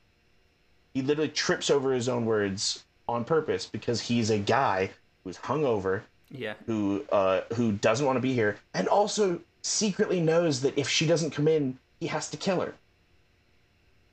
He 0.94 1.02
literally 1.02 1.30
trips 1.30 1.70
over 1.70 1.92
his 1.92 2.08
own 2.08 2.26
words 2.26 2.84
on 3.08 3.24
purpose 3.24 3.66
because 3.66 4.02
he's 4.02 4.30
a 4.30 4.38
guy 4.38 4.90
who's 5.24 5.38
hungover 5.38 6.02
yeah. 6.30 6.54
who 6.66 7.04
uh, 7.10 7.42
who 7.54 7.72
doesn't 7.72 8.04
want 8.04 8.16
to 8.16 8.20
be 8.20 8.34
here, 8.34 8.58
and 8.74 8.88
also 8.88 9.40
secretly 9.62 10.20
knows 10.20 10.60
that 10.62 10.76
if 10.78 10.88
she 10.88 11.06
doesn't 11.06 11.30
come 11.30 11.48
in, 11.48 11.78
he 12.00 12.06
has 12.08 12.30
to 12.30 12.36
kill 12.36 12.60
her. 12.60 12.74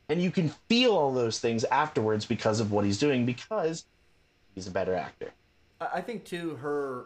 And 0.10 0.22
you 0.22 0.32
can 0.32 0.50
feel 0.68 0.92
all 0.92 1.14
those 1.14 1.40
things 1.40 1.64
afterwards 1.66 2.26
because 2.26 2.60
of 2.60 2.72
what 2.72 2.84
he's 2.84 2.98
doing, 2.98 3.26
because 3.26 3.86
he's 4.56 4.68
a 4.68 4.72
better 4.72 4.96
actor. 4.96 5.32
I 5.80 5.88
I 5.96 6.02
think 6.02 6.26
too 6.26 6.56
her 6.58 7.06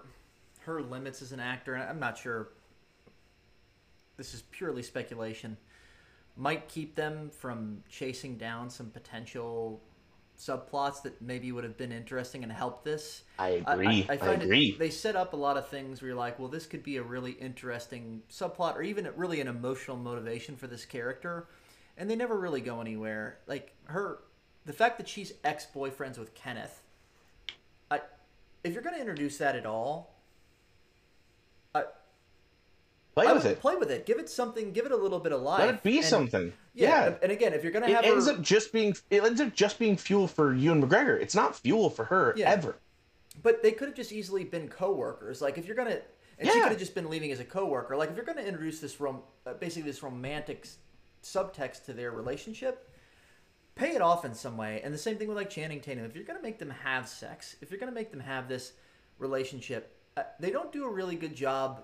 her 0.61 0.81
limits 0.81 1.21
as 1.21 1.31
an 1.33 1.39
actor, 1.39 1.75
and 1.75 1.83
I'm 1.83 1.99
not 1.99 2.17
sure. 2.17 2.49
This 4.15 4.33
is 4.33 4.43
purely 4.51 4.83
speculation. 4.83 5.57
Might 6.37 6.67
keep 6.67 6.95
them 6.95 7.29
from 7.29 7.83
chasing 7.89 8.37
down 8.37 8.69
some 8.69 8.89
potential 8.89 9.81
subplots 10.39 11.03
that 11.03 11.21
maybe 11.21 11.51
would 11.51 11.63
have 11.63 11.77
been 11.77 11.91
interesting 11.91 12.41
and 12.43 12.51
helped 12.51 12.83
this. 12.83 13.23
I 13.37 13.63
I- 13.67 13.73
agree. 13.73 14.05
I, 14.09 14.13
I, 14.13 14.17
find 14.17 14.41
agree. 14.41 14.69
It, 14.69 14.79
they 14.79 14.89
set 14.89 15.15
up 15.15 15.33
a 15.33 15.35
lot 15.37 15.57
of 15.57 15.67
things 15.67 16.01
where 16.01 16.09
you're 16.09 16.17
like, 16.17 16.39
well, 16.39 16.47
this 16.47 16.65
could 16.65 16.83
be 16.83 16.97
a 16.97 17.03
really 17.03 17.31
interesting 17.31 18.23
subplot, 18.31 18.75
or 18.75 18.81
even 18.81 19.07
really 19.15 19.41
an 19.41 19.47
emotional 19.47 19.97
motivation 19.97 20.55
for 20.55 20.67
this 20.67 20.85
character, 20.85 21.47
and 21.97 22.09
they 22.09 22.15
never 22.15 22.37
really 22.37 22.61
go 22.61 22.81
anywhere. 22.81 23.39
Like 23.47 23.73
her, 23.85 24.19
the 24.65 24.73
fact 24.73 24.97
that 24.97 25.07
she's 25.07 25.33
ex 25.43 25.67
boyfriends 25.73 26.17
with 26.17 26.33
Kenneth. 26.33 26.81
I, 27.91 28.01
if 28.63 28.73
you're 28.73 28.81
going 28.83 28.95
to 28.95 29.01
introduce 29.01 29.37
that 29.37 29.55
at 29.55 29.65
all, 29.65 30.15
I, 31.75 31.83
Play 33.15 33.27
I 33.27 33.33
with 33.33 33.45
it. 33.45 33.59
play 33.59 33.75
with 33.75 33.91
it. 33.91 34.05
Give 34.07 34.17
it 34.17 34.27
something. 34.29 34.71
Give 34.71 34.85
it 34.87 34.91
a 34.91 34.95
little 34.97 35.19
bit 35.19 35.31
of 35.33 35.41
life. 35.41 35.59
Let 35.59 35.75
it 35.75 35.83
be 35.83 35.97
and- 35.97 36.05
something. 36.05 36.53
Yeah, 36.73 37.05
Yeah. 37.09 37.15
and- 37.21 37.31
again, 37.31 37.53
if 37.53 37.61
you're 37.63 37.71
going 37.71 37.83
to 37.85 37.91
It 37.91 37.95
have 37.95 38.05
ends 38.05 38.25
her, 38.27 38.33
up 38.33 38.41
just 38.41 38.73
being 38.73 38.95
it 39.11 39.23
ends 39.23 39.39
up 39.39 39.53
just 39.53 39.77
being 39.77 39.97
fuel 39.97 40.27
for 40.27 40.53
Ewan 40.55 40.81
McGregor. 40.81 41.19
It's 41.21 41.35
not 41.35 41.55
fuel 41.55 41.89
for 41.91 42.05
her 42.05 42.33
Yeah. 42.35 42.49
ever. 42.49 42.75
But 43.43 43.61
they 43.63 43.71
could 43.71 43.87
have 43.89 43.95
just 43.97 44.11
easily 44.11 44.43
been 44.43 44.67
co-workers. 44.67 45.41
Like 45.41 45.57
if 45.59 45.65
you're 45.67 45.75
gonna, 45.75 45.99
and 46.39 46.49
she 46.49 46.59
could 46.59 46.69
have 46.71 46.79
just 46.79 46.95
been 46.95 47.09
leaving 47.09 47.31
as 47.31 47.39
a 47.39 47.45
co-worker. 47.45 47.95
Like 47.95 48.09
if 48.09 48.15
you're 48.15 48.25
gonna 48.25 48.41
introduce 48.41 48.79
this 48.79 48.99
rom, 48.99 49.21
uh, 49.45 49.53
basically 49.53 49.89
this 49.91 50.01
romantic 50.01 50.67
subtext 51.23 51.85
to 51.85 51.93
their 51.93 52.11
relationship, 52.11 52.89
pay 53.75 53.95
it 53.95 54.01
off 54.01 54.25
in 54.25 54.33
some 54.33 54.57
way. 54.57 54.81
And 54.83 54.93
the 54.93 54.97
same 54.97 55.17
thing 55.17 55.27
with 55.27 55.37
like 55.37 55.49
Channing 55.49 55.81
Tatum. 55.81 56.05
If 56.05 56.15
you're 56.15 56.25
gonna 56.25 56.41
make 56.41 56.59
them 56.59 56.69
have 56.69 57.07
sex, 57.07 57.55
if 57.61 57.71
you're 57.71 57.79
gonna 57.79 57.91
make 57.91 58.11
them 58.11 58.19
have 58.19 58.47
this 58.47 58.73
relationship, 59.17 59.97
uh, 60.15 60.23
they 60.39 60.51
don't 60.51 60.71
do 60.71 60.85
a 60.85 60.89
really 60.89 61.15
good 61.15 61.35
job. 61.35 61.83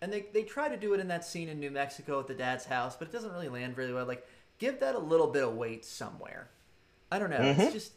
And 0.00 0.12
they, 0.12 0.26
they 0.32 0.44
try 0.44 0.68
to 0.68 0.76
do 0.76 0.94
it 0.94 1.00
in 1.00 1.08
that 1.08 1.24
scene 1.24 1.48
in 1.48 1.58
New 1.58 1.72
Mexico 1.72 2.20
at 2.20 2.28
the 2.28 2.34
dad's 2.34 2.64
house, 2.64 2.94
but 2.94 3.08
it 3.08 3.12
doesn't 3.12 3.32
really 3.32 3.48
land 3.48 3.74
very 3.74 3.92
well. 3.92 4.06
Like, 4.06 4.24
give 4.58 4.78
that 4.78 4.94
a 4.94 4.98
little 4.98 5.26
bit 5.26 5.42
of 5.42 5.54
weight 5.54 5.84
somewhere. 5.84 6.48
I 7.10 7.18
don't 7.18 7.30
know. 7.30 7.38
It's 7.40 7.72
just, 7.72 7.92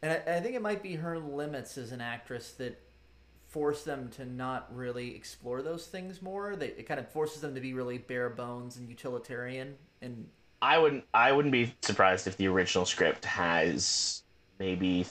and 0.00 0.12
I, 0.12 0.36
I 0.36 0.40
think 0.40 0.54
it 0.54 0.62
might 0.62 0.82
be 0.82 0.94
her 0.94 1.18
limits 1.18 1.76
as 1.76 1.92
an 1.92 2.00
actress 2.00 2.52
that 2.52 2.80
force 3.48 3.82
them 3.82 4.08
to 4.10 4.24
not 4.24 4.68
really 4.74 5.14
explore 5.14 5.62
those 5.62 5.86
things 5.86 6.22
more. 6.22 6.56
They, 6.56 6.68
it 6.68 6.86
kind 6.86 7.00
of 7.00 7.08
forces 7.08 7.40
them 7.40 7.54
to 7.54 7.60
be 7.60 7.72
really 7.72 7.98
bare 7.98 8.30
bones 8.30 8.76
and 8.76 8.88
utilitarian. 8.88 9.76
And 10.02 10.28
I 10.62 10.78
wouldn't 10.78 11.04
I 11.14 11.32
wouldn't 11.32 11.52
be 11.52 11.74
surprised 11.82 12.26
if 12.26 12.36
the 12.36 12.48
original 12.48 12.84
script 12.84 13.24
has 13.24 14.22
maybe 14.58 15.06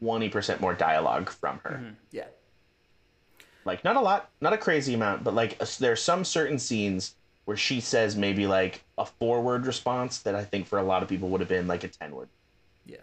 twenty 0.00 0.28
percent 0.28 0.60
more 0.60 0.74
dialogue 0.74 1.30
from 1.30 1.60
her. 1.64 1.70
Mm-hmm. 1.70 1.94
yeah, 2.12 2.26
like 3.64 3.84
not 3.84 3.96
a 3.96 4.00
lot 4.00 4.30
not 4.40 4.52
a 4.52 4.58
crazy 4.58 4.94
amount 4.94 5.24
but 5.24 5.34
like 5.34 5.60
a- 5.60 5.68
there's 5.78 6.02
some 6.02 6.24
certain 6.24 6.58
scenes 6.58 7.14
where 7.44 7.56
she 7.56 7.80
says 7.80 8.16
maybe 8.16 8.46
like 8.46 8.82
a 8.98 9.04
four 9.04 9.42
word 9.42 9.66
response 9.66 10.18
that 10.18 10.34
i 10.34 10.44
think 10.44 10.66
for 10.66 10.78
a 10.78 10.82
lot 10.82 11.02
of 11.02 11.08
people 11.08 11.28
would 11.28 11.40
have 11.40 11.48
been 11.48 11.66
like 11.66 11.84
a 11.84 11.88
10 11.88 12.14
word 12.14 12.28
yeah. 12.86 12.98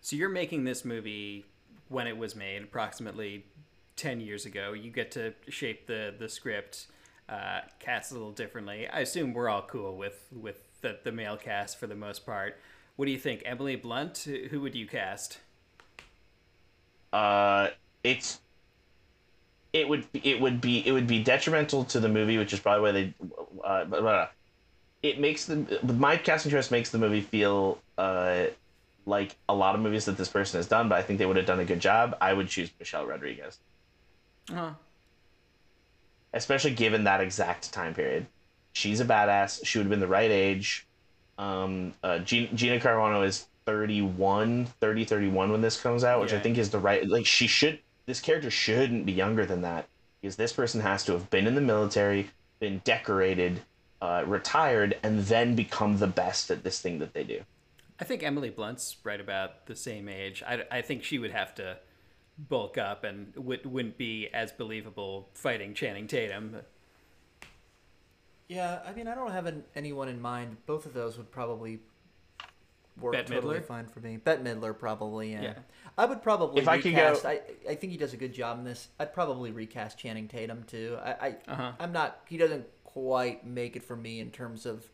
So 0.00 0.16
you're 0.16 0.28
making 0.28 0.64
this 0.64 0.84
movie 0.84 1.44
when 1.88 2.06
it 2.06 2.16
was 2.16 2.34
made, 2.34 2.62
approximately 2.62 3.44
ten 3.98 4.20
years 4.20 4.46
ago. 4.46 4.72
You 4.72 4.90
get 4.90 5.10
to 5.12 5.34
shape 5.48 5.86
the 5.86 6.14
the 6.18 6.28
script, 6.28 6.86
uh, 7.28 7.60
cast 7.80 8.10
a 8.12 8.14
little 8.14 8.32
differently. 8.32 8.88
I 8.88 9.00
assume 9.00 9.34
we're 9.34 9.50
all 9.50 9.62
cool 9.62 9.96
with 9.96 10.26
with 10.32 10.80
the 10.80 10.98
the 11.04 11.12
male 11.12 11.36
cast 11.36 11.78
for 11.78 11.86
the 11.86 11.94
most 11.96 12.24
part. 12.24 12.58
What 12.96 13.04
do 13.06 13.12
you 13.12 13.18
think, 13.18 13.42
Emily 13.44 13.76
Blunt? 13.76 14.18
Who 14.26 14.48
who 14.50 14.60
would 14.62 14.74
you 14.74 14.86
cast? 14.86 15.38
uh 17.12 17.68
it's 18.04 18.40
it 19.72 19.88
would 19.88 20.04
it 20.12 20.40
would 20.40 20.60
be 20.60 20.86
it 20.86 20.92
would 20.92 21.06
be 21.06 21.22
detrimental 21.22 21.84
to 21.84 22.00
the 22.00 22.08
movie 22.08 22.36
which 22.38 22.52
is 22.52 22.60
probably 22.60 22.82
why 22.82 22.92
they 22.92 23.14
uh, 23.64 23.84
blah, 23.84 24.00
blah, 24.00 24.00
blah. 24.00 24.28
it 25.02 25.18
makes 25.18 25.46
the 25.46 25.56
my 25.94 26.16
casting 26.18 26.50
choice 26.52 26.70
makes 26.70 26.90
the 26.90 26.98
movie 26.98 27.22
feel 27.22 27.78
uh 27.96 28.44
like 29.06 29.36
a 29.48 29.54
lot 29.54 29.74
of 29.74 29.80
movies 29.80 30.04
that 30.04 30.18
this 30.18 30.28
person 30.28 30.58
has 30.58 30.68
done, 30.68 30.88
but 30.88 30.98
I 30.98 31.02
think 31.02 31.18
they 31.18 31.26
would 31.26 31.36
have 31.36 31.46
done 31.46 31.60
a 31.60 31.64
good 31.64 31.80
job. 31.80 32.16
I 32.20 32.34
would 32.34 32.48
choose 32.48 32.70
Michelle 32.78 33.06
Rodriguez, 33.06 33.58
Uh, 34.54 34.72
especially 36.32 36.72
given 36.72 37.04
that 37.04 37.20
exact 37.20 37.72
time 37.72 37.94
period. 37.94 38.26
She's 38.72 39.00
a 39.00 39.04
badass. 39.04 39.64
She 39.64 39.78
would 39.78 39.84
have 39.84 39.90
been 39.90 40.00
the 40.00 40.06
right 40.06 40.30
age. 40.30 40.86
Um, 41.36 41.94
uh, 42.02 42.18
Gina, 42.18 42.48
Gina 42.54 42.80
Carano 42.80 43.26
is 43.26 43.46
31, 43.66 44.66
30, 44.80 45.04
31 45.04 45.52
when 45.52 45.60
this 45.60 45.80
comes 45.80 46.04
out, 46.04 46.20
which 46.20 46.32
I 46.32 46.40
think 46.40 46.58
is 46.58 46.70
the 46.70 46.78
right. 46.78 47.06
Like 47.06 47.26
she 47.26 47.46
should. 47.46 47.78
This 48.06 48.20
character 48.20 48.50
shouldn't 48.50 49.04
be 49.04 49.12
younger 49.12 49.44
than 49.44 49.62
that 49.62 49.86
because 50.20 50.36
this 50.36 50.52
person 50.52 50.80
has 50.80 51.04
to 51.04 51.12
have 51.12 51.28
been 51.30 51.46
in 51.46 51.54
the 51.54 51.60
military, 51.60 52.30
been 52.60 52.80
decorated, 52.84 53.60
uh, 54.00 54.24
retired, 54.26 54.96
and 55.02 55.20
then 55.24 55.54
become 55.54 55.98
the 55.98 56.06
best 56.06 56.50
at 56.50 56.64
this 56.64 56.80
thing 56.80 56.98
that 57.00 57.12
they 57.12 57.24
do. 57.24 57.40
I 58.00 58.04
think 58.04 58.22
Emily 58.22 58.50
Blunt's 58.50 58.96
right 59.04 59.20
about 59.20 59.66
the 59.66 59.76
same 59.76 60.08
age. 60.08 60.42
I, 60.46 60.64
I 60.70 60.82
think 60.82 61.04
she 61.04 61.18
would 61.18 61.32
have 61.32 61.54
to 61.56 61.78
bulk 62.38 62.78
up 62.78 63.04
and 63.04 63.34
would, 63.36 63.66
wouldn't 63.66 63.98
be 63.98 64.28
as 64.32 64.52
believable 64.52 65.28
fighting 65.34 65.74
Channing 65.74 66.06
Tatum. 66.06 66.56
Yeah, 68.48 68.80
I 68.86 68.92
mean, 68.92 69.08
I 69.08 69.14
don't 69.14 69.32
have 69.32 69.46
an, 69.46 69.64
anyone 69.74 70.08
in 70.08 70.20
mind. 70.20 70.56
Both 70.66 70.86
of 70.86 70.94
those 70.94 71.18
would 71.18 71.30
probably 71.30 71.80
work 72.98 73.12
Bette 73.12 73.34
totally 73.34 73.58
Midler? 73.58 73.64
fine 73.64 73.86
for 73.86 74.00
me. 74.00 74.16
Bette 74.16 74.42
Midler, 74.42 74.76
probably. 74.76 75.32
Yeah. 75.32 75.42
Yeah. 75.42 75.54
I 75.98 76.06
would 76.06 76.22
probably 76.22 76.62
If 76.62 76.68
I 76.68 76.80
could 76.80 76.94
go- 76.94 77.20
I, 77.24 77.40
I 77.68 77.74
think 77.74 77.92
he 77.92 77.98
does 77.98 78.12
a 78.14 78.16
good 78.16 78.32
job 78.32 78.58
in 78.58 78.64
this. 78.64 78.88
I'd 78.98 79.12
probably 79.12 79.50
recast 79.50 79.98
Channing 79.98 80.28
Tatum 80.28 80.64
too. 80.66 80.96
I, 81.02 81.10
I 81.10 81.36
Uh-huh. 81.48 81.72
I'm 81.78 81.92
not. 81.92 82.20
He 82.28 82.36
doesn't 82.36 82.66
quite 82.84 83.46
make 83.46 83.76
it 83.76 83.84
for 83.84 83.96
me 83.96 84.20
in 84.20 84.30
terms 84.30 84.64
of. 84.64 84.88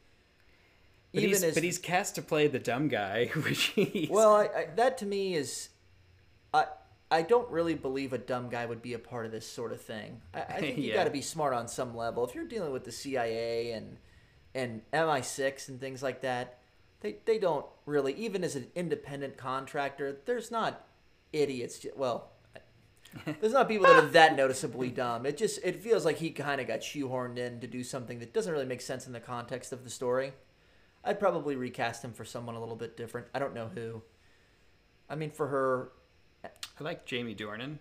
But 1.12 1.22
even 1.22 1.30
he's, 1.30 1.44
as 1.44 1.54
but 1.54 1.62
he's 1.62 1.78
cast 1.78 2.16
to 2.16 2.22
play 2.22 2.48
the 2.48 2.58
dumb 2.58 2.88
guy, 2.88 3.26
which 3.34 3.66
he's... 3.66 4.10
well, 4.10 4.34
I, 4.34 4.44
I, 4.46 4.66
that 4.74 4.98
to 4.98 5.06
me 5.06 5.34
is, 5.36 5.68
I 6.52 6.66
I 7.10 7.22
don't 7.22 7.48
really 7.50 7.74
believe 7.74 8.12
a 8.12 8.18
dumb 8.18 8.48
guy 8.48 8.66
would 8.66 8.82
be 8.82 8.94
a 8.94 8.98
part 8.98 9.26
of 9.26 9.32
this 9.32 9.46
sort 9.46 9.72
of 9.72 9.80
thing. 9.80 10.20
I, 10.32 10.42
I 10.42 10.60
think 10.60 10.78
you 10.78 10.84
Yeah. 10.84 10.94
got 10.94 11.04
to 11.04 11.10
be 11.10 11.20
smart 11.20 11.54
on 11.54 11.68
some 11.68 11.94
level. 11.96 12.24
If 12.26 12.34
you're 12.34 12.46
dealing 12.46 12.72
with 12.72 12.84
the 12.84 12.92
CIA 12.92 13.72
and 13.72 13.98
and 14.54 14.82
MI6 14.92 15.68
and 15.68 15.80
things 15.80 16.02
like 16.02 16.20
that, 16.22 16.58
they 17.00 17.16
they 17.24 17.38
don't 17.38 17.66
really 17.86 18.14
even 18.14 18.42
as 18.44 18.56
an 18.56 18.68
independent 18.74 19.36
contractor. 19.36 20.16
There's 20.24 20.50
not 20.50 20.86
idiots. 21.32 21.84
Well. 21.96 22.30
There's 23.40 23.52
not 23.52 23.68
people 23.68 23.86
that 23.86 24.02
are 24.02 24.08
that 24.08 24.34
noticeably 24.36 24.90
dumb. 24.90 25.24
It 25.24 25.36
just 25.36 25.60
it 25.62 25.80
feels 25.80 26.04
like 26.04 26.16
he 26.18 26.30
kind 26.30 26.60
of 26.60 26.66
got 26.66 26.80
shoehorned 26.80 27.38
in 27.38 27.60
to 27.60 27.68
do 27.68 27.84
something 27.84 28.18
that 28.18 28.32
doesn't 28.34 28.52
really 28.52 28.64
make 28.66 28.80
sense 28.80 29.06
in 29.06 29.12
the 29.12 29.20
context 29.20 29.72
of 29.72 29.84
the 29.84 29.90
story. 29.90 30.32
I'd 31.04 31.20
probably 31.20 31.54
recast 31.54 32.02
him 32.04 32.12
for 32.12 32.24
someone 32.24 32.56
a 32.56 32.60
little 32.60 32.74
bit 32.74 32.96
different. 32.96 33.28
I 33.32 33.38
don't 33.38 33.54
know 33.54 33.68
who. 33.72 34.02
I 35.08 35.14
mean, 35.14 35.30
for 35.30 35.46
her, 35.46 35.92
I 36.80 36.84
like 36.84 37.04
Jamie 37.06 37.34
Dornan. 37.34 37.78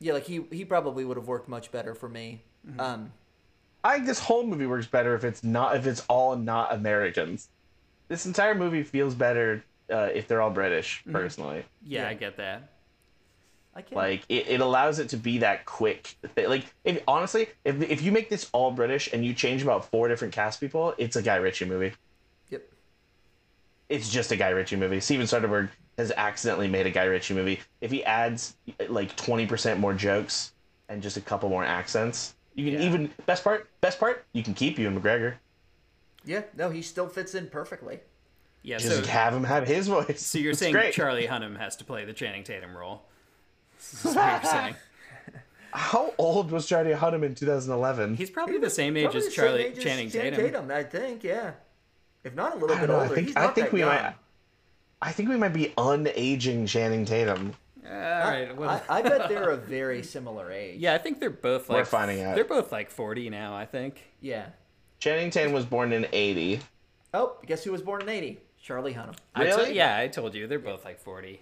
yeah, 0.00 0.12
like 0.14 0.24
he 0.24 0.44
he 0.50 0.64
probably 0.64 1.04
would 1.04 1.16
have 1.16 1.28
worked 1.28 1.48
much 1.48 1.70
better 1.70 1.94
for 1.94 2.08
me. 2.08 2.42
Mm-hmm. 2.66 2.80
Um, 2.80 3.12
I 3.82 3.94
think 3.94 4.06
this 4.06 4.18
whole 4.18 4.46
movie 4.46 4.66
works 4.66 4.86
better 4.86 5.14
if 5.14 5.24
it's 5.24 5.44
not 5.44 5.76
if 5.76 5.86
it's 5.86 6.04
all 6.08 6.36
not 6.36 6.72
Americans. 6.72 7.48
This 8.08 8.26
entire 8.26 8.54
movie 8.54 8.82
feels 8.82 9.14
better 9.14 9.64
uh, 9.90 10.08
if 10.14 10.28
they're 10.28 10.42
all 10.42 10.50
British. 10.50 11.02
Personally, 11.10 11.64
Yeah, 11.82 12.02
Yeah. 12.02 12.08
I 12.08 12.14
get 12.14 12.36
that. 12.38 12.70
I 13.76 13.82
can 13.82 13.96
like 13.96 14.22
it, 14.28 14.46
it 14.48 14.60
allows 14.60 14.98
it 15.00 15.08
to 15.10 15.16
be 15.16 15.38
that 15.38 15.64
quick. 15.66 16.16
Like 16.36 16.64
if 16.84 17.02
honestly, 17.08 17.48
if 17.64 17.82
if 17.82 18.02
you 18.02 18.12
make 18.12 18.30
this 18.30 18.48
all 18.52 18.70
British 18.70 19.12
and 19.12 19.24
you 19.24 19.34
change 19.34 19.62
about 19.62 19.90
four 19.90 20.08
different 20.08 20.32
cast 20.32 20.60
people, 20.60 20.94
it's 20.96 21.16
a 21.16 21.22
Guy 21.22 21.36
Ritchie 21.36 21.64
movie. 21.64 21.92
Yep. 22.50 22.62
It's 23.88 24.08
just 24.10 24.30
a 24.32 24.36
Guy 24.36 24.50
Ritchie 24.50 24.76
movie. 24.76 25.00
Steven 25.00 25.26
Soderbergh 25.26 25.70
has 25.98 26.10
accidentally 26.16 26.68
made 26.68 26.86
a 26.86 26.90
Guy 26.90 27.04
Ritchie 27.04 27.34
movie. 27.34 27.60
If 27.80 27.90
he 27.90 28.04
adds 28.04 28.56
like 28.88 29.14
twenty 29.16 29.46
percent 29.46 29.80
more 29.80 29.94
jokes 29.94 30.52
and 30.88 31.02
just 31.02 31.16
a 31.16 31.20
couple 31.20 31.48
more 31.48 31.64
accents, 31.64 32.34
you 32.54 32.70
can 32.70 32.80
Yeah. 32.80 32.86
even 32.88 33.10
best 33.26 33.44
part 33.44 33.68
best 33.80 33.98
part 34.00 34.24
you 34.32 34.42
can 34.42 34.54
keep 34.54 34.78
Ewan 34.78 35.00
McGregor. 35.00 35.34
Yeah, 36.24 36.42
no, 36.56 36.70
he 36.70 36.82
still 36.82 37.08
fits 37.08 37.34
in 37.34 37.48
perfectly. 37.48 38.00
Yeah, 38.62 38.78
Just 38.78 39.04
so, 39.04 39.10
have 39.10 39.34
him 39.34 39.44
have 39.44 39.66
his 39.66 39.88
voice. 39.88 40.22
so 40.24 40.38
you're 40.38 40.52
It's 40.52 40.58
saying 40.60 40.72
great. 40.72 40.94
Charlie 40.94 41.26
Hunnam 41.26 41.58
has 41.58 41.76
to 41.76 41.84
play 41.84 42.04
the 42.06 42.14
Channing 42.14 42.44
Tatum 42.44 42.74
role? 42.76 43.02
This 43.76 44.06
is 44.06 44.16
what 44.16 44.42
you're 44.42 44.50
saying. 44.50 44.74
How 45.72 46.14
old 46.18 46.50
was 46.50 46.66
Charlie 46.66 46.92
Hunnam 46.94 47.24
in 47.24 47.34
2011? 47.34 48.14
He's 48.14 48.30
probably 48.30 48.58
the 48.58 48.70
same 48.70 48.96
age 48.96 49.14
as 49.14 49.34
Charlie 49.34 49.64
age 49.66 49.80
Channing 49.82 50.08
Channing 50.08 50.32
Tatum. 50.34 50.70
I 50.70 50.82
think, 50.84 51.24
yeah. 51.24 51.52
If 52.22 52.34
not 52.34 52.52
a 52.52 52.56
little 52.56 52.68
bit 52.76 52.86
don't 52.86 52.88
know, 52.88 52.96
I 53.00 53.02
older, 53.02 53.14
think- 53.16 53.26
he's 53.28 53.36
I 53.36 53.46
think 53.48 53.66
that 53.66 53.72
we 53.72 53.80
young. 53.80 53.88
might- 53.90 54.14
I 55.04 55.12
think 55.12 55.28
we 55.28 55.36
might 55.36 55.52
be 55.52 55.66
unaging 55.76 56.66
Channing 56.66 57.04
Tatum. 57.04 57.52
All 57.86 57.90
right. 57.92 58.56
Well, 58.56 58.82
I, 58.88 58.98
I 58.98 59.02
bet 59.02 59.28
they're 59.28 59.50
a 59.50 59.56
very 59.78 60.02
similar 60.02 60.50
age. 60.50 60.80
yeah, 60.80 60.94
I 60.94 60.98
think 60.98 61.20
they're 61.20 61.28
both 61.28 61.68
like 61.68 61.76
We're 61.80 61.84
finding 61.84 62.22
out. 62.22 62.34
They're 62.34 62.44
both 62.44 62.72
like 62.72 62.90
40 62.90 63.28
now. 63.28 63.54
I 63.54 63.66
think. 63.66 64.02
Yeah. 64.22 64.46
Channing 64.98 65.30
Tatum 65.30 65.52
was 65.52 65.66
born 65.66 65.92
in 65.92 66.06
80. 66.10 66.60
Oh, 67.12 67.36
guess 67.46 67.62
who 67.62 67.70
was 67.72 67.82
born 67.82 68.00
in 68.02 68.08
'80? 68.08 68.40
Charlie 68.60 68.94
Hunnam. 68.94 69.14
I 69.34 69.44
to- 69.44 69.50
Really? 69.50 69.74
yeah, 69.76 69.98
I 69.98 70.08
told 70.08 70.34
you 70.34 70.46
they're 70.46 70.58
both 70.58 70.84
like 70.86 70.98
40. 70.98 71.40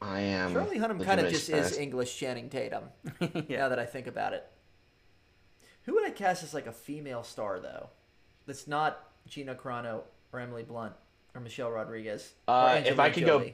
I 0.00 0.20
am. 0.20 0.52
Charlie 0.54 0.78
Hunnam 0.78 1.04
kind 1.04 1.20
of 1.20 1.28
Jewish 1.28 1.46
just 1.48 1.72
is. 1.72 1.78
English 1.78 2.16
Channing 2.18 2.48
Tatum. 2.48 2.84
Yeah. 3.48 3.58
Now 3.58 3.68
that 3.68 3.78
I 3.78 3.84
think 3.84 4.06
about 4.06 4.32
it, 4.32 4.46
who 5.84 5.94
would 5.94 6.06
I 6.06 6.10
cast 6.10 6.42
as 6.42 6.54
like 6.54 6.66
a 6.66 6.72
female 6.72 7.22
star 7.22 7.60
though? 7.60 7.90
That's 8.46 8.66
not 8.66 9.04
Gina 9.26 9.54
Carano 9.54 10.00
or 10.32 10.40
Emily 10.40 10.62
Blunt 10.62 10.94
or 11.38 11.40
Michelle 11.40 11.70
Rodriguez. 11.70 12.32
or 12.48 12.54
Uh, 12.54 12.82
if 12.84 12.98
I 12.98 13.10
could 13.10 13.24
go- 13.24 13.52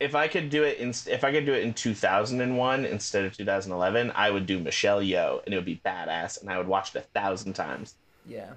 If 0.00 0.14
I 0.14 0.28
could 0.28 0.48
do 0.48 0.62
it 0.62 0.78
in, 0.78 0.90
if 0.90 1.24
I 1.24 1.32
could 1.32 1.44
do 1.44 1.52
it 1.52 1.64
in 1.64 1.74
2001 1.74 2.84
instead 2.84 3.24
of 3.24 3.36
2011, 3.36 4.12
I 4.14 4.30
would 4.30 4.46
do 4.46 4.60
Michelle 4.60 5.00
Yeoh, 5.00 5.44
and 5.44 5.52
it 5.52 5.56
would 5.56 5.64
be 5.66 5.80
badass, 5.84 6.40
and 6.40 6.48
I 6.48 6.56
would 6.56 6.68
watch 6.68 6.94
it 6.94 6.98
a 6.98 7.02
thousand 7.18 7.54
times. 7.54 7.94
yeah, 8.26 8.52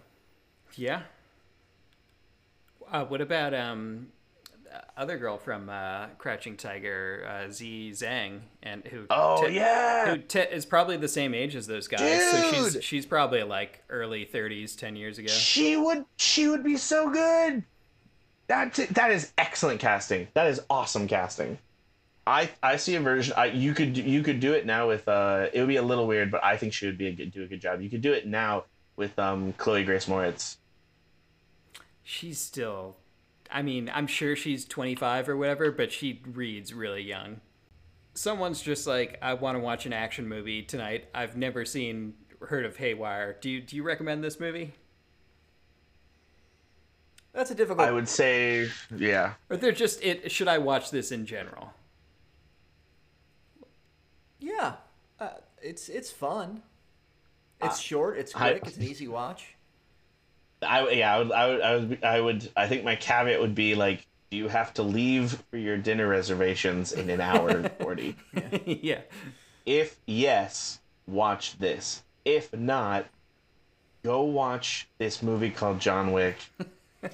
Yeah. 0.75 1.01
Uh, 2.91 3.05
what 3.05 3.21
about 3.21 3.53
um, 3.55 4.09
other 4.97 5.17
girl 5.17 5.37
from 5.37 5.69
uh, 5.69 6.07
Crouching 6.19 6.57
Tiger, 6.57 7.25
uh, 7.27 7.49
Z 7.51 7.91
Zhang, 7.95 8.41
and 8.61 8.83
who? 8.85 9.05
Oh 9.09 9.47
te- 9.47 9.53
yeah, 9.55 10.11
Who 10.11 10.17
te- 10.17 10.41
is 10.41 10.65
probably 10.65 10.97
the 10.97 11.07
same 11.07 11.33
age 11.33 11.55
as 11.55 11.65
those 11.67 11.87
guys? 11.87 12.31
So 12.31 12.51
she's 12.51 12.83
she's 12.83 13.05
probably 13.07 13.41
like 13.43 13.81
early 13.89 14.25
30s, 14.31 14.75
10 14.77 14.95
years 14.97 15.17
ago. 15.17 15.29
she 15.31 15.75
would 15.77 16.03
she 16.17 16.49
would 16.49 16.63
be 16.63 16.75
so 16.77 17.09
good. 17.09 17.63
That 18.51 18.73
that 18.73 19.11
is 19.11 19.31
excellent 19.37 19.79
casting. 19.79 20.27
That 20.33 20.47
is 20.47 20.59
awesome 20.69 21.07
casting. 21.07 21.57
I 22.27 22.49
I 22.61 22.75
see 22.75 22.95
a 22.95 22.99
version. 22.99 23.33
I 23.37 23.45
you 23.45 23.73
could 23.73 23.95
you 23.95 24.23
could 24.23 24.41
do 24.41 24.51
it 24.51 24.65
now 24.65 24.89
with 24.89 25.07
uh. 25.07 25.47
It 25.53 25.61
would 25.61 25.69
be 25.69 25.77
a 25.77 25.81
little 25.81 26.05
weird, 26.05 26.31
but 26.31 26.43
I 26.43 26.57
think 26.57 26.73
she 26.73 26.85
would 26.85 26.97
be 26.97 27.07
a 27.07 27.13
good 27.13 27.31
do 27.31 27.43
a 27.43 27.47
good 27.47 27.61
job. 27.61 27.79
You 27.79 27.89
could 27.89 28.01
do 28.01 28.11
it 28.11 28.27
now 28.27 28.65
with 28.97 29.17
um 29.17 29.53
Chloe 29.53 29.85
Grace 29.85 30.05
Moretz. 30.07 30.57
She's 32.03 32.41
still. 32.41 32.97
I 33.49 33.61
mean, 33.61 33.89
I'm 33.93 34.05
sure 34.05 34.35
she's 34.35 34.65
25 34.65 35.29
or 35.29 35.37
whatever, 35.37 35.71
but 35.71 35.93
she 35.93 36.21
reads 36.33 36.73
really 36.73 37.03
young. 37.03 37.39
Someone's 38.15 38.61
just 38.61 38.85
like, 38.85 39.17
I 39.21 39.33
want 39.35 39.55
to 39.55 39.59
watch 39.61 39.85
an 39.85 39.93
action 39.93 40.27
movie 40.27 40.61
tonight. 40.61 41.05
I've 41.15 41.37
never 41.37 41.63
seen, 41.63 42.15
heard 42.41 42.65
of 42.65 42.75
Haywire. 42.75 43.37
Do 43.39 43.49
you 43.49 43.61
do 43.61 43.77
you 43.77 43.83
recommend 43.83 44.25
this 44.25 44.41
movie? 44.41 44.73
That's 47.33 47.51
a 47.51 47.55
difficult. 47.55 47.87
I 47.87 47.91
would 47.91 48.07
say 48.07 48.69
yeah. 48.95 49.33
Or 49.49 49.57
they're 49.57 49.71
just 49.71 50.03
it? 50.03 50.31
Should 50.31 50.47
I 50.47 50.57
watch 50.57 50.91
this 50.91 51.11
in 51.11 51.25
general? 51.25 51.73
Yeah, 54.39 54.73
uh, 55.19 55.29
it's 55.61 55.89
it's 55.89 56.11
fun. 56.11 56.63
It's 57.61 57.75
Uh, 57.77 57.79
short. 57.81 58.17
It's 58.17 58.35
I- 58.35 58.51
quick. 58.51 58.67
it's 58.67 58.77
an 58.77 58.83
easy 58.83 59.07
watch. 59.07 59.55
I 60.63 60.87
yeah, 60.89 61.15
I 61.15 61.19
would, 61.19 61.31
I 61.31 61.47
would, 61.47 61.61
I 61.61 61.75
would, 61.75 62.03
I 62.03 62.21
would, 62.21 62.49
I 62.55 62.67
think 62.67 62.83
my 62.83 62.95
caveat 62.95 63.39
would 63.39 63.55
be 63.55 63.73
like, 63.75 64.05
do 64.29 64.37
you 64.37 64.47
have 64.47 64.73
to 64.75 64.83
leave 64.83 65.41
for 65.49 65.57
your 65.57 65.77
dinner 65.77 66.07
reservations 66.07 66.91
in 66.93 67.09
an 67.09 67.21
hour 67.21 67.49
and 67.49 67.71
forty? 67.79 68.15
yeah. 68.65 69.01
If 69.65 69.97
yes, 70.05 70.79
watch 71.07 71.57
this. 71.59 72.03
If 72.25 72.53
not, 72.53 73.05
go 74.03 74.21
watch 74.23 74.87
this 74.97 75.21
movie 75.23 75.49
called 75.51 75.79
John 75.79 76.11
Wick. 76.11 76.37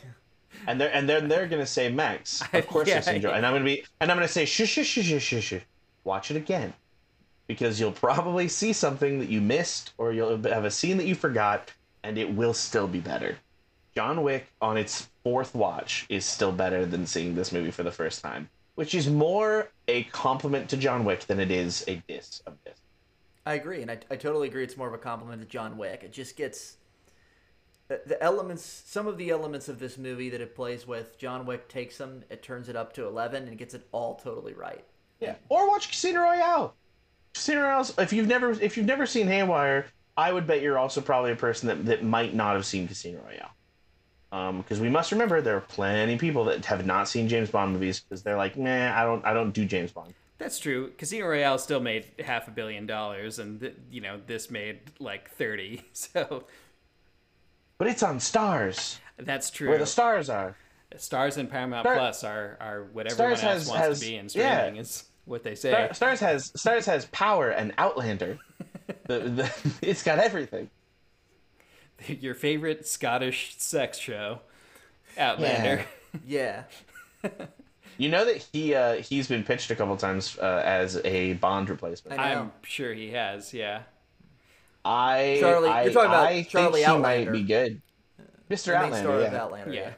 And 0.66 0.82
they're 0.82 0.92
and 0.94 1.08
then 1.08 1.28
they're 1.28 1.48
gonna 1.48 1.66
say 1.68 1.90
Max. 1.90 2.42
Of 2.54 2.68
course 2.68 2.88
Yeah. 2.88 2.98
it's 2.98 3.08
enjoy. 3.08 3.30
And 3.30 3.46
I'm 3.46 3.54
gonna 3.54 3.64
be 3.66 3.84
and 4.02 4.10
I'm 4.12 4.18
gonna 4.18 4.28
say 4.28 4.46
shush 4.46 4.70
shush 4.70 4.88
shush 4.88 5.06
shush 5.06 5.24
shush. 5.24 5.44
shush. 5.44 5.62
Watch 6.04 6.32
it 6.32 6.38
again. 6.38 6.74
Because 7.46 7.80
you'll 7.80 7.92
probably 7.92 8.48
see 8.50 8.74
something 8.74 9.20
that 9.20 9.30
you 9.30 9.40
missed, 9.40 9.94
or 9.98 10.12
you'll 10.12 10.42
have 10.44 10.66
a 10.66 10.72
scene 10.72 10.98
that 10.98 11.06
you 11.06 11.16
forgot, 11.16 11.72
and 12.04 12.18
it 12.18 12.34
will 12.34 12.54
still 12.54 12.88
be 12.88 13.00
better. 13.00 13.38
John 13.96 14.22
Wick 14.24 14.48
on 14.62 14.78
its 14.78 15.08
fourth 15.24 15.56
watch 15.56 16.06
is 16.10 16.26
still 16.26 16.52
better 16.52 16.86
than 16.86 17.06
seeing 17.08 17.36
this 17.36 17.52
movie 17.54 17.72
for 17.72 17.84
the 17.84 17.92
first 17.92 18.22
time, 18.22 18.50
which 18.76 18.94
is 18.94 19.10
more 19.10 19.70
a 19.88 20.04
compliment 20.06 20.70
to 20.70 20.78
John 20.78 21.06
Wick 21.06 21.22
than 21.22 21.40
it 21.40 21.52
is 21.52 21.86
a 21.88 21.96
diss 22.08 22.42
of 22.46 22.54
this. 22.66 22.78
I 23.46 23.54
agree, 23.54 23.82
and 23.82 23.90
I, 23.90 24.00
I 24.12 24.18
totally 24.18 24.50
agree. 24.50 24.64
It's 24.64 24.76
more 24.76 24.88
of 24.90 24.94
a 24.94 24.98
compliment 24.98 25.42
to 25.42 25.48
John 25.48 25.78
Wick. 25.78 26.02
It 26.04 26.12
just 26.12 26.36
gets, 26.36 26.76
the, 27.88 28.02
the 28.06 28.22
elements, 28.22 28.84
some 28.86 29.08
of 29.08 29.18
the 29.18 29.30
elements 29.30 29.70
of 29.70 29.80
this 29.80 29.98
movie 29.98 30.30
that 30.30 30.42
it 30.42 30.56
plays 30.56 30.86
with, 30.86 31.18
John 31.18 31.46
Wick 31.46 31.68
takes 31.70 31.98
them, 31.98 32.24
it 32.30 32.44
turns 32.44 32.70
it 32.70 32.76
up 32.76 32.94
to 32.94 33.06
eleven, 33.06 33.48
and 33.48 33.58
gets 33.58 33.74
it 33.74 33.88
all 33.92 34.16
totally 34.16 34.54
right. 34.54 34.84
Yeah. 35.20 35.36
Or 35.50 35.68
watch 35.68 35.90
Casino 35.90 36.22
Royale. 36.22 36.76
Casino 37.34 37.62
Royale. 37.62 37.88
If 37.98 38.14
you've 38.14 38.28
never 38.28 38.52
if 38.52 38.78
you've 38.78 38.86
never 38.86 39.06
seen 39.06 39.28
Haywire, 39.28 39.88
I 40.16 40.32
would 40.32 40.48
bet 40.48 40.62
you're 40.62 40.78
also 40.78 41.02
probably 41.02 41.32
a 41.32 41.36
person 41.36 41.68
that, 41.68 41.86
that 41.86 42.04
might 42.04 42.34
not 42.34 42.56
have 42.56 42.66
seen 42.66 42.88
Casino 42.88 43.22
Royale. 43.26 43.52
Um, 44.32 44.58
because 44.58 44.82
we 44.82 44.90
must 44.90 45.12
remember 45.14 45.42
there 45.42 45.56
are 45.56 45.62
plenty 45.62 46.14
of 46.14 46.20
people 46.20 46.44
that 46.46 46.66
have 46.66 46.86
not 46.86 47.08
seen 47.08 47.30
James 47.30 47.50
Bond 47.50 47.72
movies 47.72 48.02
because 48.02 48.24
they're 48.24 48.36
like, 48.36 48.58
nah, 48.58 49.00
I 49.00 49.06
don't 49.06 49.24
I 49.26 49.34
don't 49.34 49.52
do 49.52 49.64
James 49.64 49.92
Bond. 49.92 50.14
That's 50.38 50.60
true. 50.60 50.92
Casino 50.98 51.28
Royale 51.28 51.58
still 51.58 51.80
made 51.80 52.06
half 52.24 52.48
a 52.48 52.52
billion 52.52 52.86
dollars, 52.86 53.40
and 53.40 53.60
th- 53.60 53.76
you 53.90 54.02
know 54.02 54.20
this 54.28 54.52
made 54.52 54.80
like 55.00 55.32
thirty. 55.32 55.84
So 55.94 56.44
But 57.78 57.88
it's 57.88 58.04
on 58.04 58.18
Starz, 58.20 58.98
that's 59.18 59.50
true. 59.52 59.70
where 59.70 59.78
the 59.78 59.86
stars 59.86 60.30
are. 60.30 60.56
Starz 60.96 61.38
and 61.38 61.50
Paramount 61.50 61.84
Star- 61.84 61.96
Plus 61.96 62.24
are 62.24 62.58
are 62.60 62.84
what 62.94 63.12
Stars 63.12 63.40
everyone 63.40 63.56
else 63.56 63.64
has- 63.64 63.70
wants 63.70 63.86
has- 63.88 64.00
to 64.00 64.06
be 64.06 64.16
in 64.16 64.26
yeah. 64.34 64.60
streaming. 64.62 64.80
Is 64.80 65.04
what 65.26 65.44
they 65.44 65.56
say. 65.56 65.90
Star, 65.92 66.10
Starz 66.14 66.20
has 66.20 66.52
Starz 66.54 66.86
has 66.86 67.06
Power 67.08 67.50
and 67.50 67.74
Outlander. 67.78 68.40
the, 69.08 69.20
the, 69.20 69.54
it's 69.82 70.02
got 70.04 70.20
everything. 70.20 70.70
Your 72.08 72.36
favorite 72.36 72.88
Scottish 72.88 73.56
sex 73.58 73.98
show, 73.98 74.40
Outlander. 75.18 75.86
Yeah, 76.26 76.64
You 77.98 78.10
know 78.10 78.26
that 78.26 78.38
he 78.54 78.74
uh, 78.76 78.94
he's 78.96 79.28
been 79.28 79.44
pitched 79.44 79.70
a 79.72 79.76
couple 79.76 79.98
times 79.98 80.38
uh, 80.40 80.62
as 80.64 81.00
a 81.04 81.34
Bond 81.34 81.70
replacement. 81.70 82.20
I'm 82.20 82.52
sure 82.64 82.94
he 82.94 83.12
has. 83.12 83.54
Yeah. 83.54 83.82
I 84.86 85.38
Charlie- 85.40 85.70
I, 85.70 85.84
you're 85.84 85.94
talking 85.94 86.10
about 86.10 86.26
I 86.28 86.44
Charlie 86.44 86.74
think 86.74 86.88
Outlander. 86.88 87.32
might 87.32 87.38
be 87.38 87.44
good. 87.44 87.82
Mr. 88.50 88.66
the 88.68 88.72
main 88.74 88.84
Outlander, 88.94 89.20
yeah. 89.22 89.28
of 89.28 89.34
Outlander. 89.34 89.74
Yeah. 89.74 89.90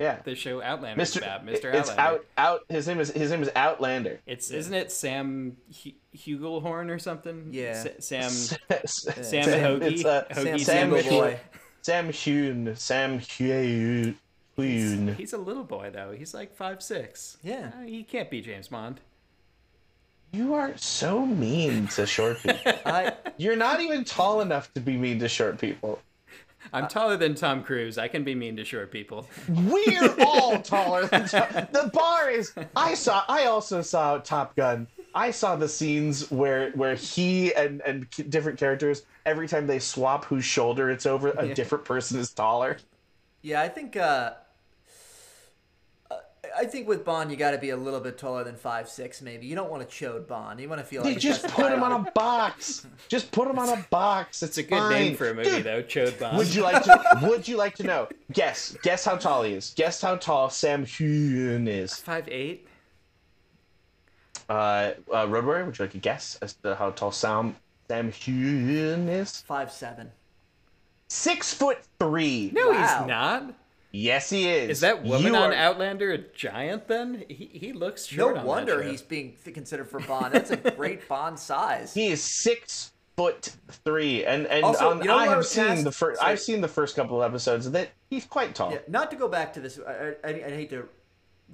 yeah. 0.00 0.18
the 0.24 0.34
show 0.34 0.62
Outlander 0.62 1.00
Mr. 1.02 1.20
bad. 1.20 1.46
Mr. 1.46 1.72
It's 1.72 1.90
Outlander. 1.90 2.02
out 2.02 2.24
out. 2.38 2.60
His 2.68 2.88
name 2.88 2.98
is 3.00 3.10
his 3.10 3.30
name 3.30 3.42
is 3.42 3.50
Outlander. 3.54 4.20
It's 4.26 4.50
isn't 4.50 4.74
it 4.74 4.90
Sam 4.90 5.56
Hu- 5.84 5.92
Hugelhorn 6.16 6.90
or 6.90 6.98
something? 6.98 7.48
Yeah. 7.52 7.84
S- 7.86 7.88
Sam 8.00 8.30
Sam, 8.30 8.54
Sam 8.86 9.44
Hoagie. 9.44 9.82
It's, 9.82 10.04
uh, 10.04 10.24
Hoagie 10.30 10.34
Sam 10.34 10.58
Sam 10.58 10.90
Single 10.96 11.20
Boy. 11.20 11.40
Sam 11.82 12.08
Hune. 12.08 12.76
Sam 12.76 13.18
Hune. 13.20 14.14
Hune. 14.58 15.14
He's 15.16 15.32
a 15.32 15.38
little 15.38 15.64
boy 15.64 15.90
though. 15.92 16.12
He's 16.12 16.34
like 16.34 16.54
five 16.54 16.82
six. 16.82 17.36
Yeah. 17.42 17.70
Uh, 17.78 17.82
he 17.84 18.02
can't 18.04 18.30
be 18.30 18.40
James 18.40 18.68
Bond. 18.68 19.00
You 20.32 20.54
are 20.54 20.72
so 20.76 21.26
mean 21.26 21.88
to 21.88 22.06
short 22.06 22.38
people. 22.42 22.72
I 22.86 23.12
You're 23.36 23.56
not 23.56 23.80
even 23.80 24.02
tall 24.04 24.40
enough 24.40 24.72
to 24.74 24.80
be 24.80 24.96
mean 24.96 25.18
to 25.18 25.28
short 25.28 25.58
people. 25.58 26.00
I'm 26.72 26.88
taller 26.88 27.16
than 27.18 27.34
Tom 27.34 27.62
Cruise. 27.62 27.98
I 27.98 28.08
can 28.08 28.24
be 28.24 28.34
mean 28.34 28.56
to 28.56 28.64
short 28.64 28.90
people. 28.90 29.28
We're 29.48 30.14
all 30.20 30.62
taller 30.62 31.06
than 31.06 31.28
Tom. 31.28 31.48
The 31.72 31.90
bar 31.92 32.30
is. 32.30 32.54
I 32.74 32.94
saw. 32.94 33.24
I 33.28 33.44
also 33.44 33.82
saw 33.82 34.18
Top 34.18 34.56
Gun. 34.56 34.86
I 35.14 35.32
saw 35.32 35.56
the 35.56 35.68
scenes 35.68 36.30
where 36.30 36.70
where 36.70 36.94
he 36.94 37.52
and 37.54 37.82
and 37.82 38.08
different 38.30 38.58
characters 38.58 39.02
every 39.26 39.48
time 39.48 39.66
they 39.66 39.80
swap 39.80 40.24
whose 40.24 40.44
shoulder 40.46 40.88
it's 40.88 41.04
over, 41.04 41.32
a 41.32 41.48
Yeah. 41.48 41.54
different 41.54 41.84
person 41.84 42.18
is 42.18 42.30
taller. 42.32 42.78
yeah, 43.42 43.60
I 43.60 43.68
think 43.68 43.96
uh, 43.96 44.00
uh, 44.00 44.34
I 46.58 46.64
think 46.66 46.86
with 46.86 47.04
Bond 47.04 47.30
you 47.30 47.36
got 47.36 47.52
to 47.52 47.58
be 47.58 47.70
a 47.70 47.76
little 47.76 48.00
bit 48.00 48.18
taller 48.18 48.44
than 48.44 48.56
five 48.56 48.88
six. 48.88 49.22
Maybe 49.22 49.46
you 49.46 49.54
don't 49.54 49.70
want 49.70 49.88
to 49.88 49.94
chode 50.04 50.26
Bond. 50.26 50.60
You 50.60 50.68
want 50.68 50.80
to 50.80 50.84
feel 50.86 51.02
They 51.02 51.10
like 51.12 51.18
just 51.18 51.46
put 51.48 51.72
him 51.72 51.82
on 51.82 51.92
a 51.92 52.10
box. 52.12 52.86
Just 53.08 53.30
put 53.32 53.48
him 53.48 53.58
on 53.58 53.68
a 53.70 53.86
box. 53.90 54.42
It's, 54.42 54.58
It's 54.58 54.58
a 54.58 54.62
good 54.70 54.78
fine. 54.78 54.90
name 54.92 55.16
for 55.16 55.28
a 55.30 55.34
movie 55.34 55.50
Dude, 55.50 55.64
though. 55.64 55.82
Chode 55.82 56.18
Bond. 56.18 56.36
Would 56.38 56.54
you 56.54 56.62
like 56.62 56.82
to? 56.84 57.18
would 57.22 57.46
you 57.48 57.56
like 57.56 57.74
to 57.76 57.82
know? 57.84 58.08
Guess. 58.32 58.76
Guess 58.82 59.04
how 59.04 59.16
tall 59.16 59.42
he 59.44 59.52
is. 59.54 59.72
Guess 59.76 60.00
how 60.02 60.16
tall 60.16 60.50
Sam 60.50 60.84
Heughan 60.84 61.66
is. 61.68 61.96
Five 61.96 62.28
eight. 62.28 62.66
Uh, 64.48 64.92
uh, 65.14 65.26
Road 65.28 65.44
Warrior. 65.44 65.64
Would 65.66 65.78
you 65.78 65.84
like 65.84 65.94
a 65.94 65.98
guess 65.98 66.36
as 66.42 66.54
to 66.62 66.74
how 66.74 66.90
tall 66.90 67.12
Sam 67.12 67.56
Sam 67.88 68.10
Heughan 68.12 69.08
is? 69.08 69.40
five 69.42 69.70
seven. 69.72 70.10
Six 71.08 71.52
foot 71.54 71.78
three. 71.98 72.50
No, 72.54 72.70
Wow. 72.70 72.98
he's 72.98 73.06
not. 73.08 73.54
Yes, 73.92 74.30
he 74.30 74.48
is. 74.48 74.70
Is 74.70 74.80
that 74.80 75.02
woman 75.04 75.26
You 75.34 75.36
on 75.36 75.50
are- 75.50 75.54
Outlander 75.54 76.12
a 76.12 76.18
giant 76.18 76.88
then? 76.88 77.24
He 77.28 77.50
he 77.52 77.72
looks 77.74 78.10
No 78.10 78.16
short 78.24 78.36
on 78.38 78.42
that 78.44 78.48
wonder 78.48 78.82
show. 78.82 78.90
he's 78.90 79.02
being 79.02 79.36
considered 79.44 79.88
for 79.90 80.00
Bond. 80.00 80.32
That's 80.34 80.50
a 80.50 80.56
great 80.76 81.06
Bond 81.08 81.38
size. 81.38 81.92
He 81.92 82.06
is 82.08 82.22
six 82.22 82.92
foot 83.16 83.54
three, 83.84 84.24
and 84.24 84.46
and 84.46 84.64
Also, 84.64 84.90
on, 84.90 84.98
you 85.00 85.04
know 85.04 85.16
I 85.18 85.26
have 85.26 85.44
seen 85.46 85.66
cast? 85.66 85.84
the 85.84 85.92
first. 85.92 86.22
I've 86.22 86.40
seen 86.40 86.62
the 86.62 86.68
first 86.68 86.96
couple 86.96 87.22
of 87.22 87.28
episodes 87.30 87.70
that 87.72 87.90
he's 88.08 88.24
quite 88.24 88.54
tall. 88.54 88.72
Yeah, 88.72 88.78
not 88.88 89.10
to 89.10 89.16
go 89.16 89.28
back 89.28 89.52
to 89.52 89.60
this. 89.60 89.78
I, 89.86 90.14
I, 90.24 90.28
I 90.30 90.32
hate 90.50 90.70
to 90.70 90.88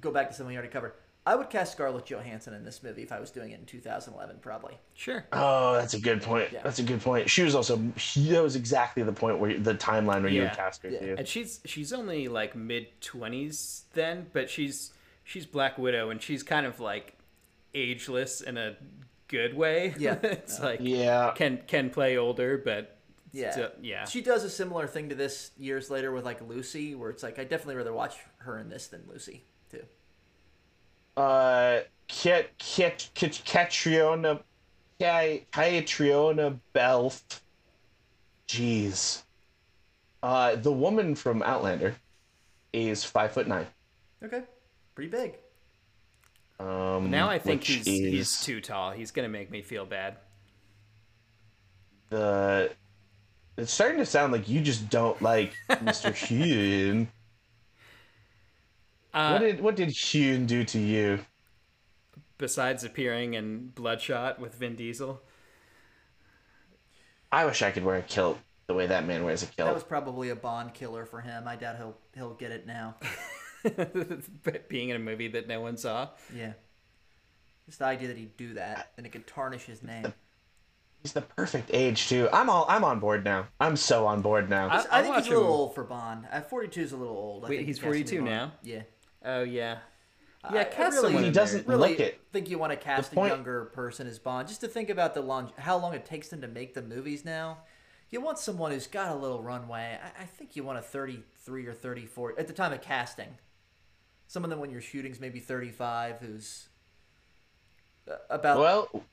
go 0.01 0.13
back 0.13 0.29
to 0.29 0.35
something 0.35 0.53
we 0.53 0.57
already 0.57 0.73
covered. 0.73 0.93
I 1.29 1.35
would 1.37 1.51
cast 1.51 1.73
Scarlett 1.73 2.07
Johansson 2.07 2.55
in 2.55 2.65
this 2.65 2.83
movie 2.83 3.03
if 3.03 3.13
I 3.13 3.21
was 3.21 3.31
doing 3.31 3.51
it 3.53 3.61
in 3.61 3.67
2011, 3.67 4.39
probably. 4.41 4.79
Sure. 4.95 5.27
Oh, 5.33 5.75
that's 5.75 5.93
a 5.93 6.01
good 6.01 6.23
point. 6.23 6.49
Yeah. 6.53 6.63
That's 6.65 6.79
a 6.79 6.83
good 6.83 7.03
point. 7.03 7.29
She 7.29 7.43
was 7.43 7.55
also. 7.55 7.81
She, 7.97 8.31
that 8.31 8.43
was 8.43 8.57
exactly 8.57 9.03
the 9.03 9.13
point 9.13 9.39
where 9.39 9.59
the 9.59 9.75
timeline 9.75 10.23
where 10.23 10.31
you 10.31 10.43
would 10.43 10.53
cast 10.55 10.83
her 10.85 10.89
Yeah. 10.89 10.99
too. 11.01 11.15
And 11.19 11.29
she's 11.29 11.61
she's 11.67 11.93
only 11.93 12.29
like 12.29 12.57
mid 12.57 12.87
twenties 13.03 13.85
then, 13.93 14.27
but 14.33 14.49
she's 14.49 14.93
she's 15.25 15.45
Black 15.45 15.77
Widow 15.77 16.09
and 16.11 16.23
she's 16.23 16.43
kind 16.43 16.65
of 16.65 16.81
like 16.81 17.15
ageless 17.75 18.41
in 18.41 18.57
a 18.57 18.77
good 19.29 19.55
way. 19.55 19.95
Yeah. 19.99 20.15
it's 20.23 20.59
like 20.61 20.81
Yeah. 20.83 21.33
can 21.37 21.59
can 21.67 21.91
play 21.91 22.17
older, 22.17 22.57
but 22.57 22.97
Yeah. 23.33 23.51
still- 23.51 23.73
yeah. 23.83 24.05
She 24.07 24.23
does 24.23 24.45
a 24.45 24.51
similar 24.51 24.87
thing 24.87 25.11
to 25.11 25.15
this 25.15 25.51
years 25.59 25.91
later 25.91 26.11
with 26.13 26.25
like 26.25 26.41
Lucy, 26.41 26.95
where 26.95 27.11
it's 27.11 27.23
like 27.23 27.39
I 27.39 27.45
definitely 27.45 27.77
rather 27.77 27.93
watch 27.93 28.17
her 28.39 28.59
in 28.59 28.71
this 28.71 28.87
than 28.87 29.03
Lucy 29.07 29.33
too. 29.33 29.43
Uh, 31.19 31.81
Cat 32.07 32.57
Cat 32.59 33.11
Cat 33.15 33.43
Catriona, 33.45 34.41
Ca- 35.01 35.45
Caitríona 35.53 36.61
Balfe. 36.73 37.41
Jeez. 38.47 39.23
Uh, 40.23 40.55
the 40.55 40.71
woman 40.71 41.17
from 41.17 41.43
Outlander 41.43 41.97
is 42.73 43.03
five 43.03 43.33
foot 43.33 43.49
nine. 43.49 43.67
Okay, 44.23 44.43
pretty 44.95 45.11
big. 45.11 45.35
Um, 46.61 47.11
now 47.11 47.29
I 47.29 47.41
think 47.41 47.63
which 47.63 47.69
he's 47.69 47.85
he's 47.87 48.41
too 48.41 48.61
tall. 48.61 48.93
He's 48.93 49.11
gonna 49.11 49.29
make 49.29 49.51
me 49.51 49.61
feel 49.61 49.85
bad. 49.85 50.19
the. 52.11 52.71
It's 53.57 53.73
starting 53.73 53.99
to 53.99 54.07
sound 54.07 54.33
like 54.33 54.49
you 54.49 54.61
just 54.61 54.89
don't 54.89 55.21
like 55.21 55.53
Mr. 55.69 56.15
Hune. 56.15 57.09
Uh, 59.19 59.31
What 59.33 59.39
did 59.41 59.61
what 59.61 59.77
did 59.77 59.89
Hune 59.89 60.47
do 60.47 60.63
to 60.65 60.79
you? 60.79 61.19
besides 62.39 62.85
appearing 62.85 63.35
in 63.35 63.69
Bloodshot 63.71 64.39
with 64.39 64.55
Vin 64.55 64.77
Diesel, 64.77 65.21
I 67.33 67.45
wish 67.47 67.63
I 67.63 67.73
could 67.73 67.85
wear 67.85 67.97
a 67.97 68.03
kilt 68.03 68.39
the 68.69 68.75
way 68.75 68.87
that 68.87 69.07
man 69.07 69.25
wears 69.25 69.43
a 69.43 69.47
kilt. 69.47 69.67
That 69.67 69.75
was 69.75 69.83
probably 69.83 70.29
a 70.29 70.37
Bond 70.37 70.73
killer 70.73 71.05
for 71.05 71.21
him. 71.21 71.49
I 71.49 71.57
doubt 71.57 71.77
he'll 71.79 71.97
he'll 72.15 72.35
get 72.35 72.53
it 72.53 72.65
now. 72.67 72.95
but 73.65 74.69
being 74.69 74.91
in 74.91 74.97
a 74.97 75.01
movie 75.01 75.27
that 75.29 75.49
no 75.49 75.61
one 75.61 75.77
saw. 75.77 76.11
Yeah, 76.33 76.53
just 77.67 77.81
the 77.81 77.87
idea 77.87 78.07
that 78.09 78.17
he'd 78.17 78.37
do 78.37 78.55
that 78.55 78.93
and 78.97 79.05
it 79.05 79.11
could 79.11 79.27
tarnish 79.27 79.65
his 79.65 79.83
name. 79.83 80.13
He's 81.03 81.13
the 81.13 81.23
perfect 81.23 81.71
age 81.73 82.09
too. 82.09 82.29
I'm 82.33 82.49
all 82.49 82.67
I'm 82.69 82.85
on 82.85 83.01
board 83.01 83.25
now. 83.25 83.49
I'm 83.61 83.75
so 83.77 84.07
on 84.07 84.23
board 84.23 84.49
now. 84.49 84.69
I- 84.69 84.77
I, 84.77 84.87
I'll 84.91 85.03
think 85.03 85.17
he's 85.17 85.27
a 85.27 85.31
little 85.31 85.47
old 85.53 85.75
for 85.75 85.83
Bond. 85.83 86.27
At 86.31 86.49
42 86.51 86.81
is 86.83 86.93
a 86.93 86.97
little 86.97 87.17
old. 87.17 87.45
I 87.45 87.49
Wait, 87.49 87.57
think 87.57 87.67
he's 87.67 87.79
casting 87.79 87.93
42 88.07 88.23
now? 88.23 88.53
Yeah. 88.63 88.83
Oh 89.25 89.43
yeah, 89.43 89.79
yeah. 90.53 90.61
I 90.61 90.65
Cast 90.65 90.95
really- 90.97 91.07
someone 91.09 91.25
He 91.25 91.31
doesn't 91.31 91.67
there. 91.67 91.77
really 91.77 91.91
look 91.91 92.01
it. 92.01 92.21
think 92.33 92.49
you 92.51 92.59
want 92.59 92.73
to 92.73 92.77
cast 92.77 93.13
point- 93.13 93.33
a 93.33 93.37
younger 93.37 93.67
person 93.67 94.07
as 94.07 94.19
Bond 94.19 94.49
just 94.49 94.61
to 94.63 94.69
think 94.69 94.91
about 94.91 95.15
the 95.15 95.21
long 95.23 95.53
how 95.59 95.77
long 95.77 95.95
it 95.95 96.05
takes 96.07 96.29
them 96.29 96.41
to 96.43 96.49
make 96.49 96.75
the 96.75 96.83
movies 96.83 97.25
now. 97.25 97.59
You 98.11 98.21
want 98.23 98.39
someone 98.39 98.71
who's 98.73 98.87
got 98.87 99.13
a 99.13 99.15
little 99.15 99.43
runway. 99.43 99.99
I, 100.03 100.23
I 100.23 100.25
think 100.25 100.57
you 100.57 100.65
want 100.65 100.79
a 100.79 100.83
33 100.83 101.67
or 101.67 101.75
34 101.75 102.35
at 102.39 102.47
the 102.47 102.55
time 102.55 102.73
of 102.73 102.81
casting. 102.81 103.37
Someone 104.29 104.49
that 104.51 104.59
when 104.59 104.71
you're 104.71 104.81
shooting's 104.81 105.21
maybe 105.21 105.41
35 105.41 106.19
who's 106.21 106.69
uh, 108.11 108.15
about 108.31 108.59
Well, 108.61 109.05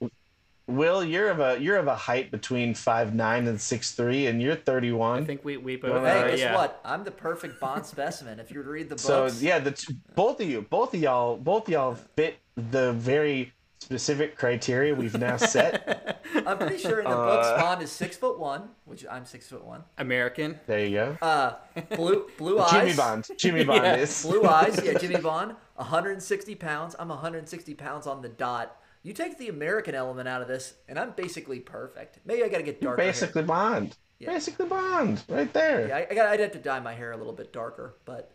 Will, 0.68 1.03
you're 1.03 1.30
of 1.30 1.39
a 1.39 1.59
you're 1.61 1.78
of 1.78 1.86
a 1.88 1.95
height 1.95 2.32
between 2.32 2.74
five 2.74 3.13
nine 3.13 3.47
and 3.47 3.61
six 3.61 3.91
three, 3.91 4.26
and 4.26 4.41
you're 4.41 4.55
thirty 4.55 4.91
one. 4.91 5.22
I 5.22 5.26
think 5.26 5.45
we 5.45 5.57
we 5.57 5.78
Well, 5.78 5.93
both. 5.93 6.03
Hey, 6.07 6.22
are, 6.24 6.30
guess 6.30 6.39
yeah. 6.39 6.55
what? 6.55 6.80
I'm 6.84 7.03
the 7.03 7.11
perfect 7.11 7.59
Bond 7.59 7.86
specimen. 7.86 8.39
If 8.39 8.49
you 8.51 8.57
were 8.59 8.63
to 8.63 8.70
read 8.72 8.89
the 8.89 8.95
books. 8.95 9.03
So 9.03 9.28
yeah, 9.39 9.59
the 9.59 9.72
t- 9.72 9.95
both 10.16 10.41
of 10.41 10.49
you, 10.49 10.61
both 10.63 10.93
of 10.95 10.99
y'all, 10.99 11.38
both 11.38 11.68
of 11.68 11.74
y'all 11.74 11.93
fit 12.16 12.38
the 12.55 12.93
very 12.93 13.53
specific 13.80 14.36
criteria 14.36 14.95
we've 14.95 15.16
now 15.20 15.38
set. 15.38 16.20
I'm 16.47 16.57
pretty 16.57 16.80
sure 16.80 16.97
in 16.99 17.05
the 17.05 17.11
Uh, 17.11 17.26
books 17.36 17.61
Bond 17.61 17.82
is 17.84 17.91
six 17.91 18.18
foot 18.18 18.39
one, 18.39 18.70
which 18.86 19.05
I'm 19.09 19.26
six 19.26 19.47
foot 19.47 19.63
one. 19.63 19.84
American. 19.99 20.59
there 20.66 20.84
you 20.88 20.95
go. 20.95 21.18
Uh, 21.22 21.53
blue 21.95 22.26
blue 22.39 22.57
eyes. 22.59 22.72
Jimmy 22.72 22.93
Bond. 22.95 23.28
Jimmy 23.38 23.63
Bond 23.63 23.84
Yeah. 23.84 23.95
is. 23.97 24.24
Blue 24.24 24.43
eyes, 24.45 24.82
yeah, 24.84 24.97
Jimmy 24.97 25.18
Bond. 25.22 25.55
160 25.76 26.55
pounds. 26.55 26.95
I'm 26.97 27.09
160 27.09 27.76
pounds 27.76 28.07
on 28.07 28.24
the 28.24 28.30
dot. 28.30 28.76
You 29.06 29.14
take 29.14 29.38
the 29.38 29.49
American 29.49 29.93
element 29.93 30.28
out 30.28 30.41
of 30.41 30.47
this, 30.47 30.74
and 30.89 30.97
I'm 30.97 31.12
basically 31.12 31.60
perfect. 31.60 32.18
Maybe 32.26 32.43
I 32.43 32.49
got 32.49 32.58
to 32.58 32.64
get 32.64 32.82
darker. 32.82 33.03
hair. 33.03 33.12
Basically 33.12 33.43
Bond. 33.43 33.95
Yeah. 34.18 34.32
Basically 34.32 34.66
Bond, 34.66 35.24
right 35.30 35.53
there. 35.53 35.88
Yeah, 35.89 35.97
I, 35.97 36.08
I 36.10 36.16
got. 36.16 36.28
I'd 36.28 36.39
have 36.39 36.53
to 36.53 36.58
dye 36.58 36.80
my 36.80 36.93
hair 36.93 37.12
a 37.12 37.18
little 37.18 37.32
bit 37.32 37.53
darker, 37.53 37.93
but 38.06 38.32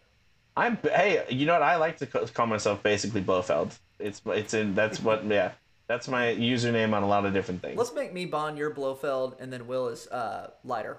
I'm 0.57 0.79
hey, 0.85 1.25
you 1.29 1.45
know 1.45 1.55
what? 1.55 1.63
I 1.63 1.75
like 1.75 1.97
to 1.99 2.07
call 2.07 2.47
myself 2.47 2.85
basically 2.85 3.21
Blofeld. 3.21 3.77
It's 3.99 4.23
it's 4.27 4.55
in 4.55 4.77
that's 4.77 5.01
what 5.01 5.25
yeah. 5.29 5.53
That's 5.89 6.07
my 6.07 6.27
username 6.27 6.95
on 6.95 7.03
a 7.03 7.09
lot 7.09 7.27
of 7.27 7.33
different 7.33 7.63
things. 7.63 7.77
let's 7.77 7.93
make 7.93 8.13
me 8.13 8.25
Bond, 8.25 8.57
you're 8.57 8.73
Blofeld, 8.73 9.35
and 9.41 9.53
then 9.53 9.67
Will 9.67 9.89
is 9.89 10.07
uh, 10.07 10.51
Leiter. 10.63 10.99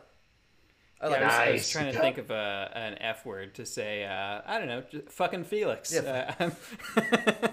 I 1.03 1.07
like 1.07 1.19
Yeah, 1.19 1.25
I 1.25 1.27
was, 1.27 1.35
that. 1.35 1.47
I 1.47 1.51
was 1.53 1.69
trying 1.69 1.93
to 1.93 1.99
think 1.99 2.17
of 2.19 2.29
a, 2.29 2.71
an 2.75 2.95
F 3.01 3.25
word 3.25 3.55
to 3.55 3.65
say. 3.65 4.05
Uh, 4.05 4.41
I 4.45 4.59
don't 4.59 4.67
know, 4.67 4.83
just 4.91 5.09
fucking 5.09 5.45
Felix. 5.45 5.91
Yeah. 5.91 6.35
Uh, 6.39 6.51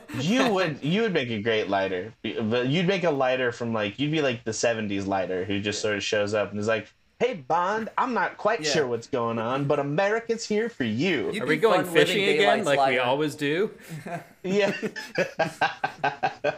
you 0.21 0.51
would 0.53 0.83
you 0.85 1.03
would 1.03 1.15
make 1.15 1.31
a 1.31 1.41
great 1.41 1.69
Leiter, 1.69 2.13
but 2.43 2.67
you'd 2.69 2.87
make 2.87 3.05
a 3.05 3.11
Leiter 3.11 3.51
from 3.53 3.73
like 3.73 3.99
you'd 3.99 4.13
be 4.13 4.21
like 4.21 4.45
the 4.45 4.51
'70s 4.51 5.07
Leiter 5.07 5.45
who 5.45 5.61
just 5.61 5.81
sort 5.81 5.97
of 5.97 6.03
shows 6.03 6.35
up 6.35 6.51
and 6.51 6.61
is 6.61 6.67
like, 6.67 6.93
"Hey 7.21 7.35
Bond, 7.35 7.89
I'm 7.97 8.13
not 8.13 8.37
quite 8.37 8.61
Yeah. 8.61 8.71
sure 8.71 8.87
what's 8.87 9.07
going 9.07 9.39
on, 9.39 9.65
but 9.65 9.79
America's 9.79 10.47
here 10.47 10.69
for 10.69 10.85
you." 10.85 11.31
You'd 11.33 11.45
Are 11.45 11.47
we 11.47 11.57
going 11.57 11.87
fishing 11.87 12.23
again, 12.25 12.59
daylights 12.59 12.67
like 12.67 12.91
we 12.91 12.99
always 12.99 13.35
do? 13.35 13.71
Yeah. 14.43 14.73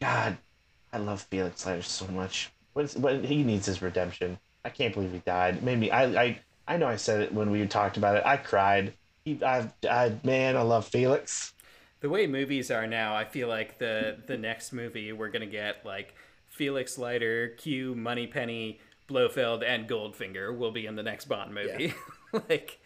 God, 0.00 0.36
I 0.92 0.98
love 0.98 1.22
Felix 1.22 1.64
Leiter 1.66 1.82
so 1.82 2.06
much. 2.08 2.50
What's, 2.74 2.94
but 2.94 3.24
he 3.24 3.42
needs 3.42 3.66
his 3.66 3.80
redemption. 3.82 4.38
I 4.64 4.70
can't 4.70 4.94
believe 4.94 5.12
he 5.12 5.18
died. 5.18 5.56
It 5.56 5.62
made 5.62 5.78
me. 5.78 5.90
I, 5.90 6.04
I. 6.22 6.40
I 6.66 6.76
know 6.78 6.86
I 6.86 6.96
said 6.96 7.20
it 7.20 7.32
when 7.32 7.50
we 7.50 7.66
talked 7.66 7.96
about 7.98 8.16
it. 8.16 8.22
I 8.24 8.36
cried. 8.38 8.94
He. 9.24 9.38
I. 9.44 9.70
I. 9.88 10.12
Man, 10.24 10.56
I 10.56 10.62
love 10.62 10.86
Felix. 10.86 11.52
The 12.00 12.08
way 12.10 12.26
movies 12.26 12.70
are 12.70 12.86
now, 12.86 13.14
I 13.14 13.24
feel 13.24 13.48
like 13.48 13.78
the 13.78 14.18
the 14.26 14.36
next 14.36 14.72
movie 14.72 15.12
we're 15.12 15.30
gonna 15.30 15.46
get 15.46 15.84
like 15.86 16.14
Felix 16.50 16.98
Leiter, 16.98 17.48
Q, 17.56 17.94
Moneypenny, 17.94 18.80
Blofeld, 19.08 19.62
and 19.62 19.88
Goldfinger 19.88 20.56
will 20.56 20.70
be 20.70 20.86
in 20.86 20.96
the 20.96 21.02
next 21.02 21.26
Bond 21.26 21.54
movie. 21.54 21.94
like, 22.48 22.78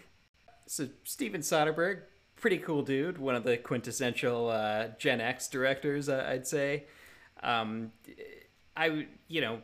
so 0.67 0.89
Steven 1.05 1.41
Soderbergh, 1.41 2.03
pretty 2.37 2.59
cool 2.59 2.83
dude, 2.83 3.19
one 3.19 3.35
of 3.35 3.43
the 3.43 3.57
quintessential 3.57 4.49
uh, 4.51 4.89
Gen 4.99 5.21
X 5.21 5.49
directors, 5.49 6.09
uh, 6.09 6.25
I'd 6.29 6.47
say. 6.47 6.85
Um, 7.43 7.91
I 8.77 8.89
would- 8.89 9.09
you 9.27 9.41
know 9.41 9.61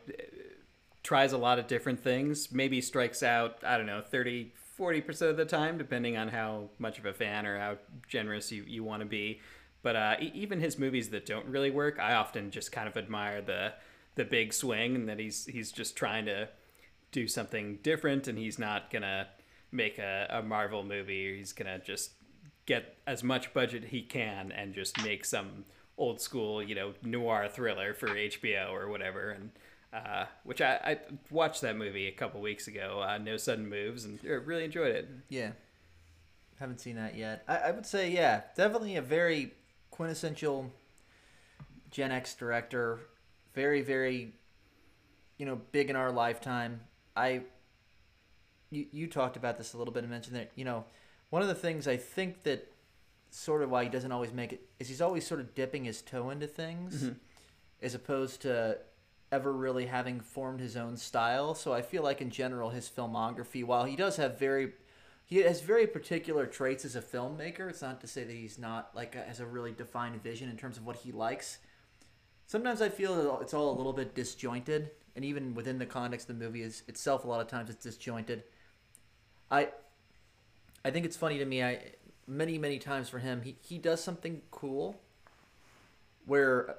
tries 1.05 1.33
a 1.33 1.37
lot 1.37 1.59
of 1.59 1.67
different 1.67 1.99
things 2.03 2.51
maybe 2.51 2.81
strikes 2.81 3.21
out 3.21 3.57
i 3.63 3.77
don't 3.77 3.85
know 3.85 4.01
30 4.01 4.51
40% 4.77 5.29
of 5.29 5.37
the 5.37 5.45
time 5.45 5.77
depending 5.77 6.17
on 6.17 6.27
how 6.27 6.69
much 6.79 6.99
of 6.99 7.05
a 7.05 7.13
fan 7.13 7.45
or 7.45 7.57
how 7.57 7.77
generous 8.09 8.51
you, 8.51 8.65
you 8.67 8.83
want 8.83 9.01
to 9.01 9.05
be 9.05 9.39
but 9.83 9.95
uh, 9.95 10.15
e- 10.19 10.31
even 10.33 10.59
his 10.59 10.77
movies 10.79 11.09
that 11.09 11.25
don't 11.25 11.45
really 11.45 11.69
work 11.69 11.99
i 11.99 12.15
often 12.15 12.49
just 12.49 12.71
kind 12.71 12.87
of 12.87 12.97
admire 12.97 13.41
the 13.41 13.71
the 14.15 14.25
big 14.25 14.51
swing 14.51 14.95
and 14.95 15.07
that 15.07 15.19
he's 15.19 15.45
he's 15.45 15.71
just 15.71 15.95
trying 15.95 16.25
to 16.25 16.49
do 17.11 17.27
something 17.27 17.77
different 17.83 18.27
and 18.27 18.37
he's 18.37 18.57
not 18.57 18.91
gonna 18.91 19.27
make 19.71 19.99
a, 19.99 20.27
a 20.29 20.41
marvel 20.41 20.83
movie 20.83 21.37
he's 21.37 21.53
gonna 21.53 21.79
just 21.79 22.11
get 22.65 22.97
as 23.05 23.23
much 23.23 23.53
budget 23.53 23.85
he 23.85 24.01
can 24.01 24.51
and 24.51 24.73
just 24.73 25.01
make 25.03 25.23
some 25.23 25.65
old 25.97 26.19
school, 26.19 26.61
you 26.61 26.75
know, 26.75 26.93
noir 27.03 27.47
thriller 27.47 27.93
for 27.93 28.07
HBO 28.07 28.71
or 28.71 28.89
whatever. 28.89 29.31
And 29.31 29.51
uh, 29.95 30.25
which 30.43 30.61
I, 30.61 30.73
I 30.83 30.99
watched 31.31 31.61
that 31.61 31.77
movie 31.77 32.07
a 32.07 32.11
couple 32.11 32.41
weeks 32.41 32.67
ago, 32.67 33.01
uh, 33.07 33.17
No 33.17 33.37
Sudden 33.37 33.69
Moves, 33.69 34.03
and 34.03 34.19
uh, 34.27 34.39
really 34.41 34.65
enjoyed 34.65 34.93
it. 34.93 35.09
Yeah. 35.29 35.51
Haven't 36.59 36.79
seen 36.79 36.95
that 36.95 37.15
yet. 37.15 37.43
I, 37.47 37.57
I 37.57 37.71
would 37.71 37.85
say, 37.85 38.11
yeah, 38.11 38.41
definitely 38.55 38.95
a 38.97 39.01
very 39.01 39.53
quintessential 39.91 40.71
Gen 41.91 42.11
X 42.11 42.33
director. 42.35 42.99
Very, 43.53 43.81
very, 43.81 44.33
you 45.37 45.45
know, 45.45 45.59
big 45.71 45.89
in 45.89 45.95
our 45.95 46.11
lifetime. 46.11 46.81
I, 47.15 47.43
you, 48.69 48.85
you 48.91 49.07
talked 49.07 49.37
about 49.37 49.57
this 49.57 49.73
a 49.73 49.77
little 49.77 49.93
bit 49.93 50.03
and 50.03 50.11
mentioned 50.11 50.35
that, 50.35 50.51
you 50.55 50.65
know, 50.65 50.85
one 51.29 51.41
of 51.41 51.47
the 51.47 51.55
things 51.55 51.87
I 51.87 51.97
think 51.97 52.43
that 52.43 52.71
sort 53.29 53.61
of 53.61 53.69
why 53.69 53.83
he 53.83 53.89
doesn't 53.89 54.11
always 54.11 54.31
make 54.31 54.53
it 54.53 54.61
is 54.79 54.87
he's 54.87 55.01
always 55.01 55.27
sort 55.27 55.41
of 55.41 55.53
dipping 55.55 55.83
his 55.83 56.01
toe 56.01 56.29
into 56.29 56.47
things 56.47 57.11
as 57.81 57.93
opposed 57.93 58.41
to 58.43 58.77
ever 59.35 59.51
really 59.51 59.85
having 59.85 60.21
formed 60.21 60.61
his 60.61 60.77
own 60.77 60.95
style. 60.95 61.53
So 61.53 61.73
I 61.73 61.81
feel 61.81 62.01
like 62.01 62.21
in 62.21 62.29
general 62.29 62.69
his 62.69 62.89
filmography, 62.89 63.65
while 63.65 63.83
he 63.83 63.95
does 63.95 64.15
have 64.15 64.39
very 64.39 64.71
he 65.27 65.37
has 65.37 65.59
very 65.61 65.87
particular 65.87 66.45
traits 66.45 66.85
as 66.85 66.95
a 66.95 67.01
filmmaker, 67.01 67.69
it's 67.69 67.81
not 67.81 67.99
to 68.01 68.07
say 68.07 68.23
that 68.23 68.31
he's 68.31 68.57
not 68.57 68.95
like 68.95 69.15
has 69.15 69.39
a 69.39 69.45
really 69.45 69.71
defined 69.71 70.21
vision 70.23 70.49
in 70.49 70.55
terms 70.55 70.77
of 70.77 70.85
what 70.85 70.97
he 70.97 71.11
likes. 71.11 71.57
Sometimes 72.47 72.81
I 72.81 72.89
feel 72.89 73.39
it's 73.41 73.53
all 73.53 73.71
a 73.71 73.77
little 73.77 73.93
bit 73.93 74.13
disjointed, 74.13 74.91
and 75.15 75.25
even 75.25 75.55
within 75.55 75.79
the 75.79 75.85
context 75.85 76.29
of 76.29 76.37
the 76.37 76.45
movie 76.45 76.61
is 76.61 76.83
itself, 76.87 77.25
a 77.25 77.27
lot 77.27 77.41
of 77.41 77.47
times 77.47 77.71
it's 77.71 77.83
disjointed. 77.83 78.43
I, 79.49 79.69
I 80.83 80.91
think 80.91 81.05
it's 81.05 81.17
funny 81.17 81.39
to 81.39 81.45
me. 81.45 81.63
I 81.63 81.79
many 82.27 82.57
many 82.59 82.77
times 82.77 83.09
for 83.09 83.19
him, 83.19 83.41
he 83.41 83.57
he 83.61 83.79
does 83.79 84.03
something 84.03 84.43
cool, 84.51 85.01
where, 86.25 86.77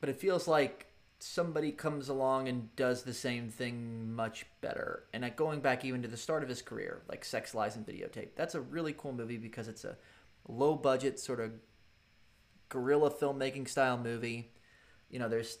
but 0.00 0.10
it 0.10 0.16
feels 0.16 0.46
like 0.46 0.87
somebody 1.20 1.72
comes 1.72 2.08
along 2.08 2.48
and 2.48 2.74
does 2.76 3.02
the 3.02 3.14
same 3.14 3.48
thing 3.48 4.14
much 4.14 4.46
better. 4.60 5.04
And 5.12 5.22
like 5.22 5.36
going 5.36 5.60
back 5.60 5.84
even 5.84 6.02
to 6.02 6.08
the 6.08 6.16
start 6.16 6.42
of 6.42 6.48
his 6.48 6.62
career, 6.62 7.02
like 7.08 7.24
Sex, 7.24 7.54
Lies, 7.54 7.76
and 7.76 7.86
Videotape, 7.86 8.30
that's 8.36 8.54
a 8.54 8.60
really 8.60 8.94
cool 8.96 9.12
movie 9.12 9.38
because 9.38 9.68
it's 9.68 9.84
a 9.84 9.96
low 10.46 10.74
budget 10.74 11.18
sort 11.18 11.40
of 11.40 11.52
guerrilla 12.68 13.10
filmmaking 13.10 13.68
style 13.68 13.98
movie. 13.98 14.52
You 15.10 15.18
know, 15.18 15.28
there's 15.28 15.58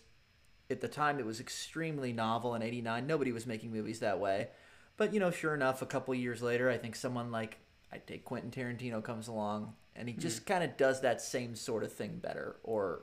at 0.70 0.80
the 0.80 0.88
time 0.88 1.18
it 1.18 1.26
was 1.26 1.40
extremely 1.40 2.12
novel 2.12 2.54
in 2.54 2.62
89 2.62 3.06
nobody 3.06 3.32
was 3.32 3.46
making 3.46 3.72
movies 3.72 4.00
that 4.00 4.20
way 4.20 4.48
but 4.96 5.14
you 5.14 5.20
know 5.20 5.30
sure 5.30 5.54
enough 5.54 5.82
a 5.82 5.86
couple 5.86 6.14
years 6.14 6.42
later 6.42 6.68
i 6.68 6.76
think 6.76 6.94
someone 6.94 7.30
like 7.30 7.58
i 7.92 7.98
take 7.98 8.24
quentin 8.24 8.50
tarantino 8.50 9.02
comes 9.02 9.28
along 9.28 9.74
and 9.96 10.08
he 10.08 10.14
hmm. 10.14 10.20
just 10.20 10.46
kind 10.46 10.62
of 10.62 10.76
does 10.76 11.00
that 11.00 11.20
same 11.20 11.54
sort 11.54 11.82
of 11.82 11.92
thing 11.92 12.18
better 12.18 12.56
or, 12.62 13.02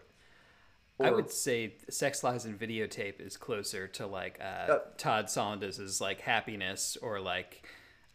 I 0.99 1.11
would 1.11 1.29
say 1.29 1.75
Sex 1.89 2.23
Lies 2.23 2.45
and 2.45 2.57
Videotape 2.59 3.19
is 3.19 3.35
closer 3.37 3.87
to 3.89 4.07
like 4.07 4.39
uh, 4.39 4.43
Uh, 4.71 4.79
Todd 4.97 5.25
Solondz' 5.25 5.99
like 5.99 6.21
Happiness 6.21 6.97
or 7.01 7.19
like 7.19 7.67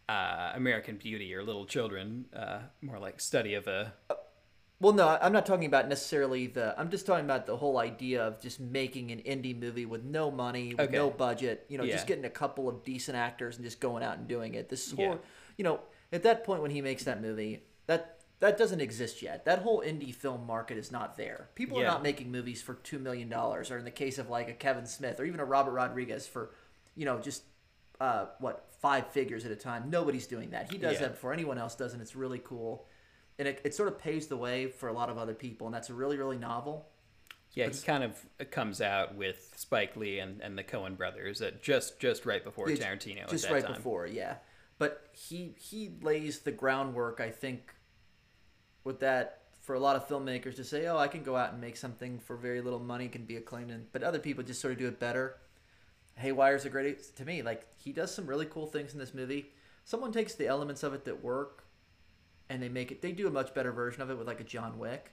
uh, 0.09 0.51
American 0.55 0.97
Beauty 0.97 1.33
or 1.35 1.43
Little 1.43 1.65
Children, 1.65 2.25
uh, 2.35 2.61
more 2.81 2.97
like 2.99 3.19
study 3.19 3.53
of 3.53 3.67
a 3.67 3.93
Well, 4.79 4.93
no, 4.93 5.07
I'm 5.21 5.31
not 5.31 5.45
talking 5.45 5.65
about 5.67 5.87
necessarily 5.87 6.47
the. 6.47 6.73
I'm 6.79 6.89
just 6.89 7.05
talking 7.05 7.23
about 7.25 7.45
the 7.45 7.55
whole 7.55 7.77
idea 7.77 8.23
of 8.25 8.41
just 8.41 8.59
making 8.59 9.11
an 9.11 9.19
indie 9.19 9.57
movie 9.57 9.85
with 9.85 10.03
no 10.03 10.31
money, 10.31 10.69
with 10.73 10.87
Okay. 10.87 10.97
no 10.97 11.11
budget. 11.11 11.65
You 11.69 11.77
know, 11.77 11.83
Yeah. 11.83 11.93
just 11.93 12.07
getting 12.07 12.25
a 12.25 12.31
couple 12.31 12.67
of 12.67 12.83
decent 12.83 13.15
actors 13.15 13.57
and 13.57 13.63
just 13.63 13.79
going 13.79 14.03
out 14.03 14.17
and 14.17 14.27
doing 14.27 14.55
it. 14.55 14.69
This 14.69 14.91
whole, 14.91 15.05
Yeah. 15.05 15.17
you 15.57 15.63
know, 15.63 15.81
at 16.11 16.23
that 16.23 16.43
point 16.43 16.63
when 16.63 16.71
he 16.71 16.81
makes 16.81 17.03
that 17.03 17.21
movie, 17.21 17.61
that 17.85 18.20
that 18.41 18.57
doesn't 18.57 18.81
exist 18.81 19.21
yet. 19.21 19.45
That 19.45 19.59
whole 19.59 19.81
indie 19.81 20.13
film 20.13 20.45
market 20.45 20.77
is 20.77 20.91
not 20.91 21.15
there. 21.15 21.47
People 21.55 21.79
are 21.79 21.85
not 21.85 22.03
making 22.03 22.31
movies 22.31 22.61
for 22.61 22.73
two 22.75 22.99
million 22.99 23.29
dollars, 23.29 23.71
or 23.71 23.77
in 23.77 23.85
the 23.85 23.91
case 23.91 24.17
of 24.17 24.29
like 24.29 24.49
a 24.49 24.53
Kevin 24.53 24.85
Smith 24.85 25.19
or 25.19 25.25
even 25.25 25.39
a 25.39 25.45
Robert 25.45 25.71
Rodriguez 25.71 26.27
for, 26.27 26.51
you 26.95 27.05
know, 27.05 27.19
just 27.19 27.43
uh, 27.99 28.25
what 28.39 28.65
five 28.81 29.07
figures 29.07 29.45
at 29.45 29.51
a 29.51 29.55
time. 29.55 29.89
Nobody's 29.89 30.27
doing 30.27 30.49
that. 30.51 30.71
He 30.71 30.77
does 30.77 30.95
Yeah. 30.95 31.01
that 31.01 31.11
before 31.13 31.31
anyone 31.33 31.57
else 31.57 31.75
does, 31.75 31.93
and 31.93 32.01
it's 32.01 32.15
really 32.15 32.39
cool 32.43 32.85
and 33.39 33.47
it, 33.47 33.61
it 33.63 33.73
sort 33.73 33.87
of 33.89 33.97
paves 33.97 34.27
the 34.27 34.37
way 34.37 34.67
for 34.67 34.89
a 34.89 34.93
lot 34.93 35.09
of 35.09 35.17
other 35.17 35.33
people 35.33 35.65
and 35.65 35.73
that's 35.73 35.89
really 35.89 36.17
really 36.17 36.37
novel 36.37 36.85
Yeah, 37.53 37.69
he 37.69 37.79
kind 37.81 38.03
of 38.03 38.15
comes 38.51 38.81
out 38.81 39.15
with 39.15 39.53
Spike 39.55 39.95
Lee 39.95 40.19
and, 40.19 40.41
and 40.41 40.57
the 40.57 40.63
Coen 40.63 40.95
brothers 40.97 41.41
at 41.41 41.63
just 41.63 41.99
just 41.99 42.25
right 42.25 42.43
before 42.43 42.67
Tarantino 42.67 43.29
just 43.29 43.45
at 43.45 43.49
that 43.49 43.53
right 43.55 43.63
time. 43.65 43.75
before 43.75 44.05
yeah 44.05 44.35
but 44.77 45.07
he 45.13 45.55
he 45.57 45.91
lays 46.01 46.39
the 46.39 46.51
groundwork 46.51 47.19
i 47.19 47.29
think 47.29 47.73
with 48.83 48.99
that 48.99 49.39
for 49.61 49.75
a 49.75 49.79
lot 49.79 49.95
of 49.95 50.07
filmmakers 50.07 50.55
to 50.55 50.63
say 50.63 50.87
oh 50.87 50.97
i 50.97 51.07
can 51.07 51.23
go 51.23 51.35
out 51.35 51.51
and 51.51 51.61
make 51.61 51.77
something 51.77 52.19
for 52.19 52.35
very 52.35 52.61
little 52.61 52.79
money 52.79 53.07
can 53.07 53.25
be 53.25 53.35
acclaimed 53.35 53.71
and 53.71 53.85
but 53.91 54.03
other 54.03 54.19
people 54.19 54.43
just 54.43 54.61
sort 54.61 54.73
of 54.73 54.79
do 54.79 54.87
it 54.87 54.99
better 54.99 55.37
haywire's 56.19 56.65
a 56.65 56.69
great 56.69 57.15
to 57.15 57.25
me 57.25 57.41
like 57.41 57.65
he 57.77 57.91
does 57.91 58.13
some 58.13 58.27
really 58.27 58.45
cool 58.45 58.67
things 58.67 58.93
in 58.93 58.99
this 58.99 59.13
movie 59.13 59.51
someone 59.85 60.11
takes 60.11 60.33
the 60.35 60.47
elements 60.47 60.83
of 60.83 60.93
it 60.93 61.05
that 61.05 61.23
work 61.23 61.63
and 62.49 62.61
they 62.61 62.69
make 62.69 62.91
it 62.91 63.01
they 63.01 63.11
do 63.11 63.27
a 63.27 63.31
much 63.31 63.53
better 63.53 63.71
version 63.71 64.01
of 64.01 64.09
it 64.09 64.17
with 64.17 64.27
like 64.27 64.41
a 64.41 64.45
john 64.45 64.77
wick 64.77 65.11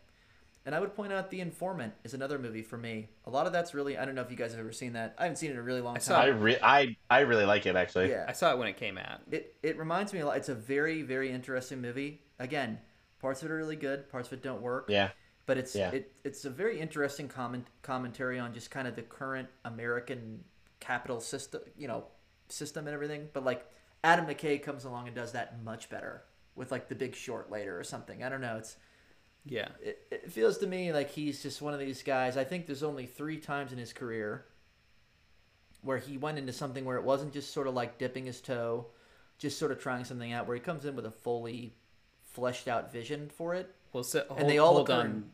and 0.69 0.75
I 0.75 0.81
would 0.81 0.95
point 0.95 1.15
out 1.15 1.31
The 1.31 1.41
Informant 1.41 1.95
is 2.05 2.13
another 2.13 2.39
movie 2.39 2.61
for 2.61 2.77
me. 2.77 3.09
A 3.25 3.31
lot 3.31 3.47
of 3.47 3.55
that's 3.55 3.73
really 3.73 3.97
I 3.97 4.05
don't 4.05 4.15
know 4.15 4.21
if 4.21 4.31
you 4.31 4.37
guys 4.37 4.51
have 4.51 4.61
ever 4.61 4.71
seen 4.71 4.93
that. 4.93 5.15
I 5.17 5.23
haven't 5.23 5.37
seen 5.37 5.49
it 5.49 5.55
in 5.55 5.59
a 5.59 5.63
really 5.63 5.81
long 5.81 5.95
time. 5.95 6.03
saw 6.03 6.21
I 6.21 6.27
re- 6.27 6.59
I 6.63 6.95
I 7.09 7.21
really 7.21 7.47
like 7.47 7.65
it 7.65 7.75
actually. 7.75 8.11
yeah. 8.11 8.27
I 8.29 8.33
saw 8.33 8.53
it 8.53 8.59
when 8.59 8.69
it 8.69 8.77
came 8.77 8.99
out. 8.99 9.21
It 9.31 9.57
it 9.63 9.79
reminds 9.79 10.13
me 10.13 10.19
a 10.21 10.27
lot. 10.27 10.37
It's 10.37 10.51
a 10.51 10.55
very 10.55 11.01
very 11.01 11.31
interesting 11.31 11.81
movie. 11.81 12.21
Again, 12.39 12.81
parts 13.21 13.43
of 13.43 13.51
it 13.51 13.53
are 13.53 13.57
really 13.57 13.77
good, 13.77 14.09
parts 14.09 14.29
of 14.29 14.35
it 14.35 14.43
don't 14.43 14.63
work. 14.63 14.87
Yeah. 14.89 15.11
But 15.47 15.59
it's 15.59 15.75
Yeah. 15.75 15.91
it 15.91 16.13
it's 16.25 16.45
a 16.45 16.51
very 16.51 16.79
interesting 16.81 17.29
comment 17.29 17.67
commentary 17.83 18.39
on 18.39 18.53
just 18.55 18.71
kind 18.71 18.87
of 18.87 18.97
the 18.97 19.03
current 19.03 19.49
American 19.65 20.45
capital 20.81 21.21
system, 21.21 21.63
you 21.77 21.89
know, 21.89 22.07
system 22.49 22.87
and 22.87 22.95
everything. 22.95 23.29
But 23.33 23.45
like 23.45 23.67
Adam 24.05 24.27
McKay 24.27 24.63
comes 24.63 24.85
along 24.85 25.07
and 25.07 25.17
does 25.17 25.33
that 25.33 25.63
much 25.63 25.89
better 25.91 26.23
with 26.55 26.71
like 26.71 26.89
The 26.89 26.95
Big 26.95 27.15
Short 27.15 27.51
later 27.51 27.79
or 27.79 27.85
something. 27.85 28.23
I 28.23 28.29
don't 28.29 28.41
know. 28.41 28.57
It's 28.59 28.77
Yeah. 29.45 29.69
it, 29.83 30.07
it 30.11 30.33
feels 30.33 30.59
to 30.59 30.67
me 30.67 30.93
like 30.93 31.11
he's 31.11 31.43
just 31.43 31.63
one 31.63 31.73
of 31.75 31.81
these 31.81 32.03
guys. 32.03 32.37
I 32.37 32.45
think 32.45 32.67
there's 32.67 32.83
only 32.83 33.07
three 33.07 33.39
times 33.39 33.73
in 33.73 33.79
his 33.79 33.93
career 33.93 34.47
where 35.83 35.99
he 35.99 36.19
went 36.19 36.39
into 36.39 36.53
something 36.53 36.85
where 36.85 36.97
it 36.97 37.05
wasn't 37.05 37.33
just 37.33 37.53
sort 37.53 37.67
of 37.67 37.75
like 37.75 37.99
dipping 37.99 38.27
his 38.27 38.41
toe, 38.41 38.87
just 39.39 39.59
sort 39.59 39.73
of 39.73 39.79
trying 39.79 40.05
something 40.05 40.33
out, 40.33 40.47
where 40.47 40.57
he 40.57 40.61
comes 40.61 40.85
in 40.85 40.97
with 40.97 41.07
a 41.07 41.11
fully 41.11 41.77
fleshed 42.39 42.69
out 42.69 42.93
vision 42.93 43.29
for 43.29 43.55
it. 43.55 43.75
Well, 43.93 44.05
so 44.05 44.25
hold, 44.29 44.49
they 44.49 44.59
all 44.59 44.75
hold 44.75 44.89
occur 44.89 45.01
on 45.01 45.25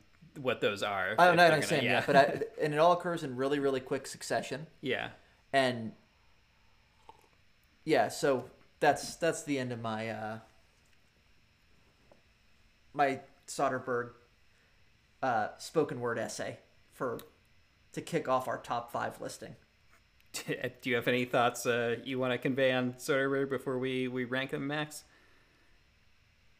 what 0.40 0.62
those 0.62 0.82
are. 0.82 1.14
I 1.18 1.26
don't 1.26 1.36
know, 1.36 1.50
gonna- 1.50 1.62
saying 1.62 1.84
yeah, 1.84 2.02
but 2.06 2.16
I, 2.16 2.40
and 2.62 2.72
it 2.72 2.78
all 2.78 2.92
occurs 2.92 3.22
in 3.22 3.36
really, 3.36 3.58
really 3.58 3.80
quick 3.80 4.06
succession. 4.06 4.66
yeah. 4.80 5.08
and 5.52 5.92
yeah 7.84 8.08
so 8.08 8.46
that's 8.80 9.16
that's 9.16 9.42
the 9.42 9.58
end 9.58 9.70
of 9.70 9.80
my 9.82 10.08
uh 10.08 10.38
my 12.94 13.20
soderbergh 13.46 14.12
uh 15.22 15.48
spoken 15.58 16.00
word 16.00 16.18
essay 16.18 16.56
for 16.94 17.18
to 17.92 18.00
kick 18.00 18.26
off 18.26 18.48
our 18.48 18.56
top 18.56 18.90
five 18.90 19.20
listing 19.20 19.54
Do 20.46 20.90
you 20.90 20.96
have 20.96 21.06
any 21.06 21.26
thoughts 21.26 21.66
uh, 21.66 21.96
you 22.04 22.18
want 22.18 22.32
to 22.32 22.38
convey 22.38 22.72
on 22.72 22.94
Soderbergh 22.94 23.50
before 23.50 23.78
we, 23.78 24.08
we 24.08 24.24
rank 24.24 24.50
them, 24.50 24.66
Max? 24.66 25.04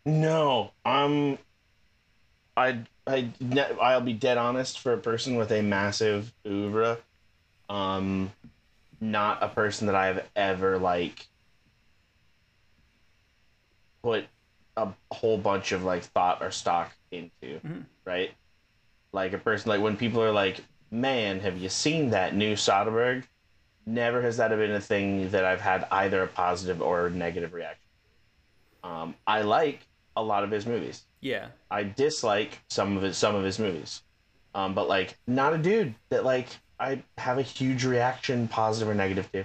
No, 0.07 0.73
um, 0.85 1.39
I 2.57 2.85
I 3.07 3.31
ne- 3.41 3.79
I'll 3.81 4.01
be 4.01 4.13
dead 4.13 4.39
honest 4.39 4.79
for 4.79 4.93
a 4.93 4.99
person 4.99 5.37
with 5.37 5.51
a 5.51 5.63
massive 5.63 6.33
oeuvre, 6.47 6.99
um, 7.69 8.33
not 9.01 9.43
a 9.43 9.49
person 9.49 9.87
that 9.87 9.97
I've 9.97 10.29
ever 10.37 10.79
like 10.79 11.29
put 14.03 14.27
a 14.77 14.89
whole 15.13 15.39
bunch 15.39 15.73
of 15.73 15.85
like 15.85 16.05
thought 16.05 16.43
or 16.43 16.51
stock 16.51 16.93
into, 17.11 17.61
right? 18.07 18.33
Like 19.13 19.33
a 19.33 19.39
person 19.39 19.71
like 19.71 19.81
when 19.83 19.97
people 19.97 20.23
are 20.23 20.33
like, 20.33 20.61
"Man, 20.91 21.41
have 21.41 21.59
you 21.59 21.69
seen 21.69 22.11
that 22.11 22.35
new 22.35 22.55
Soderbergh?" 22.55 23.25
Never 23.87 24.23
has 24.23 24.39
that 24.39 24.49
been 24.51 24.71
a 24.73 24.81
thing 24.81 25.31
that 25.31 25.45
I've 25.45 25.61
had 25.63 25.87
either 25.91 26.23
a 26.23 26.29
positive 26.29 26.83
or 26.83 27.11
negative 27.11 27.53
reaction. 27.55 27.81
Um, 28.83 29.15
I 29.27 29.43
like 29.43 29.81
a 30.17 30.23
lot 30.23 30.45
of 30.45 30.51
his 30.51 30.67
movies. 30.67 31.05
Yeah. 31.21 31.49
I 31.71 31.85
dislike 31.85 32.61
some 32.71 32.97
of 32.97 33.03
his 33.03 33.17
some 33.17 33.35
of 33.35 33.45
his 33.45 33.59
movies, 33.59 34.03
um, 34.55 34.75
but 34.75 34.89
like 34.89 35.19
not 35.27 35.55
a 35.55 35.59
dude 35.59 35.95
that 36.11 36.25
like 36.25 36.49
I 36.79 37.03
have 37.19 37.39
a 37.39 37.43
huge 37.43 37.85
reaction, 37.85 38.49
positive 38.49 38.89
or 38.89 38.95
negative 38.95 39.31
to. 39.33 39.45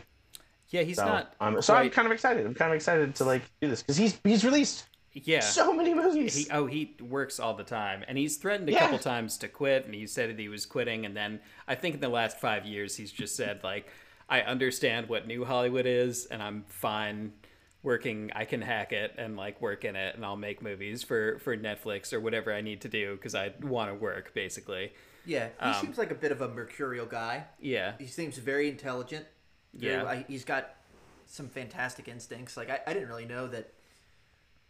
Yeah, 0.69 0.83
he's 0.83 0.97
So, 0.97 1.05
not. 1.05 1.33
um, 1.39 1.61
so 1.61 1.73
I'm 1.73 1.89
kind 1.89 2.05
of 2.05 2.11
excited. 2.11 2.45
I'm 2.45 2.53
kind 2.53 2.71
of 2.71 2.75
excited 2.75 3.15
to 3.15 3.23
like 3.23 3.41
do 3.61 3.67
this 3.69 3.81
because 3.81 3.97
he's 3.97 4.19
he's 4.23 4.45
released 4.45 4.85
yeah. 5.13 5.39
so 5.39 5.73
many 5.73 5.93
movies. 5.95 6.35
He, 6.35 6.47
oh, 6.51 6.67
he 6.67 6.95
works 7.01 7.39
all 7.39 7.55
the 7.55 7.63
time, 7.63 8.03
and 8.07 8.17
he's 8.17 8.37
threatened 8.37 8.69
a 8.69 8.73
Yeah. 8.73 8.79
couple 8.81 8.99
times 8.99 9.37
to 9.39 9.47
quit, 9.47 9.85
and 9.85 9.95
he 9.95 10.05
said 10.05 10.29
that 10.29 10.39
he 10.39 10.47
was 10.49 10.65
quitting, 10.67 11.05
and 11.05 11.15
then 11.17 11.39
I 11.67 11.75
think 11.75 11.95
in 11.95 12.01
the 12.01 12.09
last 12.09 12.39
five 12.39 12.65
years 12.65 12.95
he's 12.95 13.11
just 13.11 13.35
said 13.35 13.61
like, 13.63 13.87
I 14.29 14.41
understand 14.41 15.09
what 15.09 15.25
new 15.27 15.43
Hollywood 15.43 15.87
is, 15.87 16.25
and 16.27 16.43
I'm 16.43 16.63
fine 16.67 17.33
working. 17.83 18.31
I 18.35 18.45
can 18.45 18.61
hack 18.61 18.91
it 18.91 19.13
and 19.17 19.37
like 19.37 19.61
work 19.61 19.85
in 19.85 19.95
it, 19.95 20.15
and 20.15 20.25
I'll 20.25 20.35
make 20.37 20.61
movies 20.61 21.03
for 21.03 21.39
for 21.39 21.55
Netflix 21.57 22.11
or 22.13 22.19
whatever 22.19 22.53
I 22.53 22.61
need 22.61 22.81
to 22.81 22.89
do 22.89 23.15
because 23.15 23.35
I 23.35 23.53
want 23.61 23.89
to 23.91 23.95
work 23.95 24.33
basically. 24.33 24.91
yeah 25.25 25.49
he 25.61 25.65
um, 25.69 25.81
seems 25.81 25.97
like 25.97 26.11
a 26.11 26.15
bit 26.15 26.31
of 26.31 26.41
a 26.41 26.47
mercurial 26.47 27.05
guy 27.05 27.45
Yeah, 27.59 27.93
he 27.99 28.07
seems 28.07 28.37
very 28.37 28.69
intelligent 28.69 29.25
Yeah. 29.77 30.05
I, 30.05 30.25
he's 30.27 30.45
got 30.45 30.75
some 31.25 31.47
fantastic 31.49 32.07
instincts 32.07 32.55
like 32.57 32.69
I, 32.69 32.79
I 32.87 32.93
didn't 32.93 33.09
really 33.09 33.25
know 33.25 33.45
that 33.47 33.71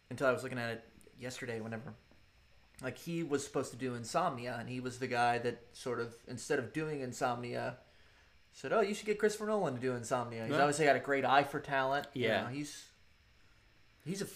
until 0.10 0.28
i 0.28 0.32
was 0.34 0.44
looking 0.44 0.58
at 0.60 0.72
it 0.72 0.84
yesterday 1.18 1.62
whenever 1.62 1.94
like 2.84 2.98
he 2.98 3.24
was 3.24 3.44
supposed 3.46 3.72
to 3.72 3.78
do 3.78 3.94
insomnia 3.96 4.58
and 4.60 4.68
he 4.68 4.80
was 4.82 5.00
the 5.00 5.08
guy 5.08 5.38
that 5.38 5.62
sort 5.72 6.02
of 6.02 6.14
instead 6.28 6.60
of 6.60 6.74
doing 6.74 7.00
insomnia 7.00 7.78
said 8.52 8.74
oh 8.74 8.82
you 8.82 8.94
should 8.94 9.06
get 9.06 9.18
christopher 9.20 9.46
nolan 9.46 9.76
to 9.76 9.80
do 9.80 9.94
insomnia 9.94 10.44
he's 10.46 10.52
Yeah. 10.56 10.62
obviously 10.64 10.84
got 10.86 10.98
a 10.98 11.00
great 11.00 11.24
eye 11.24 11.44
for 11.44 11.60
talent 11.62 12.08
you 12.14 12.26
Yeah. 12.26 12.42
know, 12.42 12.48
he's 12.48 12.84
he's 14.06 14.22
a 14.22 14.28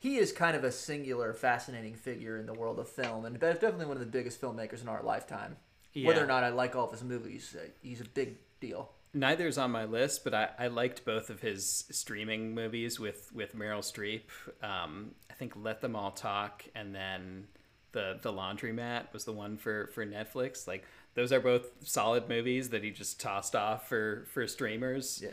he 0.00 0.16
is 0.16 0.32
kind 0.32 0.56
of 0.56 0.62
a 0.64 0.70
singular 0.70 1.32
fascinating 1.32 1.94
figure 1.94 2.38
in 2.38 2.46
the 2.46 2.54
world 2.54 2.78
of 2.78 2.88
film 2.88 3.24
and 3.24 3.38
definitely 3.38 3.86
one 3.86 3.96
of 3.96 4.00
the 4.00 4.06
biggest 4.06 4.40
filmmakers 4.40 4.82
in 4.82 4.88
our 4.88 5.02
lifetime 5.02 5.56
whether 6.04 6.22
or 6.22 6.26
not 6.26 6.44
i 6.44 6.48
like 6.48 6.76
all 6.76 6.84
of 6.84 6.92
his 6.92 7.02
movies 7.02 7.56
uh, 7.58 7.66
he's 7.82 8.00
a 8.00 8.04
big 8.04 8.36
deal 8.60 8.90
neither's 9.14 9.58
on 9.58 9.70
my 9.70 9.84
list, 9.84 10.24
but 10.24 10.34
I, 10.34 10.50
I 10.58 10.66
liked 10.68 11.04
both 11.04 11.30
of 11.30 11.40
his 11.40 11.84
streaming 11.90 12.54
movies 12.54 12.98
with 12.98 13.30
with 13.32 13.54
Meryl 13.54 13.80
Streep. 13.80 14.22
Um, 14.62 15.12
I 15.30 15.34
think 15.34 15.54
Let 15.56 15.80
Them 15.80 15.96
All 15.96 16.10
Talk, 16.10 16.64
and 16.74 16.94
then 16.94 17.48
the 17.92 18.18
the 18.20 18.32
Laundromat 18.32 19.12
was 19.12 19.24
the 19.24 19.32
one 19.32 19.56
for 19.56 19.88
for 19.88 20.04
Netflix. 20.06 20.66
Like 20.66 20.84
those 21.14 21.32
are 21.32 21.40
both 21.40 21.66
solid 21.84 22.28
movies 22.28 22.70
that 22.70 22.82
he 22.82 22.90
just 22.90 23.20
tossed 23.20 23.56
off 23.56 23.88
for 23.88 24.26
for 24.32 24.46
streamers. 24.46 25.20
Yeah. 25.22 25.30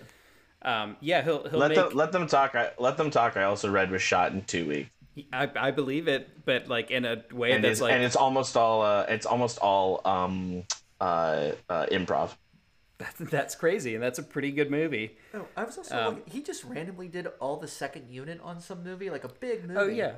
Um, 0.62 0.98
yeah, 1.00 1.22
he'll 1.22 1.48
he'll 1.48 1.60
let 1.60 1.70
make. 1.70 1.76
them 1.78 1.90
let 1.94 2.12
them 2.12 2.28
talk. 2.28 2.56
I, 2.56 2.72
let 2.80 2.98
them 2.98 3.12
talk. 3.12 3.38
I 3.38 3.44
also 3.44 3.70
read 3.70 3.92
was 3.92 4.02
shot 4.02 4.32
in 4.32 4.44
two 4.44 4.68
weeks, 4.68 4.90
I, 5.32 5.50
I 5.56 5.72
believe 5.72 6.08
it, 6.08 6.46
but 6.46 6.68
like 6.68 6.92
in 6.92 7.06
a 7.06 7.24
way 7.32 7.52
and 7.54 7.64
that's 7.64 7.82
like 7.82 7.94
and 7.94 8.04
it's 8.04 8.16
almost 8.16 8.58
all 8.58 8.82
uh, 8.82 9.06
it's 9.08 9.26
almost 9.26 9.60
all 9.60 10.02
um 10.06 10.64
uh, 11.00 11.52
uh 11.70 11.86
improv. 11.92 12.32
that's 12.98 13.20
that's 13.20 13.56
crazy, 13.56 13.94
and 13.96 14.04
that's 14.04 14.20
a 14.20 14.24
pretty 14.24 14.52
good 14.52 14.72
movie. 14.72 15.18
Oh, 15.34 15.48
I 15.56 15.64
was 15.66 15.78
also 15.78 15.96
Um, 15.98 16.16
looking, 16.16 16.34
he 16.34 16.42
just 16.44 16.64
randomly 16.64 17.08
did 17.08 17.28
all 17.40 17.58
the 17.58 17.68
second 17.68 18.10
unit 18.10 18.40
on 18.42 18.60
some 18.62 18.84
movie, 18.84 19.10
like 19.10 19.24
a 19.24 19.30
big 19.30 19.66
movie. 19.68 19.80
Oh 19.80 19.88
yeah, 19.88 20.16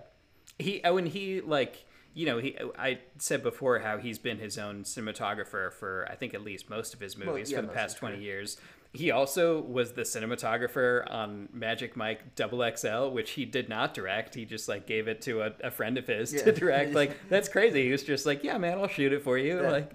he 0.59 0.81
oh 0.83 0.97
and 0.97 1.07
he 1.07 1.41
like 1.41 1.85
you 2.17 2.25
know 2.25 2.39
he 2.39 2.57
I 2.79 2.99
said 3.19 3.43
before 3.43 3.77
how 3.79 3.99
he's 3.99 4.17
been 4.17 4.39
his 4.39 4.57
own 4.57 4.83
cinematographer 4.83 5.71
for 5.71 6.07
I 6.09 6.15
think 6.15 6.33
at 6.33 6.41
least 6.41 6.67
most 6.67 6.93
of 6.95 6.99
his 6.99 7.15
movies 7.15 7.51
yeah, 7.51 7.57
for 7.57 7.67
the 7.67 7.73
past 7.73 7.93
his 7.93 7.99
twenty 7.99 8.21
years. 8.23 8.57
He 8.93 9.11
also 9.11 9.61
was 9.61 9.91
the 9.91 10.01
cinematographer 10.01 11.09
on 11.11 11.49
Magic 11.53 11.95
Mike 11.95 12.33
Double 12.35 12.67
XL, 12.75 13.09
which 13.09 13.31
he 13.31 13.45
did 13.45 13.69
not 13.69 13.93
direct. 13.93 14.33
He 14.33 14.45
just 14.45 14.67
like 14.67 14.87
gave 14.87 15.07
it 15.07 15.21
to 15.23 15.41
a, 15.41 15.51
a 15.61 15.69
friend 15.69 15.97
of 15.99 16.07
his 16.07 16.33
Yeah. 16.33 16.45
to 16.45 16.51
direct. 16.63 16.93
Like 16.93 17.15
that's 17.29 17.49
crazy. 17.49 17.83
He 17.83 17.91
was 17.91 18.01
just 18.03 18.25
like, 18.25 18.43
yeah, 18.43 18.57
man, 18.57 18.79
I'll 18.79 18.87
shoot 18.87 19.13
it 19.13 19.21
for 19.23 19.37
you. 19.37 19.61
Yeah. 19.61 19.69
Like 19.71 19.93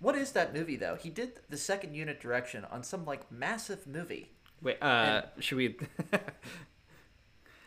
What 0.00 0.16
is 0.16 0.32
that 0.32 0.52
movie 0.54 0.76
though? 0.76 0.96
He 0.96 1.08
did 1.10 1.38
the 1.50 1.56
second 1.56 1.94
unit 1.94 2.18
direction 2.20 2.64
on 2.64 2.82
some 2.82 3.04
like 3.04 3.30
massive 3.30 3.86
movie. 3.86 4.32
wait, 4.60 4.82
uh, 4.82 5.22
should 5.38 5.58
we? 5.58 5.76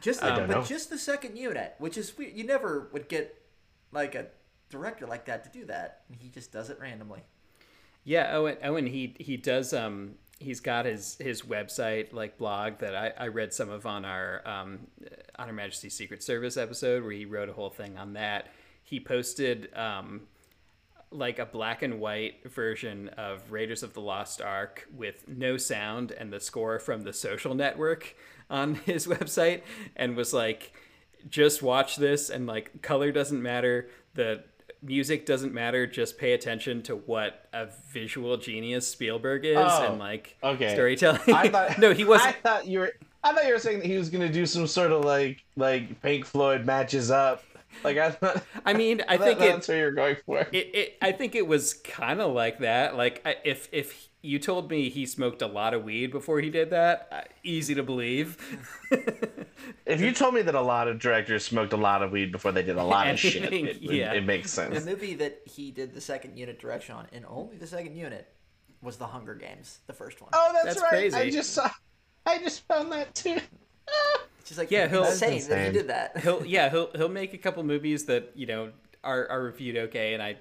Just 0.01 0.19
the, 0.21 0.27
don't 0.27 0.47
but 0.47 0.57
know. 0.57 0.63
just 0.63 0.89
the 0.89 0.97
second 0.99 1.37
unit, 1.37 1.75
which 1.79 1.97
is 1.97 2.15
weird. 2.17 2.33
You 2.33 2.43
never 2.43 2.89
would 2.93 3.07
get 3.09 3.41
like 3.95 4.15
a 4.15 4.27
director 4.69 5.07
like 5.07 5.25
that 5.25 5.43
to 5.45 5.59
do 5.59 5.65
that. 5.65 6.01
And 6.09 6.19
he 6.19 6.29
just 6.29 6.51
does 6.51 6.69
it 6.69 6.77
randomly. 6.79 7.23
Yeah, 8.03 8.35
Owen. 8.35 8.57
Owen. 8.63 8.85
He 8.85 9.15
he 9.19 9.37
does. 9.37 9.73
Um, 9.73 10.15
he's 10.39 10.59
got 10.59 10.85
his 10.85 11.17
his 11.19 11.41
website 11.41 12.13
like 12.13 12.37
blog 12.37 12.79
that 12.79 12.95
I, 12.95 13.13
I 13.17 13.27
read 13.27 13.53
some 13.53 13.69
of 13.69 13.85
on 13.85 14.05
our 14.05 14.41
um, 14.45 14.87
on 15.37 15.47
Her 15.47 15.53
Majesty's 15.53 15.95
Secret 15.95 16.21
Service 16.21 16.57
episode 16.57 17.03
where 17.03 17.13
he 17.13 17.25
wrote 17.25 17.49
a 17.49 17.53
whole 17.53 17.71
thing 17.71 17.97
on 17.97 18.13
that. 18.13 18.47
He 18.83 18.99
posted 18.99 19.75
um, 19.75 20.27
like 21.09 21.39
a 21.39 21.45
black 21.45 21.81
and 21.81 21.99
white 21.99 22.47
version 22.51 23.09
of 23.09 23.51
Raiders 23.51 23.81
of 23.81 23.93
the 23.93 24.01
Lost 24.01 24.41
Ark 24.41 24.87
with 24.93 25.27
no 25.27 25.57
sound 25.57 26.11
and 26.11 26.31
the 26.31 26.39
score 26.39 26.79
from 26.79 27.01
the 27.01 27.13
Social 27.13 27.55
Network 27.55 28.15
on 28.49 28.75
his 28.85 29.07
website, 29.07 29.61
and 29.95 30.15
was 30.15 30.33
like, 30.33 30.73
just 31.29 31.61
watch 31.63 31.95
this 31.95 32.29
and 32.29 32.45
like 32.47 32.81
color 32.81 33.11
doesn't 33.11 33.41
matter. 33.41 33.89
The 34.13 34.43
music 34.81 35.25
doesn't 35.25 35.53
matter. 35.53 35.87
Just 35.87 36.17
pay 36.17 36.33
attention 36.33 36.81
to 36.83 36.95
what 36.95 37.47
a 37.53 37.67
visual 37.91 38.37
genius 38.37 38.87
Spielberg 38.87 39.45
is 39.45 39.57
Oh, 39.59 39.85
and 39.89 39.99
like 39.99 40.37
okay. 40.43 40.73
storytelling. 40.73 41.33
I 41.33 41.49
thought 41.49 41.77
no, 41.79 41.93
he 41.93 42.03
wasn't. 42.03 42.35
thought 42.43 42.67
you 42.67 42.79
were. 42.79 42.91
I 43.23 43.33
thought 43.33 43.45
you 43.47 43.53
were 43.53 43.59
saying 43.59 43.79
that 43.79 43.87
he 43.87 43.97
was 43.97 44.09
gonna 44.09 44.31
do 44.31 44.45
some 44.45 44.67
sort 44.67 44.91
of 44.91 45.03
like 45.03 45.43
like 45.55 46.01
Pink 46.01 46.25
Floyd 46.25 46.65
matches 46.65 47.09
up. 47.11 47.43
Like 47.83 47.97
I 47.97 48.11
thought. 48.11 48.43
I 48.65 48.73
mean, 48.73 49.01
I 49.07 49.17
that- 49.17 49.25
think 49.25 49.39
that's 49.39 49.67
it, 49.67 49.71
what 49.73 49.77
you're 49.79 49.91
going 49.91 50.15
for. 50.25 50.39
it, 50.51 50.75
it. 50.75 50.97
I 51.01 51.11
think 51.11 51.35
it 51.35 51.47
was 51.47 51.73
kind 51.73 52.21
of 52.21 52.33
like 52.33 52.59
that. 52.59 52.95
Like 52.95 53.21
I- 53.25 53.37
if 53.43 53.67
if 53.71 54.04
you 54.25 54.39
told 54.39 54.69
me 54.69 54.89
he 54.89 55.05
smoked 55.05 55.41
a 55.41 55.47
lot 55.47 55.73
of 55.73 55.83
weed 55.83 56.11
before 56.11 56.39
he 56.41 56.49
did 56.49 56.69
that, 56.71 57.07
uh, 57.11 57.21
easy 57.43 57.75
to 57.75 57.83
believe. 57.83 58.37
If 59.85 60.01
you 60.01 60.11
told 60.11 60.33
me 60.33 60.41
that 60.43 60.53
a 60.55 60.61
lot 60.61 60.87
of 60.87 60.99
directors 60.99 61.43
smoked 61.45 61.73
a 61.73 61.77
lot 61.77 62.01
of 62.03 62.11
weed 62.11 62.31
before 62.31 62.51
they 62.51 62.61
did 62.63 62.75
a 62.75 62.83
lot 62.83 63.07
of 63.07 63.19
shit, 63.25 63.51
it, 63.51 63.81
yeah. 63.81 64.11
it, 64.13 64.17
it 64.17 64.25
makes 64.25 64.51
sense. 64.51 64.83
The 64.83 64.89
movie 64.89 65.15
that 65.15 65.41
he 65.45 65.71
did 65.71 65.93
the 65.93 66.01
second 66.01 66.37
unit 66.37 66.59
direction 66.59 66.95
on, 66.95 67.07
and 67.13 67.25
only 67.27 67.57
the 67.57 67.67
second 67.67 67.95
unit, 67.95 68.27
was 68.81 68.97
The 68.97 69.07
Hunger 69.07 69.33
Games, 69.35 69.79
the 69.87 69.93
first 69.93 70.21
one. 70.21 70.29
Oh, 70.33 70.51
that's, 70.53 70.65
That's 70.65 70.81
right. 70.81 70.89
crazy. 70.89 71.15
I 71.17 71.29
just 71.29 71.53
saw. 71.53 71.69
I 72.25 72.37
just 72.39 72.61
found 72.67 72.91
that 72.91 73.13
too. 73.15 73.37
She's 74.45 74.57
like 74.57 74.69
Yeah, 74.71 74.87
he'll- 74.87 75.05
insane 75.05 75.33
That's 75.33 75.47
that 75.47 75.65
he 75.67 75.71
did 75.71 75.87
that. 75.87 76.17
he'll 76.17 76.45
yeah 76.45 76.69
he'll 76.69 76.91
he'll 76.95 77.09
make 77.09 77.33
a 77.33 77.37
couple 77.39 77.63
movies 77.63 78.05
that 78.05 78.31
you 78.35 78.45
know 78.45 78.71
are 79.03 79.27
are 79.29 79.41
reviewed 79.43 79.77
okay, 79.77 80.13
and 80.13 80.21
I 80.21 80.37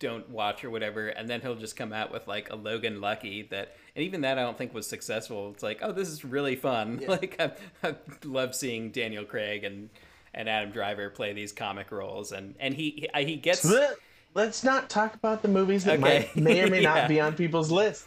don't 0.00 0.28
watch 0.30 0.64
or 0.64 0.70
whatever, 0.70 1.06
and 1.08 1.28
then 1.28 1.40
he'll 1.40 1.54
just 1.54 1.76
come 1.76 1.92
out 1.92 2.10
with 2.12 2.26
like 2.26 2.50
a 2.50 2.56
Logan 2.56 3.00
Lucky 3.00 3.42
that, 3.50 3.76
and 3.94 4.04
even 4.04 4.22
that 4.22 4.36
I 4.38 4.42
don't 4.42 4.58
think 4.58 4.74
was 4.74 4.88
successful. 4.88 5.50
It's 5.54 5.62
like, 5.62 5.78
oh, 5.82 5.92
this 5.92 6.08
is 6.08 6.24
really 6.24 6.56
fun. 6.56 6.98
Yeah. 7.02 7.08
Like 7.10 7.36
I, 7.38 7.52
I 7.86 7.94
love 8.24 8.54
seeing 8.56 8.90
Daniel 8.90 9.24
Craig 9.24 9.62
and 9.62 9.90
and 10.34 10.48
Adam 10.48 10.70
Driver 10.72 11.10
play 11.10 11.32
these 11.32 11.52
comic 11.52 11.92
roles, 11.92 12.32
and 12.32 12.54
and 12.58 12.74
he 12.74 13.08
he, 13.14 13.24
he 13.24 13.36
gets. 13.36 13.64
Let- 13.64 13.96
Let's 14.32 14.62
not 14.62 14.88
talk 14.88 15.14
about 15.14 15.42
the 15.42 15.48
movies 15.48 15.82
that 15.86 15.98
Okay. 15.98 16.30
might 16.34 16.36
may 16.42 16.62
or 16.62 16.68
may 16.70 16.80
Yeah. 16.82 16.94
not 16.94 17.08
be 17.08 17.20
on 17.20 17.34
people's 17.34 17.72
list. 17.72 18.06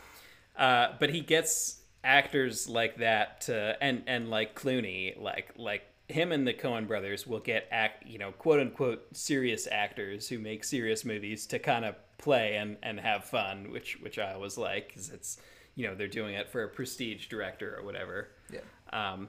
Uh, 0.57 0.93
but 0.97 1.09
he 1.09 1.19
gets 1.19 1.81
actors 2.01 2.69
like 2.69 2.97
that 2.99 3.41
to, 3.41 3.75
and 3.81 4.03
and 4.07 4.29
like 4.29 4.55
Clooney, 4.55 5.19
like 5.21 5.49
like 5.57 5.83
him 6.13 6.31
and 6.31 6.47
the 6.47 6.53
Coen 6.53 6.87
brothers 6.87 7.25
will 7.27 7.39
get 7.39 7.67
act, 7.71 8.05
you 8.05 8.17
know, 8.19 8.31
quote 8.31 8.59
unquote 8.59 9.05
serious 9.15 9.67
actors 9.71 10.27
who 10.29 10.39
make 10.39 10.63
serious 10.63 11.03
movies 11.03 11.45
to 11.47 11.59
kind 11.59 11.83
of 11.85 11.95
play 12.17 12.55
and 12.55 12.77
and 12.83 12.99
have 12.99 13.25
fun, 13.25 13.71
which 13.71 13.99
which 13.99 14.17
I 14.19 14.33
always 14.33 14.57
like 14.57 14.87
because 14.89 15.09
it's 15.09 15.37
you 15.75 15.87
know 15.87 15.95
they're 15.95 16.07
doing 16.07 16.35
it 16.35 16.49
for 16.49 16.63
a 16.63 16.67
prestige 16.69 17.27
director 17.27 17.75
or 17.77 17.83
whatever. 17.83 18.29
Yeah. 18.51 18.59
Um, 18.91 19.27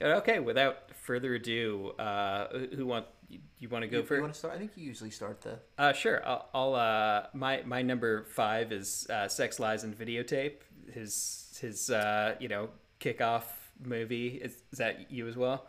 okay, 0.00 0.38
without 0.38 0.94
further 0.94 1.34
ado, 1.34 1.92
uh, 1.98 2.48
who 2.76 2.84
want 2.86 3.06
you, 3.28 3.40
you 3.58 3.68
want 3.68 3.82
to 3.82 3.88
go 3.88 3.98
You, 3.98 4.04
first? 4.04 4.20
want 4.20 4.32
to 4.34 4.38
start? 4.38 4.54
I 4.54 4.58
think 4.58 4.72
you 4.76 4.84
usually 4.86 5.10
start 5.10 5.40
the. 5.40 5.58
Uh, 5.78 5.92
sure. 5.92 6.24
I'll, 6.26 6.48
I'll 6.54 6.74
uh, 6.74 7.26
my 7.34 7.62
my 7.64 7.82
number 7.82 8.24
five 8.24 8.72
is 8.72 9.06
uh, 9.10 9.26
Sex 9.28 9.58
Lies 9.58 9.84
and 9.84 9.98
Videotape. 9.98 10.56
His 10.92 11.58
his 11.60 11.90
uh, 11.90 12.34
you 12.38 12.48
know 12.48 12.68
kickoff 13.00 13.44
movie. 13.82 14.28
Is, 14.28 14.62
is 14.72 14.78
that 14.78 15.10
you 15.10 15.26
as 15.28 15.36
well? 15.36 15.66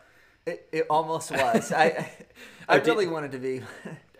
It, 0.48 0.68
it 0.72 0.86
almost 0.90 1.30
was. 1.40 1.72
I 1.72 1.84
I, 1.84 2.10
I 2.68 2.76
Oh, 2.76 2.78
did- 2.78 2.86
really 2.86 3.06
wanted 3.06 3.32
to 3.32 3.38
be. 3.38 3.62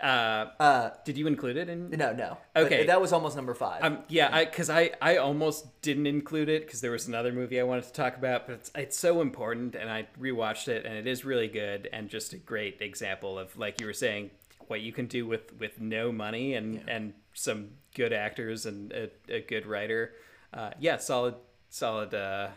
Uh, 0.01 0.47
Uh, 0.61 0.91
did 1.05 1.19
you 1.19 1.27
include 1.27 1.57
it 1.57 1.69
in? 1.69 1.91
no, 1.91 2.13
no. 2.13 2.39
But 2.55 2.67
Okay. 2.67 2.87
that 2.87 3.01
was 3.01 3.13
almost 3.13 3.35
number 3.35 3.53
five. 3.53 3.83
Um, 3.83 3.99
yeah, 4.09 4.29
I 4.33 4.45
because 4.45 4.71
I, 4.71 4.93
I 5.03 5.17
almost 5.17 5.83
didn't 5.83 6.07
include 6.07 6.49
it 6.49 6.65
because 6.65 6.81
there 6.81 6.93
was 6.93 7.09
another 7.09 7.33
movie 7.33 7.59
I 7.59 7.65
wanted 7.65 7.83
to 7.85 7.93
talk 7.93 8.17
about, 8.17 8.47
but 8.47 8.53
it's, 8.55 8.71
it's 8.77 8.97
so 8.97 9.21
important, 9.21 9.75
and 9.75 9.91
I 9.91 10.07
rewatched 10.21 10.69
it, 10.69 10.87
and 10.87 10.95
it 10.95 11.09
is 11.09 11.25
really 11.25 11.49
good, 11.49 11.89
and 11.93 12.09
just 12.09 12.33
a 12.33 12.37
great 12.39 12.81
example 12.81 13.37
of 13.41 13.57
like 13.59 13.81
you 13.81 13.87
were 13.89 13.93
saying, 13.93 14.31
what 14.69 14.81
you 14.83 14.93
can 14.93 15.07
do 15.07 15.27
with 15.27 15.53
with 15.59 15.81
no 15.81 16.13
money 16.13 16.55
and 16.55 16.85
and 16.89 17.13
some 17.35 17.71
good 17.97 18.13
actors 18.13 18.67
and 18.67 18.93
a, 18.93 19.11
a 19.29 19.41
good 19.41 19.67
writer. 19.67 20.13
Uh, 20.55 20.71
yeah, 20.79 20.97
solid 20.99 21.35
solid 21.71 22.15
uh, 22.15 22.49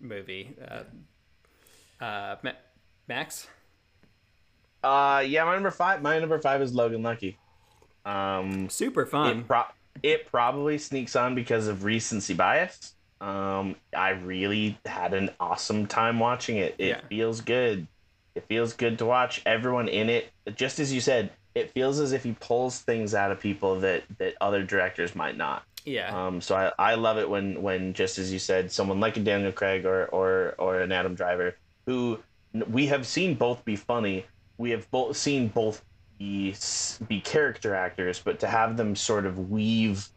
movie. 0.00 0.56
Uh, 0.68 0.82
uh, 2.04 2.36
Ma- 2.42 2.52
Max. 3.08 3.46
Uh, 4.82 5.24
yeah, 5.26 5.44
my 5.44 5.54
number 5.54 5.70
five. 5.70 6.02
My 6.02 6.18
number 6.18 6.38
five 6.38 6.62
is 6.62 6.74
Logan 6.74 7.02
Lucky. 7.02 7.36
Um, 8.04 8.68
Super 8.68 9.06
fun. 9.06 9.38
it, 9.40 9.46
pro- 9.48 9.64
it 10.02 10.26
probably 10.30 10.78
sneaks 10.78 11.16
on 11.16 11.34
because 11.34 11.66
of 11.66 11.84
recency 11.84 12.34
bias. 12.34 12.94
Um, 13.20 13.74
I 13.96 14.10
really 14.10 14.78
had 14.86 15.14
an 15.14 15.30
awesome 15.40 15.86
time 15.86 16.20
watching 16.20 16.58
it. 16.58 16.76
It 16.78 16.86
Yeah. 16.88 17.00
feels 17.08 17.40
good. 17.40 17.88
It 18.36 18.44
feels 18.46 18.72
good 18.72 18.98
to 18.98 19.06
watch 19.06 19.42
everyone 19.44 19.88
in 19.88 20.08
it. 20.08 20.30
Just 20.54 20.78
as 20.78 20.92
you 20.92 21.00
said, 21.00 21.30
it 21.56 21.72
feels 21.72 21.98
as 21.98 22.12
if 22.12 22.22
he 22.22 22.36
pulls 22.38 22.78
things 22.78 23.14
out 23.14 23.32
of 23.32 23.40
people 23.40 23.80
that 23.80 24.04
that 24.18 24.34
other 24.40 24.62
directors 24.62 25.16
might 25.16 25.36
not. 25.36 25.64
yeah. 25.84 26.26
Um, 26.26 26.40
so 26.40 26.54
I, 26.54 26.72
I 26.92 26.94
love 26.94 27.18
it 27.18 27.28
when 27.28 27.60
when 27.62 27.94
just 27.94 28.18
as 28.18 28.32
you 28.32 28.38
said, 28.38 28.70
someone 28.70 29.00
like 29.00 29.16
a 29.16 29.20
Daniel 29.20 29.50
Craig 29.50 29.84
or 29.84 30.04
or 30.06 30.54
or 30.58 30.78
an 30.80 30.92
Adam 30.92 31.16
Driver, 31.16 31.56
who 31.86 32.20
we 32.52 32.86
have 32.86 33.06
seen 33.06 33.34
both 33.34 33.64
be 33.64 33.76
funny, 33.76 34.26
we 34.56 34.70
have 34.70 34.90
both 34.90 35.16
seen 35.16 35.48
both 35.48 35.84
be 36.18 36.54
be 37.06 37.20
character 37.20 37.74
actors, 37.74 38.20
but 38.22 38.40
to 38.40 38.46
have 38.46 38.76
them 38.76 38.96
sort 38.96 39.26
of 39.26 39.50
weave 39.50 40.08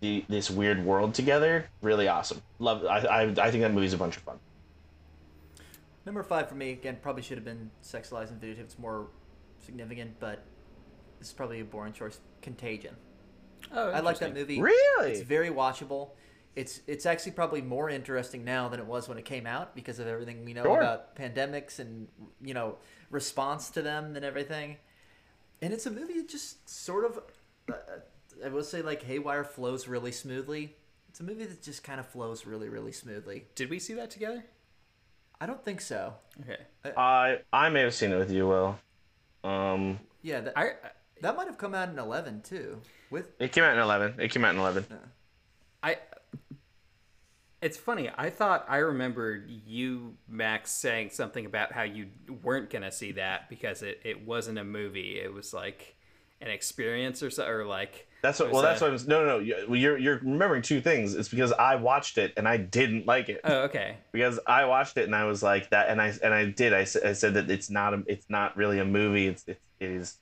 the, 0.00 0.24
this 0.28 0.50
weird 0.50 0.84
world 0.84 1.14
together, 1.14 1.68
really 1.82 2.08
awesome. 2.08 2.40
Love. 2.58 2.84
I, 2.84 2.98
I 3.00 3.22
I 3.22 3.50
think 3.50 3.62
that 3.62 3.72
movie's 3.72 3.92
a 3.92 3.98
bunch 3.98 4.16
of 4.16 4.22
fun. 4.22 4.38
Number 6.06 6.22
five 6.22 6.48
for 6.48 6.54
me 6.54 6.70
again 6.70 6.98
probably 7.02 7.22
should 7.22 7.36
have 7.36 7.44
been 7.44 7.70
Sex 7.82 8.10
Lies 8.12 8.30
and 8.30 8.40
Videotape. 8.40 8.60
It's 8.60 8.78
more 8.78 9.08
significant, 9.58 10.18
but 10.18 10.42
this 11.18 11.28
is 11.28 11.34
probably 11.34 11.60
a 11.60 11.64
boring 11.64 11.92
choice. 11.92 12.20
Contagion. 12.42 12.96
oh, 13.72 13.90
I 13.90 14.00
like 14.00 14.18
that 14.20 14.34
movie. 14.34 14.60
Really? 14.60 15.12
It's 15.12 15.20
very 15.20 15.50
watchable. 15.50 16.10
It's 16.56 16.80
it's 16.86 17.06
actually 17.06 17.32
probably 17.32 17.62
more 17.62 17.88
interesting 17.90 18.44
now 18.44 18.68
than 18.68 18.80
it 18.80 18.86
was 18.86 19.08
when 19.08 19.18
it 19.18 19.24
came 19.24 19.46
out 19.46 19.74
because 19.74 19.98
of 20.00 20.06
everything 20.08 20.44
we 20.44 20.52
know 20.52 20.64
Sure. 20.64 20.78
about 20.78 21.14
pandemics 21.16 21.78
and 21.78 22.08
you 22.42 22.54
know 22.54 22.76
response 23.10 23.70
to 23.70 23.82
them 23.82 24.16
and 24.16 24.24
everything. 24.24 24.76
And 25.62 25.72
it's 25.72 25.86
a 25.86 25.90
movie 25.90 26.14
that 26.14 26.28
just 26.28 26.68
sort 26.68 27.04
of, 27.04 27.20
uh, 27.70 27.74
I 28.44 28.48
will 28.48 28.62
say, 28.64 28.82
like 28.82 29.02
Haywire 29.02 29.44
flows 29.44 29.86
really 29.86 30.10
smoothly. 30.12 30.74
It's 31.10 31.20
a 31.20 31.22
movie 31.22 31.44
that 31.44 31.62
just 31.62 31.84
kind 31.84 32.00
of 32.00 32.06
flows 32.06 32.46
really, 32.46 32.68
really 32.68 32.92
smoothly. 32.92 33.44
Did 33.54 33.68
we 33.68 33.78
see 33.78 33.94
that 33.94 34.10
together? 34.10 34.44
I 35.40 35.46
don't 35.46 35.64
think 35.64 35.80
so. 35.80 36.14
Okay. 36.40 36.62
I 36.96 37.38
I 37.52 37.68
may 37.68 37.80
have 37.82 37.94
seen 37.94 38.10
it 38.12 38.16
with 38.18 38.30
you, 38.30 38.46
Will. 38.48 38.78
Um, 39.44 39.98
Yeah, 40.22 40.40
that, 40.40 40.58
I 40.58 40.72
that 41.22 41.36
might 41.36 41.46
have 41.46 41.58
come 41.58 41.74
out 41.74 41.88
in 41.88 41.98
eleven 41.98 42.42
too. 42.42 42.80
With 43.10 43.28
it 43.40 43.52
came 43.52 43.64
out 43.64 43.72
in 43.74 43.78
eleven. 43.80 44.14
It 44.18 44.30
came 44.30 44.44
out 44.44 44.54
in 44.54 44.60
eleven. 44.60 44.84
I 44.90 44.96
it's 47.62 47.76
funny. 47.76 48.10
I 48.16 48.30
thought 48.30 48.64
I 48.68 48.78
remembered 48.78 49.48
you, 49.66 50.14
Max, 50.28 50.70
saying 50.70 51.10
something 51.10 51.44
about 51.46 51.72
how 51.72 51.82
you 51.82 52.06
weren't 52.42 52.70
gonna 52.70 52.92
see 52.92 53.12
that 53.12 53.48
because 53.48 53.82
it, 53.82 54.00
it 54.04 54.26
wasn't 54.26 54.58
a 54.58 54.64
movie. 54.64 55.20
It 55.20 55.32
was 55.32 55.52
like 55.52 55.96
an 56.40 56.48
experience 56.48 57.22
or 57.22 57.28
so, 57.30 57.46
or 57.46 57.66
like 57.66 58.08
That's 58.22 58.40
what. 58.40 58.50
Well, 58.50 58.62
was 58.62 58.80
that's 58.80 58.80
what. 58.80 58.92
I'm, 58.92 59.06
no, 59.08 59.26
no, 59.26 59.38
no. 59.38 59.38
you- 59.40 59.74
You're 59.74 59.98
you're 59.98 60.18
remembering 60.18 60.62
two 60.62 60.80
things. 60.80 61.14
It's 61.14 61.28
because 61.28 61.52
I 61.52 61.76
watched 61.76 62.16
it 62.16 62.32
and 62.38 62.48
I 62.48 62.56
didn't 62.56 63.06
like 63.06 63.28
it. 63.28 63.40
Oh, 63.44 63.62
okay. 63.64 63.96
because 64.10 64.40
I 64.46 64.64
watched 64.64 64.96
it 64.96 65.04
and 65.04 65.14
I 65.14 65.24
was 65.24 65.42
like 65.42 65.68
that, 65.70 65.90
and 65.90 66.00
I 66.00 66.14
and 66.22 66.32
I 66.32 66.46
did. 66.46 66.72
I 66.72 66.84
said 66.84 67.34
that 67.34 67.50
it's 67.50 67.68
not 67.68 67.92
a, 67.92 68.02
it's 68.06 68.30
not 68.30 68.56
really 68.56 68.78
a 68.78 68.84
movie. 68.86 69.26
It's 69.26 69.44
it, 69.46 69.60
it 69.80 69.90
is 69.90 70.16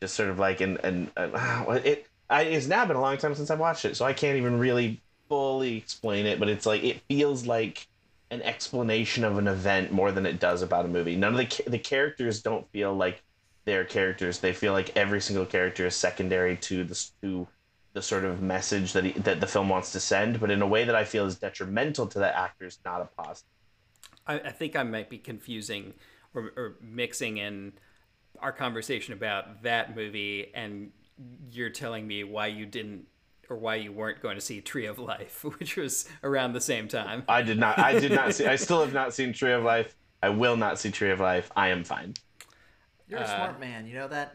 just 0.00 0.14
sort 0.14 0.28
of 0.28 0.38
like 0.38 0.60
an 0.60 0.76
an, 0.84 1.10
an 1.16 1.32
it. 1.84 2.06
I, 2.30 2.42
it's 2.42 2.66
now 2.66 2.84
been 2.84 2.94
a 2.96 3.00
long 3.00 3.16
time 3.16 3.34
since 3.34 3.50
I've 3.50 3.58
watched 3.58 3.84
it, 3.86 3.96
so 3.96 4.04
I 4.04 4.12
can't 4.12 4.36
even 4.36 4.58
really 4.58 5.00
fully 5.28 5.76
explain 5.76 6.26
it. 6.26 6.38
But 6.38 6.48
it's 6.48 6.66
like 6.66 6.82
it 6.82 7.00
feels 7.08 7.46
like 7.46 7.86
an 8.30 8.42
explanation 8.42 9.24
of 9.24 9.38
an 9.38 9.48
event 9.48 9.92
more 9.92 10.12
than 10.12 10.26
it 10.26 10.40
does 10.40 10.62
about 10.62 10.84
a 10.84 10.88
movie. 10.88 11.16
None 11.16 11.34
of 11.34 11.38
the 11.38 11.70
the 11.70 11.78
characters 11.78 12.42
don't 12.42 12.70
feel 12.70 12.94
like 12.94 13.22
they're 13.64 13.84
characters. 13.84 14.38
They 14.38 14.52
feel 14.52 14.72
like 14.72 14.96
every 14.96 15.20
single 15.20 15.46
character 15.46 15.86
is 15.86 15.94
secondary 15.94 16.56
to 16.56 16.84
the 16.84 17.08
to 17.22 17.46
the 17.94 18.02
sort 18.02 18.24
of 18.24 18.42
message 18.42 18.92
that 18.92 19.04
he, 19.04 19.12
that 19.12 19.40
the 19.40 19.46
film 19.46 19.68
wants 19.68 19.92
to 19.92 20.00
send, 20.00 20.40
but 20.40 20.50
in 20.50 20.62
a 20.62 20.66
way 20.66 20.84
that 20.84 20.94
I 20.94 21.04
feel 21.04 21.26
is 21.26 21.36
detrimental 21.36 22.06
to 22.06 22.18
the 22.18 22.36
actors, 22.36 22.78
not 22.84 23.00
a 23.00 23.06
positive. 23.20 23.50
I, 24.26 24.38
I 24.38 24.50
think 24.52 24.76
I 24.76 24.82
might 24.82 25.08
be 25.08 25.18
confusing 25.18 25.94
or, 26.34 26.52
or 26.56 26.76
mixing 26.80 27.38
in 27.38 27.72
our 28.40 28.52
conversation 28.52 29.14
about 29.14 29.62
that 29.62 29.96
movie 29.96 30.52
and 30.54 30.92
you're 31.50 31.70
telling 31.70 32.06
me 32.06 32.22
why 32.24 32.46
you 32.46 32.66
didn't 32.66 33.06
or 33.50 33.56
why 33.56 33.76
you 33.76 33.92
weren't 33.92 34.20
going 34.20 34.34
to 34.34 34.40
see 34.40 34.60
Tree 34.60 34.86
of 34.86 34.98
Life, 34.98 35.44
which 35.58 35.76
was 35.76 36.08
around 36.22 36.52
the 36.52 36.60
same 36.60 36.88
time. 36.88 37.24
I 37.28 37.42
did 37.42 37.58
not. 37.58 37.78
I 37.78 37.98
did 37.98 38.12
not 38.12 38.34
see. 38.36 38.46
I 38.46 38.56
still 38.56 38.80
have 38.80 38.92
not 38.94 39.14
seen 39.14 39.32
Tree 39.32 39.52
of 39.52 39.62
Life. 39.64 39.94
I 40.22 40.28
will 40.30 40.56
not 40.56 40.78
see 40.78 40.90
Tree 40.90 41.10
of 41.10 41.20
Life. 41.20 41.50
I 41.56 41.68
am 41.68 41.84
fine. 41.84 42.14
you're 43.08 43.20
a 43.20 43.22
Uh, 43.22 43.36
smart 43.36 43.60
man, 43.60 43.86
you 43.86 43.94
know 43.94 44.08
that. 44.08 44.34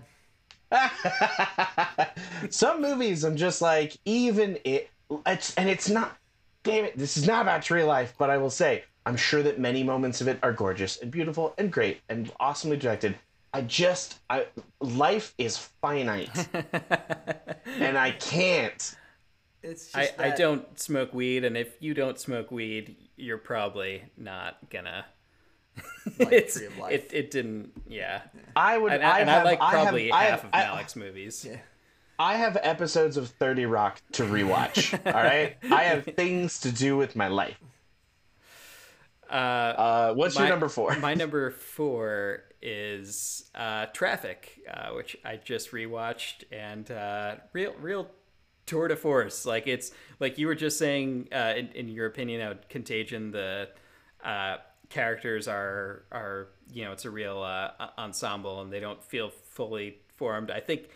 Some 2.49 2.81
movies, 2.81 3.23
I'm 3.23 3.35
just 3.35 3.61
like, 3.61 3.95
even 4.05 4.57
it. 4.63 4.89
It's 5.25 5.53
and 5.55 5.69
it's 5.69 5.89
not. 5.89 6.17
Damn 6.63 6.85
it! 6.85 6.97
This 6.97 7.17
is 7.17 7.27
not 7.27 7.41
about 7.41 7.61
Tree 7.61 7.81
of 7.81 7.87
Life, 7.87 8.13
but 8.17 8.29
I 8.29 8.37
will 8.37 8.49
say, 8.49 8.83
I'm 9.05 9.17
sure 9.17 9.43
that 9.43 9.59
many 9.59 9.83
moments 9.83 10.21
of 10.21 10.27
it 10.27 10.39
are 10.41 10.53
gorgeous 10.53 10.97
and 11.01 11.11
beautiful 11.11 11.53
and 11.57 11.71
great 11.71 11.99
and 12.09 12.31
awesomely 12.39 12.77
directed. 12.77 13.15
I 13.53 13.61
just, 13.61 14.19
I 14.31 14.47
life 14.79 15.35
is 15.37 15.57
finite, 15.57 16.47
and 17.79 17.97
I 17.97 18.11
can't. 18.11 18.95
It's 19.63 19.95
I, 19.95 20.05
just 20.05 20.19
I 20.19 20.29
that- 20.29 20.37
don't 20.37 20.79
smoke 20.79 21.13
weed, 21.13 21.43
and 21.45 21.55
if 21.57 21.69
you 21.81 21.93
don't 21.93 22.19
smoke 22.19 22.51
weed, 22.51 22.95
you're 23.15 23.37
probably 23.37 24.03
not 24.17 24.69
gonna. 24.69 25.05
Like 26.19 26.31
it's, 26.33 26.57
Tree 26.57 26.67
of 26.67 26.77
Life. 26.77 26.93
it, 26.93 27.09
it 27.13 27.31
didn't, 27.31 27.71
yeah. 27.87 28.21
I 28.55 28.77
would. 28.77 28.91
And, 28.93 29.03
I, 29.03 29.19
and 29.19 29.29
I 29.29 29.33
have- 29.35 29.45
like 29.45 29.59
probably 29.59 30.11
I 30.11 30.25
half 30.25 30.41
have- 30.41 30.45
of 30.45 30.53
I- 30.53 30.63
Malick's 30.81 30.95
movies. 30.95 31.45
Yeah. 31.49 31.57
I 32.19 32.35
have 32.35 32.57
episodes 32.61 33.17
of 33.17 33.29
30 33.29 33.65
Rock 33.65 33.99
to 34.13 34.23
rewatch. 34.23 34.93
all 35.07 35.13
right? 35.13 35.57
I 35.71 35.83
have 35.83 36.05
things 36.05 36.59
to 36.61 36.71
do 36.71 36.95
with 36.95 37.15
my 37.15 37.27
life. 37.27 37.57
Uh, 39.29 39.33
Uh, 39.33 40.13
what's 40.13 40.37
your 40.37 40.47
number 40.47 40.69
four? 40.69 40.95
my 40.99 41.13
number 41.23 41.49
four 41.51 42.43
is 42.61 43.49
uh, 43.55 43.87
Traffic, 43.87 44.59
uh, 44.71 44.89
which 44.91 45.17
I 45.25 45.37
just 45.37 45.71
rewatched, 45.71 46.43
and 46.51 46.89
uh, 46.91 47.35
real, 47.51 47.73
real 47.81 48.09
tour 48.65 48.87
de 48.87 48.95
force. 48.95 49.45
Like 49.45 49.67
it's 49.67 49.91
like 50.19 50.37
you 50.37 50.47
were 50.47 50.55
just 50.55 50.77
saying, 50.77 51.29
uh, 51.31 51.53
in, 51.55 51.67
in 51.69 51.87
your 51.87 52.05
opinion, 52.05 52.41
how 52.41 52.55
Contagion 52.69 53.31
the 53.31 53.69
uh, 54.23 54.57
characters 54.89 55.47
are 55.47 56.03
are 56.11 56.49
you 56.71 56.85
know 56.85 56.91
it's 56.91 57.05
a 57.05 57.11
real 57.11 57.41
uh, 57.41 57.71
ensemble, 57.97 58.61
and 58.61 58.71
they 58.71 58.79
don't 58.79 59.03
feel 59.03 59.29
fully 59.29 59.97
formed. 60.15 60.51
I 60.51 60.59
think 60.59 60.89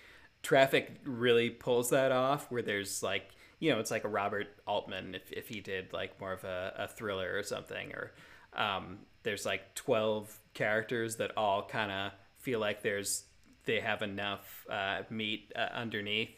Traffic 0.43 0.99
really 1.03 1.49
pulls 1.49 1.89
that 1.89 2.11
off, 2.11 2.51
where 2.51 2.61
there's 2.61 3.03
like 3.03 3.31
you 3.59 3.71
know 3.71 3.79
it's 3.79 3.91
like 3.91 4.03
a 4.03 4.09
Robert 4.09 4.47
Altman 4.65 5.15
if 5.15 5.31
if 5.31 5.47
he 5.47 5.59
did 5.59 5.93
like 5.93 6.19
more 6.19 6.33
of 6.33 6.43
a, 6.43 6.73
a 6.77 6.87
thriller 6.87 7.35
or 7.35 7.43
something, 7.43 7.91
or 7.93 8.13
um, 8.53 8.99
there's 9.23 9.45
like 9.45 9.75
12 9.75 10.39
characters 10.53 11.17
that 11.17 11.31
all 11.37 11.67
kind 11.67 11.91
of 11.91 12.11
feel 12.37 12.59
like 12.59 12.81
there's 12.81 13.25
they 13.65 13.81
have 13.81 14.01
enough 14.01 14.65
uh, 14.69 15.01
meat 15.09 15.51
uh, 15.55 15.67
underneath 15.73 16.29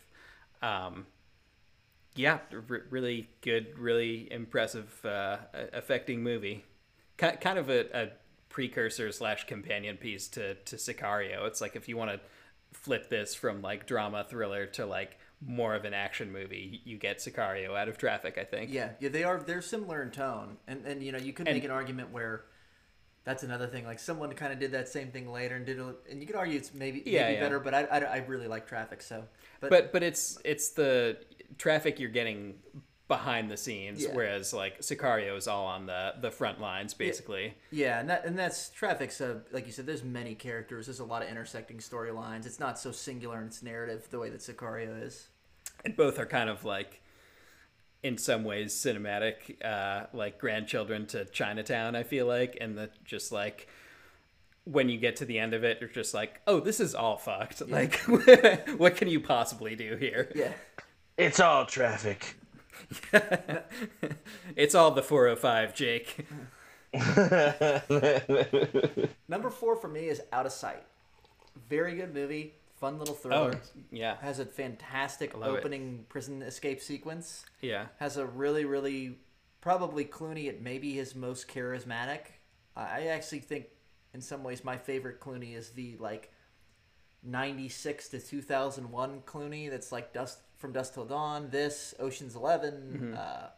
um, 0.61 1.05
Yeah, 2.19 2.39
r- 2.51 2.81
really 2.89 3.29
good, 3.39 3.79
really 3.79 4.27
impressive, 4.29 5.05
uh, 5.05 5.37
affecting 5.71 6.21
movie. 6.21 6.65
Ki- 7.17 7.37
kind 7.39 7.57
of 7.57 7.69
a, 7.69 7.85
a 7.97 8.09
precursor 8.49 9.09
slash 9.13 9.45
companion 9.47 9.95
piece 9.95 10.27
to 10.29 10.55
to 10.55 10.75
Sicario. 10.75 11.47
It's 11.47 11.61
like 11.61 11.77
if 11.77 11.87
you 11.87 11.95
want 11.95 12.11
to 12.11 12.19
flip 12.73 13.09
this 13.09 13.35
from 13.35 13.61
like 13.61 13.85
drama 13.87 14.25
thriller 14.29 14.65
to 14.65 14.85
like 14.85 15.17
more 15.41 15.75
of 15.75 15.85
an 15.85 15.93
action 15.93 16.29
movie, 16.33 16.81
you 16.83 16.97
get 16.97 17.19
Sicario 17.19 17.77
out 17.77 17.87
of 17.87 17.97
Traffic. 17.97 18.37
I 18.37 18.43
think. 18.43 18.69
Yeah, 18.69 18.89
yeah, 18.99 19.07
they 19.07 19.23
are. 19.23 19.39
They're 19.39 19.61
similar 19.61 20.01
in 20.03 20.11
tone, 20.11 20.57
and 20.67 20.85
and 20.85 21.01
you 21.01 21.13
know 21.13 21.19
you 21.19 21.31
could 21.31 21.47
And- 21.47 21.55
make 21.55 21.63
an 21.63 21.71
argument 21.71 22.11
where 22.11 22.43
that's 23.23 23.43
another 23.43 23.67
thing. 23.67 23.85
Like 23.85 23.99
someone 23.99 24.33
kind 24.33 24.51
of 24.51 24.59
did 24.59 24.71
that 24.73 24.89
same 24.89 25.11
thing 25.11 25.31
later 25.31 25.55
and 25.55 25.65
did, 25.65 25.79
a, 25.79 25.93
and 26.09 26.19
you 26.19 26.25
could 26.27 26.35
argue 26.35 26.57
it's 26.57 26.73
maybe 26.73 27.01
Yeah, 27.05 27.23
maybe 27.23 27.33
yeah. 27.35 27.41
better. 27.41 27.59
But 27.59 27.73
I, 27.75 27.83
I, 27.85 27.99
I 27.99 28.17
really 28.27 28.47
like 28.47 28.67
Traffic, 28.67 29.01
so 29.01 29.23
but, 29.61 29.69
but 29.69 29.93
but 29.93 30.03
it's 30.03 30.37
it's 30.43 30.69
the 30.69 31.17
traffic 31.57 31.99
you're 31.99 32.09
getting 32.09 32.55
behind 33.07 33.49
the 33.49 33.57
scenes 33.57 34.03
Yeah. 34.03 34.13
whereas 34.13 34.53
like 34.53 34.81
sicario 34.81 35.35
is 35.35 35.47
all 35.47 35.65
on 35.65 35.87
the 35.87 36.13
the 36.21 36.29
front 36.29 36.61
lines 36.61 36.93
basically 36.93 37.55
yeah, 37.71 37.99
and 37.99 38.09
that 38.09 38.23
and 38.25 38.37
that's 38.37 38.69
Traffic's 38.69 39.19
a 39.19 39.41
like 39.51 39.65
you 39.65 39.71
said. 39.71 39.85
There's 39.87 40.03
many 40.03 40.35
characters. 40.35 40.85
There's 40.85 40.99
a 40.99 41.05
lot 41.05 41.23
of 41.23 41.27
intersecting 41.29 41.77
storylines. 41.77 42.45
It's 42.45 42.59
not 42.59 42.77
so 42.77 42.91
singular 42.91 43.39
in 43.41 43.47
its 43.47 43.63
narrative 43.63 44.07
the 44.11 44.19
way 44.19 44.29
that 44.29 44.41
Sicario 44.41 45.01
is. 45.03 45.27
and 45.83 45.95
both 45.97 46.19
are 46.19 46.25
kind 46.27 46.49
of 46.51 46.65
like 46.65 47.01
in 48.03 48.17
some 48.17 48.43
ways 48.43 48.73
cinematic 48.73 49.63
uh 49.65 50.05
like 50.13 50.37
grandchildren 50.39 51.05
to 51.05 51.25
chinatown 51.25 51.95
i 51.97 52.03
feel 52.03 52.25
like 52.25 52.57
and 52.61 52.77
that 52.77 52.91
just 53.03 53.29
like 53.31 53.67
when 54.63 54.87
you 54.87 54.97
get 54.97 55.17
to 55.17 55.25
the 55.25 55.37
end 55.39 55.53
of 55.53 55.63
it 55.65 55.79
you're 55.81 55.89
just 55.89 56.13
like 56.13 56.39
oh 56.47 56.59
this 56.61 56.79
is 56.79 56.95
all 56.95 57.17
fucked 57.17 57.67
like 57.69 57.95
what 58.77 58.95
can 58.95 59.07
you 59.09 59.19
possibly 59.19 59.75
do 59.75 59.97
here 59.97 60.31
Yeah. 60.35 60.51
It's 61.19 61.39
all 61.39 61.65
traffic. 61.65 62.35
it's 64.55 64.73
all 64.73 64.91
the 64.91 65.03
405 65.03 65.75
jake 65.75 66.25
Number 69.27 69.51
four 69.51 69.75
for 69.75 69.87
me 69.87 70.07
is 70.07 70.21
Out 70.33 70.47
of 70.47 70.51
Sight. 70.51 70.81
Very 71.69 71.95
good 71.95 72.15
movie. 72.15 72.53
Fun 72.79 72.97
little 72.97 73.13
oh 73.13 73.17
thriller. 73.17 73.61
yeah 73.91 74.15
Has 74.21 74.39
a 74.39 74.45
fantastic 74.45 75.37
love 75.37 75.53
it. 75.55 75.59
opening 75.59 76.05
prison 76.09 76.41
escape 76.41 76.81
sequence. 76.81 77.45
yeah 77.61 77.87
has 77.99 78.17
a 78.17 78.25
really, 78.25 78.65
really 78.65 79.17
probably 79.61 80.05
Clooney 80.05 80.47
at 80.47 80.61
maybe 80.61 80.93
his 80.93 81.15
most 81.15 81.47
charismatic. 81.47 82.21
I 82.75 82.81
I 82.81 83.01
actually 83.07 83.39
think 83.41 83.65
in 84.13 84.21
some 84.21 84.43
ways 84.43 84.63
my 84.63 84.77
favorite 84.77 85.19
Clooney 85.19 85.55
is 85.55 85.71
the 85.71 85.97
like 85.99 86.31
ninety 87.21 87.69
six 87.69 88.07
to 88.09 88.19
two 88.19 88.41
thousand 88.41 88.89
one 88.89 89.21
Clooney 89.25 89.69
that's 89.69 89.91
like 89.91 90.13
Dust 90.13 90.39
from 90.59 90.71
Dusk 90.73 90.93
Till 90.93 91.05
Dawn, 91.05 91.49
this, 91.49 91.95
Ocean's 91.99 92.35
11 92.35 93.15
uh 93.17 93.49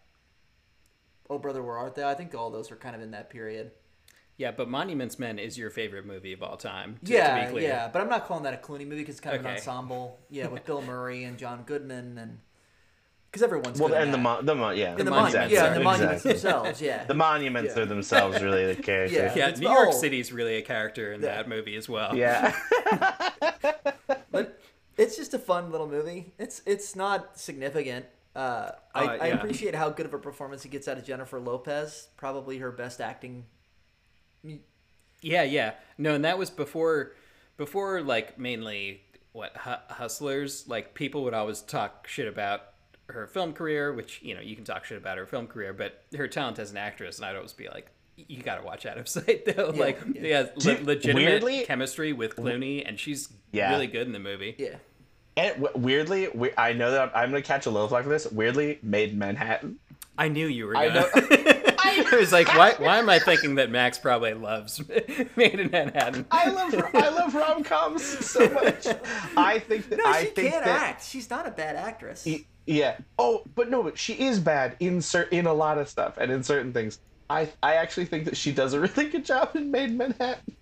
Oh 1.30 1.38
Brother 1.40 1.64
Where 1.64 1.78
Art 1.78 1.96
Thou? 1.96 2.10
I 2.10 2.14
think 2.14 2.34
all 2.36 2.50
those 2.50 2.72
are 2.72 2.76
kind 2.76 2.96
of 2.96 3.02
in 3.02 3.12
that 3.12 3.30
period. 3.30 3.72
Yeah, 4.38 4.52
but 4.52 4.68
Monuments 4.70 5.20
Men 5.20 5.38
is 5.40 5.58
your 5.58 5.70
favorite 5.70 6.06
movie 6.06 6.34
of 6.34 6.42
all 6.42 6.58
time. 6.58 6.98
To, 7.06 7.12
yeah, 7.12 7.40
to 7.42 7.46
be 7.46 7.52
clear. 7.52 7.70
yeah, 7.70 7.88
but 7.88 8.02
I'm 8.02 8.10
not 8.10 8.26
calling 8.26 8.44
that 8.44 8.54
a 8.54 8.58
Clooney 8.58 8.86
movie 8.86 8.98
because 8.98 9.16
it's 9.16 9.22
kind 9.22 9.36
of 9.38 9.46
an 9.46 9.52
ensemble. 9.52 10.20
Yeah, 10.30 10.48
with 10.48 10.66
Bill 10.66 10.82
Murray 10.88 11.24
and 11.26 11.38
John 11.38 11.64
Goodman 11.64 12.18
and 12.18 12.40
because 13.32 13.44
everyone's 13.44 13.80
Well, 13.80 13.90
good 13.90 13.98
in 13.98 14.04
and 14.04 14.14
the 14.14 14.18
that. 14.18 14.24
mon- 14.24 14.46
the 14.46 14.56
mon- 14.56 14.78
yeah, 14.78 14.90
and 14.92 15.00
the 15.00 15.06
monuments 15.06 15.34
monuments, 15.36 15.54
yeah, 15.54 15.66
and 15.68 15.76
the 15.76 15.80
Exactly. 15.80 15.84
monuments 15.84 16.24
themselves, 16.24 16.82
yeah. 16.82 17.04
The 17.08 17.14
monuments 17.14 17.74
Yeah. 17.78 17.82
are 17.84 17.86
themselves 17.86 18.42
really 18.44 18.74
the 18.74 18.82
character. 18.82 19.16
Yeah. 19.16 19.34
Yeah, 19.36 19.52
New 19.56 19.70
York 19.70 19.88
all- 19.88 19.94
City's 19.94 20.34
really 20.34 20.56
a 20.58 20.62
character 20.62 21.14
in 21.14 21.22
Yeah. 21.22 21.28
that 21.36 21.48
movie 21.50 21.76
as 21.78 21.88
well. 21.88 22.14
Yeah. 22.16 22.54
but 24.32 24.60
it's 24.98 25.16
just 25.18 25.34
a 25.34 25.40
fun 25.40 25.72
little 25.72 25.88
movie. 25.88 26.34
It's 26.38 26.62
it's 26.66 26.96
not 26.96 27.38
significant. 27.40 28.06
Uh, 28.36 28.72
I, 28.96 29.06
Uh, 29.06 29.18
I 29.24 29.28
appreciate 29.28 29.76
how 29.76 29.90
good 29.90 30.06
of 30.06 30.14
a 30.14 30.18
performance 30.18 30.64
he 30.64 30.70
gets 30.70 30.88
out 30.88 30.98
of 30.98 31.04
Jennifer 31.06 31.40
Lopez. 31.40 32.08
Probably 32.18 32.60
her 32.60 32.72
best 32.72 33.02
acting. 33.02 33.46
Yeah, 35.22 35.44
yeah. 35.44 35.74
No, 35.98 36.16
and 36.16 36.26
that 36.26 36.38
was 36.38 36.50
before, 36.50 37.14
before 37.58 38.02
like 38.02 38.40
mainly 38.40 39.02
what 39.34 39.56
hu- 39.58 39.94
hustlers. 39.94 40.68
Like 40.68 40.94
people 40.94 41.24
would 41.24 41.34
always 41.34 41.62
talk 41.62 42.08
shit 42.08 42.28
about 42.28 42.62
her 43.08 43.28
film 43.28 43.54
career, 43.54 43.94
which 43.94 44.22
you 44.24 44.34
know 44.34 44.42
you 44.42 44.56
can 44.56 44.64
talk 44.66 44.86
shit 44.86 44.98
about 44.98 45.18
her 45.18 45.26
film 45.26 45.48
career, 45.48 45.74
but 45.74 46.04
her 46.16 46.28
talent 46.28 46.58
as 46.60 46.72
an 46.72 46.78
actress, 46.78 47.18
and 47.18 47.26
I'd 47.26 47.36
always 47.36 47.54
be 47.54 47.68
like, 47.68 47.92
you 48.16 48.42
got 48.44 48.58
to 48.58 48.64
watch 48.64 48.86
Out 48.86 48.98
of 48.98 49.08
Sight 49.08 49.46
though. 49.46 49.72
Yeah, 49.74 49.80
like, 49.82 50.00
yeah. 50.14 50.22
yeah, 50.22 50.40
le- 50.56 50.62
Dude, 50.62 50.82
legitimate 50.86 51.24
weirdly- 51.26 51.64
chemistry 51.66 52.14
with 52.14 52.36
mm-hmm. 52.36 52.48
Clooney, 52.48 52.84
and 52.88 53.00
she's 53.00 53.30
Yeah. 53.52 53.72
really 53.72 53.88
good 53.88 54.08
in 54.08 54.14
the 54.14 54.20
movie. 54.20 54.56
Yeah. 54.58 54.76
and 55.38 55.62
w- 55.62 55.78
weirdly, 55.86 56.28
we- 56.34 56.52
I 56.58 56.74
know 56.74 56.92
that 56.92 57.12
I'm 57.16 57.30
gonna 57.32 57.42
catch 57.42 57.66
a 57.66 57.70
little 57.72 57.88
flack 57.88 58.04
for 58.04 58.10
this. 58.10 58.30
Weirdly, 58.32 58.80
made 58.84 59.12
in 59.12 59.18
Manhattan. 59.20 59.80
I 60.18 60.28
knew 60.28 60.46
you 60.48 60.68
were. 60.68 60.76
I 60.78 60.88
Gonna. 60.90 61.00
know. 61.00 61.08
I 61.84 62.16
was 62.20 62.32
like, 62.32 62.48
why? 62.50 62.74
Why 62.78 62.98
am 63.00 63.10
I 63.10 63.18
thinking 63.20 63.56
that 63.56 63.72
Max 63.72 63.98
probably 63.98 64.34
loves 64.34 64.82
Made 65.36 65.60
in 65.60 65.72
Manhattan? 65.72 66.26
I 66.32 66.50
love 66.50 66.74
I 66.94 67.10
love 67.10 67.34
rom 67.34 67.64
coms 67.64 68.04
so 68.04 68.48
much. 68.50 68.86
I 69.38 69.60
think 69.60 69.90
that 69.90 69.98
No, 69.98 70.06
I 70.06 70.22
she 70.26 70.30
think 70.30 70.52
can't 70.52 70.66
that 70.66 70.82
act. 70.82 71.06
She's 71.06 71.30
not 71.30 71.48
a 71.48 71.52
bad 71.52 71.76
actress. 71.76 72.26
Y- 72.26 72.46
Yeah. 72.68 72.98
Oh, 73.18 73.44
but 73.56 73.70
no, 73.70 73.82
but 73.84 73.98
she 73.98 74.14
is 74.14 74.40
bad 74.40 74.76
in 74.80 75.02
cer- 75.02 75.28
in 75.32 75.48
a 75.48 75.54
lot 75.54 75.78
of 75.78 75.90
stuff 75.90 76.18
and 76.18 76.32
in 76.32 76.44
certain 76.44 76.72
things. 76.74 77.00
I 77.32 77.50
I 77.64 77.76
actually 77.76 78.06
think 78.06 78.26
that 78.26 78.38
she 78.38 78.52
does 78.52 78.74
a 78.74 78.80
really 78.80 79.10
good 79.10 79.26
job 79.26 79.56
in 79.56 79.72
Made 79.72 79.98
Manhattan. 79.98 80.56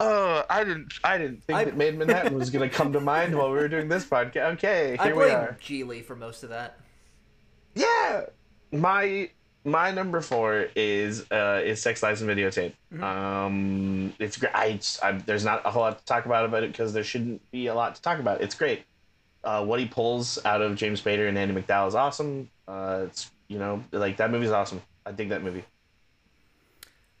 Oh, 0.00 0.44
I 0.48 0.62
didn't 0.62 0.92
I 1.02 1.18
didn't 1.18 1.42
think 1.44 1.58
I- 1.58 1.64
that 1.64 1.76
Made 1.76 1.98
Manhattan 1.98 2.34
was 2.38 2.50
gonna 2.50 2.68
come 2.68 2.92
to 2.92 3.00
mind 3.00 3.36
while 3.36 3.50
we 3.50 3.58
were 3.58 3.68
doing 3.68 3.88
this 3.88 4.04
podcast. 4.04 4.54
Okay, 4.54 4.96
I 4.98 5.06
here 5.06 5.16
we 5.16 5.24
blame 5.24 5.36
are. 5.36 5.58
Geely 5.60 6.04
for 6.04 6.14
most 6.14 6.42
of 6.42 6.50
that. 6.50 6.78
Yeah. 7.74 8.26
My 8.70 9.30
my 9.64 9.90
number 9.90 10.20
four 10.20 10.68
is 10.76 11.30
uh 11.30 11.62
is 11.64 11.80
Sex 11.80 12.02
Lies 12.02 12.22
and 12.22 12.30
Videotape. 12.30 12.74
Mm-hmm. 12.92 13.02
Um, 13.02 14.12
it's 14.18 14.36
great. 14.36 14.54
I, 14.54 14.78
I 15.02 15.12
there's 15.12 15.44
not 15.44 15.62
a 15.64 15.70
whole 15.70 15.82
lot 15.82 15.98
to 15.98 16.04
talk 16.04 16.26
about 16.26 16.44
about 16.44 16.62
it 16.64 16.72
because 16.72 16.92
there 16.92 17.04
shouldn't 17.04 17.50
be 17.50 17.66
a 17.66 17.74
lot 17.74 17.94
to 17.94 18.02
talk 18.02 18.18
about. 18.18 18.40
It's 18.40 18.54
great. 18.54 18.84
Uh, 19.42 19.64
what 19.64 19.80
he 19.80 19.86
pulls 19.86 20.38
out 20.44 20.60
of 20.60 20.76
James 20.76 21.00
Spader 21.00 21.28
and 21.28 21.38
Andie 21.38 21.54
MacDowell 21.54 21.88
is 21.88 21.94
awesome. 21.94 22.50
Uh, 22.66 23.04
it's 23.06 23.30
you 23.48 23.58
know 23.58 23.82
like 23.92 24.18
that 24.18 24.30
movie's 24.30 24.50
awesome. 24.50 24.82
I 25.06 25.12
dig 25.12 25.30
that 25.30 25.42
movie. 25.42 25.64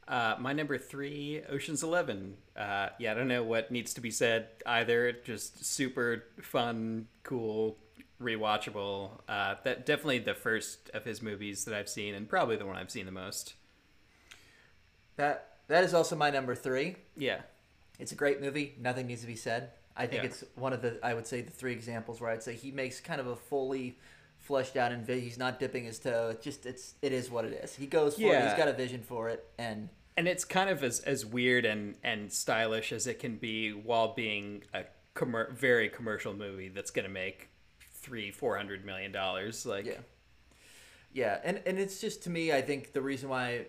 Uh, 0.08 0.34
my 0.40 0.54
number 0.54 0.78
three, 0.78 1.42
Ocean's 1.50 1.82
Eleven. 1.82 2.38
Uh, 2.56 2.88
yeah, 2.98 3.12
I 3.12 3.14
don't 3.14 3.28
know 3.28 3.42
what 3.44 3.70
needs 3.70 3.92
to 3.94 4.00
be 4.00 4.10
said 4.10 4.48
either. 4.64 5.12
Just 5.12 5.64
super 5.66 6.24
fun, 6.40 7.08
cool, 7.22 7.76
rewatchable. 8.20 9.10
Uh, 9.28 9.56
that 9.64 9.84
definitely 9.84 10.20
the 10.20 10.32
first 10.34 10.90
of 10.94 11.04
his 11.04 11.20
movies 11.20 11.66
that 11.66 11.74
I've 11.74 11.90
seen, 11.90 12.14
and 12.14 12.26
probably 12.28 12.56
the 12.56 12.64
one 12.64 12.76
I've 12.76 12.90
seen 12.90 13.04
the 13.04 13.12
most. 13.12 13.52
That 15.16 15.58
that 15.68 15.84
is 15.84 15.92
also 15.94 16.16
my 16.16 16.30
number 16.30 16.54
three. 16.54 16.96
Yeah, 17.16 17.40
It's 17.98 18.12
a 18.12 18.14
great 18.16 18.40
movie. 18.40 18.74
Nothing 18.80 19.08
needs 19.08 19.20
to 19.22 19.26
be 19.26 19.36
said. 19.36 19.70
I 19.96 20.06
think 20.06 20.22
Yeah. 20.22 20.28
it's 20.30 20.44
one 20.54 20.72
of 20.72 20.80
the 20.80 20.98
I 21.02 21.12
would 21.14 21.26
say 21.26 21.40
the 21.42 21.50
three 21.50 21.72
examples 21.72 22.20
where 22.20 22.30
I'd 22.30 22.42
say 22.42 22.54
he 22.54 22.70
makes 22.70 23.00
kind 23.00 23.20
of 23.20 23.26
a 23.26 23.36
fully 23.36 23.98
fleshed 24.38 24.76
out 24.76 24.92
and 24.92 25.06
he's 25.06 25.36
not 25.36 25.58
dipping 25.58 25.84
his 25.84 25.98
toe. 25.98 26.30
It 26.30 26.40
just 26.42 26.64
it's 26.64 26.94
it 27.02 27.12
is 27.12 27.30
what 27.30 27.44
it 27.44 27.52
is. 27.64 27.74
He 27.74 27.86
goes 27.86 28.14
for 28.14 28.22
it. 28.22 28.26
Yeah. 28.26 28.48
He's 28.48 28.56
got 28.56 28.68
a 28.68 28.72
vision 28.72 29.02
for 29.02 29.28
it, 29.28 29.44
and 29.58 29.88
and 30.18 30.26
it's 30.26 30.44
kind 30.44 30.68
of 30.68 30.82
as 30.82 30.98
as 31.00 31.24
weird 31.24 31.64
and 31.64 31.94
and 32.02 32.32
stylish 32.32 32.90
as 32.90 33.06
it 33.06 33.20
can 33.20 33.36
be, 33.36 33.70
while 33.70 34.14
being 34.14 34.64
a 34.74 34.82
commer- 35.14 35.52
very 35.52 35.88
commercial 35.88 36.34
movie 36.34 36.68
that's 36.68 36.90
gonna 36.90 37.08
make 37.08 37.48
three, 37.94 38.32
four 38.32 38.56
hundred 38.56 38.84
million 38.84 39.12
dollars. 39.12 39.64
Like, 39.64 39.86
yeah, 39.86 40.00
yeah, 41.12 41.38
and 41.44 41.62
and 41.64 41.78
it's 41.78 42.00
just 42.00 42.24
to 42.24 42.30
me, 42.30 42.52
I 42.52 42.60
think 42.60 42.92
the 42.92 43.00
reason 43.00 43.28
why 43.28 43.66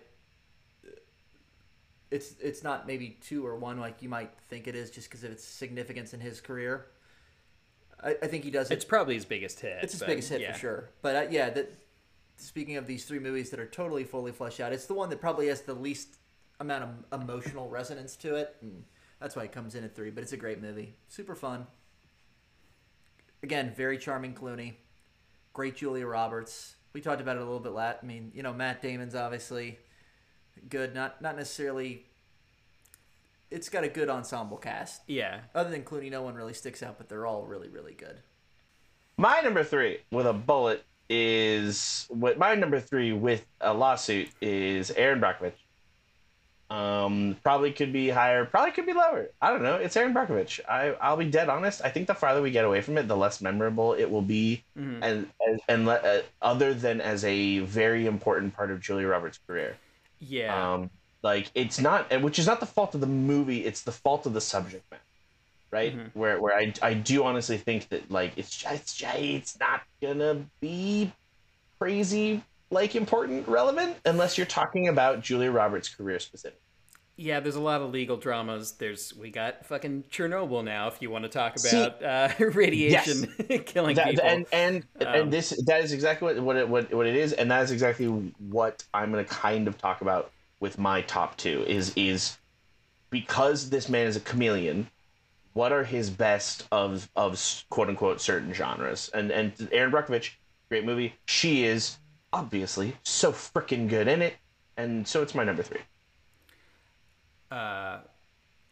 it's 2.10 2.34
it's 2.42 2.64
not 2.64 2.88
maybe 2.88 3.20
two 3.22 3.46
or 3.46 3.56
one 3.56 3.80
like 3.80 4.02
you 4.02 4.10
might 4.10 4.32
think 4.50 4.68
it 4.68 4.76
is, 4.76 4.90
just 4.90 5.08
because 5.08 5.24
of 5.24 5.32
its 5.32 5.44
significance 5.44 6.16
in 6.16 6.20
his 6.20 6.42
career. 6.42 6.88
I, 8.04 8.16
I 8.24 8.28
think 8.28 8.44
he 8.44 8.50
does 8.50 8.72
it. 8.72 8.74
it's 8.74 8.86
probably 8.86 9.14
his 9.14 9.26
biggest 9.26 9.60
hit. 9.60 9.78
It's 9.84 9.94
his 9.94 10.02
biggest 10.02 10.30
hit 10.30 10.42
yeah. 10.42 10.54
for 10.54 10.60
sure. 10.60 10.90
But 11.04 11.16
uh, 11.16 11.26
yeah, 11.30 11.52
that 11.52 11.72
speaking 12.38 12.78
of 12.78 12.88
these 12.88 13.06
three 13.06 13.20
movies 13.20 13.52
that 13.52 13.60
are 13.60 13.68
totally 13.68 14.04
fully 14.04 14.32
fleshed 14.32 14.60
out, 14.60 14.74
it's 14.74 14.88
the 14.88 14.96
one 14.96 15.10
that 15.10 15.22
probably 15.22 15.48
has 15.48 15.62
the 15.62 15.76
least 15.76 16.16
amount 16.60 17.06
of 17.12 17.22
emotional 17.22 17.70
resonance 17.70 18.16
to 18.18 18.36
it, 18.36 18.56
and 18.62 18.84
that's 19.20 19.36
why 19.36 19.44
it 19.44 19.52
comes 19.52 19.76
in 19.76 19.84
at 19.84 19.96
three. 19.96 20.10
But 20.10 20.24
it's 20.24 20.34
a 20.34 20.38
great 20.38 20.62
movie, 20.62 20.96
super 21.08 21.36
fun. 21.36 21.68
Again, 23.42 23.74
very 23.76 23.98
charming 23.98 24.34
Clooney, 24.34 24.74
great 25.54 25.76
Julia 25.76 26.06
Roberts. 26.06 26.76
We 26.94 27.02
talked 27.02 27.22
about 27.22 27.38
it 27.38 27.42
a 27.42 27.46
little 27.46 27.60
bit. 27.60 27.72
Lat, 27.72 28.00
I 28.02 28.06
mean, 28.06 28.32
you 28.34 28.44
know, 28.44 28.54
Matt 28.54 28.82
Damon's 28.82 29.16
obviously 29.16 29.80
good. 30.68 30.94
Not 30.94 31.22
not 31.22 31.38
necessarily. 31.38 32.06
It's 33.52 33.70
got 33.70 33.84
a 33.84 33.90
good 33.90 34.10
ensemble 34.10 34.58
cast. 34.58 35.02
Yeah, 35.08 35.40
Other 35.56 35.72
than 35.72 35.84
Clooney, 35.84 36.12
no 36.12 36.22
one 36.22 36.36
really 36.36 36.54
sticks 36.54 36.84
out, 36.84 37.00
but 37.00 37.10
they're 37.10 37.26
all 37.26 37.46
really 37.46 37.70
really 37.70 37.94
good. 37.94 38.20
My 39.18 39.42
number 39.42 39.64
three 39.64 40.00
with 40.12 40.28
a 40.28 40.34
bullet 40.34 40.86
is 41.10 42.06
what 42.10 42.38
my 42.38 42.54
number 42.56 42.80
three 42.80 43.12
with 43.12 43.46
a 43.62 43.74
lawsuit 43.74 44.30
is 44.42 44.92
Erin 44.92 45.20
Brockovich. 45.20 45.54
Um, 46.70 47.36
probably 47.42 47.72
could 47.72 47.92
be 47.92 48.10
higher, 48.10 48.46
probably 48.46 48.72
could 48.72 48.86
be 48.86 48.94
lower. 48.94 49.30
I 49.42 49.50
don't 49.50 49.64
know. 49.64 49.78
It's 49.78 49.98
Erin 49.98 50.14
Brockovich. 50.14 50.60
I 50.70 50.92
I'll 51.02 51.18
be 51.18 51.26
dead 51.26 51.50
honest. 51.50 51.82
I 51.84 51.90
think 51.90 52.06
the 52.08 52.14
farther 52.14 52.44
we 52.44 52.52
get 52.52 52.64
away 52.64 52.82
from 52.82 52.98
it, 53.00 53.08
the 53.08 53.18
less 53.18 53.42
memorable 53.42 53.94
it 53.94 54.06
will 54.12 54.22
be, 54.22 54.64
Mhm. 54.78 55.00
and 55.02 55.30
and, 55.48 55.60
and 55.68 55.86
le- 55.88 55.94
uh, 55.96 56.22
other 56.44 56.76
than 56.76 57.02
as 57.02 57.26
a 57.26 57.60
very 57.60 58.06
important 58.06 58.56
part 58.56 58.70
of 58.70 58.82
Julia 58.82 59.08
Roberts' 59.08 59.40
career. 59.48 59.78
Yeah. 60.20 60.74
Um, 60.74 60.92
like 61.24 61.50
it's 61.56 61.80
not, 61.80 62.22
which 62.22 62.38
is 62.38 62.46
not 62.46 62.60
the 62.60 62.66
fault 62.68 62.94
of 62.94 63.02
the 63.02 63.08
movie. 63.08 63.66
It's 63.66 63.82
the 63.82 63.92
fault 63.92 64.26
of 64.28 64.34
the 64.34 64.42
subject 64.42 64.84
matter, 64.92 65.04
right? 65.72 65.98
Mhm. 65.98 66.12
Where 66.14 66.40
where 66.40 66.56
I 66.56 66.72
I 66.84 66.94
do 66.94 67.24
honestly 67.24 67.58
think 67.58 67.90
that 67.90 68.12
like 68.12 68.34
it's 68.38 68.64
it's 68.70 69.02
it's 69.16 69.60
not 69.60 69.82
gonna 70.04 70.46
be 70.62 71.12
crazy 71.80 72.44
like 72.72 72.96
important 72.96 73.48
relevant 73.48 73.98
unless 74.06 74.38
you're 74.38 74.48
talking 74.48 74.88
about 74.88 75.22
Julia 75.22 75.52
Roberts' 75.52 75.90
career 75.90 76.20
specific. 76.20 76.60
Yeah, 77.16 77.42
there's 77.42 77.58
a 77.58 77.62
lot 77.62 77.82
of 77.82 77.92
legal 77.92 78.16
dramas. 78.16 78.74
There's 78.74 79.14
we 79.14 79.30
got 79.30 79.66
fucking 79.66 80.06
Chernobyl 80.10 80.64
now. 80.64 80.88
If 80.88 81.02
you 81.02 81.10
want 81.10 81.26
to 81.26 81.30
talk 81.30 81.60
See- 81.60 81.84
about 81.84 82.02
uh, 82.02 82.30
radiation 82.40 83.26
killing 83.66 83.98
That, 83.98 84.12
people, 84.12 84.26
and 84.26 84.46
and 84.54 84.86
Um, 85.02 85.08
and 85.08 85.34
this 85.34 85.50
that 85.66 85.84
is 85.84 85.92
exactly 85.92 86.28
what 86.28 86.42
what 86.42 86.56
it, 86.56 86.70
what 86.70 86.94
what 86.94 87.06
it 87.06 87.18
is, 87.18 87.34
and 87.34 87.52
that 87.52 87.62
is 87.64 87.72
exactly 87.72 88.06
what 88.06 88.86
I'm 88.94 89.12
going 89.12 89.26
to 89.26 89.30
kind 89.30 89.68
of 89.68 89.78
talk 89.78 90.00
about 90.00 90.32
with 90.62 90.78
my 90.80 91.02
top 91.02 91.36
two. 91.36 91.66
Is 91.68 91.92
is 91.98 92.38
because 93.10 93.70
this 93.70 93.90
man 93.90 94.08
is 94.08 94.16
a 94.16 94.22
chameleon. 94.22 94.90
What 95.52 95.74
are 95.74 95.84
his 95.84 96.10
best 96.10 96.68
of 96.72 97.10
of 97.18 97.38
quote 97.70 97.90
unquote 97.90 98.22
certain 98.22 98.54
genres? 98.54 99.10
And 99.14 99.30
and 99.30 99.52
Erin 99.74 99.92
Brockovich, 99.92 100.36
great 100.70 100.86
movie. 100.86 101.16
She 101.26 101.66
is 101.66 101.98
obviously 102.34 102.96
so 103.04 103.32
freaking 103.32 103.88
good 103.90 104.08
in 104.08 104.22
it, 104.22 104.38
and 104.78 105.08
so 105.08 105.22
it's 105.22 105.36
my 105.36 105.44
number 105.44 105.64
three. 105.64 105.82
uh, 107.52 108.00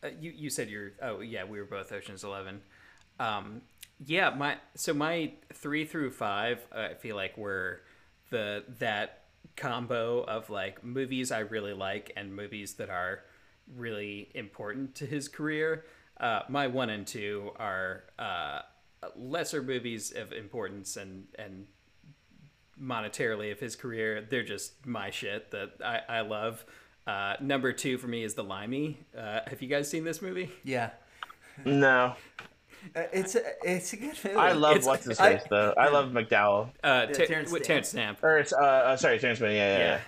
uh, 0.04 0.10
you 0.20 0.32
you 0.36 0.50
said 0.50 0.70
you're 0.70 0.92
oh 1.02 1.22
yeah 1.22 1.44
we 1.44 1.60
were 1.60 1.66
both 1.66 1.92
Ocean's 1.92 2.24
Eleven. 2.24 2.62
Um, 3.20 3.62
yeah, 4.06 4.30
my 4.30 4.58
so 4.76 4.94
my 4.94 5.34
three 5.54 5.86
through 5.86 6.12
five 6.12 6.60
uh, 6.76 6.90
I 6.92 6.94
feel 6.96 7.16
like 7.16 7.38
were 7.38 7.82
the 8.30 8.64
that 8.80 9.24
combo 9.56 10.22
of 10.24 10.50
like 10.50 10.84
movies 10.84 11.32
I 11.32 11.40
really 11.40 11.74
like 11.74 12.12
and 12.16 12.36
movies 12.36 12.76
that 12.76 12.90
are 12.90 13.24
really 13.76 14.30
important 14.36 14.96
to 14.96 15.06
his 15.06 15.28
career. 15.28 15.86
Uh, 16.20 16.42
my 16.50 16.68
one 16.68 16.90
and 16.90 17.08
two 17.08 17.52
are 17.58 18.04
uh, 18.20 18.62
lesser 19.16 19.64
movies 19.64 20.12
of 20.12 20.32
importance 20.32 20.98
and 20.98 21.26
and 21.40 21.68
monetarily 22.82 23.52
of 23.52 23.60
his 23.60 23.76
career. 23.76 24.26
They're 24.30 24.44
just 24.44 24.86
my 24.86 25.10
shit 25.10 25.52
that 25.52 25.72
I, 25.84 26.18
I 26.18 26.22
love. 26.22 26.66
Uh, 27.06 27.36
number 27.40 27.72
two 27.72 27.98
for 27.98 28.08
me 28.08 28.24
is 28.24 28.34
The 28.34 28.44
Limey. 28.44 28.98
Uh, 29.18 29.40
have 29.48 29.62
you 29.62 29.68
guys 29.68 29.90
seen 29.90 30.04
this 30.04 30.22
movie? 30.22 30.50
Yeah. 30.64 30.90
No, 31.66 32.16
Uh, 32.96 33.04
It's 33.12 33.36
a, 33.36 33.42
it's 33.64 33.94
a 33.94 33.98
good 33.98 34.16
movie. 34.24 34.36
I 34.36 34.52
love 34.52 34.72
It's- 34.78 34.86
what's 34.86 35.06
his 35.06 35.20
face 35.20 35.42
though. 35.50 35.74
I 35.78 35.90
love 35.90 36.12
McDowell. 36.12 36.70
Uh, 36.84 37.08
Ter- 37.08 37.26
Terence 37.26 37.50
Stamp. 37.50 37.64
Terence 37.66 37.90
Stamp. 37.90 38.24
Or 38.24 38.38
it's 38.38 38.54
uh, 38.54 38.58
uh 38.58 38.98
sorry, 38.98 39.18
Terrence 39.20 39.40
Mann. 39.40 39.54
Yeah, 39.56 39.78
yeah, 39.78 40.00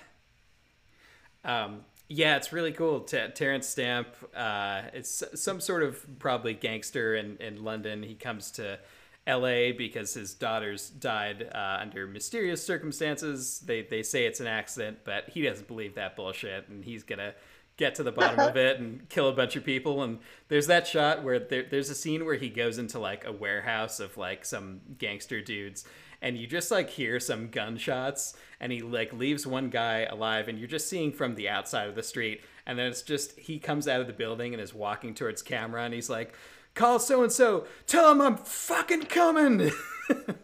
yeah. 1.43 1.63
Um, 1.63 1.81
yeah, 2.07 2.37
it's 2.37 2.51
really 2.51 2.71
cool. 2.71 3.01
T- 3.01 3.27
Terence 3.33 3.67
Stamp. 3.67 4.07
Uh, 4.35 4.81
it's 4.93 5.23
some 5.35 5.59
sort 5.61 5.83
of 5.83 6.19
probably 6.19 6.53
gangster 6.53 7.15
in, 7.15 7.37
in 7.37 7.63
London. 7.63 8.03
He 8.03 8.15
comes 8.15 8.51
to 8.51 8.79
L.A. 9.27 9.71
because 9.71 10.13
his 10.13 10.33
daughters 10.33 10.89
died 10.89 11.49
uh, 11.53 11.77
under 11.81 12.07
mysterious 12.07 12.63
circumstances. 12.63 13.59
They 13.59 13.83
they 13.83 14.03
say 14.03 14.25
it's 14.25 14.39
an 14.39 14.47
accident, 14.47 14.99
but 15.03 15.29
he 15.29 15.41
doesn't 15.41 15.67
believe 15.67 15.95
that 15.95 16.15
bullshit, 16.15 16.67
and 16.69 16.83
he's 16.83 17.03
gonna 17.03 17.33
get 17.77 17.95
to 17.95 18.03
the 18.03 18.11
bottom 18.11 18.39
of 18.39 18.57
it 18.57 18.79
and 18.79 19.07
kill 19.07 19.29
a 19.29 19.33
bunch 19.33 19.55
of 19.55 19.63
people. 19.63 20.03
And 20.03 20.19
there's 20.49 20.67
that 20.67 20.85
shot 20.85 21.23
where 21.23 21.39
there, 21.39 21.63
there's 21.63 21.89
a 21.89 21.95
scene 21.95 22.25
where 22.25 22.35
he 22.35 22.49
goes 22.49 22.77
into 22.77 22.99
like 22.99 23.25
a 23.25 23.31
warehouse 23.31 24.01
of 24.01 24.17
like 24.17 24.43
some 24.43 24.81
gangster 24.97 25.41
dudes 25.41 25.85
and 26.21 26.37
you 26.37 26.47
just 26.47 26.71
like 26.71 26.89
hear 26.89 27.19
some 27.19 27.49
gunshots 27.49 28.35
and 28.59 28.71
he 28.71 28.81
like 28.81 29.13
leaves 29.13 29.47
one 29.47 29.69
guy 29.69 30.03
alive 30.03 30.47
and 30.47 30.59
you're 30.59 30.67
just 30.67 30.89
seeing 30.89 31.11
from 31.11 31.35
the 31.35 31.47
outside 31.47 31.87
of 31.87 31.95
the 31.95 32.03
street 32.03 32.41
and 32.65 32.77
then 32.77 32.87
it's 32.87 33.01
just 33.01 33.37
he 33.39 33.59
comes 33.59 33.87
out 33.87 34.01
of 34.01 34.07
the 34.07 34.13
building 34.13 34.53
and 34.53 34.61
is 34.61 34.73
walking 34.73 35.13
towards 35.13 35.41
camera 35.41 35.83
and 35.83 35.93
he's 35.93 36.09
like 36.09 36.33
call 36.73 36.99
so 36.99 37.23
and 37.23 37.31
so 37.31 37.65
tell 37.87 38.11
him 38.11 38.21
i'm 38.21 38.37
fucking 38.37 39.03
coming. 39.03 39.71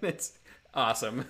It's 0.03 0.33
awesome. 0.75 1.25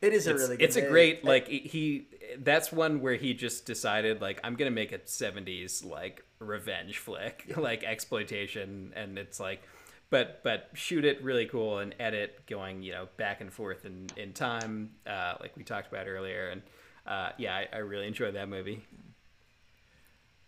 It 0.00 0.14
is 0.14 0.26
a 0.26 0.30
it's, 0.30 0.40
really 0.40 0.56
good 0.56 0.64
it's 0.64 0.76
a 0.76 0.88
great 0.88 1.22
like 1.22 1.46
he 1.48 2.06
that's 2.38 2.72
one 2.72 3.02
where 3.02 3.16
he 3.16 3.34
just 3.34 3.66
decided 3.66 4.22
like 4.22 4.40
i'm 4.42 4.54
gonna 4.54 4.70
make 4.70 4.92
a 4.92 4.98
70s 4.98 5.84
like 5.84 6.24
revenge 6.38 6.96
flick 6.96 7.52
like 7.58 7.84
exploitation 7.84 8.94
and 8.96 9.18
it's 9.18 9.38
like 9.38 9.62
but 10.08 10.40
but 10.42 10.70
shoot 10.72 11.04
it 11.04 11.22
really 11.22 11.44
cool 11.44 11.80
and 11.80 11.94
edit 12.00 12.46
going 12.46 12.82
you 12.82 12.92
know 12.92 13.08
back 13.18 13.42
and 13.42 13.52
forth 13.52 13.84
in 13.84 14.06
in 14.16 14.32
time 14.32 14.92
uh 15.06 15.34
like 15.40 15.54
we 15.56 15.62
talked 15.62 15.92
about 15.92 16.06
earlier 16.06 16.48
and 16.48 16.62
uh 17.06 17.30
yeah 17.36 17.54
i, 17.54 17.68
I 17.70 17.78
really 17.78 18.06
enjoyed 18.06 18.34
that 18.36 18.48
movie. 18.48 18.82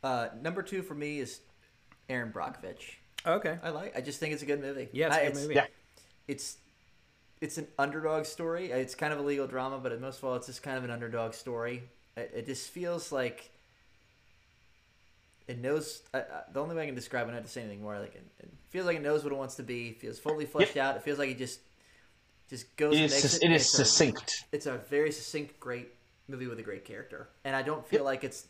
Uh, 0.02 0.28
number 0.40 0.62
two 0.62 0.82
for 0.82 0.94
me 0.94 1.20
is 1.20 1.40
Erin 2.08 2.32
Brockovich. 2.32 2.96
Okay 3.26 3.58
I 3.62 3.70
like. 3.70 3.96
I 3.96 4.00
just 4.00 4.18
think 4.20 4.32
it's 4.34 4.42
a 4.42 4.46
good 4.46 4.60
movie. 4.60 4.88
yeah 4.92 5.06
it's 5.08 5.16
a 5.16 5.20
I- 5.20 5.24
good 5.30 5.34
movie 5.42 5.54
yeah. 5.54 5.66
It's 6.28 6.56
it's 7.40 7.58
an 7.58 7.66
underdog 7.78 8.24
story. 8.24 8.70
It's 8.70 8.94
kind 8.94 9.12
of 9.12 9.18
a 9.18 9.22
legal 9.22 9.48
drama, 9.48 9.78
but 9.78 10.00
most 10.00 10.18
of 10.18 10.24
all, 10.24 10.36
it's 10.36 10.46
just 10.46 10.62
kind 10.62 10.78
of 10.78 10.84
an 10.84 10.90
underdog 10.90 11.34
story. 11.34 11.82
It, 12.16 12.30
it 12.36 12.46
just 12.46 12.70
feels 12.70 13.10
like 13.10 13.50
it 15.48 15.58
knows. 15.60 16.02
The 16.12 16.60
only 16.60 16.76
way 16.76 16.84
I 16.84 16.86
can 16.86 16.94
describe 16.94 17.28
it, 17.28 17.32
not 17.32 17.42
to 17.44 17.50
say 17.50 17.62
anything 17.62 17.82
more, 17.82 17.98
like 17.98 18.14
it, 18.14 18.24
it 18.40 18.48
feels 18.70 18.86
like 18.86 18.96
it 18.96 19.02
knows 19.02 19.24
what 19.24 19.32
it 19.32 19.36
wants 19.36 19.56
to 19.56 19.62
be. 19.62 19.88
It 19.88 20.00
feels 20.00 20.18
fully 20.18 20.46
fleshed 20.46 20.76
out. 20.76 20.96
It 20.96 21.02
feels 21.02 21.18
like 21.18 21.30
it 21.30 21.38
just 21.38 21.60
just 22.48 22.74
goes. 22.76 22.94
It 22.94 22.96
and 22.98 23.04
is 23.06 23.10
makes 23.12 23.22
sus- 23.22 23.34
it. 23.36 23.42
it 23.42 23.46
and 23.46 23.54
is 23.54 23.62
it's 23.62 23.74
a- 23.74 23.76
succinct. 23.84 24.44
it's 24.52 24.66
a 24.66 24.78
very 24.88 25.10
succinct, 25.10 25.58
great 25.58 25.88
movie 26.28 26.46
with 26.46 26.58
a 26.60 26.62
great 26.62 26.84
character, 26.84 27.28
and 27.44 27.56
I 27.56 27.62
don't 27.62 27.84
feel 27.86 28.04
like 28.04 28.22
it's 28.24 28.46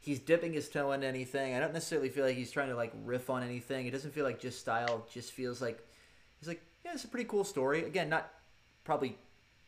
he's 0.00 0.18
dipping 0.18 0.52
his 0.52 0.68
toe 0.68 0.92
into 0.92 1.06
anything. 1.06 1.54
I 1.54 1.60
don't 1.60 1.72
necessarily 1.72 2.08
feel 2.08 2.24
like 2.24 2.36
he's 2.36 2.50
trying 2.50 2.68
to 2.68 2.76
like 2.76 2.92
riff 3.04 3.30
on 3.30 3.42
anything. 3.42 3.86
It 3.86 3.90
doesn't 3.90 4.12
feel 4.14 4.24
like 4.24 4.40
just 4.40 4.58
style. 4.60 5.04
It 5.06 5.12
just 5.12 5.32
feels 5.32 5.60
like 5.60 5.84
he's 6.40 6.48
like, 6.48 6.62
yeah, 6.84 6.92
it's 6.94 7.04
a 7.04 7.08
pretty 7.08 7.28
cool 7.28 7.44
story. 7.44 7.84
Again, 7.84 8.08
not 8.08 8.30
probably 8.84 9.16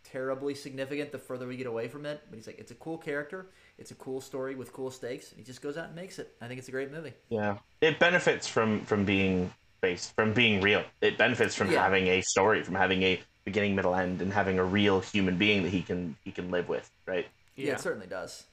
terribly 0.04 0.54
significant 0.54 1.12
the 1.12 1.18
further 1.18 1.46
we 1.46 1.56
get 1.56 1.66
away 1.66 1.88
from 1.88 2.06
it, 2.06 2.22
but 2.30 2.36
he's 2.36 2.46
like, 2.46 2.58
it's 2.58 2.70
a 2.70 2.76
cool 2.76 2.96
character. 2.98 3.46
It's 3.78 3.90
a 3.90 3.94
cool 3.94 4.20
story 4.20 4.54
with 4.54 4.72
cool 4.72 4.90
stakes. 4.90 5.30
And 5.30 5.38
he 5.38 5.44
just 5.44 5.62
goes 5.62 5.76
out 5.76 5.86
and 5.86 5.94
makes 5.94 6.18
it. 6.18 6.34
I 6.40 6.48
think 6.48 6.58
it's 6.58 6.68
a 6.68 6.72
great 6.72 6.90
movie. 6.90 7.12
Yeah, 7.28 7.58
it 7.80 7.98
benefits 7.98 8.46
from 8.46 8.84
from 8.84 9.04
being 9.04 9.52
based, 9.80 10.14
from 10.14 10.32
being 10.32 10.60
real. 10.60 10.84
It 11.00 11.18
benefits 11.18 11.54
from 11.54 11.70
Yeah. 11.70 11.82
having 11.82 12.06
a 12.08 12.20
story, 12.22 12.62
from 12.62 12.74
having 12.74 13.02
a 13.02 13.20
beginning, 13.44 13.74
middle, 13.74 13.94
end, 13.94 14.20
and 14.22 14.32
having 14.32 14.58
a 14.58 14.64
real 14.64 15.00
human 15.00 15.36
being 15.38 15.62
that 15.62 15.70
he 15.70 15.82
can 15.82 16.16
he 16.24 16.30
can 16.32 16.50
live 16.50 16.68
with. 16.68 16.90
Right. 17.06 17.26
Yeah, 17.56 17.74
it 17.74 17.80
certainly 17.80 18.06
does. 18.06 18.44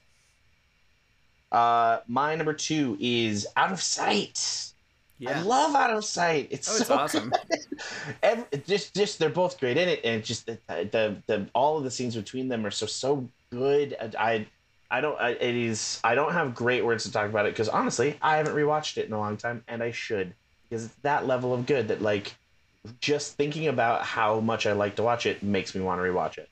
Uh, 1.50 2.00
my 2.06 2.34
number 2.34 2.52
two 2.52 2.96
is 3.00 3.46
Out 3.56 3.72
of 3.72 3.80
Sight. 3.80 4.72
Yeah. 5.18 5.40
I 5.40 5.42
love 5.42 5.74
Out 5.74 5.90
of 5.90 6.04
Sight. 6.04 6.48
It's 6.50 6.68
oh 6.70 6.76
it's 6.76 6.86
so 6.86 6.94
awesome 6.94 7.32
Every, 8.22 8.44
just 8.66 8.94
just 8.94 9.18
they're 9.18 9.30
both 9.30 9.58
great 9.58 9.76
in 9.76 9.88
it, 9.88 10.00
and 10.04 10.24
just 10.24 10.46
the, 10.46 10.58
the 10.68 11.16
the 11.26 11.46
all 11.54 11.78
of 11.78 11.84
the 11.84 11.90
scenes 11.90 12.16
between 12.16 12.48
them 12.48 12.64
are 12.66 12.70
so 12.70 12.86
so 12.86 13.28
good. 13.50 13.96
I 14.18 14.46
I 14.90 15.00
don't 15.00 15.18
I, 15.20 15.30
it 15.30 15.56
is 15.56 16.00
I 16.04 16.14
don't 16.14 16.32
have 16.32 16.54
great 16.54 16.84
words 16.84 17.04
to 17.04 17.12
talk 17.12 17.28
about 17.28 17.46
it 17.46 17.52
because 17.52 17.68
honestly 17.68 18.16
I 18.22 18.36
haven't 18.36 18.54
rewatched 18.54 18.98
it 18.98 19.06
in 19.06 19.12
a 19.12 19.18
long 19.18 19.36
time, 19.36 19.64
and 19.68 19.82
I 19.82 19.90
should 19.90 20.34
because 20.68 20.86
it's 20.86 20.94
that 21.02 21.26
level 21.26 21.54
of 21.54 21.66
good 21.66 21.88
that 21.88 22.02
like 22.02 22.34
just 23.00 23.36
thinking 23.36 23.68
about 23.68 24.02
how 24.02 24.40
much 24.40 24.66
I 24.66 24.72
like 24.72 24.96
to 24.96 25.02
watch 25.02 25.26
it 25.26 25.42
makes 25.42 25.74
me 25.74 25.80
want 25.80 26.00
to 26.00 26.04
rewatch 26.04 26.38
it. 26.38 26.48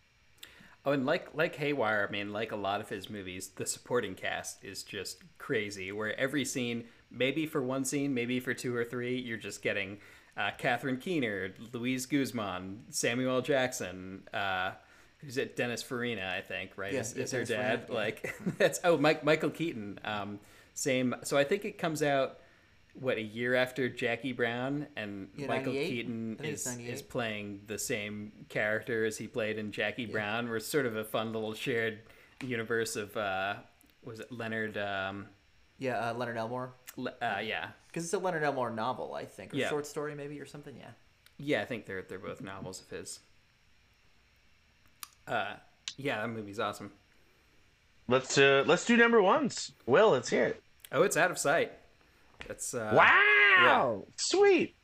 Oh, 0.87 0.93
and 0.93 1.05
like 1.05 1.35
like 1.35 1.57
Haywire, 1.57 2.07
I 2.09 2.13
mean, 2.13 2.33
like 2.33 2.53
a 2.53 2.57
lot 2.57 2.81
of 2.81 2.89
his 2.89 3.11
movies, 3.11 3.49
the 3.49 3.67
supporting 3.67 4.15
cast 4.15 4.65
is 4.65 4.85
just 4.85 5.23
crazy. 5.37 5.91
Where 5.91 6.19
every 6.19 6.45
scene, 6.45 6.85
maybe 7.11 7.45
for 7.45 7.61
one 7.61 7.85
scene, 7.85 8.15
maybe 8.15 8.39
for 8.39 8.55
two 8.55 8.75
or 8.75 8.85
three, 8.85 9.19
you're 9.19 9.37
just 9.37 9.63
getting 9.63 9.99
uh, 10.37 10.53
Catherine 10.57 10.99
Keener, 10.99 11.53
Luis 11.73 12.07
Guzman, 12.07 12.85
Samuel 12.91 13.43
Jackson. 13.43 14.29
Uh, 14.33 14.73
who's 15.19 15.39
it? 15.39 15.57
Dennis 15.57 15.83
Farina, 15.83 16.33
I 16.37 16.41
think, 16.41 16.71
right? 16.77 16.93
Yeah, 16.93 17.01
is, 17.01 17.15
yeah, 17.17 17.25
is 17.25 17.33
her 17.33 17.45
Dennis 17.45 17.49
dad? 17.49 17.87
Farina, 17.89 17.93
yeah. 17.93 18.05
Like 18.05 18.35
that's 18.59 18.79
oh, 18.85 18.97
Mike 18.97 19.25
Michael 19.25 19.51
Keaton. 19.51 19.99
Um, 20.05 20.39
same. 20.75 21.17
So 21.25 21.37
I 21.37 21.43
think 21.43 21.65
it 21.65 21.79
comes 21.79 22.01
out 22.01 22.39
what 22.99 23.17
a 23.19 23.23
year 23.23 23.55
after 23.55 23.89
Jackie 23.89 24.33
Brown, 24.33 24.87
and 24.97 25.29
Yeah, 25.37 25.47
Michael 25.49 25.73
Keaton 25.73 26.37
I 26.39 26.43
think 26.43 26.53
it's 26.55 26.67
is 26.67 26.79
is 26.79 27.03
playing 27.03 27.61
the 27.67 27.79
same 27.79 28.33
character 28.49 29.05
as 29.05 29.19
he 29.19 29.27
played 29.27 29.59
in 29.59 29.71
Jackie 29.73 30.07
Brown. 30.07 30.49
We're 30.49 30.61
sort 30.61 30.87
of 30.87 30.97
a 30.97 31.05
fun 31.05 31.33
little 31.33 31.55
shared 31.55 31.99
universe 32.43 32.97
of 32.97 33.17
uh, 33.17 33.57
was 34.05 34.21
it 34.21 34.31
Leonard? 34.33 34.77
Um, 34.79 35.27
Yeah, 35.79 36.11
uh, 36.11 36.15
Leonard 36.15 36.37
Elmore. 36.39 36.73
Le- 36.97 37.15
uh, 37.21 37.41
yeah, 37.43 37.69
Because 37.89 38.05
it's 38.05 38.15
a 38.15 38.19
Leonard 38.19 38.43
Elmore 38.43 38.71
novel, 38.71 39.15
I 39.15 39.25
think, 39.27 39.53
or 39.53 39.57
Yeah. 39.57 39.69
short 39.69 39.87
story 39.87 40.15
maybe, 40.15 40.41
or 40.41 40.47
something. 40.47 40.75
Yeah. 40.79 40.91
yeah. 41.39 41.61
I 41.63 41.65
think 41.67 41.85
they're 41.87 42.03
they're 42.03 42.19
both 42.19 42.41
novels 42.41 42.81
of 42.81 42.89
his. 42.97 43.21
Uh, 45.27 45.55
yeah, 45.97 46.21
that 46.21 46.29
movie's 46.29 46.59
awesome. 46.61 46.93
Let's 48.09 48.39
uh 48.39 48.63
let's 48.67 48.85
do 48.87 48.97
number 48.97 49.21
ones. 49.21 49.73
Will, 49.87 50.11
let's 50.11 50.29
hear 50.31 50.45
it. 50.47 50.63
Oh, 50.93 51.03
it's 51.03 51.17
out 51.17 51.31
of 51.33 51.39
sight. 51.39 51.73
That's 52.49 52.75
uh, 52.75 52.93
Wow, 52.95 54.05
sweet. 54.17 54.75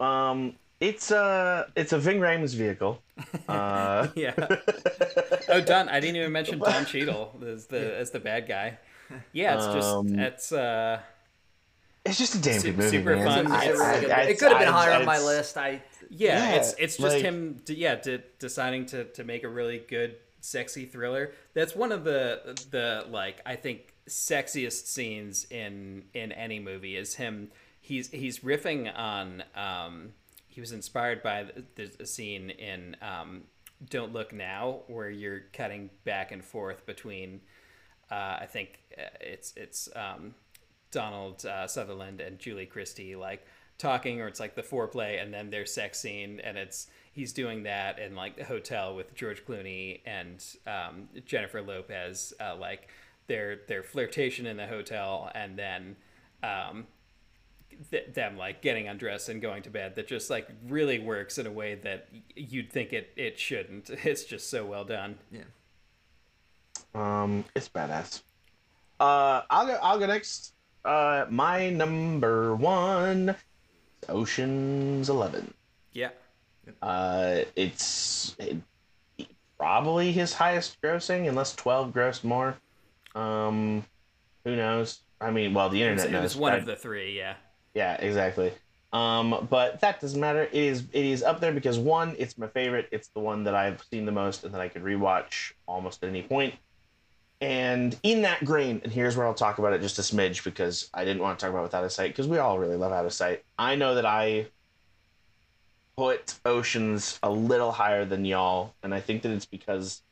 Um, 0.00 0.54
it's 0.80 1.10
a 1.10 1.66
it's 1.76 1.92
a 1.92 1.98
Ving 1.98 2.20
Rhames 2.20 2.54
vehicle. 2.54 3.02
Uh, 3.48 4.06
Yeah. 4.14 4.34
oh, 5.48 5.60
Don. 5.60 5.88
I 5.88 5.98
didn't 6.00 6.16
even 6.16 6.30
mention 6.32 6.58
Don 6.60 6.84
Cheadle 6.86 7.34
as 7.46 7.66
the 7.66 7.96
as 7.96 8.10
the 8.12 8.20
bad 8.20 8.46
guy. 8.46 8.78
Yeah, 9.32 9.56
it's 9.56 9.66
just 9.66 9.88
Um, 9.88 10.18
it's 10.18 10.52
uh 10.52 11.00
it's 12.04 12.16
just 12.18 12.34
a 12.36 12.40
damn 12.40 12.60
Su- 12.60 12.68
good 12.68 12.78
movie, 12.78 12.90
super 12.96 13.16
man. 13.16 13.24
fun. 13.26 13.46
It's 13.46 13.52
I- 13.54 13.64
a 13.64 13.72
really 13.76 14.00
good- 14.02 14.10
I- 14.10 14.22
it 14.22 14.38
could 14.38 14.50
have 14.52 14.58
been 14.60 14.68
I- 14.68 14.72
higher 14.72 14.92
on 14.92 15.04
my 15.04 15.18
list. 15.18 15.56
I 15.58 15.82
yeah, 16.10 16.52
Yeah, 16.52 16.54
it's 16.56 16.74
it's 16.78 16.96
just 16.96 17.14
like- 17.14 17.22
him 17.22 17.60
d- 17.64 17.74
yeah 17.74 17.96
de- 17.96 18.22
deciding 18.38 18.86
to 18.86 19.04
to 19.04 19.24
make 19.24 19.42
a 19.44 19.48
really 19.48 19.78
good 19.88 20.16
sexy 20.40 20.84
thriller. 20.86 21.32
That's 21.54 21.74
one 21.74 21.90
of 21.90 22.04
the 22.04 22.56
the 22.70 23.04
like 23.10 23.40
I 23.44 23.56
think 23.56 23.92
sexiest 24.08 24.86
scenes 24.86 25.46
in 25.50 26.04
in 26.14 26.32
any 26.32 26.58
movie 26.58 26.96
is 26.96 27.14
him 27.14 27.50
he's 27.80 28.08
he's 28.10 28.40
riffing 28.40 28.90
on 28.96 29.42
um 29.54 30.10
he 30.46 30.60
was 30.60 30.72
inspired 30.72 31.22
by 31.22 31.46
the, 31.76 31.90
a 32.00 32.06
scene 32.06 32.50
in 32.50 32.96
um 33.02 33.42
Don't 33.88 34.12
Look 34.12 34.32
Now 34.32 34.80
where 34.88 35.10
you're 35.10 35.42
cutting 35.52 35.90
back 36.04 36.32
and 36.32 36.44
forth 36.44 36.84
between 36.86 37.40
uh, 38.10 38.38
I 38.40 38.46
think 38.46 38.80
uh, 38.96 39.02
it's 39.20 39.52
it's 39.56 39.88
um, 39.94 40.34
Donald 40.90 41.44
uh, 41.44 41.66
Sutherland 41.66 42.20
and 42.20 42.38
Julie 42.38 42.66
Christie 42.66 43.16
like 43.16 43.46
talking, 43.76 44.20
or 44.20 44.26
it's 44.26 44.40
like 44.40 44.54
the 44.54 44.62
foreplay 44.62 45.22
and 45.22 45.32
then 45.32 45.50
their 45.50 45.66
sex 45.66 46.00
scene, 46.00 46.40
and 46.40 46.56
it's 46.56 46.88
he's 47.12 47.32
doing 47.32 47.64
that 47.64 47.98
in 47.98 48.14
like 48.14 48.36
the 48.36 48.44
hotel 48.44 48.94
with 48.94 49.14
George 49.14 49.44
Clooney 49.44 50.00
and 50.06 50.44
um, 50.66 51.08
Jennifer 51.26 51.60
Lopez, 51.60 52.32
uh, 52.40 52.56
like 52.56 52.88
their 53.28 53.60
their 53.68 53.82
flirtation 53.82 54.46
in 54.46 54.56
the 54.56 54.66
hotel, 54.66 55.30
and 55.34 55.58
then. 55.58 55.96
Um, 56.42 56.86
th- 57.90 58.14
them 58.14 58.36
like 58.36 58.62
getting 58.62 58.86
undressed 58.86 59.28
and 59.28 59.42
going 59.42 59.62
to 59.62 59.70
bed 59.70 59.96
that 59.96 60.06
just 60.06 60.30
like 60.30 60.48
really 60.68 61.00
works 61.00 61.36
in 61.36 61.46
a 61.48 61.50
way 61.50 61.74
that 61.74 62.08
you'd 62.36 62.70
think 62.70 62.92
it 62.92 63.10
it 63.16 63.38
shouldn't 63.38 63.90
it's 64.04 64.24
just 64.24 64.48
so 64.48 64.64
well 64.64 64.84
done 64.84 65.18
yeah. 65.32 65.42
Um, 66.94 67.44
it's 67.54 67.68
badass. 67.68 68.22
Uh, 69.00 69.42
I'll 69.50 69.66
go. 69.66 69.78
I'll 69.82 69.98
go 69.98 70.06
next. 70.06 70.54
Uh, 70.84 71.26
my 71.28 71.70
number 71.70 72.54
one, 72.54 73.36
Ocean's 74.08 75.08
Eleven. 75.08 75.52
yeah 75.92 76.10
Uh, 76.82 77.40
it's 77.56 78.36
it, 78.38 78.56
probably 79.58 80.12
his 80.12 80.32
highest 80.32 80.80
grossing, 80.82 81.28
unless 81.28 81.54
twelve 81.54 81.92
grossed 81.92 82.24
more. 82.24 82.56
Um, 83.14 83.84
who 84.44 84.56
knows? 84.56 85.00
I 85.20 85.30
mean, 85.30 85.54
well, 85.54 85.68
the 85.68 85.82
it 85.82 85.92
was, 85.92 86.04
internet 86.04 86.20
it 86.20 86.24
was 86.24 86.36
one 86.36 86.54
of 86.54 86.66
the 86.66 86.76
three 86.76 87.16
yeah 87.16 87.34
Yeah, 87.74 87.94
exactly. 87.94 88.52
Um, 88.92 89.46
but 89.50 89.80
that 89.80 90.00
doesn't 90.00 90.18
matter. 90.18 90.44
It 90.44 90.54
is 90.54 90.84
it 90.92 91.04
is 91.04 91.22
up 91.22 91.40
there 91.40 91.52
because 91.52 91.78
one, 91.78 92.14
it's 92.18 92.38
my 92.38 92.46
favorite. 92.48 92.88
It's 92.90 93.08
the 93.08 93.20
one 93.20 93.44
that 93.44 93.54
I've 93.54 93.82
seen 93.90 94.06
the 94.06 94.12
most 94.12 94.44
and 94.44 94.54
that 94.54 94.60
I 94.60 94.68
could 94.68 94.82
rewatch 94.82 95.52
almost 95.66 96.02
at 96.02 96.08
any 96.08 96.22
point. 96.22 96.54
And 97.40 97.96
in 98.02 98.22
that 98.22 98.44
grain, 98.44 98.80
and 98.82 98.92
here's 98.92 99.16
where 99.16 99.26
I'll 99.26 99.34
talk 99.34 99.58
about 99.58 99.72
it 99.72 99.80
just 99.80 99.98
a 99.98 100.02
smidge 100.02 100.42
because 100.42 100.90
I 100.92 101.04
didn't 101.04 101.22
want 101.22 101.38
to 101.38 101.44
talk 101.44 101.52
about 101.52 101.62
Without 101.62 101.84
a 101.84 101.90
Sight 101.90 102.10
because 102.10 102.26
we 102.26 102.38
all 102.38 102.58
really 102.58 102.76
love 102.76 102.92
Out 102.92 103.06
of 103.06 103.12
Sight. 103.12 103.44
I 103.58 103.76
know 103.76 103.94
that 103.94 104.06
I 104.06 104.46
put 105.96 106.34
Oceans 106.44 107.18
a 107.22 107.30
little 107.30 107.70
higher 107.70 108.04
than 108.04 108.24
y'all, 108.24 108.74
and 108.82 108.92
I 108.92 109.00
think 109.00 109.22
that 109.22 109.30
it's 109.30 109.46
because 109.46 110.02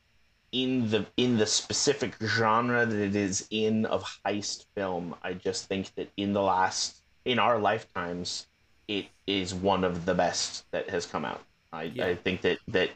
in 0.56 0.88
the 0.88 1.04
in 1.18 1.36
the 1.36 1.44
specific 1.46 2.14
genre 2.22 2.86
that 2.86 2.98
it 2.98 3.14
is 3.14 3.46
in 3.50 3.84
of 3.84 4.02
heist 4.24 4.64
film, 4.74 5.14
I 5.22 5.34
just 5.34 5.66
think 5.66 5.94
that 5.96 6.10
in 6.16 6.32
the 6.32 6.40
last 6.40 7.02
in 7.26 7.38
our 7.38 7.58
lifetimes, 7.58 8.46
it 8.88 9.04
is 9.26 9.52
one 9.52 9.84
of 9.84 10.06
the 10.06 10.14
best 10.14 10.64
that 10.70 10.88
has 10.88 11.04
come 11.04 11.26
out. 11.26 11.42
I, 11.74 11.82
Yeah. 11.84 12.06
I 12.06 12.14
think 12.14 12.40
that 12.40 12.58
that 12.68 12.90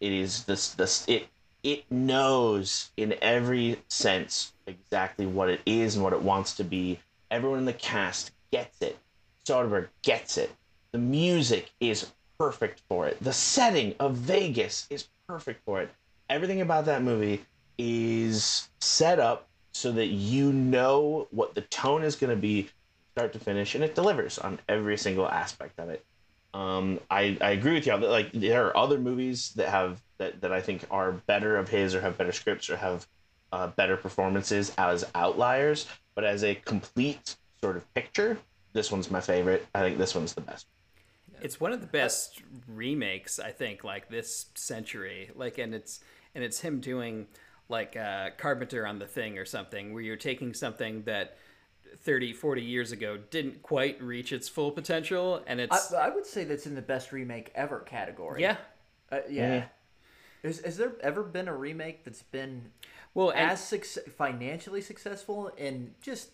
it 0.00 0.12
is 0.12 0.44
this 0.44 0.74
this 0.74 1.08
it 1.08 1.28
it 1.62 1.90
knows 1.90 2.90
in 2.98 3.14
every 3.22 3.80
sense 3.88 4.52
exactly 4.66 5.24
what 5.24 5.48
it 5.48 5.62
is 5.64 5.94
and 5.94 6.04
what 6.04 6.12
it 6.12 6.20
wants 6.20 6.54
to 6.56 6.64
be. 6.64 7.00
Everyone 7.30 7.60
in 7.60 7.64
the 7.64 7.72
cast 7.72 8.32
gets 8.52 8.82
it. 8.82 8.98
Soderbergh 9.46 9.88
gets 10.02 10.36
it. 10.36 10.50
The 10.92 10.98
music 10.98 11.72
is 11.80 12.12
perfect 12.38 12.82
for 12.86 13.06
it. 13.08 13.16
The 13.22 13.32
setting 13.32 13.94
of 13.98 14.14
Vegas 14.14 14.86
is 14.90 15.08
perfect 15.26 15.64
for 15.64 15.80
it. 15.80 15.90
Everything 16.28 16.60
about 16.60 16.84
that 16.86 17.02
movie 17.02 17.44
is 17.78 18.68
set 18.80 19.18
up 19.18 19.48
so 19.72 19.92
that 19.92 20.06
you 20.06 20.52
know 20.52 21.28
what 21.30 21.54
the 21.54 21.60
tone 21.62 22.02
is 22.02 22.16
going 22.16 22.34
to 22.34 22.40
be 22.40 22.68
start 23.16 23.32
to 23.32 23.38
finish 23.38 23.74
and 23.74 23.82
it 23.82 23.94
delivers 23.94 24.38
on 24.38 24.60
every 24.68 24.96
single 24.96 25.28
aspect 25.28 25.78
of 25.78 25.88
it. 25.88 26.04
Um, 26.54 27.00
I, 27.10 27.36
I 27.40 27.50
agree 27.50 27.74
with 27.74 27.86
you. 27.86 27.96
Like 27.96 28.32
there 28.32 28.66
are 28.66 28.76
other 28.76 28.98
movies 28.98 29.52
that 29.56 29.68
have 29.68 30.00
that, 30.18 30.40
that 30.40 30.52
I 30.52 30.60
think 30.60 30.84
are 30.90 31.12
better 31.12 31.56
of 31.56 31.68
his 31.68 31.94
or 31.94 32.00
have 32.00 32.16
better 32.18 32.32
scripts 32.32 32.68
or 32.70 32.76
have 32.76 33.06
uh, 33.52 33.68
better 33.68 33.96
performances 33.96 34.72
as 34.78 35.04
outliers, 35.14 35.86
but 36.14 36.24
as 36.24 36.44
a 36.44 36.54
complete 36.54 37.36
sort 37.60 37.76
of 37.76 37.92
picture, 37.94 38.38
this 38.72 38.90
one's 38.92 39.10
my 39.10 39.20
favorite. 39.20 39.66
I 39.74 39.80
think 39.80 39.98
this 39.98 40.14
one's 40.14 40.34
the 40.34 40.40
best. 40.40 40.66
it's 41.40 41.60
one 41.60 41.72
of 41.72 41.80
the 41.80 41.86
best 41.86 42.40
remakes 42.66 43.38
i 43.38 43.50
think 43.50 43.84
like 43.84 44.08
this 44.08 44.46
century 44.54 45.30
like 45.36 45.58
and 45.58 45.74
it's 45.74 46.00
and 46.38 46.44
it's 46.44 46.60
him 46.60 46.78
doing 46.78 47.26
like 47.68 47.96
uh, 47.96 48.30
carpenter 48.38 48.86
on 48.86 49.00
the 49.00 49.06
thing 49.08 49.38
or 49.38 49.44
something 49.44 49.92
where 49.92 50.00
you're 50.00 50.14
taking 50.14 50.54
something 50.54 51.02
that 51.02 51.36
30 51.96 52.32
40 52.32 52.62
years 52.62 52.92
ago 52.92 53.16
didn't 53.16 53.60
quite 53.60 54.00
reach 54.00 54.32
its 54.32 54.48
full 54.48 54.70
potential 54.70 55.42
and 55.48 55.58
it's 55.58 55.92
I, 55.92 56.06
I 56.06 56.08
would 56.10 56.24
say 56.24 56.44
that's 56.44 56.64
in 56.64 56.76
the 56.76 56.82
best 56.82 57.10
remake 57.10 57.50
ever 57.56 57.80
category. 57.80 58.40
yeah 58.40 58.56
Uh, 59.10 59.18
yeah. 59.28 59.54
Yeah. 59.54 59.64
Is, 60.44 60.60
has 60.60 60.76
there 60.76 60.92
ever 61.00 61.24
been 61.24 61.48
a 61.48 61.56
remake 61.56 62.04
that's 62.04 62.22
been 62.22 62.70
well 63.14 63.30
and, 63.30 63.50
as 63.50 63.64
suc- 63.64 64.06
financially 64.16 64.80
successful 64.80 65.50
and 65.58 65.92
just 66.00 66.28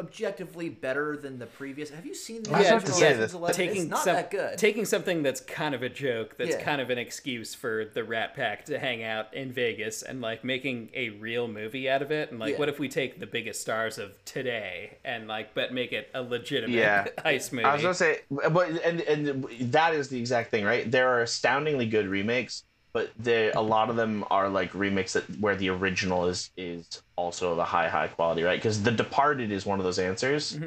objectively 0.00 0.68
better 0.68 1.16
than 1.16 1.38
the 1.38 1.46
previous? 1.46 1.90
Have 1.90 2.04
you 2.06 2.14
seen 2.14 2.42
the 2.42 2.50
I 2.52 2.58
was 2.58 2.66
original 2.70 2.80
to 2.80 2.92
say 2.92 3.14
Ocean's 3.14 3.32
that 3.32 3.38
Eleven? 3.38 3.56
taking 3.56 3.82
it's 3.82 3.90
not 3.90 4.04
some- 4.04 4.14
that 4.16 4.30
good. 4.30 4.58
taking 4.58 4.84
something 4.84 5.22
that's 5.22 5.40
kind 5.40 5.74
of 5.74 5.82
a 5.82 5.88
joke 5.88 6.36
that's 6.36 6.50
Yeah. 6.56 6.62
kind 6.62 6.80
of 6.80 6.90
an 6.90 6.98
excuse 6.98 7.54
for 7.54 7.84
the 7.84 8.02
rat 8.02 8.34
pack 8.34 8.64
to 8.64 8.78
hang 8.78 9.02
out 9.04 9.32
in 9.34 9.52
vegas 9.52 10.02
and 10.02 10.20
like 10.20 10.42
making 10.42 10.90
a 10.94 11.10
real 11.10 11.46
movie 11.46 11.88
out 11.88 12.02
of 12.02 12.10
it 12.10 12.30
and 12.30 12.40
like 12.40 12.52
Yeah. 12.54 12.58
what 12.58 12.68
if 12.68 12.78
we 12.78 12.88
take 12.88 13.20
the 13.20 13.26
biggest 13.26 13.60
stars 13.60 13.98
of 13.98 14.12
today 14.24 14.98
and 15.04 15.28
like 15.28 15.54
but 15.54 15.72
make 15.72 15.92
it 15.92 16.08
a 16.14 16.22
legitimate 16.22 16.74
Yeah. 16.74 17.06
heist 17.24 17.52
movie 17.52 17.64
I 17.66 17.74
was 17.74 17.82
gonna 17.82 17.94
say, 17.94 18.20
but 18.30 18.68
and 18.84 19.00
and 19.02 19.44
that 19.72 19.94
is 19.94 20.08
the 20.08 20.18
exact 20.18 20.50
thing, 20.50 20.64
right? 20.64 20.90
There 20.90 21.08
are 21.08 21.20
astoundingly 21.22 21.86
good 21.86 22.08
remakes, 22.08 22.64
but 22.92 23.10
there 23.18 23.52
a 23.54 23.60
lot 23.62 23.90
of 23.90 23.96
them 23.96 24.24
are 24.30 24.48
like 24.48 24.74
remakes 24.74 25.12
that 25.12 25.24
where 25.40 25.56
the 25.56 25.68
original 25.70 26.26
is 26.26 26.50
is 26.56 27.02
also 27.16 27.52
of 27.52 27.58
a 27.58 27.64
high 27.64 27.88
high 27.88 28.08
quality, 28.08 28.42
right? 28.42 28.58
Because 28.58 28.82
The 28.82 28.90
Departed 28.90 29.52
is 29.52 29.64
one 29.66 29.78
of 29.78 29.84
those 29.84 29.98
answers. 29.98 30.58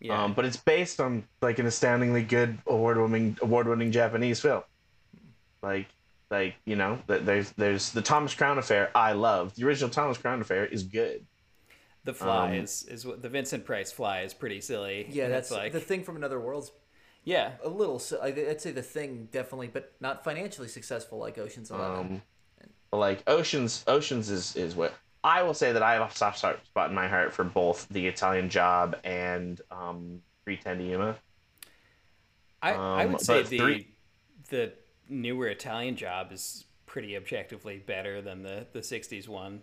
yeah 0.00 0.24
Um, 0.24 0.34
but 0.34 0.44
it's 0.44 0.56
based 0.56 1.00
on 1.00 1.24
like 1.42 1.58
an 1.58 1.66
astoundingly 1.66 2.22
good 2.22 2.58
award 2.66 2.98
winning 2.98 3.36
award 3.42 3.68
winning 3.68 3.92
Japanese 3.92 4.40
film. 4.40 4.62
Like 5.62 5.86
like 6.30 6.54
you 6.64 6.76
know 6.76 6.98
there's 7.06 7.50
there's 7.52 7.90
the 7.90 8.02
Thomas 8.02 8.34
Crown 8.34 8.58
Affair 8.58 8.90
I 8.94 9.12
love 9.12 9.54
the 9.54 9.64
original 9.66 9.90
Thomas 9.90 10.16
Crown 10.18 10.40
Affair 10.40 10.64
is 10.64 10.82
good. 10.84 11.24
the 12.04 12.14
fly 12.14 12.50
um, 12.50 12.54
is 12.54 12.84
is 12.84 13.04
what 13.04 13.20
the 13.20 13.28
vincent 13.28 13.64
price 13.64 13.92
fly 13.92 14.22
is 14.22 14.32
pretty 14.32 14.60
silly 14.60 15.06
yeah, 15.10 15.28
that's 15.28 15.50
like 15.50 15.72
the 15.72 15.80
thing 15.80 16.02
from 16.04 16.16
Another 16.16 16.40
World's 16.40 16.70
yeah 17.24 17.52
a 17.64 17.68
little. 17.68 17.98
si- 17.98 18.16
I- 18.22 18.26
I'd 18.50 18.60
say 18.60 18.70
the 18.72 18.82
thing 18.82 19.28
definitely, 19.32 19.68
but 19.68 19.92
not 20.00 20.24
financially 20.24 20.68
successful 20.68 21.18
like 21.18 21.38
Ocean's 21.38 21.70
Eleven. 21.70 21.98
Um, 21.98 22.22
like 22.98 23.22
Oceans, 23.26 23.84
Oceans 23.86 24.30
is 24.30 24.56
is 24.56 24.74
what 24.74 24.94
I 25.22 25.42
will 25.42 25.54
say 25.54 25.72
that 25.72 25.82
I 25.82 25.94
have 25.94 26.10
a 26.10 26.14
soft 26.14 26.38
spot 26.38 26.88
in 26.88 26.94
my 26.94 27.08
heart 27.08 27.32
for 27.32 27.44
both 27.44 27.86
the 27.90 28.06
Italian 28.06 28.48
Job 28.48 28.96
and 29.04 29.60
um, 29.70 30.22
3:10 30.46 30.78
to 30.78 30.82
Yuma. 30.84 31.16
I, 32.62 32.72
I 32.72 33.04
Um, 33.04 33.12
would 33.12 33.20
say 33.20 33.42
the 33.42 33.58
three- 33.58 33.88
the 34.48 34.72
newer 35.08 35.46
Italian 35.48 35.96
job 35.96 36.32
is 36.32 36.64
pretty 36.86 37.16
objectively 37.16 37.78
better 37.78 38.20
than 38.20 38.42
the 38.42 38.66
the 38.72 38.80
'60s 38.80 39.28
one. 39.28 39.62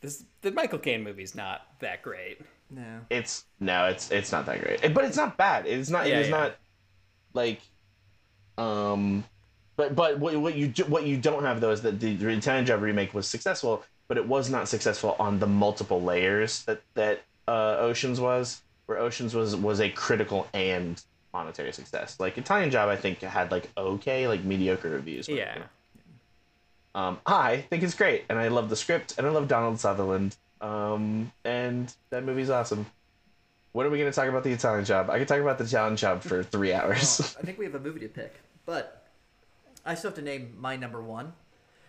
This 0.00 0.24
the 0.42 0.50
Michael 0.52 0.78
Caine 0.78 1.02
movie's 1.02 1.34
not 1.34 1.62
that 1.80 2.02
great. 2.02 2.40
no. 2.70 3.00
It's 3.10 3.44
no, 3.58 3.86
it's 3.86 4.10
it's 4.10 4.30
not 4.30 4.46
that 4.46 4.60
great, 4.62 4.94
but 4.94 5.04
it's 5.04 5.16
not 5.16 5.36
bad. 5.36 5.66
It's 5.66 5.90
not. 5.90 6.06
Yeah, 6.06 6.18
it 6.18 6.20
is 6.22 6.28
yeah. 6.28 6.36
not 6.36 6.56
like, 7.38 7.60
um, 8.56 9.24
but 9.76 9.94
but 9.94 10.18
what, 10.18 10.36
what 10.36 10.54
you 10.56 10.66
do- 10.68 10.84
what 10.94 11.04
you 11.06 11.16
don't 11.16 11.44
have 11.44 11.60
though 11.60 11.70
is 11.70 11.82
that 11.82 12.00
the, 12.00 12.14
the 12.14 12.28
Italian 12.28 12.66
Job 12.66 12.82
remake 12.82 13.14
was 13.14 13.26
successful, 13.28 13.84
but 14.08 14.16
it 14.16 14.26
was 14.26 14.50
not 14.50 14.68
successful 14.68 15.14
on 15.18 15.38
the 15.38 15.46
multiple 15.46 16.02
layers 16.02 16.64
that 16.64 16.82
that 16.94 17.22
uh, 17.46 17.76
Oceans 17.78 18.20
was. 18.20 18.62
Where 18.86 18.98
Oceans 18.98 19.34
was 19.34 19.54
was 19.54 19.80
a 19.80 19.90
critical 19.90 20.48
and 20.54 21.00
monetary 21.32 21.72
success. 21.72 22.18
Like 22.18 22.38
Italian 22.38 22.70
Job, 22.70 22.88
I 22.88 22.96
think 22.96 23.20
had 23.20 23.50
like 23.50 23.70
okay, 23.76 24.26
like 24.26 24.42
mediocre 24.44 24.88
reviews. 24.88 25.28
Yeah, 25.28 25.58
Um, 26.94 27.18
I 27.26 27.58
think 27.70 27.82
it's 27.82 27.94
great, 27.94 28.24
and 28.28 28.38
I 28.38 28.48
love 28.48 28.70
the 28.70 28.76
script, 28.76 29.14
and 29.18 29.26
I 29.26 29.30
love 29.30 29.46
Donald 29.46 29.78
Sutherland. 29.78 30.36
Um, 30.60 31.30
and 31.44 31.94
that 32.10 32.24
movie's 32.24 32.50
awesome. 32.50 32.86
When 33.78 33.86
are 33.86 33.90
we 33.90 33.98
going 33.98 34.10
to 34.10 34.16
talk 34.16 34.28
about 34.28 34.42
the 34.42 34.50
Italian 34.50 34.84
job? 34.84 35.08
I 35.08 35.18
can 35.18 35.26
talk 35.28 35.38
about 35.38 35.56
the 35.56 35.62
Italian 35.62 35.94
job 35.94 36.20
for 36.24 36.42
three 36.42 36.72
oh, 36.72 36.78
hours. 36.78 37.20
Well, 37.20 37.36
I 37.38 37.46
think 37.46 37.58
we 37.60 37.64
have 37.64 37.76
a 37.76 37.78
movie 37.78 38.00
to 38.00 38.08
pick, 38.08 38.34
but 38.66 39.06
I 39.86 39.94
still 39.94 40.10
have 40.10 40.16
to 40.16 40.24
name 40.24 40.56
my 40.58 40.74
number 40.74 41.00
one. 41.00 41.32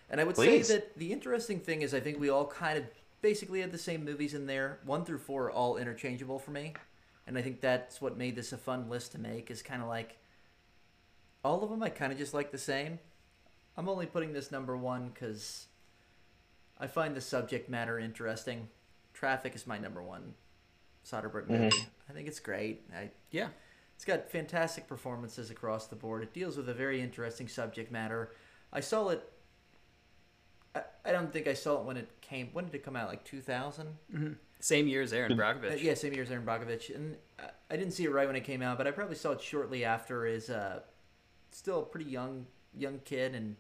And 0.08 0.22
I 0.22 0.24
would 0.24 0.36
Please. 0.36 0.68
say 0.68 0.76
that 0.76 0.96
the 1.00 1.12
interesting 1.12 1.60
thing 1.60 1.82
is 1.82 1.96
I 1.96 2.00
think 2.00 2.20
we 2.20 2.30
all 2.30 2.46
kind 2.46 2.78
of 2.78 2.84
basically 3.24 3.62
had 3.62 3.72
the 3.72 3.80
same 3.80 4.06
movies 4.06 4.36
in 4.36 4.46
there. 4.46 4.78
One 4.86 5.04
through 5.04 5.18
four 5.18 5.46
are 5.46 5.52
all 5.52 5.78
interchangeable 5.78 6.38
for 6.38 6.52
me. 6.52 6.74
And 7.26 7.36
I 7.36 7.42
think 7.42 7.60
that's 7.60 8.00
what 8.00 8.16
made 8.16 8.36
this 8.36 8.54
a 8.54 8.58
fun 8.60 8.88
list 8.88 9.14
to 9.14 9.18
make 9.18 9.50
is 9.50 9.64
kind 9.64 9.82
of 9.82 9.88
like 9.88 10.20
all 11.44 11.64
of 11.64 11.72
them 11.72 11.82
I 11.82 11.90
kind 11.90 12.12
of 12.12 12.20
just 12.20 12.36
like 12.36 12.52
the 12.52 12.60
same. 12.60 13.00
I'm 13.76 13.90
only 13.90 14.06
putting 14.06 14.32
this 14.32 14.52
number 14.52 14.78
one 14.78 15.10
because 15.10 15.66
I 16.80 16.86
find 16.86 17.16
the 17.16 17.22
subject 17.22 17.68
matter 17.68 17.98
interesting. 17.98 18.68
Traffic 19.12 19.56
is 19.56 19.66
my 19.66 19.80
number 19.80 20.04
one 20.04 20.36
Soderbergh 21.06 21.50
movie. 21.50 21.76
I 22.10 22.14
think 22.14 22.28
it's 22.28 22.40
great. 22.40 22.84
I 22.96 23.10
Yeah. 23.32 23.50
it's 23.96 24.06
got 24.06 24.30
fantastic 24.30 24.88
performances 24.88 25.50
across 25.50 25.88
the 25.88 25.96
board. 25.96 26.24
It 26.24 26.34
deals 26.34 26.58
with 26.58 26.70
a 26.70 26.74
very 26.74 27.02
interesting 27.02 27.48
subject 27.48 27.92
matter. 27.92 28.32
I 28.72 28.80
saw 28.82 29.10
it. 29.10 29.32
I, 30.76 30.82
I 31.06 31.12
don't 31.12 31.32
think 31.34 31.48
I 31.48 31.54
saw 31.54 31.80
it 31.80 31.86
when 31.86 31.98
it 31.98 32.10
came. 32.22 32.50
When 32.54 32.66
did 32.66 32.76
it 32.76 32.84
come 32.84 32.96
out? 32.96 33.10
Like 33.10 33.24
2000? 33.24 34.38
Same 34.60 34.88
year 34.88 35.02
as 35.02 35.14
Erin 35.14 35.32
Uh, 35.32 35.36
Brockovich. 35.36 35.82
yeah, 35.82 35.94
same 35.94 36.14
year 36.14 36.24
as 36.24 36.32
Erin 36.32 36.46
Brockovich. 36.46 36.94
And 36.94 37.16
I, 37.40 37.50
I 37.72 37.78
didn't 37.78 37.94
see 37.94 38.04
it 38.06 38.12
right 38.12 38.28
when 38.28 38.36
it 38.36 38.44
came 38.44 38.62
out, 38.62 38.78
but 38.78 38.88
I 38.88 38.92
probably 38.92 39.16
saw 39.16 39.32
it 39.32 39.42
shortly 39.42 39.84
after. 39.86 40.26
As 40.26 40.50
uh, 40.50 40.82
still 41.52 41.80
a 41.80 41.86
pretty 41.86 42.10
young 42.10 42.46
young 42.78 43.00
kid, 43.06 43.34
and 43.36 43.56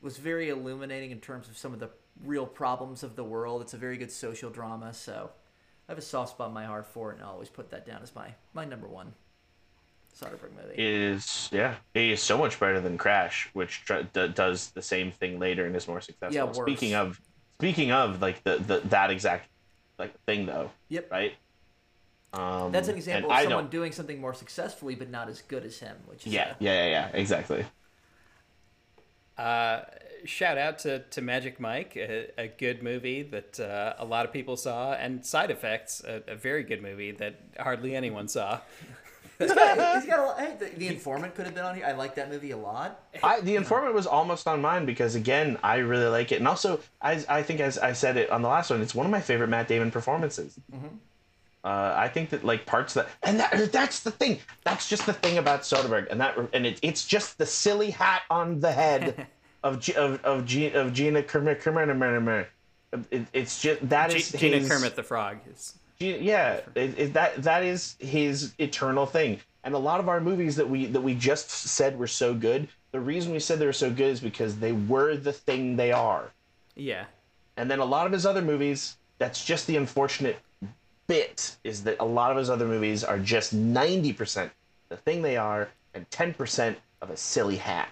was 0.00 0.16
very 0.18 0.48
illuminating 0.48 1.10
in 1.10 1.20
terms 1.20 1.48
of 1.48 1.56
some 1.56 1.72
of 1.72 1.78
the 1.78 1.90
real 2.24 2.46
problems 2.46 3.02
of 3.02 3.16
the 3.16 3.24
world. 3.24 3.60
It's 3.62 3.74
a 3.74 3.78
very 3.78 3.96
good 3.96 4.10
social 4.10 4.50
drama, 4.50 4.92
so 4.94 5.30
I 5.90 5.92
have 5.92 5.98
a 5.98 6.02
soft 6.02 6.30
spot 6.30 6.46
in 6.48 6.54
my 6.54 6.66
heart 6.66 6.86
for 6.86 7.10
it, 7.10 7.16
and 7.16 7.24
I'll 7.24 7.32
always 7.32 7.48
put 7.48 7.68
that 7.72 7.84
down 7.84 8.00
as 8.00 8.14
my 8.14 8.28
my 8.54 8.64
number 8.64 8.86
one 8.86 9.12
Soderbergh 10.16 10.54
movie. 10.54 10.74
is 10.76 11.48
yeah, 11.50 11.74
he 11.94 12.12
is 12.12 12.22
so 12.22 12.38
much 12.38 12.60
better 12.60 12.80
than 12.80 12.96
Crash, 12.96 13.50
which 13.54 13.82
tr- 13.84 14.02
d- 14.12 14.28
does 14.28 14.70
the 14.70 14.82
same 14.82 15.10
thing 15.10 15.40
later 15.40 15.66
and 15.66 15.74
is 15.74 15.88
more 15.88 16.00
successful. 16.00 16.32
Yeah, 16.32 16.44
worse. 16.44 16.58
Speaking 16.58 16.94
of, 16.94 17.20
speaking 17.58 17.90
of 17.90 18.22
like 18.22 18.44
the, 18.44 18.58
the 18.58 18.78
that 18.84 19.10
exact 19.10 19.48
like 19.98 20.14
thing 20.26 20.46
though, 20.46 20.70
Yep. 20.90 21.10
right? 21.10 21.34
Um, 22.34 22.70
That's 22.70 22.86
an 22.86 22.94
example 22.94 23.32
of 23.32 23.42
someone 23.42 23.66
doing 23.68 23.90
something 23.90 24.20
more 24.20 24.32
successfully, 24.32 24.94
but 24.94 25.10
not 25.10 25.28
as 25.28 25.42
good 25.42 25.64
as 25.64 25.76
him. 25.80 25.96
Which 26.06 26.24
is 26.24 26.32
Yeah, 26.32 26.50
uh, 26.50 26.54
yeah, 26.60 26.84
yeah, 26.84 26.88
yeah, 26.88 27.08
exactly. 27.14 27.64
Uh, 29.36 29.80
shout 30.24 30.58
out 30.58 30.78
to, 30.80 31.00
to 31.00 31.20
Magic 31.20 31.60
Mike, 31.60 31.96
a, 31.96 32.30
a 32.38 32.48
good 32.48 32.82
movie 32.82 33.22
that 33.22 33.58
uh, 33.60 33.94
a 33.98 34.04
lot 34.04 34.24
of 34.24 34.32
people 34.32 34.56
saw, 34.56 34.92
and 34.92 35.24
Side 35.24 35.50
Effects, 35.50 36.02
a, 36.04 36.22
a 36.28 36.36
very 36.36 36.62
good 36.62 36.82
movie 36.82 37.12
that 37.12 37.40
hardly 37.58 37.94
anyone 37.94 38.28
saw. 38.28 38.60
he's 39.38 39.52
got, 39.52 39.96
he's 39.96 40.06
got 40.06 40.18
a 40.18 40.22
lot, 40.22 40.38
hey, 40.38 40.56
the, 40.58 40.66
the 40.78 40.88
Informant 40.88 41.34
could 41.34 41.46
have 41.46 41.54
been 41.54 41.64
on 41.64 41.74
here. 41.74 41.86
I 41.86 41.92
like 41.92 42.14
that 42.16 42.30
movie 42.30 42.50
a 42.50 42.56
lot. 42.56 43.00
I, 43.22 43.40
the 43.40 43.56
informant 43.56 43.94
was 43.94 44.06
almost 44.06 44.46
on 44.46 44.60
mine 44.60 44.86
because 44.86 45.14
again, 45.14 45.58
I 45.62 45.76
really 45.78 46.08
like 46.08 46.32
it, 46.32 46.36
and 46.36 46.48
also 46.48 46.80
I, 47.00 47.24
I 47.28 47.42
think 47.42 47.60
as 47.60 47.78
I 47.78 47.92
said 47.92 48.16
it 48.16 48.30
on 48.30 48.42
the 48.42 48.48
last 48.48 48.70
one, 48.70 48.82
it's 48.82 48.94
one 48.94 49.06
of 49.06 49.12
my 49.12 49.20
favorite 49.20 49.48
Matt 49.48 49.68
Damon 49.68 49.90
performances. 49.90 50.58
Uh, 51.62 51.92
I 51.94 52.08
think 52.08 52.30
that 52.30 52.42
like 52.42 52.64
parts 52.64 52.94
that, 52.94 53.08
and 53.22 53.38
that 53.38 53.70
that's 53.70 54.00
the 54.00 54.10
thing. 54.10 54.38
That's 54.64 54.88
just 54.88 55.04
the 55.04 55.12
thing 55.12 55.36
about 55.36 55.60
Soderbergh, 55.60 56.06
and 56.10 56.18
that 56.18 56.38
and 56.54 56.64
it, 56.64 56.78
it's 56.80 57.06
just 57.06 57.36
the 57.36 57.44
silly 57.44 57.90
hat 57.90 58.22
on 58.30 58.60
the 58.60 58.72
head 58.72 59.26
of 59.62 59.88
of 59.90 60.24
of, 60.24 60.46
G, 60.46 60.72
of 60.72 60.92
Gina 60.92 61.22
Kermit 61.22 61.60
Kermit. 61.60 62.48
It, 63.10 63.26
it's 63.32 63.60
just 63.60 63.88
that 63.88 64.10
G- 64.10 64.18
is 64.18 64.32
Gina 64.32 64.58
his- 64.58 64.68
Kermit 64.68 64.96
the 64.96 65.02
Frog 65.02 65.38
is. 65.50 65.74
Yeah, 65.98 66.60
it, 66.74 66.98
it, 66.98 67.12
that 67.12 67.42
that 67.42 67.62
is 67.62 67.96
his 67.98 68.54
eternal 68.58 69.04
thing. 69.06 69.38
And 69.62 69.74
a 69.74 69.78
lot 69.78 70.00
of 70.00 70.08
our 70.08 70.20
movies 70.20 70.56
that 70.56 70.68
we 70.68 70.86
that 70.86 71.00
we 71.00 71.14
just 71.14 71.50
said 71.50 71.98
were 71.98 72.06
so 72.06 72.32
good, 72.32 72.68
the 72.92 73.00
reason 73.00 73.32
we 73.32 73.38
said 73.38 73.58
they 73.58 73.66
were 73.66 73.72
so 73.72 73.90
good 73.90 74.12
is 74.12 74.20
because 74.20 74.58
they 74.58 74.72
were 74.72 75.16
the 75.16 75.32
thing 75.32 75.76
they 75.76 75.92
are. 75.92 76.30
Yeah. 76.74 77.04
And 77.56 77.70
then 77.70 77.78
a 77.78 77.84
lot 77.84 78.06
of 78.06 78.12
his 78.12 78.24
other 78.24 78.40
movies, 78.40 78.96
that's 79.18 79.44
just 79.44 79.66
the 79.66 79.76
unfortunate 79.76 80.38
bit 81.06 81.56
is 81.64 81.84
that 81.84 81.96
a 82.00 82.04
lot 82.04 82.30
of 82.30 82.38
his 82.38 82.48
other 82.48 82.64
movies 82.66 83.04
are 83.04 83.18
just 83.18 83.54
90% 83.54 84.48
the 84.88 84.96
thing 84.96 85.20
they 85.22 85.36
are 85.36 85.68
and 85.92 86.08
10% 86.10 86.76
of 87.02 87.10
a 87.10 87.16
silly 87.16 87.56
hat. 87.56 87.88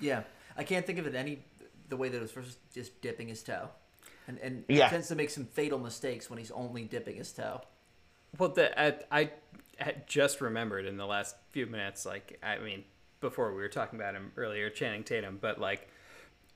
Yeah, 0.00 0.22
I 0.56 0.64
can't 0.64 0.86
think 0.86 0.98
of 0.98 1.06
it 1.06 1.14
any 1.14 1.44
the 1.88 1.96
way 1.96 2.08
that 2.08 2.16
it 2.16 2.22
was 2.22 2.32
first 2.32 2.58
just 2.74 3.00
dipping 3.02 3.28
his 3.28 3.42
toe, 3.42 3.68
and 4.28 4.38
and 4.38 4.64
Yeah. 4.68 4.84
he 4.86 4.90
tends 4.90 5.08
to 5.08 5.14
make 5.14 5.30
some 5.30 5.44
fatal 5.46 5.78
mistakes 5.78 6.28
when 6.30 6.38
he's 6.38 6.50
only 6.50 6.84
dipping 6.84 7.16
his 7.16 7.32
toe. 7.32 7.60
Well, 8.38 8.48
the, 8.48 8.80
I, 8.80 8.94
I 9.10 9.30
had 9.78 10.06
just 10.06 10.40
remembered 10.40 10.86
in 10.86 10.96
the 10.96 11.04
last 11.04 11.36
few 11.50 11.66
minutes, 11.66 12.06
like, 12.06 12.38
I 12.42 12.58
mean, 12.58 12.82
before 13.20 13.50
we 13.54 13.60
were 13.60 13.68
talking 13.68 13.98
about 13.98 14.14
him 14.14 14.32
earlier, 14.38 14.70
Channing 14.70 15.04
Tatum, 15.04 15.36
but 15.38 15.60
like, 15.60 15.86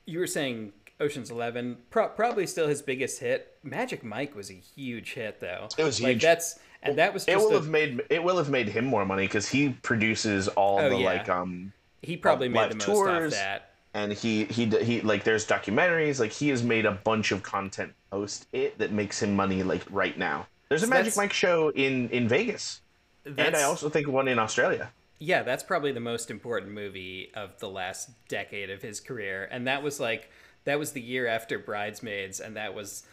you 0.07 0.19
were 0.19 0.27
saying 0.27 0.73
Ocean's 1.01 1.31
Eleven, 1.31 1.77
pro- 1.91 2.09
probably 2.09 2.47
still 2.47 2.67
his 2.67 2.81
biggest 2.81 3.21
hit. 3.21 3.59
Magic 3.63 4.03
Mike 4.03 4.35
was 4.35 4.49
a 4.51 4.55
huge 4.55 5.13
hit, 5.13 5.39
though. 5.41 5.69
It 5.77 5.83
was 5.85 6.01
like, 6.01 6.13
huge. 6.13 6.23
That's 6.23 6.59
and 6.83 6.97
that 6.97 7.13
was 7.13 7.25
It 7.29 7.33
just 7.33 7.45
will 7.45 7.53
a- 7.57 7.61
have 7.61 7.69
made 7.69 8.03
it 8.09 8.23
will 8.23 8.39
have 8.39 8.49
made 8.49 8.69
him 8.71 8.87
more 8.87 9.05
money 9.05 9.29
cuz 9.29 9.49
he 9.49 9.71
produces 9.71 10.49
all 10.49 10.79
Oh, 10.81 10.89
the 10.89 10.97
yeah. 10.97 11.05
like 11.05 11.29
um 11.29 11.73
he 12.03 12.17
probably 12.17 12.47
uh, 12.49 12.53
made 12.53 12.71
the 12.71 12.77
most 12.77 12.87
tours. 12.87 13.33
off 13.35 13.39
that. 13.39 13.71
And 13.97 14.13
he 14.13 14.45
he 14.47 14.67
he 14.67 15.01
like 15.03 15.25
there's 15.25 15.47
documentaries 15.47 16.21
like 16.21 16.33
he 16.33 16.49
has 16.49 16.63
made 16.63 16.87
a 16.87 16.93
bunch 16.93 17.33
of 17.33 17.43
content 17.43 17.93
post 18.11 18.47
it 18.53 18.79
that 18.79 18.93
makes 18.93 19.23
him 19.23 19.35
money 19.35 19.63
like 19.63 19.83
right 19.91 20.19
now 20.19 20.47
there's 20.69 20.83
a 20.83 20.87
So 20.87 20.91
magic 20.91 21.17
mike 21.17 21.33
show 21.33 21.71
in 21.71 22.09
in 22.11 22.29
vegas 22.29 22.81
and 23.25 23.57
i 23.57 23.63
also 23.63 23.89
think 23.89 24.09
one 24.09 24.29
in 24.29 24.39
australia 24.39 24.93
Yeah, 25.19 25.43
that's 25.43 25.63
probably 25.63 25.93
the 25.93 26.01
most 26.01 26.31
important 26.31 26.73
movie 26.73 27.31
of 27.35 27.59
the 27.59 27.69
last 27.71 28.11
decade 28.29 28.69
of 28.71 28.83
his 28.83 29.01
career, 29.01 29.49
and 29.51 29.67
that 29.67 29.83
was 29.83 29.99
like 29.99 30.31
that 30.65 30.79
was 30.79 30.93
the 30.93 31.01
year 31.01 31.27
after 31.27 31.59
Bridesmaids, 31.59 32.41
and 32.41 32.57
that 32.57 32.75
was. 32.75 33.05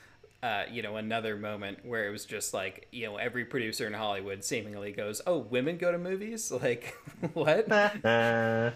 Uh, 0.42 0.66
you 0.70 0.82
know, 0.82 0.98
another 0.98 1.38
moment 1.38 1.86
where 1.86 2.06
it 2.06 2.12
was 2.12 2.26
just 2.26 2.54
like, 2.54 2.90
you 2.92 3.06
know, 3.06 3.16
every 3.16 3.46
producer 3.46 3.88
in 3.88 3.94
Hollywood 3.94 4.44
seemingly 4.44 4.92
goes, 4.92 5.22
"Oh, 5.26 5.38
women 5.38 5.78
go 5.78 5.90
to 5.94 5.98
movies? 5.98 6.52
Like, 6.62 6.94
what?" 7.34 7.66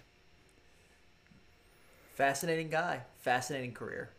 uh, 2.20 2.24
Fascinating 2.24 2.70
guy, 2.70 3.02
fascinating 3.20 3.74
career. 3.74 4.10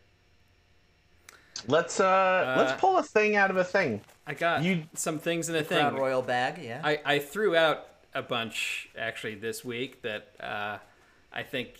let's 1.67 1.99
uh, 1.99 2.55
let's 2.57 2.79
pull 2.79 2.97
a 2.97 3.03
thing 3.03 3.35
out 3.35 3.51
of 3.51 3.57
a 3.57 3.63
thing 3.63 4.01
I 4.25 4.33
got 4.33 4.63
You- 4.63 4.83
some 4.93 5.19
things 5.19 5.49
in 5.49 5.55
a 5.55 5.63
Crown 5.63 5.93
thing. 5.93 6.01
Royal 6.01 6.21
bag, 6.21 6.59
yeah. 6.63 6.81
I, 6.83 6.99
I 7.05 7.19
threw 7.19 7.55
out 7.55 7.85
a 8.13 8.21
bunch 8.21 8.89
actually 8.97 9.35
this 9.35 9.63
week 9.65 10.01
that 10.03 10.29
uh, 10.39 10.77
I 11.33 11.43
think 11.43 11.71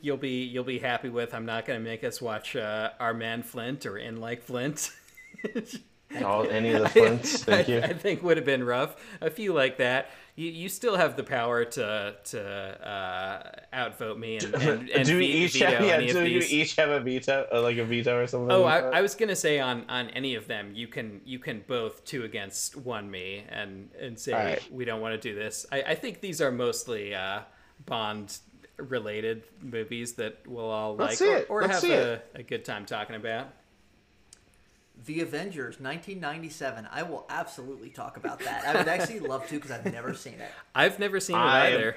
you'll 0.00 0.16
be 0.16 0.44
you'll 0.44 0.64
be 0.64 0.78
happy 0.78 1.08
with. 1.08 1.32
I'm 1.34 1.46
not 1.46 1.64
going 1.66 1.78
to 1.78 1.84
make 1.84 2.04
us 2.04 2.20
watch 2.20 2.54
uh, 2.56 2.90
Our 3.00 3.14
Man 3.14 3.42
Flint 3.42 3.86
or 3.86 3.98
In 3.98 4.20
Like 4.20 4.42
Flint. 4.42 4.90
all 6.24 6.46
any 6.48 6.72
of 6.72 6.82
the 6.82 6.88
flints 6.90 7.42
thank 7.44 7.68
I, 7.68 7.72
you 7.72 7.80
I 7.80 7.92
think 7.94 8.22
would 8.22 8.36
have 8.36 8.46
been 8.46 8.64
rough. 8.64 8.96
A 9.20 9.30
few 9.30 9.52
like 9.54 9.78
that. 9.78 10.10
You, 10.34 10.50
you 10.50 10.68
still 10.70 10.96
have 10.96 11.16
the 11.16 11.24
power 11.24 11.64
to 11.64 12.14
to 12.24 12.40
uh, 12.42 13.76
outvote 13.76 14.18
me 14.18 14.38
and, 14.38 14.54
and, 14.54 14.88
and 14.88 15.06
do 15.06 15.18
we 15.18 15.26
each 15.26 15.58
have, 15.58 15.84
yeah, 15.84 15.98
do 15.98 16.26
you 16.26 16.40
each 16.40 16.74
have 16.76 16.88
a 16.88 17.00
veto 17.00 17.46
uh, 17.52 17.60
like 17.60 17.76
a 17.76 17.84
veto 17.84 18.18
or 18.18 18.26
something 18.26 18.50
Oh, 18.50 18.62
like 18.62 18.82
I. 18.82 18.98
I 18.98 19.00
was 19.02 19.14
gonna 19.14 19.36
say 19.36 19.60
on 19.60 19.84
on 19.90 20.08
any 20.10 20.34
of 20.34 20.48
them, 20.48 20.72
you 20.74 20.88
can 20.88 21.20
you 21.26 21.38
can 21.38 21.62
both 21.66 22.04
two 22.06 22.24
against 22.24 22.76
one 22.76 23.10
me 23.10 23.44
and 23.50 23.90
and 24.00 24.18
say 24.18 24.32
right. 24.32 24.72
we 24.72 24.86
don't 24.86 25.02
want 25.02 25.20
to 25.20 25.28
do 25.28 25.34
this. 25.34 25.66
I, 25.70 25.82
I 25.82 25.94
think 25.94 26.22
these 26.22 26.40
are 26.40 26.50
mostly 26.50 27.14
uh, 27.14 27.40
Bond 27.84 28.38
related 28.78 29.44
movies 29.60 30.14
that 30.14 30.38
we'll 30.46 30.70
all 30.70 30.96
Let's 30.96 31.20
like 31.20 31.46
or, 31.50 31.64
or 31.64 31.68
have 31.68 31.84
a, 31.84 32.22
a 32.34 32.42
good 32.42 32.64
time 32.64 32.86
talking 32.86 33.16
about. 33.16 33.48
The 35.06 35.20
Avengers, 35.20 35.80
1997. 35.80 36.86
I 36.90 37.02
will 37.02 37.26
absolutely 37.28 37.90
talk 37.90 38.16
about 38.16 38.40
that. 38.40 38.64
I 38.66 38.76
would 38.78 38.88
actually 38.88 39.20
love 39.28 39.46
to 39.48 39.54
because 39.54 39.70
I've 39.70 39.90
never 39.92 40.14
seen 40.14 40.34
it. 40.34 40.50
I've 40.74 40.98
never 40.98 41.20
seen 41.20 41.36
it 41.36 41.40
I 41.40 41.72
either. 41.72 41.96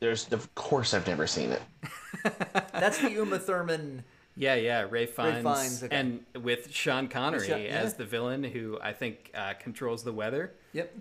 there's 0.00 0.30
of 0.32 0.54
course 0.54 0.94
i've 0.94 1.06
never 1.06 1.26
seen 1.26 1.50
it 1.50 1.62
That's 2.72 2.98
the 2.98 3.10
Uma 3.10 3.38
Thurman. 3.38 4.04
Yeah, 4.36 4.54
yeah, 4.54 4.86
Ralph 4.88 5.10
Fiennes, 5.10 5.42
Fiennes, 5.42 5.82
okay. 5.84 5.96
and 5.96 6.24
with 6.44 6.72
Sean 6.72 7.08
Connery 7.08 7.48
Sean- 7.48 7.60
yeah. 7.60 7.68
as 7.68 7.94
the 7.94 8.04
villain, 8.04 8.44
who 8.44 8.78
I 8.80 8.92
think 8.92 9.32
uh, 9.34 9.54
controls 9.58 10.04
the 10.04 10.12
weather. 10.12 10.52
Yep. 10.74 10.94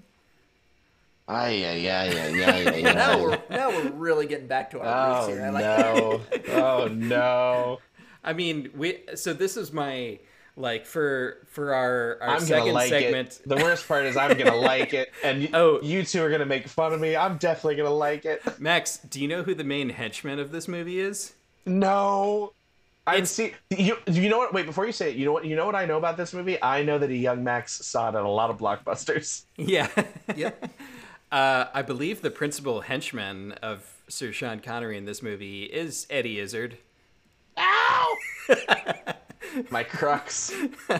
Ay, 1.28 1.52
yeah 1.52 1.74
yeah 1.74 2.04
yeah 2.06 2.28
yeah 2.30 2.58
yeah 2.58 2.76
yeah. 2.76 2.94
Now 2.94 3.22
we're 3.22 3.40
now 3.50 3.70
we're 3.70 3.92
really 3.92 4.26
getting 4.26 4.48
back 4.48 4.72
to 4.72 4.80
our 4.80 4.86
oh 4.88 5.28
roots 5.28 5.38
here. 5.38 5.46
I 5.46 5.50
like 5.50 5.66
no 5.66 6.22
oh 6.54 6.88
no 6.88 7.80
I 8.24 8.34
mean, 8.34 8.72
we. 8.76 9.00
So 9.16 9.34
this 9.34 9.56
is 9.56 9.72
my 9.72 10.20
like 10.58 10.86
for 10.86 11.46
for 11.48 11.74
our 11.74 12.18
our 12.22 12.36
I'm 12.36 12.40
second 12.42 12.74
like 12.74 12.90
segment. 12.90 13.40
it. 13.44 13.48
The 13.48 13.56
worst 13.58 13.88
part 13.88 14.06
is 14.06 14.18
I'm 14.18 14.38
gonna 14.38 14.56
like 14.74 14.94
it, 14.94 15.12
and 15.24 15.48
Oh. 15.54 15.80
you 15.82 16.04
two 16.04 16.22
are 16.24 16.30
gonna 16.30 16.46
make 16.46 16.68
fun 16.68 16.92
of 16.94 17.00
me. 17.00 17.16
I'm 17.16 17.38
definitely 17.38 17.76
gonna 17.76 17.92
like 17.92 18.26
it. 18.26 18.42
Max, 18.60 18.98
do 18.98 19.22
you 19.22 19.28
know 19.28 19.44
who 19.44 19.54
the 19.56 19.64
main 19.64 19.90
henchman 19.90 20.40
of 20.40 20.52
this 20.52 20.68
movie 20.68 21.00
is? 21.00 21.34
No, 21.66 22.54
I'm 23.06 23.26
see 23.26 23.54
you. 23.70 23.98
You 24.08 24.30
know 24.30 24.38
what? 24.40 24.54
Wait, 24.54 24.66
before 24.66 24.86
you 24.86 24.92
say 24.92 25.12
it, 25.12 25.16
you 25.16 25.26
know 25.26 25.32
what? 25.32 25.46
You 25.46 25.56
know 25.56 25.66
what 25.66 25.76
I 25.76 25.86
know 25.86 25.98
about 25.98 26.18
this 26.18 26.34
movie? 26.34 26.62
I 26.62 26.82
know 26.84 26.98
that 26.98 27.10
a 27.10 27.16
young 27.16 27.44
Max 27.44 27.86
saw 27.86 28.10
it 28.10 28.16
at 28.16 28.24
a 28.24 28.28
lot 28.28 28.50
of 28.50 28.58
blockbusters. 28.58 29.44
Yeah. 29.58 29.88
Yep. 30.36 30.70
Uh, 31.32 31.66
I 31.74 31.82
believe 31.82 32.22
the 32.22 32.32
principal 32.32 32.82
henchman 32.82 33.52
of 33.62 34.02
Sir 34.08 34.32
Sean 34.32 34.60
Connery 34.60 34.98
in 34.98 35.06
this 35.06 35.22
movie 35.22 35.64
is 35.66 36.08
Eddie 36.10 36.40
Izzard. 36.40 36.78
Ow! 37.58 38.18
My 39.70 39.84
crux. 39.84 40.54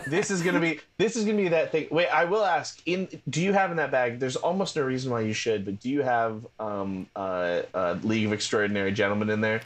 This 0.06 0.30
is 0.30 0.42
gonna 0.42 0.60
be. 0.60 0.80
This 0.96 1.16
is 1.16 1.24
gonna 1.24 1.36
be 1.36 1.48
that 1.48 1.72
thing. 1.72 1.88
Wait, 1.90 2.08
I 2.08 2.24
will 2.24 2.44
ask. 2.44 2.80
In 2.86 3.08
do 3.28 3.42
you 3.42 3.52
have 3.52 3.70
in 3.70 3.76
that 3.78 3.90
bag? 3.90 4.20
There's 4.20 4.36
almost 4.36 4.76
no 4.76 4.82
reason 4.82 5.10
why 5.10 5.20
you 5.20 5.32
should, 5.32 5.64
but 5.64 5.80
do 5.80 5.88
you 5.88 6.02
have 6.02 6.46
um 6.60 7.06
uh, 7.16 7.62
uh 7.74 7.96
League 8.02 8.26
of 8.26 8.32
Extraordinary 8.32 8.92
Gentlemen 8.92 9.30
in 9.30 9.40
there? 9.40 9.60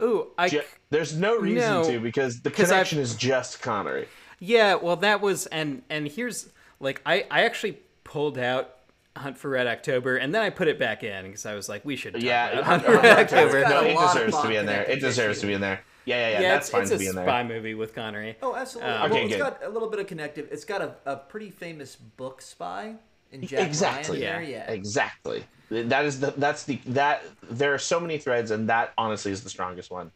Ooh, 0.00 0.28
I 0.38 0.48
Ju- 0.48 0.62
There's 0.90 1.16
no 1.16 1.36
reason 1.36 1.68
No, 1.70 1.84
to 1.84 1.98
because 2.00 2.40
the 2.40 2.50
'cause 2.50 2.66
I've- 2.66 2.68
connection 2.70 2.98
is 3.00 3.14
just 3.16 3.60
Connery. 3.62 4.08
Yeah, 4.38 4.74
well, 4.76 4.96
that 4.96 5.20
was 5.20 5.46
and 5.46 5.82
and 5.90 6.06
here's 6.06 6.48
like 6.80 7.00
I 7.04 7.24
I 7.30 7.42
actually 7.44 7.78
pulled 8.04 8.38
out 8.38 8.74
Hunt 9.16 9.36
for 9.36 9.50
Red 9.50 9.66
October 9.66 10.16
and 10.16 10.32
then 10.32 10.42
I 10.42 10.50
put 10.50 10.68
it 10.68 10.78
back 10.78 11.02
in 11.02 11.24
because 11.26 11.44
I 11.44 11.54
was 11.54 11.68
like 11.68 11.84
we 11.84 11.96
should 11.96 12.22
Yeah, 12.22 12.62
Hunt 12.62 12.84
for 12.84 12.92
Red 12.92 13.18
October. 13.18 13.62
No, 13.62 13.80
it 13.82 13.98
deserves 13.98 14.40
to 14.40 14.48
be 14.48 14.54
in 14.56 14.66
there. 14.66 14.84
It 14.84 15.00
deserves 15.00 15.40
to 15.40 15.46
be 15.48 15.54
in 15.54 15.60
there. 15.60 15.80
Yeah, 16.08 16.16
yeah, 16.16 16.28
yeah. 16.28 16.40
Yeah, 16.40 16.52
that's 16.54 16.66
it's, 16.66 16.72
fine 16.72 16.82
it's 16.82 16.90
to 16.90 16.96
a 16.96 16.98
be 16.98 17.06
in 17.06 17.14
there. 17.14 17.26
spy 17.26 17.42
movie 17.44 17.74
with 17.74 17.94
Connery. 17.94 18.36
Oh, 18.42 18.54
absolutely. 18.54 18.92
Um, 18.92 19.00
well, 19.02 19.10
Okay, 19.12 19.24
it's 19.26 19.36
good. 19.36 19.42
got 19.42 19.64
a 19.64 19.68
little 19.68 19.88
bit 19.90 20.00
of 20.00 20.06
connective. 20.06 20.48
It's 20.50 20.64
got 20.64 20.80
a, 20.82 20.94
a 21.06 21.16
pretty 21.16 21.50
famous 21.50 21.96
book 21.96 22.40
spy 22.42 22.94
in 23.32 23.46
Jack 23.46 23.66
exactly. 23.66 24.22
Ryan 24.22 24.42
there. 24.42 24.50
Yeah. 24.50 24.70
Exactly. 24.70 25.44
That 25.70 26.04
is 26.06 26.20
the. 26.20 26.32
That's 26.36 26.64
the. 26.64 26.80
That 26.86 27.22
there 27.50 27.74
are 27.74 27.78
so 27.78 28.00
many 28.00 28.16
threads, 28.18 28.50
and 28.50 28.68
that 28.70 28.94
honestly 28.96 29.32
is 29.32 29.42
the 29.42 29.50
strongest 29.50 29.90
one. 29.90 30.10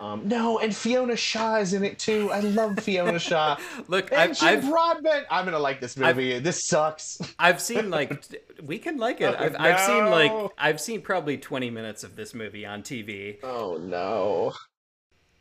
Um, 0.00 0.26
no, 0.26 0.58
and 0.58 0.74
Fiona 0.74 1.14
Shaw 1.14 1.56
is 1.56 1.74
in 1.74 1.84
it 1.84 1.98
too. 1.98 2.30
I 2.32 2.40
love 2.40 2.78
Fiona 2.78 3.18
Shaw. 3.18 3.58
Look, 3.88 4.10
and 4.12 4.20
I've, 4.32 4.38
Jim 4.38 4.48
I've 4.48 4.68
Broadbent. 4.70 5.26
I'm 5.30 5.44
gonna 5.44 5.58
like 5.58 5.80
this 5.80 5.96
movie. 5.96 6.38
this 6.38 6.66
sucks. 6.66 7.18
I've 7.38 7.60
seen 7.60 7.90
like 7.90 8.24
we 8.62 8.78
can 8.78 8.96
like 8.96 9.20
it. 9.20 9.34
Oh, 9.38 9.44
I've, 9.44 9.56
I've 9.58 9.80
seen 9.80 10.06
like. 10.06 10.32
I've 10.56 10.80
seen 10.80 11.02
probably 11.02 11.36
20 11.36 11.70
minutes 11.70 12.02
of 12.02 12.16
this 12.16 12.32
movie 12.34 12.64
on 12.64 12.82
TV. 12.82 13.38
Oh 13.42 13.76
no. 13.78 14.52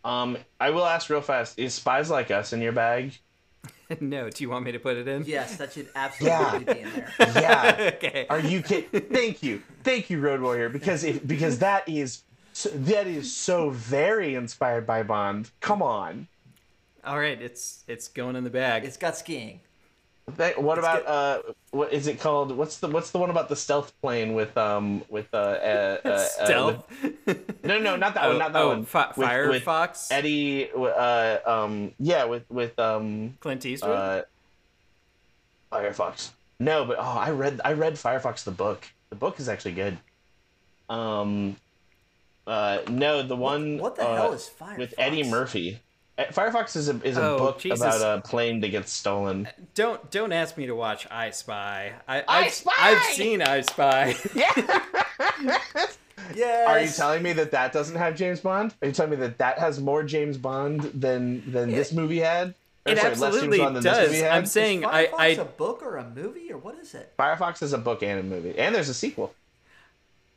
Um, 0.04 0.38
I 0.60 0.70
will 0.70 0.86
ask 0.86 1.10
real 1.10 1.22
fast: 1.22 1.60
Is 1.60 1.74
Spies 1.74 2.10
Like 2.10 2.32
Us 2.32 2.54
in 2.54 2.62
your 2.62 2.72
bag? 2.72 3.18
no, 4.00 4.30
do 4.30 4.44
you 4.44 4.50
want 4.50 4.66
me 4.66 4.72
to 4.72 4.80
put 4.80 4.98
it 4.98 5.08
in? 5.08 5.24
Yes, 5.26 5.58
that 5.58 5.74
should 5.74 5.90
absolutely 5.96 6.74
be 6.74 6.80
in 6.82 6.90
there. 6.92 7.14
Yeah. 7.20 7.92
okay. 7.96 8.28
Are 8.30 8.40
you 8.40 8.62
kidding? 8.62 9.02
Thank 9.02 9.44
you, 9.44 9.62
thank 9.84 10.10
you, 10.10 10.20
Road 10.20 10.42
Warrior, 10.42 10.70
because 10.70 11.04
if, 11.04 11.26
because 11.26 11.60
that 11.60 11.88
is 11.90 12.24
so, 12.54 12.70
that 12.70 13.08
is 13.08 13.36
so 13.36 13.70
very 13.72 14.36
inspired 14.36 14.86
by 14.86 15.04
Bond. 15.04 15.52
Come 15.60 15.82
on. 15.82 16.28
All 17.04 17.18
right, 17.18 17.42
it's 17.42 17.84
it's 17.88 18.08
going 18.08 18.36
in 18.36 18.44
the 18.44 18.50
bag. 18.50 18.86
It's 18.86 18.98
got 18.98 19.18
skiing. 19.18 19.62
That, 20.38 20.62
what 20.62 20.78
about 20.78 21.06
uh, 21.06 21.42
what 21.72 21.94
is 21.94 22.08
it 22.08 22.20
called? 22.20 22.52
What's 22.52 22.78
the 22.78 22.88
what's 22.88 23.12
the 23.12 23.20
one 23.20 23.30
about 23.30 23.50
the 23.50 23.56
stealth 23.56 23.94
plane 24.02 24.34
with 24.34 24.58
um 24.58 25.04
with 25.10 25.28
uh, 25.34 25.38
uh, 25.38 25.98
uh, 26.06 26.08
uh 26.08 26.18
Stealth. 26.18 26.86
with- 27.26 27.64
no, 27.64 27.80
no, 27.80 27.96
not 27.96 28.14
that 28.14 28.24
oh, 28.26 28.30
one, 28.30 28.38
not 28.38 28.54
that 28.54 28.62
oh, 28.62 28.68
one. 28.70 28.80
With- 28.80 28.94
with 28.94 29.28
Firefox. 29.28 30.12
Eddie, 30.12 30.70
uh, 30.72 31.38
um, 31.46 31.94
yeah, 32.00 32.26
with 32.26 32.50
with 32.50 32.78
um, 32.80 33.38
Clint 33.40 33.66
Eastwood. 33.66 33.92
uh, 33.92 34.22
Firefox. 35.72 36.32
No, 36.60 36.86
but 36.86 36.98
oh, 37.00 37.18
I 37.18 37.32
read 37.32 37.62
I 37.64 37.74
read 37.74 37.94
Firefox 37.94 38.44
the 38.44 38.52
book. 38.52 38.88
The 39.10 39.16
book 39.16 39.40
is 39.40 39.48
actually 39.48 39.74
good. 39.74 39.98
Um, 40.90 41.56
uh, 42.46 42.80
no, 42.90 43.22
the 43.22 43.36
one 43.36 43.78
what 43.78 43.96
the 43.96 44.08
uh, 44.08 44.16
hell 44.16 44.34
is 44.34 44.50
Firefox? 44.60 44.78
with 44.78 44.94
Eddie 44.98 45.24
Murphy. 45.24 45.80
Uh, 46.20 46.26
Firefox 46.26 46.76
is 46.76 46.90
a 46.90 47.02
is 47.04 47.18
a 47.18 47.24
Oh, 47.24 47.38
book 47.38 47.60
Jesus. 47.60 47.80
about 47.80 48.20
a 48.20 48.22
plane 48.22 48.60
that 48.60 48.68
gets 48.70 48.92
stolen. 48.92 49.48
don't 49.74 50.12
don't 50.12 50.34
ask 50.34 50.58
me 50.58 50.66
to 50.68 50.76
watch 50.76 51.08
I 51.10 51.30
Spy. 51.32 51.94
I, 52.08 52.20
I 52.20 52.24
I've, 52.28 52.54
Spy! 52.54 52.72
I've 52.78 53.04
seen 53.16 53.42
I 53.42 53.62
Spy. 53.62 54.16
yeah. 54.36 54.84
Yes. 56.36 56.68
Are 56.68 56.80
you 56.80 56.90
telling 56.90 57.24
me 57.24 57.34
that 57.34 57.52
that 57.52 57.72
doesn't 57.74 57.96
have 57.96 58.16
James 58.16 58.40
Bond? 58.42 58.76
Are 58.82 58.88
you 58.88 58.94
telling 58.94 59.12
me 59.12 59.18
that 59.18 59.40
that 59.40 59.58
has 59.58 59.80
more 59.80 60.04
James 60.04 60.38
Bond 60.38 60.82
than 60.84 61.50
than 61.52 61.72
this 61.72 61.92
movie 61.92 62.20
had? 62.20 62.54
Or, 62.86 62.92
it 62.92 63.00
sorry, 63.00 63.10
less 63.10 63.20
James 63.20 63.24
absolutely 63.24 63.58
Bond 63.60 63.76
than 63.78 63.84
this 63.84 63.94
does. 63.94 64.08
movie 64.10 64.20
had? 64.22 64.32
I'm 64.34 64.46
saying 64.46 64.80
Is 64.84 64.90
I, 64.92 65.06
Firefox 65.08 65.18
I 65.20 65.28
a 65.28 65.46
book 65.46 65.82
or 65.82 65.98
a 65.98 66.08
movie 66.08 66.52
or 66.52 66.58
what 66.60 66.78
is 66.78 66.94
it? 66.94 67.14
Firefox 67.18 67.64
is 67.64 67.74
a 67.74 67.78
book 67.80 68.04
and 68.04 68.20
a 68.20 68.24
movie, 68.24 68.58
and 68.60 68.76
there's 68.76 68.90
a 68.90 68.94
sequel. 68.94 69.34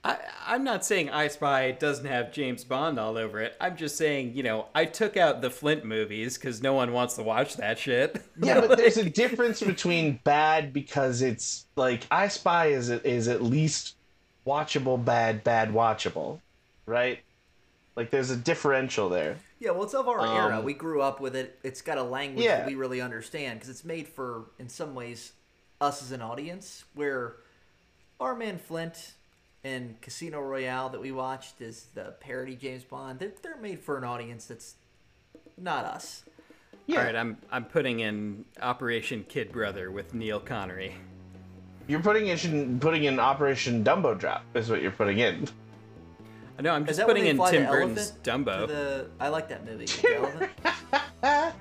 I, 0.04 0.18
I'm 0.46 0.64
not 0.64 0.84
saying 0.84 1.10
I 1.10 1.28
Spy 1.28 1.70
doesn't 1.72 2.06
have 2.06 2.32
James 2.32 2.64
Bond 2.64 2.98
all 2.98 3.16
over 3.16 3.40
it. 3.40 3.54
I'm 3.60 3.76
just 3.76 3.96
saying, 3.96 4.34
you 4.34 4.42
know, 4.42 4.66
I 4.74 4.84
took 4.84 5.16
out 5.16 5.42
the 5.42 5.50
Flint 5.50 5.84
movies 5.84 6.36
because 6.36 6.60
no 6.60 6.72
one 6.72 6.92
wants 6.92 7.14
to 7.14 7.22
watch 7.22 7.56
that 7.56 7.78
shit. 7.78 8.20
Yeah, 8.42 8.60
but 8.66 8.76
there's 8.78 8.96
a 8.96 9.08
difference 9.08 9.60
between 9.62 10.18
bad 10.24 10.72
because 10.72 11.22
it's 11.22 11.66
like 11.76 12.06
I 12.10 12.28
Spy 12.28 12.66
is 12.68 12.90
is 12.90 13.28
at 13.28 13.42
least 13.42 13.94
watchable, 14.46 15.02
bad, 15.02 15.44
bad 15.44 15.72
watchable, 15.72 16.40
right? 16.86 17.20
Like 17.94 18.10
there's 18.10 18.30
a 18.30 18.36
differential 18.36 19.08
there. 19.08 19.36
Yeah, 19.60 19.70
well, 19.70 19.84
it's 19.84 19.94
of 19.94 20.08
our 20.08 20.20
era. 20.20 20.58
Um, 20.58 20.64
We 20.64 20.74
grew 20.74 21.00
up 21.02 21.20
with 21.20 21.36
it. 21.36 21.60
It's 21.62 21.82
got 21.82 21.96
a 21.98 22.02
language 22.02 22.44
Yeah. 22.44 22.58
that 22.58 22.66
we 22.66 22.74
really 22.74 23.00
understand 23.00 23.60
because 23.60 23.70
it's 23.70 23.84
made 23.84 24.08
for, 24.08 24.46
in 24.58 24.68
some 24.68 24.94
ways, 24.96 25.34
us 25.80 26.02
as 26.02 26.10
an 26.10 26.20
audience. 26.20 26.84
Where 26.94 27.36
our 28.18 28.34
man 28.34 28.58
Flint 28.58 29.12
and 29.64 30.00
Casino 30.00 30.40
Royale 30.40 30.88
that 30.90 31.00
we 31.00 31.12
watched 31.12 31.60
is 31.60 31.86
the 31.94 32.14
parody 32.20 32.56
James 32.56 32.84
Bond. 32.84 33.18
They're, 33.18 33.32
they're 33.42 33.60
made 33.60 33.80
for 33.80 33.96
an 33.96 34.04
audience 34.04 34.46
that's 34.46 34.74
not 35.56 35.84
us. 35.84 36.24
Yeah, 36.86 36.98
All 36.98 37.04
right, 37.06 37.16
I'm 37.16 37.36
I'm 37.50 37.64
putting 37.64 38.00
in 38.00 38.44
Operation 38.60 39.24
Kid 39.28 39.52
Brother 39.52 39.90
with 39.92 40.14
Neil 40.14 40.40
Connery. 40.40 40.96
you're 41.86 42.00
putting 42.02 42.26
in 42.26 42.80
putting 42.80 43.04
in 43.04 43.20
Operation 43.20 43.84
Dumbo 43.84 44.18
Drop 44.18 44.44
is 44.54 44.68
what 44.68 44.82
you're 44.82 44.90
putting 44.90 45.18
in. 45.18 45.46
No, 46.60 46.72
I'm 46.74 46.84
just 46.84 47.00
putting 47.00 47.26
in 47.26 47.38
Tim 47.38 47.66
Burton's 47.66 48.12
Dumbo. 48.24 48.66
The, 48.66 49.06
I 49.20 49.28
like 49.28 49.48
that 49.48 49.64
movie. 49.64 49.86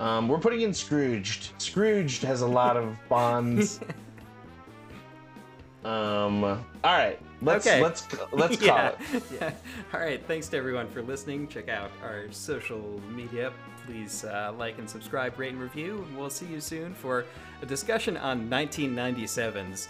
Um, 0.00 0.26
we're 0.26 0.38
putting 0.38 0.62
in 0.62 0.74
Scrooged. 0.74 1.52
Scrooged 1.58 2.22
has 2.24 2.40
a 2.40 2.46
lot 2.46 2.76
of 2.76 2.96
bonds. 3.08 3.78
Um, 5.84 6.44
all 6.44 6.60
right, 6.84 7.18
let's 7.40 7.66
Okay. 7.66 7.82
let's 7.82 8.06
let's 8.32 8.56
call 8.64 8.66
yeah. 8.66 8.92
it. 9.12 9.54
All 9.92 10.00
right. 10.00 10.24
Thanks 10.26 10.48
to 10.48 10.56
everyone 10.56 10.88
for 10.88 11.02
listening. 11.02 11.48
Check 11.48 11.68
out 11.68 11.90
our 12.04 12.30
social 12.30 13.00
media. 13.10 13.52
Please 13.86 14.24
uh, 14.24 14.52
like 14.56 14.78
and 14.78 14.88
subscribe, 14.88 15.36
rate 15.38 15.52
and 15.52 15.60
review. 15.60 16.04
And 16.08 16.16
we'll 16.16 16.30
see 16.30 16.46
you 16.46 16.60
soon 16.60 16.94
for 16.94 17.24
a 17.62 17.66
discussion 17.66 18.16
on 18.16 18.48
1997's 18.48 19.88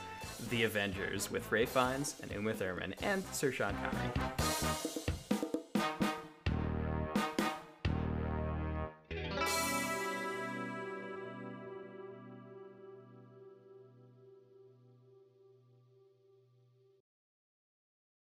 The 0.48 0.62
Avengers 0.64 1.30
with 1.30 1.50
Ralph 1.52 1.68
Fiennes 1.68 2.14
and 2.22 2.30
Uma 2.32 2.54
Thurman 2.54 2.94
and 3.02 3.22
Sir 3.32 3.52
Sean 3.52 3.74
Connery. 3.74 5.11